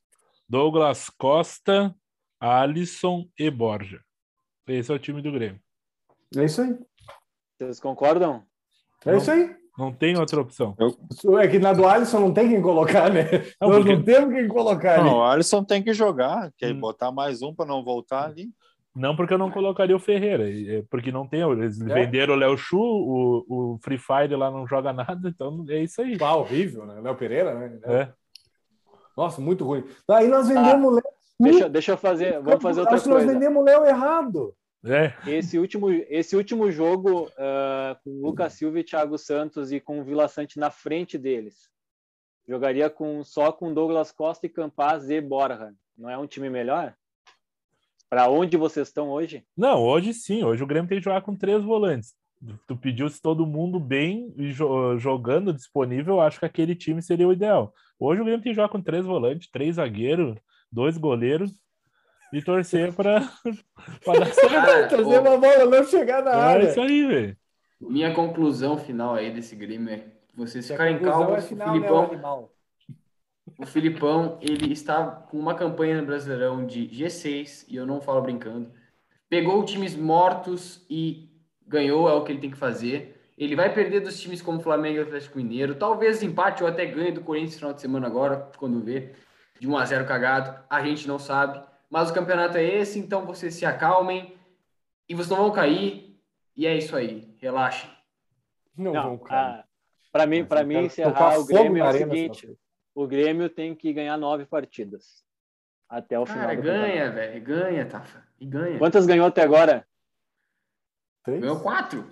Douglas 0.49 1.11
Costa, 1.11 1.95
Alisson 2.41 3.27
e 3.39 3.51
Borja. 3.51 4.01
Esse 4.67 4.93
é 4.93 4.95
o 4.95 4.99
time 4.99 5.23
do 5.23 5.33
Grêmio. 5.33 5.61
é 6.37 6.45
isso 6.45 6.61
aí. 6.63 6.77
Vocês 7.59 7.81
concordam? 7.81 8.45
É 9.05 9.17
isso 9.17 9.31
aí. 9.31 9.57
Não 9.79 9.93
tem 9.93 10.19
outra 10.19 10.41
opção. 10.41 10.75
É 11.41 11.49
que 11.49 11.59
na 11.59 11.73
do 11.73 11.87
Alisson 11.87 12.21
não 12.21 12.33
tem 12.35 12.49
quem 12.49 12.63
colocar, 12.63 13.13
né? 13.13 13.25
Não, 13.61 13.69
Nós 13.69 13.79
porque- 13.79 13.95
não 13.97 14.03
temos 14.03 14.35
quem 14.35 14.49
colocar 14.49 15.01
ali. 15.01 15.05
Não, 15.11 15.19
o 15.19 15.23
Alisson 15.23 15.63
tem 15.65 15.83
que 15.83 15.93
jogar, 15.93 16.51
quer 16.57 16.73
Hum. 16.75 16.81
botar 16.81 17.13
mais 17.13 17.43
um 17.43 17.55
para 17.55 17.67
não 17.67 17.85
voltar 17.85 18.25
ali. 18.25 18.51
Não 18.97 19.15
porque 19.15 19.35
eu 19.35 19.39
não 19.39 19.51
colocaria 19.51 19.95
o 19.95 20.01
Ferreira, 20.01 20.49
é 20.51 20.83
porque 20.91 21.13
não 21.13 21.27
tem. 21.29 21.43
Eles 21.43 21.81
É. 21.81 21.85
venderam 21.95 22.35
o 22.35 22.37
Léo 22.39 22.57
Chu, 22.57 22.79
o, 22.81 23.45
o 23.75 23.79
Free 23.83 23.99
Fire 23.99 24.35
lá 24.35 24.51
não 24.51 24.67
joga 24.67 24.93
nada, 24.93 25.29
então 25.29 25.65
é 25.69 25.83
isso 25.83 26.01
aí. 26.01 26.17
Ah, 26.21 26.37
horrível, 26.37 26.87
né? 26.87 27.01
Léo 27.01 27.15
Pereira, 27.15 27.55
né? 27.55 27.79
É. 27.85 28.09
Nossa, 29.17 29.41
muito 29.41 29.65
ruim. 29.65 29.85
Daí 30.09 30.27
nós 30.29 30.49
vendemos 30.49 30.87
o 30.91 30.95
Léo. 30.95 31.05
Deixa, 31.39 31.69
deixa 31.69 31.93
eu 31.93 31.97
fazer, 31.99 32.41
vamos 32.41 32.63
fazer 32.63 32.81
outra 32.81 32.95
Acho 32.97 33.05
que 33.05 33.11
nós 33.11 33.19
coisa. 33.23 33.33
vendemos 33.35 33.61
o 33.63 33.65
Léo 33.65 33.85
errado. 33.85 34.55
É, 34.85 35.13
Esse 35.27 35.59
último, 35.59 35.91
esse 35.91 36.37
último 36.37 36.71
jogo 36.71 37.29
ah, 37.37 37.99
com 38.05 38.11
Lucas 38.23 38.53
Silva 38.55 38.79
e 38.81 38.85
Thiago 38.85 39.19
Santos 39.19 39.73
e 39.73 39.81
com 39.81 40.01
o 40.01 40.05
Vila 40.05 40.29
Sante 40.29 40.59
na 40.59 40.71
frente 40.71 41.19
deles. 41.19 41.69
Jogaria 42.49 42.89
com, 42.89 43.23
só 43.25 43.51
com 43.53 43.75
Douglas 43.75 44.13
Costa 44.13 44.47
e 44.47 44.49
Campaz 44.49 45.11
e 45.11 45.21
Borja. 45.21 45.75
Não 45.99 46.09
é 46.09 46.17
um 46.17 46.27
time 46.27 46.49
melhor? 46.49 46.95
Para 48.09 48.29
onde 48.31 48.57
vocês 48.57 48.89
estão 48.89 49.09
hoje? 49.11 49.45
Não, 49.57 49.83
hoje 49.83 50.15
sim. 50.15 50.45
Hoje 50.45 50.63
o 50.63 50.67
Grêmio 50.67 50.89
tem 50.89 50.99
que 50.99 51.05
jogar 51.05 51.23
com 51.23 51.35
três 51.35 51.63
volantes. 51.63 52.15
Tu 52.67 52.77
pediu 52.77 53.09
se 53.09 53.21
todo 53.21 53.47
mundo 53.47 53.81
bem 53.81 54.33
e 54.37 54.53
jo- 54.53 54.97
jogando 54.99 55.53
disponível, 55.53 56.21
acho 56.21 56.39
que 56.39 56.45
aquele 56.45 56.75
time 56.77 57.01
seria 57.03 57.27
o 57.27 57.33
ideal. 57.33 57.73
Hoje 57.99 58.21
o 58.21 58.25
Grêmio 58.25 58.43
tem 58.43 58.53
que 58.53 58.57
jogar 58.57 58.69
com 58.69 58.81
três 58.81 59.05
volantes, 59.07 59.51
três 59.51 59.77
zagueiros, 59.77 60.37
dois 60.71 60.97
goleiros 60.99 61.51
e 62.33 62.43
torcer 62.43 62.93
para 62.93 63.21
dar 64.07 64.27
certo. 64.35 65.03
Ô, 65.03 65.21
uma 65.21 65.39
bola 65.39 65.65
não 65.67 65.85
chegar 65.85 66.23
na 66.23 66.31
É 66.33 66.35
área. 66.35 66.69
isso 66.69 66.81
aí, 66.81 67.07
velho. 67.07 67.37
minha 67.81 68.15
conclusão 68.15 68.77
final 68.77 69.15
aí 69.15 69.33
desse 69.33 69.57
Grêmio 69.57 69.89
é 69.93 70.05
vocês 70.35 70.69
ficarem 70.69 70.99
calmos. 71.01 71.35
é 71.37 71.39
o 71.39 71.43
final, 71.43 71.69
o 71.69 71.73
Filipão, 71.73 72.05
animal. 72.05 72.53
O 73.59 73.65
Filipão, 73.65 74.39
ele 74.41 74.73
está 74.73 75.05
com 75.07 75.39
uma 75.39 75.55
campanha 75.55 76.01
no 76.01 76.07
Brasileirão 76.07 76.67
de 76.67 76.89
G6, 76.89 77.65
e 77.69 77.77
eu 77.77 77.87
não 77.87 78.01
falo 78.01 78.21
brincando. 78.21 78.71
Pegou 79.29 79.65
times 79.65 79.97
mortos 79.97 80.85
e 80.91 81.31
ganhou, 81.67 82.09
é 82.09 82.13
o 82.13 82.23
que 82.23 82.33
ele 82.33 82.41
tem 82.41 82.51
que 82.51 82.57
fazer. 82.57 83.17
Ele 83.37 83.57
vai 83.57 83.73
perder 83.73 84.01
dos 84.01 84.19
times 84.21 84.41
como 84.41 84.61
Flamengo 84.61 84.99
e 84.99 85.03
Atlético 85.03 85.39
Mineiro. 85.39 85.75
Talvez 85.75 86.23
empate 86.23 86.63
ou 86.63 86.69
até 86.69 86.87
ganhe 86.87 87.13
do 87.13 87.23
Corinthians 87.23 87.55
no 87.55 87.59
final 87.59 87.75
de 87.75 87.81
semana 87.81 88.07
agora, 88.07 88.51
quando 88.57 88.83
vê. 88.83 89.13
De 89.59 89.67
1 89.67 89.77
a 89.77 89.85
0 89.85 90.07
cagado. 90.07 90.65
A 90.71 90.83
gente 90.83 91.09
não 91.09 91.19
sabe. 91.19 91.61
Mas 91.91 92.11
o 92.11 92.15
campeonato 92.15 92.57
é 92.57 92.65
esse, 92.65 92.99
então 92.99 93.27
vocês 93.27 93.55
se 93.55 93.67
acalmem. 93.67 94.35
E 95.09 95.15
vocês 95.15 95.31
não 95.31 95.39
vão 95.39 95.51
cair. 95.51 96.19
E 96.57 96.67
é 96.67 96.77
isso 96.77 96.97
aí. 96.97 97.35
Relaxem. 97.39 97.91
Não, 98.77 98.93
Não, 98.93 99.03
vão, 99.03 99.19
cara. 99.19 99.65
para 100.13 100.27
mim, 100.27 100.45
para 100.45 100.65
mim 100.65 100.85
encerrar 100.85 101.39
o 101.39 101.47
Grêmio 101.47 101.85
é 101.85 101.89
o 101.89 101.93
seguinte: 101.93 102.59
o 102.97 103.07
Grêmio 103.07 103.51
tem 103.51 103.75
que 103.75 103.93
ganhar 103.93 104.17
nove 104.17 104.47
partidas 104.47 105.23
até 105.87 106.19
o 106.19 106.25
final. 106.25 106.47
Cara, 106.47 106.57
do 106.57 106.63
ganha, 106.63 107.11
velho. 107.11 107.45
Ganha, 107.45 107.87
Tafa. 107.87 108.27
E 108.41 108.47
ganha. 108.47 108.79
Quantas 108.79 109.05
ganhou 109.05 109.27
até 109.27 109.43
agora? 109.43 109.87
Três? 111.23 111.41
Ganhou 111.41 111.61
quatro. 111.61 112.11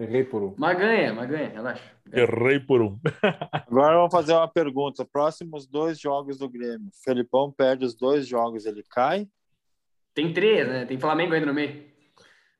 Errei 0.00 0.24
por 0.24 0.42
um. 0.42 0.54
Mas 0.56 0.78
ganha, 0.78 1.12
mas 1.12 1.28
ganha. 1.28 1.50
Relaxa. 1.50 1.92
Ganha. 2.06 2.24
Errei 2.24 2.60
por 2.60 2.80
um. 2.80 2.98
Agora 3.52 3.96
vamos 3.96 4.12
fazer 4.12 4.32
uma 4.32 4.48
pergunta. 4.48 5.06
Próximos 5.06 5.66
dois 5.66 5.98
jogos 5.98 6.38
do 6.38 6.48
Grêmio. 6.48 6.90
Felipão 7.02 7.50
perde 7.50 7.84
os 7.84 7.94
dois 7.94 8.26
jogos, 8.26 8.66
ele 8.66 8.82
cai? 8.90 9.26
Tem 10.12 10.32
três, 10.34 10.68
né? 10.68 10.84
Tem 10.84 10.98
Flamengo 10.98 11.32
ainda 11.32 11.46
no 11.46 11.54
meio. 11.54 11.90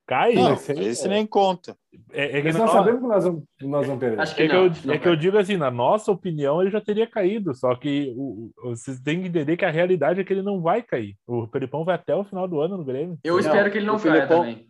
Cai? 0.07 0.35
Não, 0.35 0.55
esse 0.55 0.71
aí- 0.73 0.87
esse 0.87 1.09
nem 1.09 1.27
conta. 1.27 1.77
É, 2.13 2.39
é 2.39 2.43
que 2.43 2.53
nós 2.53 2.71
sabemos 2.71 3.01
que 3.01 3.07
nós 3.09 3.25
vamos, 3.25 3.43
nós 3.63 3.87
vamos 3.87 4.01
perder. 4.01 4.21
Acho 4.21 4.37
que 4.37 4.43
É 4.43 4.47
que, 4.47 4.53
não. 4.55 4.65
eu, 4.67 4.73
não, 4.85 4.95
é 4.95 4.99
que 4.99 5.09
eu 5.09 5.17
digo 5.17 5.37
assim, 5.37 5.57
na 5.57 5.71
nossa 5.71 6.13
opinião, 6.13 6.61
ele 6.63 6.71
já 6.71 6.81
teria 6.81 7.07
caído. 7.09 7.53
Só 7.55 7.75
que 7.75 8.15
o, 8.17 8.51
o- 8.63 8.71
vocês 8.71 9.01
têm 9.01 9.21
que 9.23 9.29
entender 9.29 9.57
que 9.57 9.65
a 9.65 9.71
realidade 9.71 10.21
é 10.21 10.25
que 10.25 10.33
ele 10.33 10.43
não 10.43 10.61
vai 10.63 10.81
cair. 10.83 11.17
O 11.27 11.47
Felipão 11.49 11.85
vai 11.85 11.97
até 11.97 12.15
o 12.15 12.23
final 12.25 12.47
do 12.47 12.61
ano 12.61 12.77
no 12.77 12.85
Grêmio. 12.85 13.19
Eu 13.25 13.33
Não, 13.35 13.41
espero 13.41 13.71
que 13.71 13.79
ele 13.79 13.87
não 13.87 13.99
caia 13.99 14.15
Filipão- 14.15 14.41
também. 14.41 14.67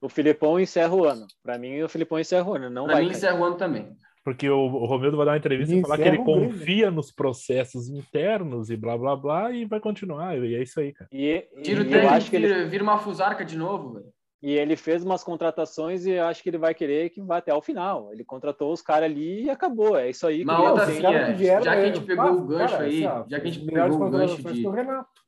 O 0.00 0.08
Filipão 0.08 0.58
encerra 0.58 0.94
o 0.94 1.04
ano. 1.04 1.26
Para 1.44 1.56
mim, 1.58 1.80
o 1.82 1.88
Filipão 1.88 2.18
encerra 2.18 2.50
o 2.50 2.54
ano. 2.56 2.68
Não 2.68 2.84
Pra 2.86 2.94
vai 2.94 3.02
mim, 3.02 3.08
cair. 3.10 3.16
encerra 3.18 3.38
o 3.40 3.44
ano 3.44 3.56
também. 3.56 3.88
Porque 4.24 4.48
o, 4.50 4.58
o 4.58 4.84
Romildo 4.86 5.16
vai 5.16 5.26
dar 5.26 5.32
uma 5.32 5.38
entrevista 5.38 5.74
e 5.74 5.80
falar 5.80 5.96
que 5.98 6.08
ele 6.08 6.18
confia 6.18 6.90
nos 6.90 7.12
processos 7.12 7.88
internos 7.88 8.68
e 8.70 8.76
blá 8.76 8.96
blá 8.98 9.14
blá 9.16 9.52
e 9.52 9.64
vai 9.64 9.78
continuar. 9.78 10.36
E 10.38 10.54
é 10.56 10.62
isso 10.62 10.80
aí, 10.80 10.92
cara. 10.92 11.08
E, 11.12 11.44
e 11.56 11.62
Tira 11.62 11.82
o 11.82 11.86
eu 11.86 12.08
acho 12.08 12.30
que 12.30 12.36
ele, 12.36 12.48
vira, 12.48 12.66
vira 12.66 12.82
uma 12.82 12.98
fusarca 12.98 13.44
de 13.44 13.56
novo, 13.56 13.94
velho. 13.94 14.06
E 14.42 14.50
ele 14.52 14.74
fez 14.74 15.04
umas 15.04 15.22
contratações 15.22 16.04
e 16.04 16.10
eu 16.10 16.26
acho 16.26 16.42
que 16.42 16.48
ele 16.50 16.58
vai 16.58 16.74
querer 16.74 17.10
que 17.10 17.22
vá 17.22 17.36
até 17.36 17.54
o 17.54 17.62
final. 17.62 18.12
Ele 18.12 18.24
contratou 18.24 18.72
os 18.72 18.82
caras 18.82 19.08
ali 19.08 19.44
e 19.44 19.50
acabou. 19.50 19.96
É 19.96 20.10
isso 20.10 20.26
aí. 20.26 20.40
que 20.40 20.44
Mas, 20.44 20.58
o 20.58 20.62
Grêmio 20.62 20.80
outra 20.80 20.86
tem. 20.86 20.96
Os 20.96 21.02
caras 21.02 21.20
Finha, 21.20 21.32
que 21.32 21.38
vieram, 21.38 21.62
já 21.62 21.70
que 21.70 21.76
a 21.76 21.80
é, 21.82 21.86
gente 21.94 22.06
pegou 22.06 22.24
ah, 22.24 22.32
o 22.32 22.46
gancho 22.46 22.72
cara, 22.72 22.84
aí, 22.84 23.06
assim, 23.06 23.30
já 23.30 23.40
que 23.40 23.46
a 23.46 23.50
gente 23.50 23.66
pegou 23.66 24.02
o 24.02 24.10
gancho 24.10 24.42
de- 24.42 24.62
do 24.62 24.70
Renato. 24.70 25.22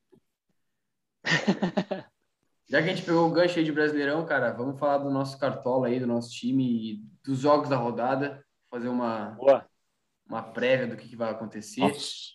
Já 2.66 2.82
que 2.82 2.88
a 2.88 2.94
gente 2.94 3.04
pegou 3.04 3.28
o 3.28 3.30
gancho 3.30 3.58
aí 3.58 3.64
de 3.64 3.70
Brasileirão, 3.70 4.24
cara, 4.24 4.50
vamos 4.50 4.80
falar 4.80 4.98
do 4.98 5.10
nosso 5.10 5.38
cartola 5.38 5.86
aí, 5.86 6.00
do 6.00 6.06
nosso 6.06 6.30
time 6.30 6.64
e 6.64 6.96
dos 7.22 7.38
jogos 7.38 7.68
da 7.68 7.76
rodada. 7.76 8.44
Fazer 8.70 8.88
uma, 8.88 9.32
Boa. 9.32 9.66
uma 10.26 10.42
prévia 10.42 10.86
do 10.86 10.96
que, 10.96 11.06
que 11.06 11.14
vai 11.14 11.30
acontecer. 11.30 11.82
Nossa. 11.82 12.34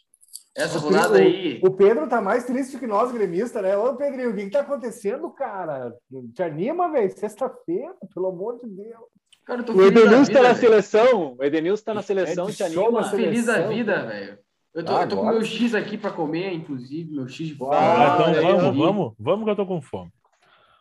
Essa 0.56 0.78
O- 0.78 0.82
rodada 0.82 1.18
aí. 1.18 1.60
O 1.64 1.72
Pedro 1.72 2.08
tá 2.08 2.20
mais 2.22 2.43
triste 2.45 2.78
que 2.78 2.88
nós, 2.88 3.12
gremistas, 3.12 3.62
né? 3.62 3.78
Ô, 3.78 3.95
Pedrinho, 3.95 4.32
o 4.32 4.36
que 4.36 4.45
que 4.45 4.50
tá 4.52 4.62
acontecendo, 4.62 5.30
cara? 5.30 5.93
Te 6.34 6.43
anima, 6.43 6.91
velho. 6.91 7.12
Sexta-feira, 7.18 7.93
pelo 8.14 8.28
amor 8.28 8.60
de 8.64 8.70
Deus. 8.70 9.06
Cara, 9.45 9.62
eu 9.62 9.66
tô 9.66 9.74
O 9.74 9.82
Edenilson 9.86 10.32
tá 10.34 10.41
na 10.41 10.47
velho. 10.50 10.60
seleção. 10.60 11.36
O 11.39 11.43
Edenilson 11.43 11.84
tá 11.84 11.93
na 11.93 12.02
seleção, 12.02 12.47
de 12.47 12.56
te 12.56 12.64
anima. 12.64 13.04
feliz 13.10 13.45
da 13.45 13.62
vida, 13.68 14.06
velho. 14.06 14.38
Eu 14.74 14.86
tô, 14.86 14.95
Ah, 14.95 15.02
eu 15.04 15.08
tô 15.10 15.18
com 15.18 15.26
meu 15.26 15.43
X 15.43 15.74
aqui 15.74 15.97
pra 15.97 16.12
comer, 16.12 16.54
inclusive, 16.54 17.12
meu 17.12 17.28
X 17.28 17.47
de 17.47 17.54
Ah, 17.54 17.58
fora. 17.58 17.78
Ah, 17.80 18.14
então 18.14 18.26
aí, 18.28 18.41
vamos, 18.41 18.78
vamos, 18.78 19.14
vamos 19.18 19.45
que 19.45 19.52
eu 19.52 19.56
tô 19.56 19.66
com 19.66 19.82
fome. 19.82 20.12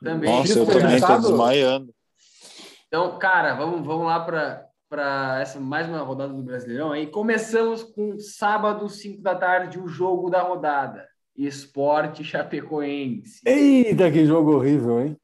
Também. 0.02 0.30
Nossa, 0.30 0.58
eu 0.58 0.66
também 0.66 1.00
tô 1.00 1.16
desmaiando. 1.18 1.94
Então, 2.86 3.18
cara, 3.18 3.54
vamos, 3.54 3.86
vamos 3.86 4.06
lá 4.06 4.20
para 4.20 4.67
essa 4.96 5.60
mais 5.60 5.86
uma 5.88 6.00
rodada 6.00 6.32
do 6.32 6.42
Brasileirão 6.42 6.92
aí. 6.92 7.06
Começamos 7.06 7.82
com 7.82 8.18
sábado, 8.18 8.88
5 8.88 9.20
da 9.22 9.34
tarde, 9.34 9.78
o 9.78 9.86
jogo 9.86 10.30
da 10.30 10.40
rodada. 10.42 11.06
Esporte 11.36 12.24
Chapecoense. 12.24 13.42
Eita, 13.46 14.10
que 14.10 14.24
jogo 14.24 14.56
horrível, 14.56 15.00
hein? 15.00 15.16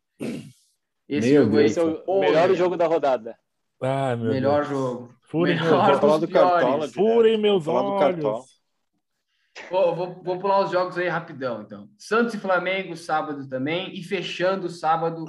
Esse 1.09 1.33
Meu 1.33 1.45
jogo 1.45 1.59
aí, 1.59 1.67
Esse 1.67 1.81
é 1.81 1.83
o 1.83 1.95
Pô, 2.03 2.21
melhor 2.21 2.55
jogo 2.55 2.77
da 2.77 2.87
rodada. 2.87 3.37
Ah, 3.81 4.15
meu 4.15 4.31
melhor 4.31 4.67
Deus. 4.67 4.69
jogo. 4.69 5.15
Furem 5.23 5.57
Melhor 5.57 6.01
meus 6.01 6.21
do. 6.21 6.29
Cartola. 6.29 6.89
Furem 6.89 7.39
meus 7.41 7.67
olhos. 7.67 8.23
Vou, 9.71 9.95
vou, 9.95 10.23
vou 10.23 10.39
pular 10.39 10.61
os 10.65 10.71
jogos 10.71 10.97
aí 10.99 11.09
rapidão, 11.09 11.63
então. 11.63 11.89
Santos 11.99 12.35
e 12.35 12.39
Flamengo, 12.39 12.97
sábado 12.97 13.49
também. 13.49 13.93
E 13.95 14.03
fechando 14.03 14.69
sábado, 14.69 15.25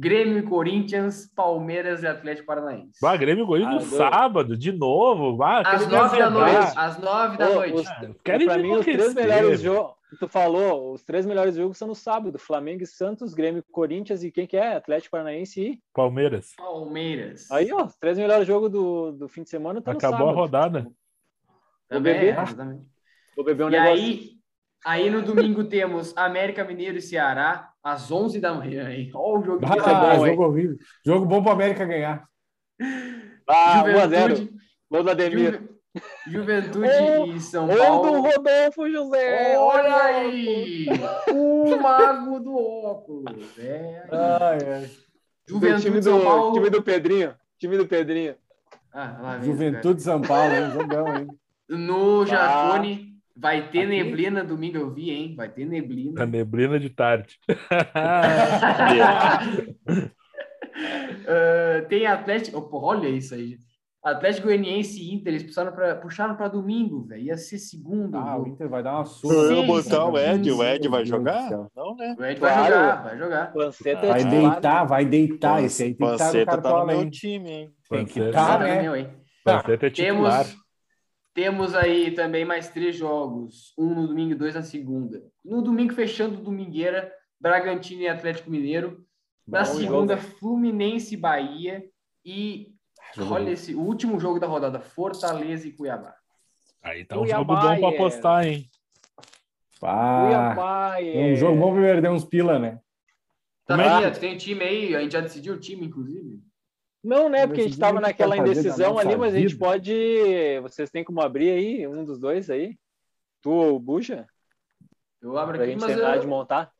Grêmio 0.00 0.38
e 0.38 0.42
Corinthians, 0.42 1.26
Palmeiras 1.34 2.02
e 2.02 2.06
Atlético 2.06 2.46
Paranaense. 2.46 2.98
Bah, 3.02 3.16
Grêmio 3.16 3.42
e 3.44 3.46
Corinthians 3.46 3.90
no 3.90 4.02
Ah, 4.02 4.10
sábado, 4.12 4.56
de 4.56 4.70
novo. 4.70 5.36
Bah, 5.36 5.60
Às 5.62 5.88
nove 5.88 6.18
da 6.18 6.30
noite. 6.30 6.72
Às 6.76 6.98
nove 6.98 7.36
da 7.36 7.50
Ô, 7.50 7.54
noite. 7.54 7.74
os- 7.74 8.16
Querem 8.22 8.46
pra 8.46 8.56
me 8.56 8.62
mim, 8.62 8.72
os 8.76 8.84
três 8.84 9.14
melhores 9.14 9.60
jogos. 9.60 9.96
Tu 10.20 10.26
falou, 10.28 10.92
os 10.94 11.02
três 11.04 11.26
melhores 11.26 11.56
jogos 11.56 11.76
são 11.76 11.88
no 11.88 11.94
sábado: 11.94 12.38
Flamengo 12.38 12.82
e 12.82 12.86
Santos, 12.86 13.34
Grêmio 13.34 13.58
e 13.68 13.72
Corinthians 13.72 14.22
e 14.22 14.30
quem 14.30 14.46
que 14.46 14.56
é? 14.56 14.76
Atlético 14.76 15.10
Paranaense 15.10 15.60
e. 15.60 15.80
Palmeiras. 15.92 16.54
Palmeiras. 16.56 17.50
Aí, 17.50 17.70
ó, 17.72 17.84
os 17.84 17.96
três 17.96 18.16
melhores 18.16 18.46
jogos 18.46 18.70
do, 18.70 19.12
do 19.12 19.28
fim 19.28 19.42
de 19.42 19.50
semana 19.50 19.82
tá 19.82 19.90
no 19.92 19.98
Acabou 19.98 20.28
a 20.28 20.32
rodada. 20.32 20.86
Bebê. 21.90 22.10
é, 22.10 22.30
exatamente. 22.30 22.84
Vou 23.36 23.44
beber 23.44 23.64
um 23.64 23.68
E 23.68 23.72
negócio. 23.72 23.92
aí, 23.94 24.30
Aí 24.86 25.10
no 25.10 25.22
domingo 25.22 25.64
temos 25.64 26.16
América 26.16 26.62
Mineiro 26.64 26.98
e 26.98 27.02
Ceará, 27.02 27.67
às 27.82 28.10
11 28.10 28.40
da 28.40 28.52
manhã, 28.54 28.90
hein? 28.90 29.10
Olha 29.14 29.40
o 29.40 29.44
jogo 29.44 29.66
Ah, 29.66 29.76
que 29.76 29.82
tá 29.82 30.16
bom, 30.16 30.26
jogo 30.26 30.44
horrível. 30.44 30.76
Jogo 31.04 31.26
bom 31.26 31.42
pro 31.42 31.52
América 31.52 31.84
ganhar. 31.84 32.24
Ah, 33.48 33.82
1x0. 33.84 34.10
Juventude, 34.36 34.50
Gol 34.90 35.02
do 35.04 35.10
Ademir. 35.10 35.52
Juve- 35.52 35.68
Juventude 36.28 36.88
Ou- 37.18 37.26
e 37.28 37.40
São 37.40 37.66
Gol 37.66 37.76
do 37.76 37.82
Paulo. 37.82 38.20
Rodolfo 38.20 38.88
José. 38.90 39.56
Olha 39.58 39.96
aí! 39.96 40.86
O 41.34 41.76
mago 41.80 42.38
do 42.40 42.54
óculos. 42.56 43.58
É. 43.58 44.06
Ai, 44.12 44.58
ai. 44.74 44.80
Do 45.46 45.54
Juventude 45.54 45.82
time 45.82 45.98
e 45.98 46.02
São 46.02 46.18
do, 46.18 46.24
Paulo. 46.24 46.52
time 46.52 46.70
do 46.70 46.82
Pedrinho. 46.82 47.34
Time 47.58 47.76
do 47.78 47.86
Pedrinho. 47.86 48.36
Ah, 48.92 49.38
Juventude 49.42 50.02
São 50.02 50.20
Paulo, 50.20 50.54
hein? 50.54 50.70
Jogão, 50.72 51.16
hein? 51.16 51.26
No 51.68 52.24
Jacone 52.26 53.17
vai 53.38 53.70
ter 53.70 53.80
Aqui? 53.80 53.86
neblina 53.86 54.44
domingo, 54.44 54.76
eu 54.78 54.92
vi, 54.92 55.10
hein? 55.10 55.34
Vai 55.36 55.48
ter 55.48 55.64
neblina. 55.64 56.22
A 56.22 56.26
neblina 56.26 56.78
de 56.78 56.90
tarde. 56.90 57.38
Ah, 61.26 61.82
tem 61.88 62.06
Atlético. 62.06 62.68
Oh, 62.72 62.76
olha 62.84 63.08
isso 63.08 63.34
aí. 63.34 63.50
gente. 63.50 63.68
Atlético 64.04 64.46
Goianiense 64.46 65.00
e 65.02 65.12
Inter, 65.12 65.32
eles 65.34 65.42
puxaram 65.42 65.72
pra, 65.72 65.96
puxaram 65.96 66.36
pra 66.36 66.46
domingo, 66.48 67.04
velho. 67.06 67.22
Ia 67.22 67.36
ser 67.36 67.58
segundo. 67.58 68.16
Ah, 68.16 68.36
o 68.36 68.38
jogo. 68.38 68.48
Inter 68.50 68.68
vai 68.68 68.82
dar 68.82 68.92
uma 68.92 69.00
Eu 69.00 69.06
surra. 69.06 69.48
Sim, 69.48 69.66
botar 69.66 70.04
o 70.06 70.18
Ed, 70.18 70.50
o 70.52 70.56
Meu 70.56 70.66
Ed 70.66 70.88
vai 70.88 71.04
jogar? 71.04 71.50
Não, 71.76 71.96
né? 71.96 72.16
O 72.18 72.24
Ed 72.24 72.40
vai 72.40 72.52
Claro. 72.54 72.74
jogar, 72.74 73.02
vai 73.02 73.18
jogar. 73.18 73.52
Panceta 73.52 74.06
Vai 74.06 74.20
é 74.20 74.24
titular. 74.24 74.52
deitar, 74.52 74.84
vai 74.84 75.04
deitar. 75.04 75.64
Esse 75.64 75.82
aí 75.82 75.94
tem 75.94 76.06
que 76.06 76.12
estar 76.12 76.26
no 76.26 76.32
Panceta 76.32 76.62
tá 76.62 76.70
no 76.70 76.86
meu 76.86 77.02
hein? 77.02 77.10
time, 77.10 77.50
hein? 77.50 77.70
Tem 77.90 78.06
que 78.06 78.20
estar, 78.20 78.58
Tá, 78.58 78.64
né? 78.64 78.82
meu, 78.82 78.96
hein? 78.96 79.08
Panceta 79.44 79.86
é 79.86 79.90
titular. 79.90 80.44
Temos, 80.44 80.67
temos 81.38 81.72
aí 81.72 82.10
também 82.10 82.44
mais 82.44 82.68
três 82.68 82.96
jogos. 82.96 83.72
Um 83.78 83.94
no 83.94 84.08
domingo 84.08 84.32
e 84.32 84.34
dois 84.34 84.56
na 84.56 84.62
segunda. 84.62 85.22
No 85.44 85.62
domingo, 85.62 85.94
fechando 85.94 86.42
Domingueira, 86.42 87.12
Bragantino 87.40 88.02
e 88.02 88.08
Atlético 88.08 88.50
Mineiro. 88.50 89.06
Na 89.46 89.60
Bom 89.60 89.64
segunda, 89.66 90.16
jogo. 90.16 90.28
Fluminense 90.40 91.14
e 91.14 91.16
Bahia. 91.16 91.84
E 92.24 92.74
Jogo 93.14 93.34
olha 93.34 93.44
bom. 93.44 93.50
esse, 93.52 93.72
o 93.72 93.80
último 93.80 94.18
jogo 94.18 94.40
da 94.40 94.48
rodada, 94.48 94.80
Fortaleza 94.80 95.68
e 95.68 95.72
Cuiabá. 95.72 96.12
Aí 96.82 97.04
tá 97.04 97.14
um 97.14 97.20
Cuiabá, 97.20 97.38
jogo 97.38 97.76
bom 97.76 97.78
pra 97.78 97.88
é. 97.88 97.94
apostar, 97.94 98.44
hein? 98.44 98.70
Ah, 99.80 100.24
Cuiabá, 100.26 101.00
é 101.00 101.18
um 101.18 101.32
é. 101.32 101.36
jogo 101.36 101.56
bom 101.56 101.72
pra 101.72 101.82
perder 101.82 102.10
uns 102.10 102.24
pila, 102.24 102.58
né? 102.58 102.80
Tá, 103.64 104.02
é 104.02 104.10
tu 104.10 104.18
tem 104.18 104.36
time 104.36 104.64
aí? 104.64 104.96
A 104.96 105.02
gente 105.02 105.12
já 105.12 105.20
decidiu 105.20 105.54
o 105.54 105.60
time, 105.60 105.86
inclusive. 105.86 106.42
Não, 107.02 107.28
né? 107.28 107.46
Porque 107.46 107.60
a 107.60 107.64
gente 107.64 107.78
decidir 107.78 107.80
tava 107.80 107.98
o 107.98 108.00
que 108.00 108.06
naquela 108.06 108.36
indecisão 108.36 108.98
ali, 108.98 109.16
mas 109.16 109.34
a 109.34 109.38
gente 109.38 109.52
vida. 109.54 109.64
pode. 109.64 110.60
Vocês 110.62 110.90
têm 110.90 111.04
como 111.04 111.20
abrir 111.20 111.50
aí 111.50 111.86
um 111.86 112.04
dos 112.04 112.18
dois 112.18 112.50
aí? 112.50 112.76
Tu 113.40 113.50
ou 113.50 113.76
o 113.76 113.80
Buja? 113.80 114.26
Eu 115.22 115.36
abro 115.38 115.54
Pra 115.54 115.62
aqui, 115.64 115.72
gente 115.72 115.80
mas 115.80 115.94
tentar 115.94 116.14
eu... 116.14 116.20
desmontar? 116.20 116.72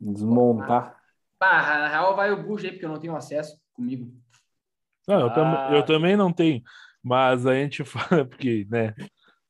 Desmontar. 0.00 0.96
Pá, 1.38 1.78
na 1.78 1.88
real 1.88 2.14
vai 2.16 2.30
o 2.32 2.42
Bush 2.42 2.64
aí, 2.64 2.70
porque 2.72 2.84
eu 2.84 2.88
não 2.90 2.98
tenho 3.00 3.14
acesso 3.16 3.58
comigo. 3.74 4.10
Não, 5.06 5.20
eu, 5.20 5.30
tam- 5.32 5.44
Ah. 5.46 5.70
eu 5.72 5.84
também 5.84 6.16
não 6.16 6.32
tenho. 6.32 6.62
Mas 7.02 7.46
a 7.46 7.54
gente 7.54 7.84
fala, 7.84 8.24
porque, 8.24 8.66
né? 8.70 8.94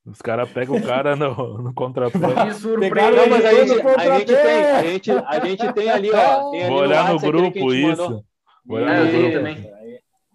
Os 0.05 0.20
caras 0.20 0.51
pegam 0.53 0.76
o 0.76 0.82
cara 0.82 1.16
no, 1.16 1.62
no 1.62 1.72
contrapé. 1.74 2.18
Pegaram 2.18 3.28
mas 3.30 3.45
a 3.45 3.55
gente, 3.55 3.80
a 3.80 4.18
gente 4.18 4.26
tem, 4.26 4.64
a 4.64 4.82
gente, 4.82 5.11
a 5.11 5.41
gente 5.41 5.72
tem 5.72 5.91
ali, 5.91 6.11
ó. 6.11 6.51
Tem 6.51 6.61
ali 6.62 6.70
Vou 6.70 6.80
olhar 6.82 7.09
no 7.11 7.18
a 7.18 7.22
grupo 7.22 7.72
isso. 7.72 8.03
mandou. 8.03 8.24
Vou 8.66 8.76
olhar 8.78 8.95
É, 8.97 8.99
no 9.01 9.07
eu 9.07 9.11
tenho 9.11 9.22
grupo. 9.22 9.37
também. 9.39 9.74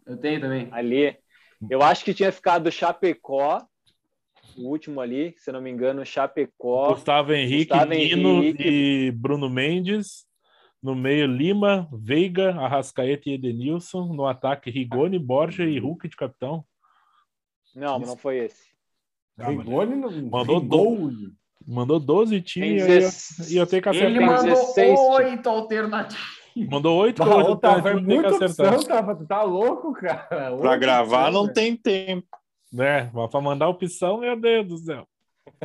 Eu 0.10 0.18
tenho 0.18 0.42
também. 0.42 0.68
Ali. 0.72 1.16
Eu 1.70 1.84
acho 1.84 2.04
que 2.04 2.14
tinha 2.14 2.32
ficado 2.32 2.72
Chapecó, 2.72 3.62
o 4.58 4.68
último 4.68 5.00
ali, 5.00 5.36
se 5.38 5.52
não 5.52 5.62
me 5.62 5.70
engano, 5.70 6.06
Chapecó. 6.06 6.94
Gustavo 6.94 7.34
Henrique, 7.34 7.72
Gustavo 7.72 7.92
Nino 7.92 8.44
Henrique. 8.44 8.64
e 8.68 9.12
Bruno 9.12 9.50
Mendes. 9.50 10.28
No 10.82 10.96
meio, 10.96 11.28
Lima, 11.28 11.90
Veiga, 11.92 12.52
Arrascaeta 12.52 13.30
e 13.30 13.34
Edenilson. 13.34 14.14
No 14.14 14.26
ataque, 14.26 14.72
Rigoni, 14.72 15.20
Borja 15.20 15.66
e 15.66 15.78
Hulk 15.78 16.08
de 16.08 16.16
capitão. 16.16 16.66
Não, 17.76 18.00
não 18.00 18.18
foi 18.18 18.38
esse. 18.46 18.70
Ah, 19.38 19.50
Rigoni 19.50 19.96
não. 19.96 20.10
Mandou 20.30 20.60
Rigoni. 20.60 21.34
Mandou 21.68 22.00
12 22.00 22.32
Tem 22.32 22.42
times 22.42 22.82
e 22.82 22.92
eu, 22.92 23.00
16. 23.00 23.56
eu 23.56 23.68
tenho 23.68 23.82
que 23.84 23.90
Ele 23.90 23.98
acertar. 23.98 24.18
Tem 24.18 24.26
mandou 24.26 24.66
16, 24.66 25.00
oito 25.00 25.50
alternativas. 25.50 26.39
Mandou 26.68 26.98
8 26.98 27.22
Ah, 27.24 27.38
ô, 27.38 27.56
tá, 27.56 27.82
que 27.82 27.94
muita 27.96 28.30
acertar. 28.30 28.74
opção, 28.74 29.04
tá? 29.06 29.16
Tá 29.26 29.44
louco, 29.44 29.94
cara? 29.94 30.26
Pra 30.28 30.52
Outra 30.52 30.78
gravar 30.78 31.28
opção, 31.28 31.32
não 31.42 31.48
né? 31.48 31.54
tem 31.54 31.76
tempo. 31.76 32.28
Né? 32.72 33.10
Mas 33.14 33.30
pra 33.32 33.42
mandar 33.42 33.68
opção, 33.70 34.20
meu 34.20 34.36
Deus 34.40 34.68
do 34.68 34.78
céu. 34.78 35.08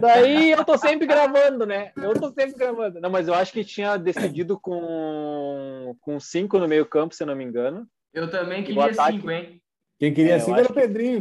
Daí 0.01 0.51
eu 0.51 0.65
tô 0.65 0.79
sempre 0.79 1.07
gravando, 1.07 1.67
né? 1.67 1.93
Eu 1.97 2.15
tô 2.19 2.29
sempre 2.33 2.55
gravando. 2.55 3.01
Não, 3.01 3.11
mas 3.11 3.29
eu 3.29 3.35
acho 3.35 3.53
que 3.53 3.63
tinha 3.65 3.97
decidido 3.99 4.59
com, 4.59 5.95
com 6.01 6.19
cinco 6.19 6.59
no 6.59 6.67
meio 6.67 6.87
campo, 6.87 7.15
se 7.15 7.23
eu 7.23 7.27
não 7.27 7.37
me 7.37 7.45
engano. 7.45 7.87
Eu 8.13 8.31
também 8.31 8.63
queria 8.65 8.93
cinco, 8.95 9.31
hein? 9.31 9.61
Quem 9.99 10.13
queria 10.13 10.35
É, 10.35 10.39
acho 10.41 10.55
era 10.55 10.71
o 10.71 10.75
Pedrinho, 10.75 11.21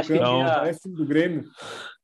acho 0.00 0.08
que 0.12 0.18
campo, 0.18 0.30
tinha- 0.30 0.54
parece 0.54 0.88
do 0.88 1.06
Grêmio. 1.06 1.44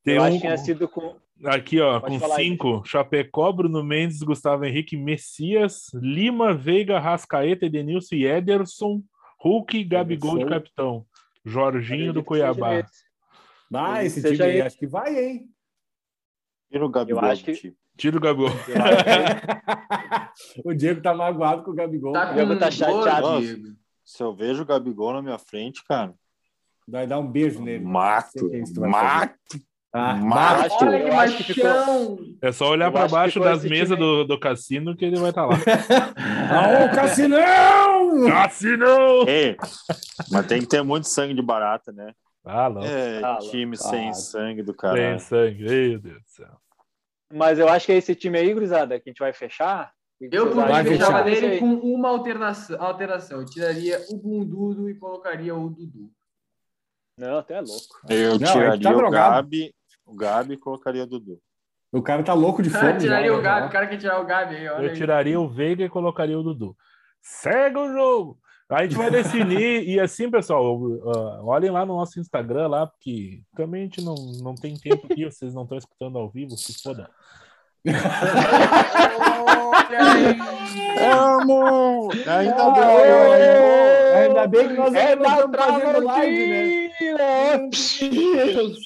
Tem 0.05 0.17
eu 0.17 0.23
um, 0.23 0.25
acho 0.25 0.35
que 0.37 0.41
tinha 0.43 0.57
sido 0.57 0.89
com. 0.89 1.17
Aqui, 1.45 1.81
ó, 1.81 2.01
Pode 2.01 2.15
com 2.15 2.21
falar 2.21 2.37
aí. 2.37 2.49
cinco: 2.49 2.83
Chapecó, 2.85 3.53
Bruno 3.53 3.85
Mendes, 3.85 4.23
Gustavo 4.23 4.65
Henrique, 4.65 4.97
Messias, 4.97 5.91
Lima, 5.95 6.55
Veiga, 6.55 6.99
Rascaeta, 6.99 7.67
Edenilson 7.67 8.15
e 8.15 8.27
Ederson, 8.27 9.03
Hulk, 9.39 9.85
Gabigol 9.85 10.39
de 10.39 10.47
capitão, 10.47 11.05
Jorginho 11.45 12.13
do 12.13 12.25
Cuiabá. 12.25 12.77
esse. 12.77 13.05
Ah, 13.75 14.05
esse 14.05 14.23
time 14.23 14.43
aí, 14.43 14.51
ele. 14.53 14.63
acho 14.63 14.79
que 14.79 14.87
vai, 14.87 15.19
hein? 15.19 15.49
Tira 16.71 16.87
o 16.87 16.89
Gabigol 16.89 17.23
Eu 17.23 17.31
acho 17.31 17.45
que-. 17.45 17.75
Tira 17.97 18.17
o 18.17 18.21
Gabigol. 18.21 18.51
O 20.65 20.75
Diego 20.75 21.01
tá 21.01 21.15
magoado 21.15 21.63
com 21.63 21.71
o 21.71 21.75
Gabigol. 21.75 22.13
Tá 22.13 22.29
com 22.29 22.35
Diego 22.35 22.59
tá 22.59 22.71
chateado. 22.71 23.41
Diego. 23.41 23.77
Se 24.05 24.23
eu 24.23 24.35
vejo 24.35 24.63
o 24.63 24.67
Gabigol 24.67 25.13
na 25.13 25.23
minha 25.23 25.39
frente, 25.39 25.83
cara, 25.85 26.15
Vai 26.87 27.07
dar 27.07 27.19
um 27.19 27.27
beijo 27.27 27.61
nele. 27.61 27.85
mato, 27.85 28.49
mato, 28.79 29.35
Ah, 29.99 30.15
mato. 30.15 30.85
Olha 30.85 31.01
que 31.03 31.09
eu 31.09 31.19
acho 31.19 31.37
que 31.39 31.55
ficou-! 31.55 32.19
É 32.43 32.53
só 32.53 32.69
olhar 32.69 32.93
para 32.93 33.09
baixo 33.09 33.41
das 33.41 33.65
mesas 33.65 33.99
do, 33.99 34.25
do 34.25 34.39
cassino 34.39 34.95
que 34.95 35.07
ele 35.07 35.17
vai 35.17 35.31
estar 35.31 35.47
lá. 35.47 35.57
Ah, 36.49 36.85
ô, 36.85 36.95
Cassinão! 36.95 38.27
Cassino! 38.29 39.27
Ei, 39.27 39.57
mas 40.31 40.47
tem 40.47 40.61
que 40.61 40.69
ter 40.69 40.83
muito 40.83 41.09
sangue 41.09 41.35
de 41.35 41.43
barata, 41.43 41.91
né? 41.93 42.13
Ah, 42.45 42.71
não. 42.71 42.83
É, 42.83 43.21
Ah, 43.25 43.39
time 43.41 43.75
ah. 43.75 43.83
sem 43.83 44.13
sangue 44.15 44.63
do 44.63 44.73
Tem 44.73 44.81
caralho. 44.81 45.19
sangue. 45.21 45.65
Meu 45.65 45.99
Deus 45.99 46.23
do 46.23 46.29
céu. 46.29 46.57
Mas 47.33 47.59
eu 47.59 47.69
acho 47.69 47.87
que 47.87 47.93
é 47.93 47.97
esse 47.97 48.15
time 48.15 48.39
aí, 48.39 48.53
gurizada, 48.55 49.01
que 49.01 49.09
a 49.09 49.11
gente 49.11 49.19
vai 49.19 49.33
fechar. 49.33 49.93
Eu, 50.21 50.51
fechava 50.53 50.85
fechar. 50.85 51.25
dele 51.25 51.59
com 51.59 51.75
uma 51.75 52.09
alteração, 52.11 52.81
alteração. 52.81 53.41
Eu 53.41 53.47
tiraria 53.47 54.01
o 54.11 54.17
Bundudo 54.17 54.89
e 54.89 54.95
colocaria 54.95 55.55
o 55.55 55.69
Dudu. 55.69 56.11
Não, 57.19 57.39
até 57.39 57.55
é 57.55 57.61
louco. 57.61 58.01
Eu 58.09 58.39
Não, 58.39 58.53
tiraria 58.53 58.75
ele 58.75 58.83
tá 58.83 58.91
o 58.91 58.97
drogado. 58.97 59.35
Gabi, 59.37 59.75
o 60.07 60.15
Gabi 60.15 60.55
e 60.55 60.57
colocaria 60.57 61.03
o 61.03 61.07
Dudu. 61.07 61.39
O 61.93 62.03
cara 62.03 62.23
tá 62.23 62.33
louco 62.35 62.63
de 62.63 62.69
O 62.69 62.73
fome. 62.73 62.85
cara 62.85 62.99
tiraria 62.99 63.31
já, 63.31 63.37
o 63.39 63.43
Gabi, 63.43 63.61
né? 63.63 63.67
o 63.67 63.71
cara 63.71 63.87
quer 63.87 63.97
tirar 63.99 64.21
o 64.21 64.25
Gabi 64.27 64.57
aí, 64.57 64.65
Eu 64.65 64.77
aí. 64.77 64.93
tiraria 64.95 65.41
o 65.41 65.49
Veiga 65.49 65.85
e 65.85 65.89
colocaria 65.89 66.39
o 66.39 66.43
Dudu. 66.43 66.77
Segue 67.23 67.77
o 67.79 67.93
jogo! 67.93 68.39
A 68.69 68.83
gente 68.83 68.97
vai 68.97 69.09
definir, 69.11 69.89
e 69.89 70.01
assim, 70.01 70.29
pessoal, 70.29 70.77
uh, 70.77 71.47
olhem 71.47 71.71
lá 71.71 71.87
no 71.87 71.97
nosso 71.97 72.19
Instagram 72.19 72.67
lá, 72.67 72.85
porque 72.87 73.41
também 73.55 73.83
a 73.83 73.85
gente 73.85 74.05
não, 74.05 74.17
não 74.43 74.55
tem 74.57 74.75
tempo 74.77 75.07
aqui, 75.11 75.25
vocês 75.25 75.55
não 75.55 75.63
estão 75.63 75.79
escutando 75.79 76.19
ao 76.19 76.29
vivo, 76.29 76.57
se 76.57 76.83
foda. 76.83 77.09
Amo! 81.01 82.09
Ainda 82.27 82.57
Ah, 82.57 82.71
bem! 82.71 84.23
Ainda 84.25 84.47
bem 84.49 84.69
que 84.69 84.75
nós 84.75 84.95
É 84.95 85.13
estamos 85.15 85.57
fazendo 85.57 86.05
live, 86.05 86.49
né? 86.49 86.89
Tramontina! 86.99 88.77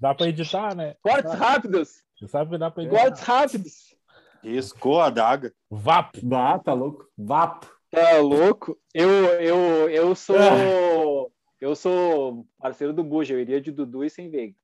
Dá 0.00 0.14
pra 0.14 0.28
editar, 0.28 0.74
né? 0.74 0.96
Cortes 1.02 1.34
rápidos! 1.34 2.02
Você 2.18 2.26
sabe 2.26 2.52
que 2.52 2.58
dá 2.58 2.70
pra 2.70 2.82
editar. 2.82 3.02
Cortes 3.02 3.22
rápidos! 3.22 3.94
Riscou 4.42 5.00
a 5.00 5.10
daga. 5.10 5.52
Vapo! 5.70 6.18
Vá, 6.22 6.58
tá 6.58 6.72
louco. 6.72 7.06
Vapo. 7.16 7.70
Tá 7.90 8.18
louco? 8.18 8.78
Eu, 8.94 9.10
eu, 9.10 9.90
eu 9.90 10.14
sou. 10.14 10.36
Ah. 10.36 11.30
Eu 11.60 11.76
sou 11.76 12.46
parceiro 12.58 12.94
do 12.94 13.04
Buja, 13.04 13.34
eu 13.34 13.40
iria 13.40 13.60
de 13.60 13.70
Dudu 13.70 14.02
e 14.02 14.08
sem 14.08 14.30
Veiga. 14.30 14.54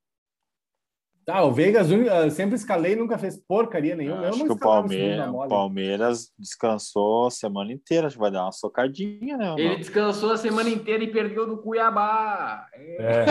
Tá, 1.27 1.43
o 1.43 1.51
Vegas 1.51 1.87
sempre 2.31 2.55
escalei, 2.55 2.95
nunca 2.95 3.17
fez 3.17 3.35
porcaria 3.35 3.97
nenhuma. 3.97 4.23
Eu 4.23 4.29
Acho 4.29 4.39
não 4.39 4.45
que 4.45 4.51
o 4.53 4.57
Palmeiras, 4.57 5.27
mole. 5.29 5.49
Palmeiras 5.49 6.31
descansou 6.39 7.27
a 7.27 7.31
semana 7.31 7.69
inteira. 7.73 8.07
Acho 8.07 8.15
que 8.15 8.21
vai 8.21 8.31
dar 8.31 8.43
uma 8.45 8.53
socadinha, 8.53 9.35
né? 9.35 9.53
Ele 9.57 9.75
descansou 9.75 10.31
a 10.31 10.37
semana 10.37 10.69
inteira 10.69 11.03
e 11.03 11.11
perdeu 11.11 11.45
do 11.45 11.57
Cuiabá. 11.57 12.65
É. 12.73 13.25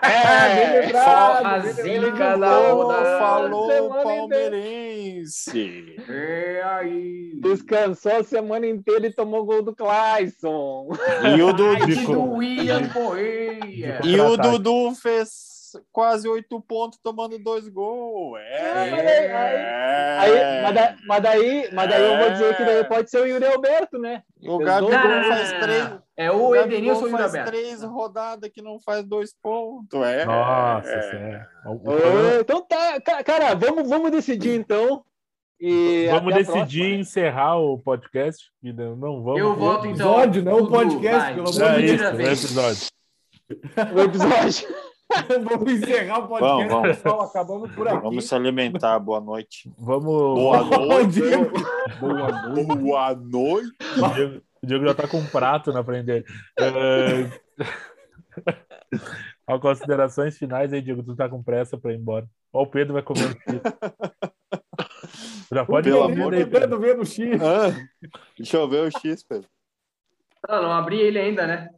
É, 0.00 0.86
É, 0.86 0.96
A 0.96 1.58
zica 1.58 2.36
da 2.38 2.48
Falou, 2.48 2.82
rodada. 2.84 3.18
falou 3.18 3.66
Semana 3.72 4.02
palmeirense. 4.04 5.96
É 6.08 6.62
aí. 6.64 7.32
Descansou 7.42 8.12
a 8.12 8.22
semana 8.22 8.64
inteira 8.64 9.08
e 9.08 9.12
tomou 9.12 9.44
gol 9.44 9.60
do 9.60 9.74
Clayson. 9.74 10.86
E 11.36 11.42
o 11.42 11.52
Dudu, 11.52 11.82
Ai, 11.84 12.04
do 12.04 12.22
William 12.34 12.88
Correia. 12.90 14.00
e 14.04 14.20
o. 14.20 14.36
Dudu 14.36 14.94
fez 14.94 15.55
quase 15.92 16.28
oito 16.28 16.60
pontos 16.60 16.98
tomando 17.02 17.38
dois 17.38 17.68
gols. 17.68 18.38
É. 18.40 18.90
mas 18.90 19.06
aí- 19.06 19.76
Aí, 20.18 20.62
mas, 20.62 20.74
da- 20.74 20.96
mas 21.06 21.22
daí, 21.22 21.68
mas 21.72 21.88
daí 21.90 22.02
eu 22.02 22.18
vou 22.18 22.30
dizer 22.30 22.56
que 22.56 22.64
daí 22.64 22.84
pode 22.84 23.10
ser 23.10 23.20
o 23.20 23.26
Yuri 23.26 23.44
Alberto, 23.46 23.98
né? 23.98 24.22
O 24.42 24.58
Gabigol 24.58 24.90
faz 25.28 25.52
três. 25.60 25.90
não. 25.90 26.02
É 26.16 26.30
o 26.32 26.56
Edenilson 26.56 27.02
e 27.02 27.04
o 27.04 27.08
Yuri 27.08 27.12
faz 27.22 27.34
Alberto. 27.34 27.50
três 27.50 27.82
rodadas 27.82 28.50
que 28.50 28.62
não 28.62 28.80
faz 28.80 29.04
dois 29.04 29.34
pontos. 29.42 30.00
É. 30.02 30.24
Nossa, 30.24 30.88
é. 30.88 31.46
O- 31.66 31.72
o 31.72 31.78
problema- 31.80 32.40
Então 32.40 32.62
tá, 32.66 33.00
ca- 33.00 33.22
cara, 33.22 33.54
vamos, 33.54 33.88
vamos 33.88 34.10
decidir 34.10 34.58
então. 34.58 35.02
E 35.60 36.06
Vamos 36.10 36.34
decidir 36.34 36.54
próxima, 36.60 36.84
né? 36.88 36.94
encerrar 36.96 37.56
o 37.58 37.78
podcast. 37.78 38.50
Não 38.62 38.94
não 38.96 39.22
vamos. 39.22 39.40
Eu 39.40 39.54
voto 39.56 39.86
então. 39.86 40.12
Episódio, 40.12 40.42
não 40.44 40.52
o 40.54 40.60
Dudu, 40.62 40.70
podcast, 40.70 41.18
vai. 41.18 41.34
pelo 41.34 41.48
amor 41.48 41.62
É 41.62 41.80
de 41.82 42.04
é 42.04 42.12
vez. 42.12 42.44
episódio. 42.44 42.88
o 43.94 44.00
episódio. 44.02 44.68
Vamos 45.44 45.72
encerrar 45.72 46.18
o 46.18 46.28
podcast, 46.28 46.68
Vamos, 46.68 46.68
vamos. 46.72 46.88
pessoal. 46.88 47.22
Acabamos 47.22 47.70
por 47.74 47.88
aqui. 47.88 48.02
Vamos 48.02 48.28
se 48.28 48.34
alimentar. 48.34 48.98
Boa 48.98 49.20
noite. 49.20 49.70
Vamos. 49.78 50.04
Boa 50.38 51.04
dia. 51.06 51.38
Boa 52.00 52.42
noite. 52.48 52.76
Boa 52.76 53.14
noite. 53.14 53.76
O 54.62 54.66
Diego, 54.66 54.84
o 54.84 54.88
já 54.88 54.94
tá 54.94 55.06
com 55.06 55.18
um 55.18 55.26
prato 55.26 55.70
na 55.72 55.84
frente 55.84 56.06
dele. 56.06 56.24
É... 56.58 57.30
Ó, 59.46 59.58
considerações 59.60 60.36
finais 60.36 60.72
aí, 60.72 60.80
Diego. 60.82 61.02
Tu 61.04 61.14
tá 61.14 61.28
com 61.28 61.42
pressa 61.42 61.78
pra 61.78 61.92
ir 61.92 61.96
embora. 61.98 62.26
Ó, 62.52 62.62
o 62.62 62.66
Pedro 62.66 62.94
vai 62.94 63.02
comer 63.02 63.26
um 63.26 63.30
X. 63.30 63.60
Já 65.52 65.64
pode 65.64 65.88
Pelo 65.90 66.08
ir 66.10 66.12
amor 66.12 66.34
aí, 66.34 66.44
de 66.44 66.50
Pedro. 66.50 66.80
Ver 66.80 66.96
no 66.96 67.04
X. 67.06 67.40
Ah, 67.40 67.70
deixa 68.36 68.56
eu 68.56 68.68
ver 68.68 68.88
o 68.88 68.90
X, 68.90 69.22
Pedro. 69.22 69.48
Não, 70.48 70.62
não 70.62 70.72
abri 70.72 70.98
ele 71.00 71.18
ainda, 71.18 71.46
né? 71.46 71.68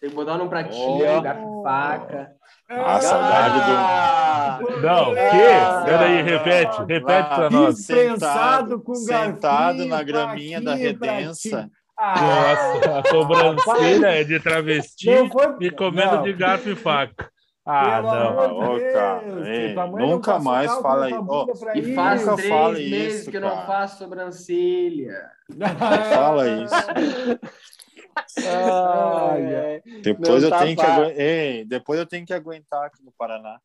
Tem 0.00 0.08
que 0.08 0.16
botar 0.16 0.38
num 0.38 0.48
pratinho, 0.48 1.18
Oh. 1.18 1.20
garfo 1.20 1.62
faca. 1.62 2.32
Ah, 2.72 3.00
saudade 3.00 3.54
do. 3.54 3.76
Ah, 3.76 4.58
Não, 4.80 5.10
o 5.10 5.14
quê? 5.14 5.20
Ah, 5.60 5.82
Peraí, 5.84 6.22
repete, 6.22 6.78
repete 6.86 7.34
pra 7.34 7.50
nós. 7.50 7.74
Dispensado 7.76 8.80
com 8.80 8.94
Sentado 8.94 9.84
na 9.86 10.02
graminha 10.02 10.60
da 10.60 10.74
Redença. 10.74 11.68
Ah, 11.98 12.14
Nossa, 12.20 12.98
a 13.00 13.08
sobrancelha 13.10 14.06
é 14.06 14.24
de 14.24 14.38
travesti 14.40 15.10
não 15.10 15.28
foi- 15.30 15.54
e 15.60 15.70
comendo 15.70 16.16
não. 16.16 16.22
de 16.22 16.32
garfo 16.32 16.70
e 16.70 16.76
faca. 16.76 17.28
Ah, 17.66 18.00
Pelo 18.00 18.14
não. 18.14 18.58
Ô, 18.76 18.80
cara, 18.92 19.22
ei, 19.48 19.74
nunca 19.74 20.38
mais 20.38 20.72
fala 20.76 21.06
aí. 21.06 21.12
pra 21.12 21.72
E 21.76 21.94
faz 21.94 22.20
Nunca 22.24 22.36
três 22.36 22.48
fala 22.48 22.72
meses 22.72 23.20
isso, 23.20 23.30
que 23.30 23.36
eu 23.36 23.40
não 23.42 23.66
faço 23.66 23.98
sobrancelha. 23.98 25.14
Fala 26.14 26.48
isso. 26.48 26.74
ai, 28.46 29.56
ai. 29.56 29.82
Depois 30.02 30.42
Não 30.42 30.48
eu 30.48 30.50
tá 30.50 30.64
tenho 30.64 30.76
que 30.76 30.82
aguentar. 30.82 31.20
Ei, 31.20 31.64
depois 31.64 31.98
eu 31.98 32.06
tenho 32.06 32.26
que 32.26 32.34
aguentar 32.34 32.86
aqui 32.86 33.02
no 33.04 33.12
Paraná. 33.12 33.58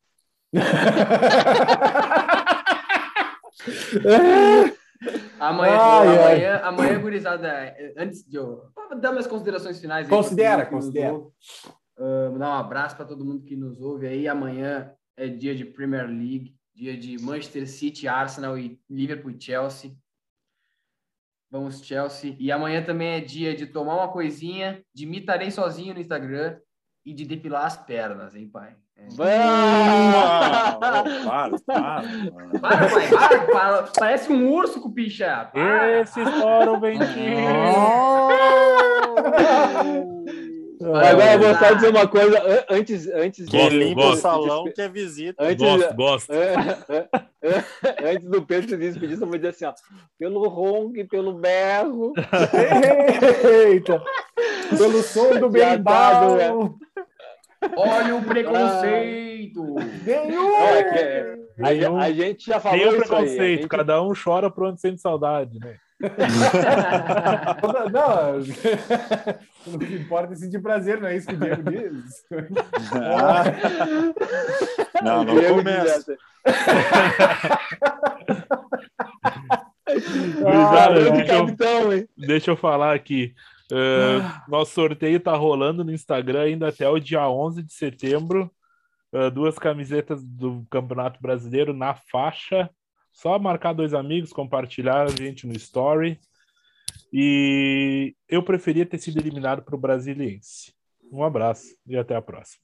Amanhã, 5.38 5.76
Ai, 5.78 6.08
ai. 6.08 6.18
amanhã, 6.18 6.60
amanhã, 6.64 6.98
gurizada, 7.00 7.76
antes 7.96 8.24
de 8.26 8.36
eu 8.36 8.62
dar 9.00 9.10
minhas 9.12 9.26
considerações 9.26 9.78
finais. 9.78 10.06
aí 10.06 10.10
Considera, 10.10 10.64
que 10.64 10.70
considera. 10.70 11.12
mandar 12.32 12.48
um 12.48 12.52
abraço 12.60 12.96
para 12.96 13.04
todo 13.04 13.24
mundo 13.24 13.44
que 13.44 13.54
nos 13.56 13.80
ouve 13.80 14.06
aí. 14.06 14.26
Amanhã 14.26 14.90
é 15.16 15.28
dia 15.28 15.54
de 15.54 15.64
Premier 15.64 16.06
League, 16.06 16.54
dia 16.74 16.96
de 16.96 17.20
Manchester 17.22 17.68
City, 17.68 18.08
Arsenal 18.08 18.58
e 18.58 18.80
Liverpool 18.88 19.30
e 19.32 19.40
Chelsea. 19.40 19.92
Vamos, 21.56 21.80
Chelsea. 21.80 22.36
E 22.38 22.52
amanhã 22.52 22.82
também 22.82 23.14
é 23.14 23.20
dia 23.20 23.56
de 23.56 23.64
tomar 23.64 23.94
uma 23.94 24.08
coisinha, 24.08 24.82
de 24.94 25.06
mitarei 25.06 25.50
sozinho 25.50 25.94
no 25.94 26.00
Instagram 26.00 26.58
e 27.02 27.14
de 27.14 27.24
depilar 27.24 27.64
as 27.64 27.78
pernas, 27.78 28.34
hein, 28.36 28.46
pai? 28.46 28.76
É. 28.94 29.06
Ô, 29.06 29.16
para, 30.78 31.04
para. 31.24 32.02
Para, 32.60 32.88
pai, 32.90 33.08
para, 33.08 33.46
para. 33.46 33.82
Parece 33.98 34.30
um 34.30 34.52
urso 34.52 34.82
com 34.82 34.90
picha. 34.90 35.50
Esse 36.02 36.20
estoura 36.20 36.72
o 36.72 36.78
ventinho. 36.78 37.06
Agora 40.82 41.32
eu 41.34 41.38
vou 41.38 41.54
só 41.54 41.72
dizer 41.74 41.88
uma 41.90 42.06
coisa 42.06 42.38
an- 42.42 42.64
antes, 42.70 43.06
antes 43.08 43.48
Quem 43.48 43.60
Gosto, 43.60 43.76
limpa 43.76 44.06
o 44.08 44.16
salão 44.16 44.64
que 44.72 44.80
é 44.80 44.88
visita. 44.88 45.42
Antes, 45.42 45.64
Gosto, 45.64 45.94
gosto. 45.94 46.32
Antes 48.04 48.28
do 48.28 48.42
Pedro 48.42 48.68
se 48.70 48.76
despedir, 48.76 49.16
só 49.16 49.24
vou 49.26 49.36
dizer 49.36 49.48
assim, 49.48 49.64
ó, 49.64 49.72
pelo 50.18 50.46
ronco 50.48 50.96
e 50.98 51.04
pelo 51.04 51.32
berro. 51.34 52.12
Eita! 53.68 54.02
Pelo 54.76 55.02
som 55.02 55.30
do 55.38 55.40
tá, 55.48 55.48
berimbau. 55.48 56.74
Olha 57.76 58.16
o 58.16 58.22
preconceito. 58.24 59.62
Nenhum! 60.04 60.42
Não, 60.42 60.66
é 60.68 60.82
que 60.84 60.98
é- 60.98 61.36
a, 61.58 62.02
a 62.02 62.12
gente 62.12 62.44
já 62.46 62.60
falou 62.60 62.78
Tem 62.78 62.86
o 62.86 62.90
isso 62.90 63.02
aí. 63.02 63.08
preconceito, 63.08 63.60
gente- 63.62 63.68
cada 63.68 64.02
um 64.02 64.12
chora 64.14 64.50
por 64.50 64.64
onde 64.64 64.80
sente 64.80 65.00
saudade, 65.00 65.58
né? 65.58 65.76
Não, 67.92 68.40
o 69.74 69.78
que 69.78 69.94
importa 69.94 70.34
é 70.34 70.36
sentir 70.36 70.60
prazer, 70.60 71.00
não 71.00 71.08
é 71.08 71.16
isso 71.16 71.26
que 71.26 71.34
o 71.34 71.38
Diego 71.38 71.62
diz? 71.70 72.22
Ah. 72.92 73.44
Não, 75.02 75.24
não 75.24 75.54
começa. 75.54 76.14
grande 80.92 81.12
deixa, 81.12 81.32
eu, 81.32 81.46
capitão, 81.46 81.92
hein? 81.92 82.08
deixa 82.16 82.50
eu 82.50 82.56
falar 82.56 82.94
aqui. 82.94 83.34
Uh, 83.72 84.22
nosso 84.48 84.72
sorteio 84.72 85.18
tá 85.18 85.34
rolando 85.34 85.84
no 85.84 85.92
Instagram 85.92 86.42
ainda 86.42 86.68
até 86.68 86.88
o 86.88 86.98
dia 86.98 87.28
11 87.28 87.62
de 87.62 87.72
setembro. 87.72 88.50
Uh, 89.12 89.30
duas 89.30 89.58
camisetas 89.58 90.22
do 90.22 90.66
Campeonato 90.70 91.20
Brasileiro 91.20 91.72
na 91.72 91.94
faixa. 91.94 92.70
Só 93.16 93.38
marcar 93.38 93.72
dois 93.72 93.94
amigos, 93.94 94.30
compartilhar 94.30 95.04
a 95.04 95.08
gente 95.08 95.46
no 95.46 95.54
story. 95.54 96.20
E 97.10 98.14
eu 98.28 98.42
preferia 98.42 98.84
ter 98.84 98.98
sido 98.98 99.18
eliminado 99.18 99.62
para 99.62 99.74
o 99.74 99.78
Brasiliense. 99.78 100.74
Um 101.10 101.24
abraço 101.24 101.64
e 101.86 101.96
até 101.96 102.14
a 102.14 102.20
próxima. 102.20 102.62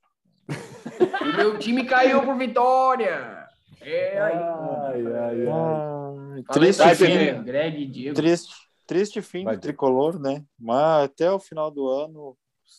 O 1.22 1.32
meu 1.36 1.59
time 1.59 1.86
caiu 1.86 2.22
por 2.22 2.36
vitória. 2.36 3.48
É 3.80 4.20
aí. 4.20 4.34
Ai, 4.34 5.07
ai, 5.07 5.40
ai. 5.40 5.46
Ah, 5.48 6.42
Fala 6.46 6.61
triste 6.61 6.82
Vai, 6.82 6.94
fim. 6.96 7.42
Greg 7.44 7.82
e 7.82 7.86
Diego. 7.86 8.14
triste, 8.14 8.55
triste 8.86 9.22
fim 9.22 9.44
Vai, 9.44 9.57
do 9.57 9.61
tricolor, 9.62 10.20
né? 10.20 10.44
Mas 10.61 11.05
até 11.05 11.32
o 11.32 11.38
final 11.40 11.70
do 11.70 11.88
ano, 11.88 12.36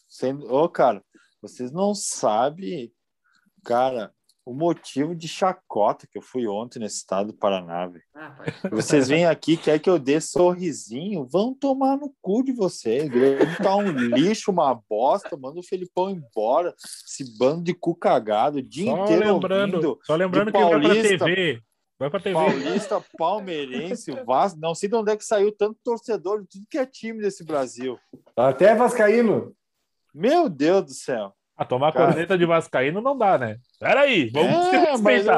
sendo. 0.07 0.45
Ô, 0.53 0.69
cara, 0.69 1.03
vocês 1.41 1.71
não 1.71 1.95
sabem, 1.95 2.93
cara, 3.63 4.13
o 4.45 4.53
motivo 4.53 5.15
de 5.15 5.27
chacota 5.27 6.05
que 6.05 6.17
eu 6.17 6.21
fui 6.21 6.47
ontem 6.47 6.79
nesse 6.79 6.97
estado 6.97 7.27
do 7.27 7.33
Paraná, 7.33 7.87
velho. 7.87 8.03
Ah. 8.13 8.35
Vocês 8.71 9.07
vêm 9.07 9.25
aqui, 9.25 9.55
quer 9.55 9.79
que 9.79 9.89
eu 9.89 9.97
dê 9.97 10.19
sorrisinho? 10.19 11.25
Vão 11.25 11.53
tomar 11.53 11.97
no 11.97 12.13
cu 12.21 12.43
de 12.43 12.51
vocês. 12.51 13.07
Grêmio 13.09 13.45
tá 13.57 13.75
um 13.75 13.89
lixo, 13.89 14.51
uma 14.51 14.73
bosta. 14.89 15.38
Manda 15.38 15.59
o 15.59 15.63
Felipão 15.63 16.09
embora. 16.09 16.73
Esse 17.07 17.38
bando 17.38 17.63
de 17.63 17.73
cu 17.73 17.95
cagado 17.95 18.57
o 18.57 18.61
dia 18.61 18.91
Só 18.91 19.03
inteiro 19.03 19.34
lembrando, 19.34 19.76
ouvindo. 19.76 19.99
só 20.03 20.15
lembrando 20.15 20.51
que 20.51 20.59
vai 20.59 20.69
pra 20.69 20.80
Paulista. 20.80 21.26
TV. 21.26 21.61
Vai 21.97 22.09
pra 22.09 22.19
TV. 22.19 22.34
Paulista, 22.34 23.05
palmeirense, 23.18 24.11
Vasco. 24.26 24.59
Não 24.59 24.76
sei 24.76 24.89
de 24.89 24.95
onde 24.95 25.11
é 25.11 25.15
que 25.18 25.23
saiu 25.23 25.51
tanto 25.55 25.80
torcedor 25.84 26.41
de 26.41 26.47
tudo 26.49 26.68
que 26.69 26.77
é 26.77 26.85
time 26.85 27.22
desse 27.22 27.45
Brasil. 27.45 27.97
Até 28.35 28.76
Vascaíno. 28.76 29.55
Meu 30.13 30.49
Deus 30.49 30.84
do 30.85 30.93
céu. 30.93 31.34
Ah, 31.55 31.65
tomar 31.65 31.91
Cara. 31.93 32.07
corneta 32.07 32.38
de 32.38 32.45
Vascaíno 32.45 32.99
não 32.99 33.15
dá, 33.17 33.38
né? 33.38 33.57
Peraí, 33.80 34.30
vamos 34.30 34.65
se 34.65 34.75
É, 34.75 34.97
mas 34.97 35.27
eu- 35.27 35.34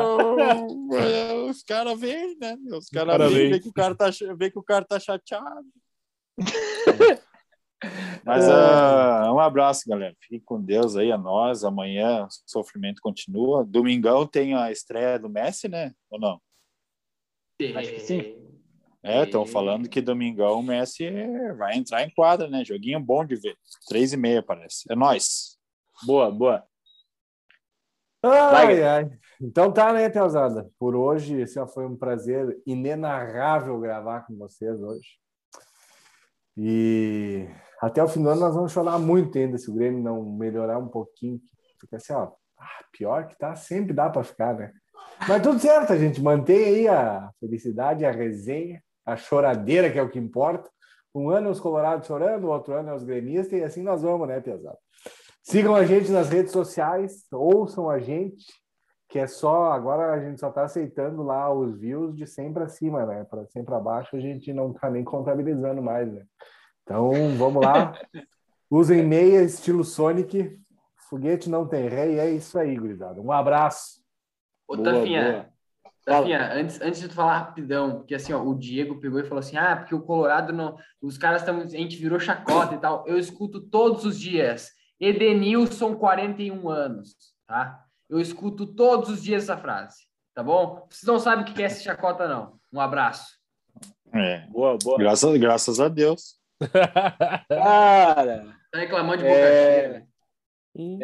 os 1.49 1.61
caras 1.63 1.99
vêm, 1.99 2.37
né? 2.39 2.57
Os 2.71 2.87
caras 2.89 3.11
cara 3.11 3.29
vêm, 3.29 3.37
vem. 3.37 3.49
vê 3.51 3.59
que 3.59 3.69
o 3.69 3.73
cara 3.73 3.95
tá, 3.95 4.05
vê 4.37 4.49
que 4.51 4.59
o 4.59 4.63
cara 4.63 4.85
tá 4.85 4.99
chateado. 4.99 5.65
Mas 8.23 8.49
ah, 8.49 9.31
um 9.31 9.39
abraço, 9.39 9.87
galera. 9.87 10.15
Fique 10.19 10.43
com 10.43 10.59
Deus 10.59 10.95
aí, 10.95 11.11
a 11.11 11.17
nós. 11.17 11.63
Amanhã 11.63 12.25
o 12.25 12.27
sofrimento 12.47 12.99
continua. 12.99 13.63
Domingão 13.63 14.25
tem 14.25 14.55
a 14.55 14.71
estreia 14.71 15.19
do 15.19 15.29
Messi, 15.29 15.67
né? 15.67 15.91
Ou 16.09 16.19
não? 16.19 16.41
Acho 17.75 17.93
que 17.93 17.99
sim. 17.99 18.35
É, 19.03 19.21
estão 19.23 19.45
falando 19.45 19.87
que 19.87 20.01
domingão 20.01 20.59
o 20.59 20.63
Messi 20.63 21.07
vai 21.57 21.77
entrar 21.77 22.03
em 22.03 22.09
quadra, 22.09 22.47
né? 22.49 22.65
Joguinho 22.65 22.99
bom 22.99 23.23
de 23.23 23.35
ver. 23.35 23.55
Três 23.87 24.13
e 24.13 24.17
meia, 24.17 24.41
parece. 24.41 24.91
É 24.91 24.95
nóis. 24.95 25.44
Boa, 26.05 26.31
boa. 26.31 26.63
Ai, 28.23 28.83
ai. 28.83 29.09
Então 29.41 29.71
tá, 29.71 29.91
né, 29.91 30.09
Teusada? 30.09 30.69
Por 30.79 30.95
hoje, 30.95 31.43
ó, 31.57 31.67
foi 31.67 31.85
um 31.85 31.95
prazer 31.95 32.61
inenarrável 32.65 33.79
gravar 33.79 34.21
com 34.21 34.35
vocês 34.37 34.81
hoje. 34.81 35.19
E 36.57 37.47
até 37.81 38.03
o 38.03 38.07
fim 38.07 38.23
do 38.23 38.29
ano 38.29 38.41
nós 38.41 38.55
vamos 38.55 38.71
chorar 38.71 38.97
muito 38.97 39.37
ainda 39.37 39.57
se 39.57 39.69
o 39.69 39.73
Grêmio 39.73 40.01
não 40.01 40.23
melhorar 40.23 40.77
um 40.77 40.87
pouquinho. 40.87 41.39
Porque 41.79 41.95
assim, 41.95 42.13
ó, 42.13 42.31
ah, 42.57 42.85
pior 42.91 43.27
que 43.27 43.37
tá, 43.37 43.55
sempre 43.55 43.93
dá 43.93 44.09
para 44.09 44.23
ficar, 44.23 44.55
né? 44.55 44.71
Mas 45.27 45.41
tudo 45.41 45.59
certo, 45.59 45.91
a 45.93 45.97
gente 45.97 46.21
mantém 46.21 46.65
aí 46.65 46.87
a 46.87 47.29
felicidade, 47.39 48.05
a 48.05 48.11
resenha, 48.11 48.81
a 49.05 49.15
choradeira, 49.15 49.91
que 49.91 49.99
é 49.99 50.01
o 50.01 50.09
que 50.09 50.19
importa. 50.19 50.69
Um 51.13 51.29
ano 51.29 51.47
é 51.47 51.51
os 51.51 51.59
colorados 51.59 52.07
chorando, 52.07 52.49
outro 52.49 52.73
ano 52.73 52.89
é 52.89 52.93
os 52.95 53.03
gremistas, 53.03 53.59
e 53.59 53.63
assim 53.63 53.81
nós 53.81 54.01
vamos, 54.01 54.27
né, 54.27 54.39
pesado? 54.41 54.77
Sigam 55.47 55.75
a 55.75 55.85
gente 55.85 56.11
nas 56.11 56.29
redes 56.29 56.51
sociais, 56.51 57.27
ouçam 57.31 57.87
a 57.87 57.99
gente 57.99 58.45
que 59.07 59.19
é 59.19 59.27
só 59.27 59.71
agora 59.71 60.13
a 60.13 60.19
gente 60.19 60.39
só 60.39 60.51
tá 60.51 60.63
aceitando 60.63 61.21
lá 61.21 61.53
os 61.53 61.77
views 61.77 62.15
de 62.15 62.25
100 62.25 62.51
para 62.51 62.67
cima, 62.67 63.05
né? 63.05 63.23
Para 63.23 63.45
100 63.45 63.63
para 63.63 63.79
baixo 63.79 64.15
a 64.15 64.19
gente 64.19 64.51
não 64.51 64.73
tá 64.73 64.89
nem 64.89 65.03
contabilizando 65.03 65.83
mais, 65.83 66.11
né? 66.11 66.25
Então, 66.83 67.11
vamos 67.37 67.63
lá. 67.63 67.93
Usem 68.69 69.05
meia 69.05 69.43
estilo 69.43 69.83
Sonic. 69.83 70.59
Foguete 71.07 71.47
não 71.47 71.67
tem 71.67 71.87
rei, 71.87 72.19
é 72.19 72.27
isso 72.31 72.57
aí, 72.57 72.75
gurizada. 72.75 73.21
Um 73.21 73.31
abraço. 73.31 74.03
Ô, 74.67 74.75
Boa, 74.75 74.93
Tafinha, 74.95 75.31
boa. 75.31 75.45
Tafinha, 76.03 76.53
antes, 76.53 76.81
antes 76.81 76.99
de 76.99 77.07
tu 77.07 77.13
falar 77.13 77.37
rapidão, 77.37 77.97
porque 77.97 78.15
assim, 78.15 78.33
ó, 78.33 78.43
o 78.43 78.55
Diego 78.55 78.99
pegou 78.99 79.19
e 79.19 79.25
falou 79.25 79.39
assim: 79.39 79.57
ah, 79.57 79.75
porque 79.75 79.93
o 79.93 80.01
Colorado 80.01 80.51
não. 80.51 80.75
Os 80.99 81.19
caras 81.19 81.41
estão. 81.41 81.59
A 81.59 81.65
gente 81.67 81.97
virou 81.97 82.19
chacota 82.19 82.73
e 82.73 82.79
tal. 82.79 83.07
Eu 83.07 83.19
escuto 83.19 83.61
todos 83.61 84.03
os 84.03 84.19
dias. 84.19 84.71
Edenilson, 84.99 85.95
41 85.95 86.69
anos, 86.69 87.15
tá? 87.47 87.83
Eu 88.09 88.19
escuto 88.19 88.65
todos 88.67 89.09
os 89.09 89.23
dias 89.23 89.43
essa 89.43 89.57
frase, 89.57 89.97
tá 90.33 90.43
bom? 90.43 90.85
Vocês 90.89 91.03
não 91.03 91.19
sabem 91.19 91.43
o 91.43 91.53
que 91.53 91.61
é 91.61 91.65
essa 91.65 91.81
chacota, 91.83 92.27
não. 92.27 92.59
Um 92.71 92.79
abraço. 92.79 93.35
É. 94.13 94.41
Boa, 94.47 94.77
boa. 94.81 94.97
Graças, 94.97 95.37
graças 95.37 95.79
a 95.79 95.87
Deus. 95.89 96.35
Cara, 97.49 98.45
Tá 98.71 98.79
reclamando 98.79 99.17
de 99.17 99.23
boca 99.23 99.35
É. 99.35 99.79
cheia. 99.81 99.99
né? 99.99 100.07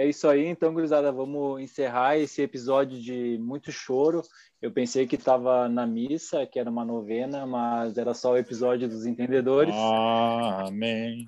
é 0.03 0.05
isso 0.07 0.27
aí. 0.27 0.45
Então, 0.45 0.73
gurizada, 0.73 1.11
vamos 1.11 1.61
encerrar 1.61 2.17
esse 2.17 2.41
episódio 2.41 2.99
de 3.01 3.37
muito 3.39 3.71
choro. 3.71 4.21
Eu 4.61 4.71
pensei 4.71 5.07
que 5.07 5.15
estava 5.15 5.67
na 5.69 5.87
missa, 5.87 6.45
que 6.45 6.59
era 6.59 6.69
uma 6.69 6.83
novena, 6.85 7.45
mas 7.45 7.97
era 7.97 8.13
só 8.13 8.33
o 8.33 8.37
episódio 8.37 8.87
dos 8.89 9.05
entendedores. 9.05 9.73
Amém. 9.75 11.27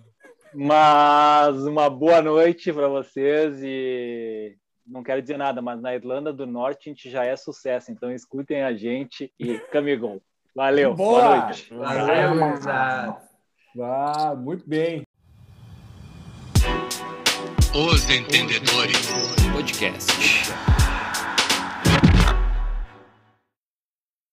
Mas 0.56 1.58
uma 1.66 1.90
boa 1.90 2.22
noite 2.22 2.72
para 2.72 2.88
vocês 2.88 3.62
e 3.64 4.56
não 4.86 5.02
quero 5.02 5.22
dizer 5.22 5.38
nada, 5.38 5.62
mas 5.62 5.82
na 5.82 5.96
Irlanda 5.96 6.32
do 6.32 6.46
Norte 6.46 6.90
a 6.90 6.94
gente 6.94 7.10
já 7.10 7.26
é 7.26 7.36
sucesso, 7.36 7.92
então 7.92 8.12
escutem 8.12 8.64
a 8.64 8.74
gente 8.74 9.32
e 9.40 9.58
Camigol. 9.72 10.22
Valeu, 10.56 10.94
boa, 10.94 11.22
Boa! 11.22 11.46
noite. 11.46 11.74
Valeu. 11.74 13.18
Ah, 13.82 14.36
muito 14.36 14.70
bem. 14.70 15.04
Os 17.74 18.08
Entendedores 18.08 19.10
Podcast. 19.52 20.73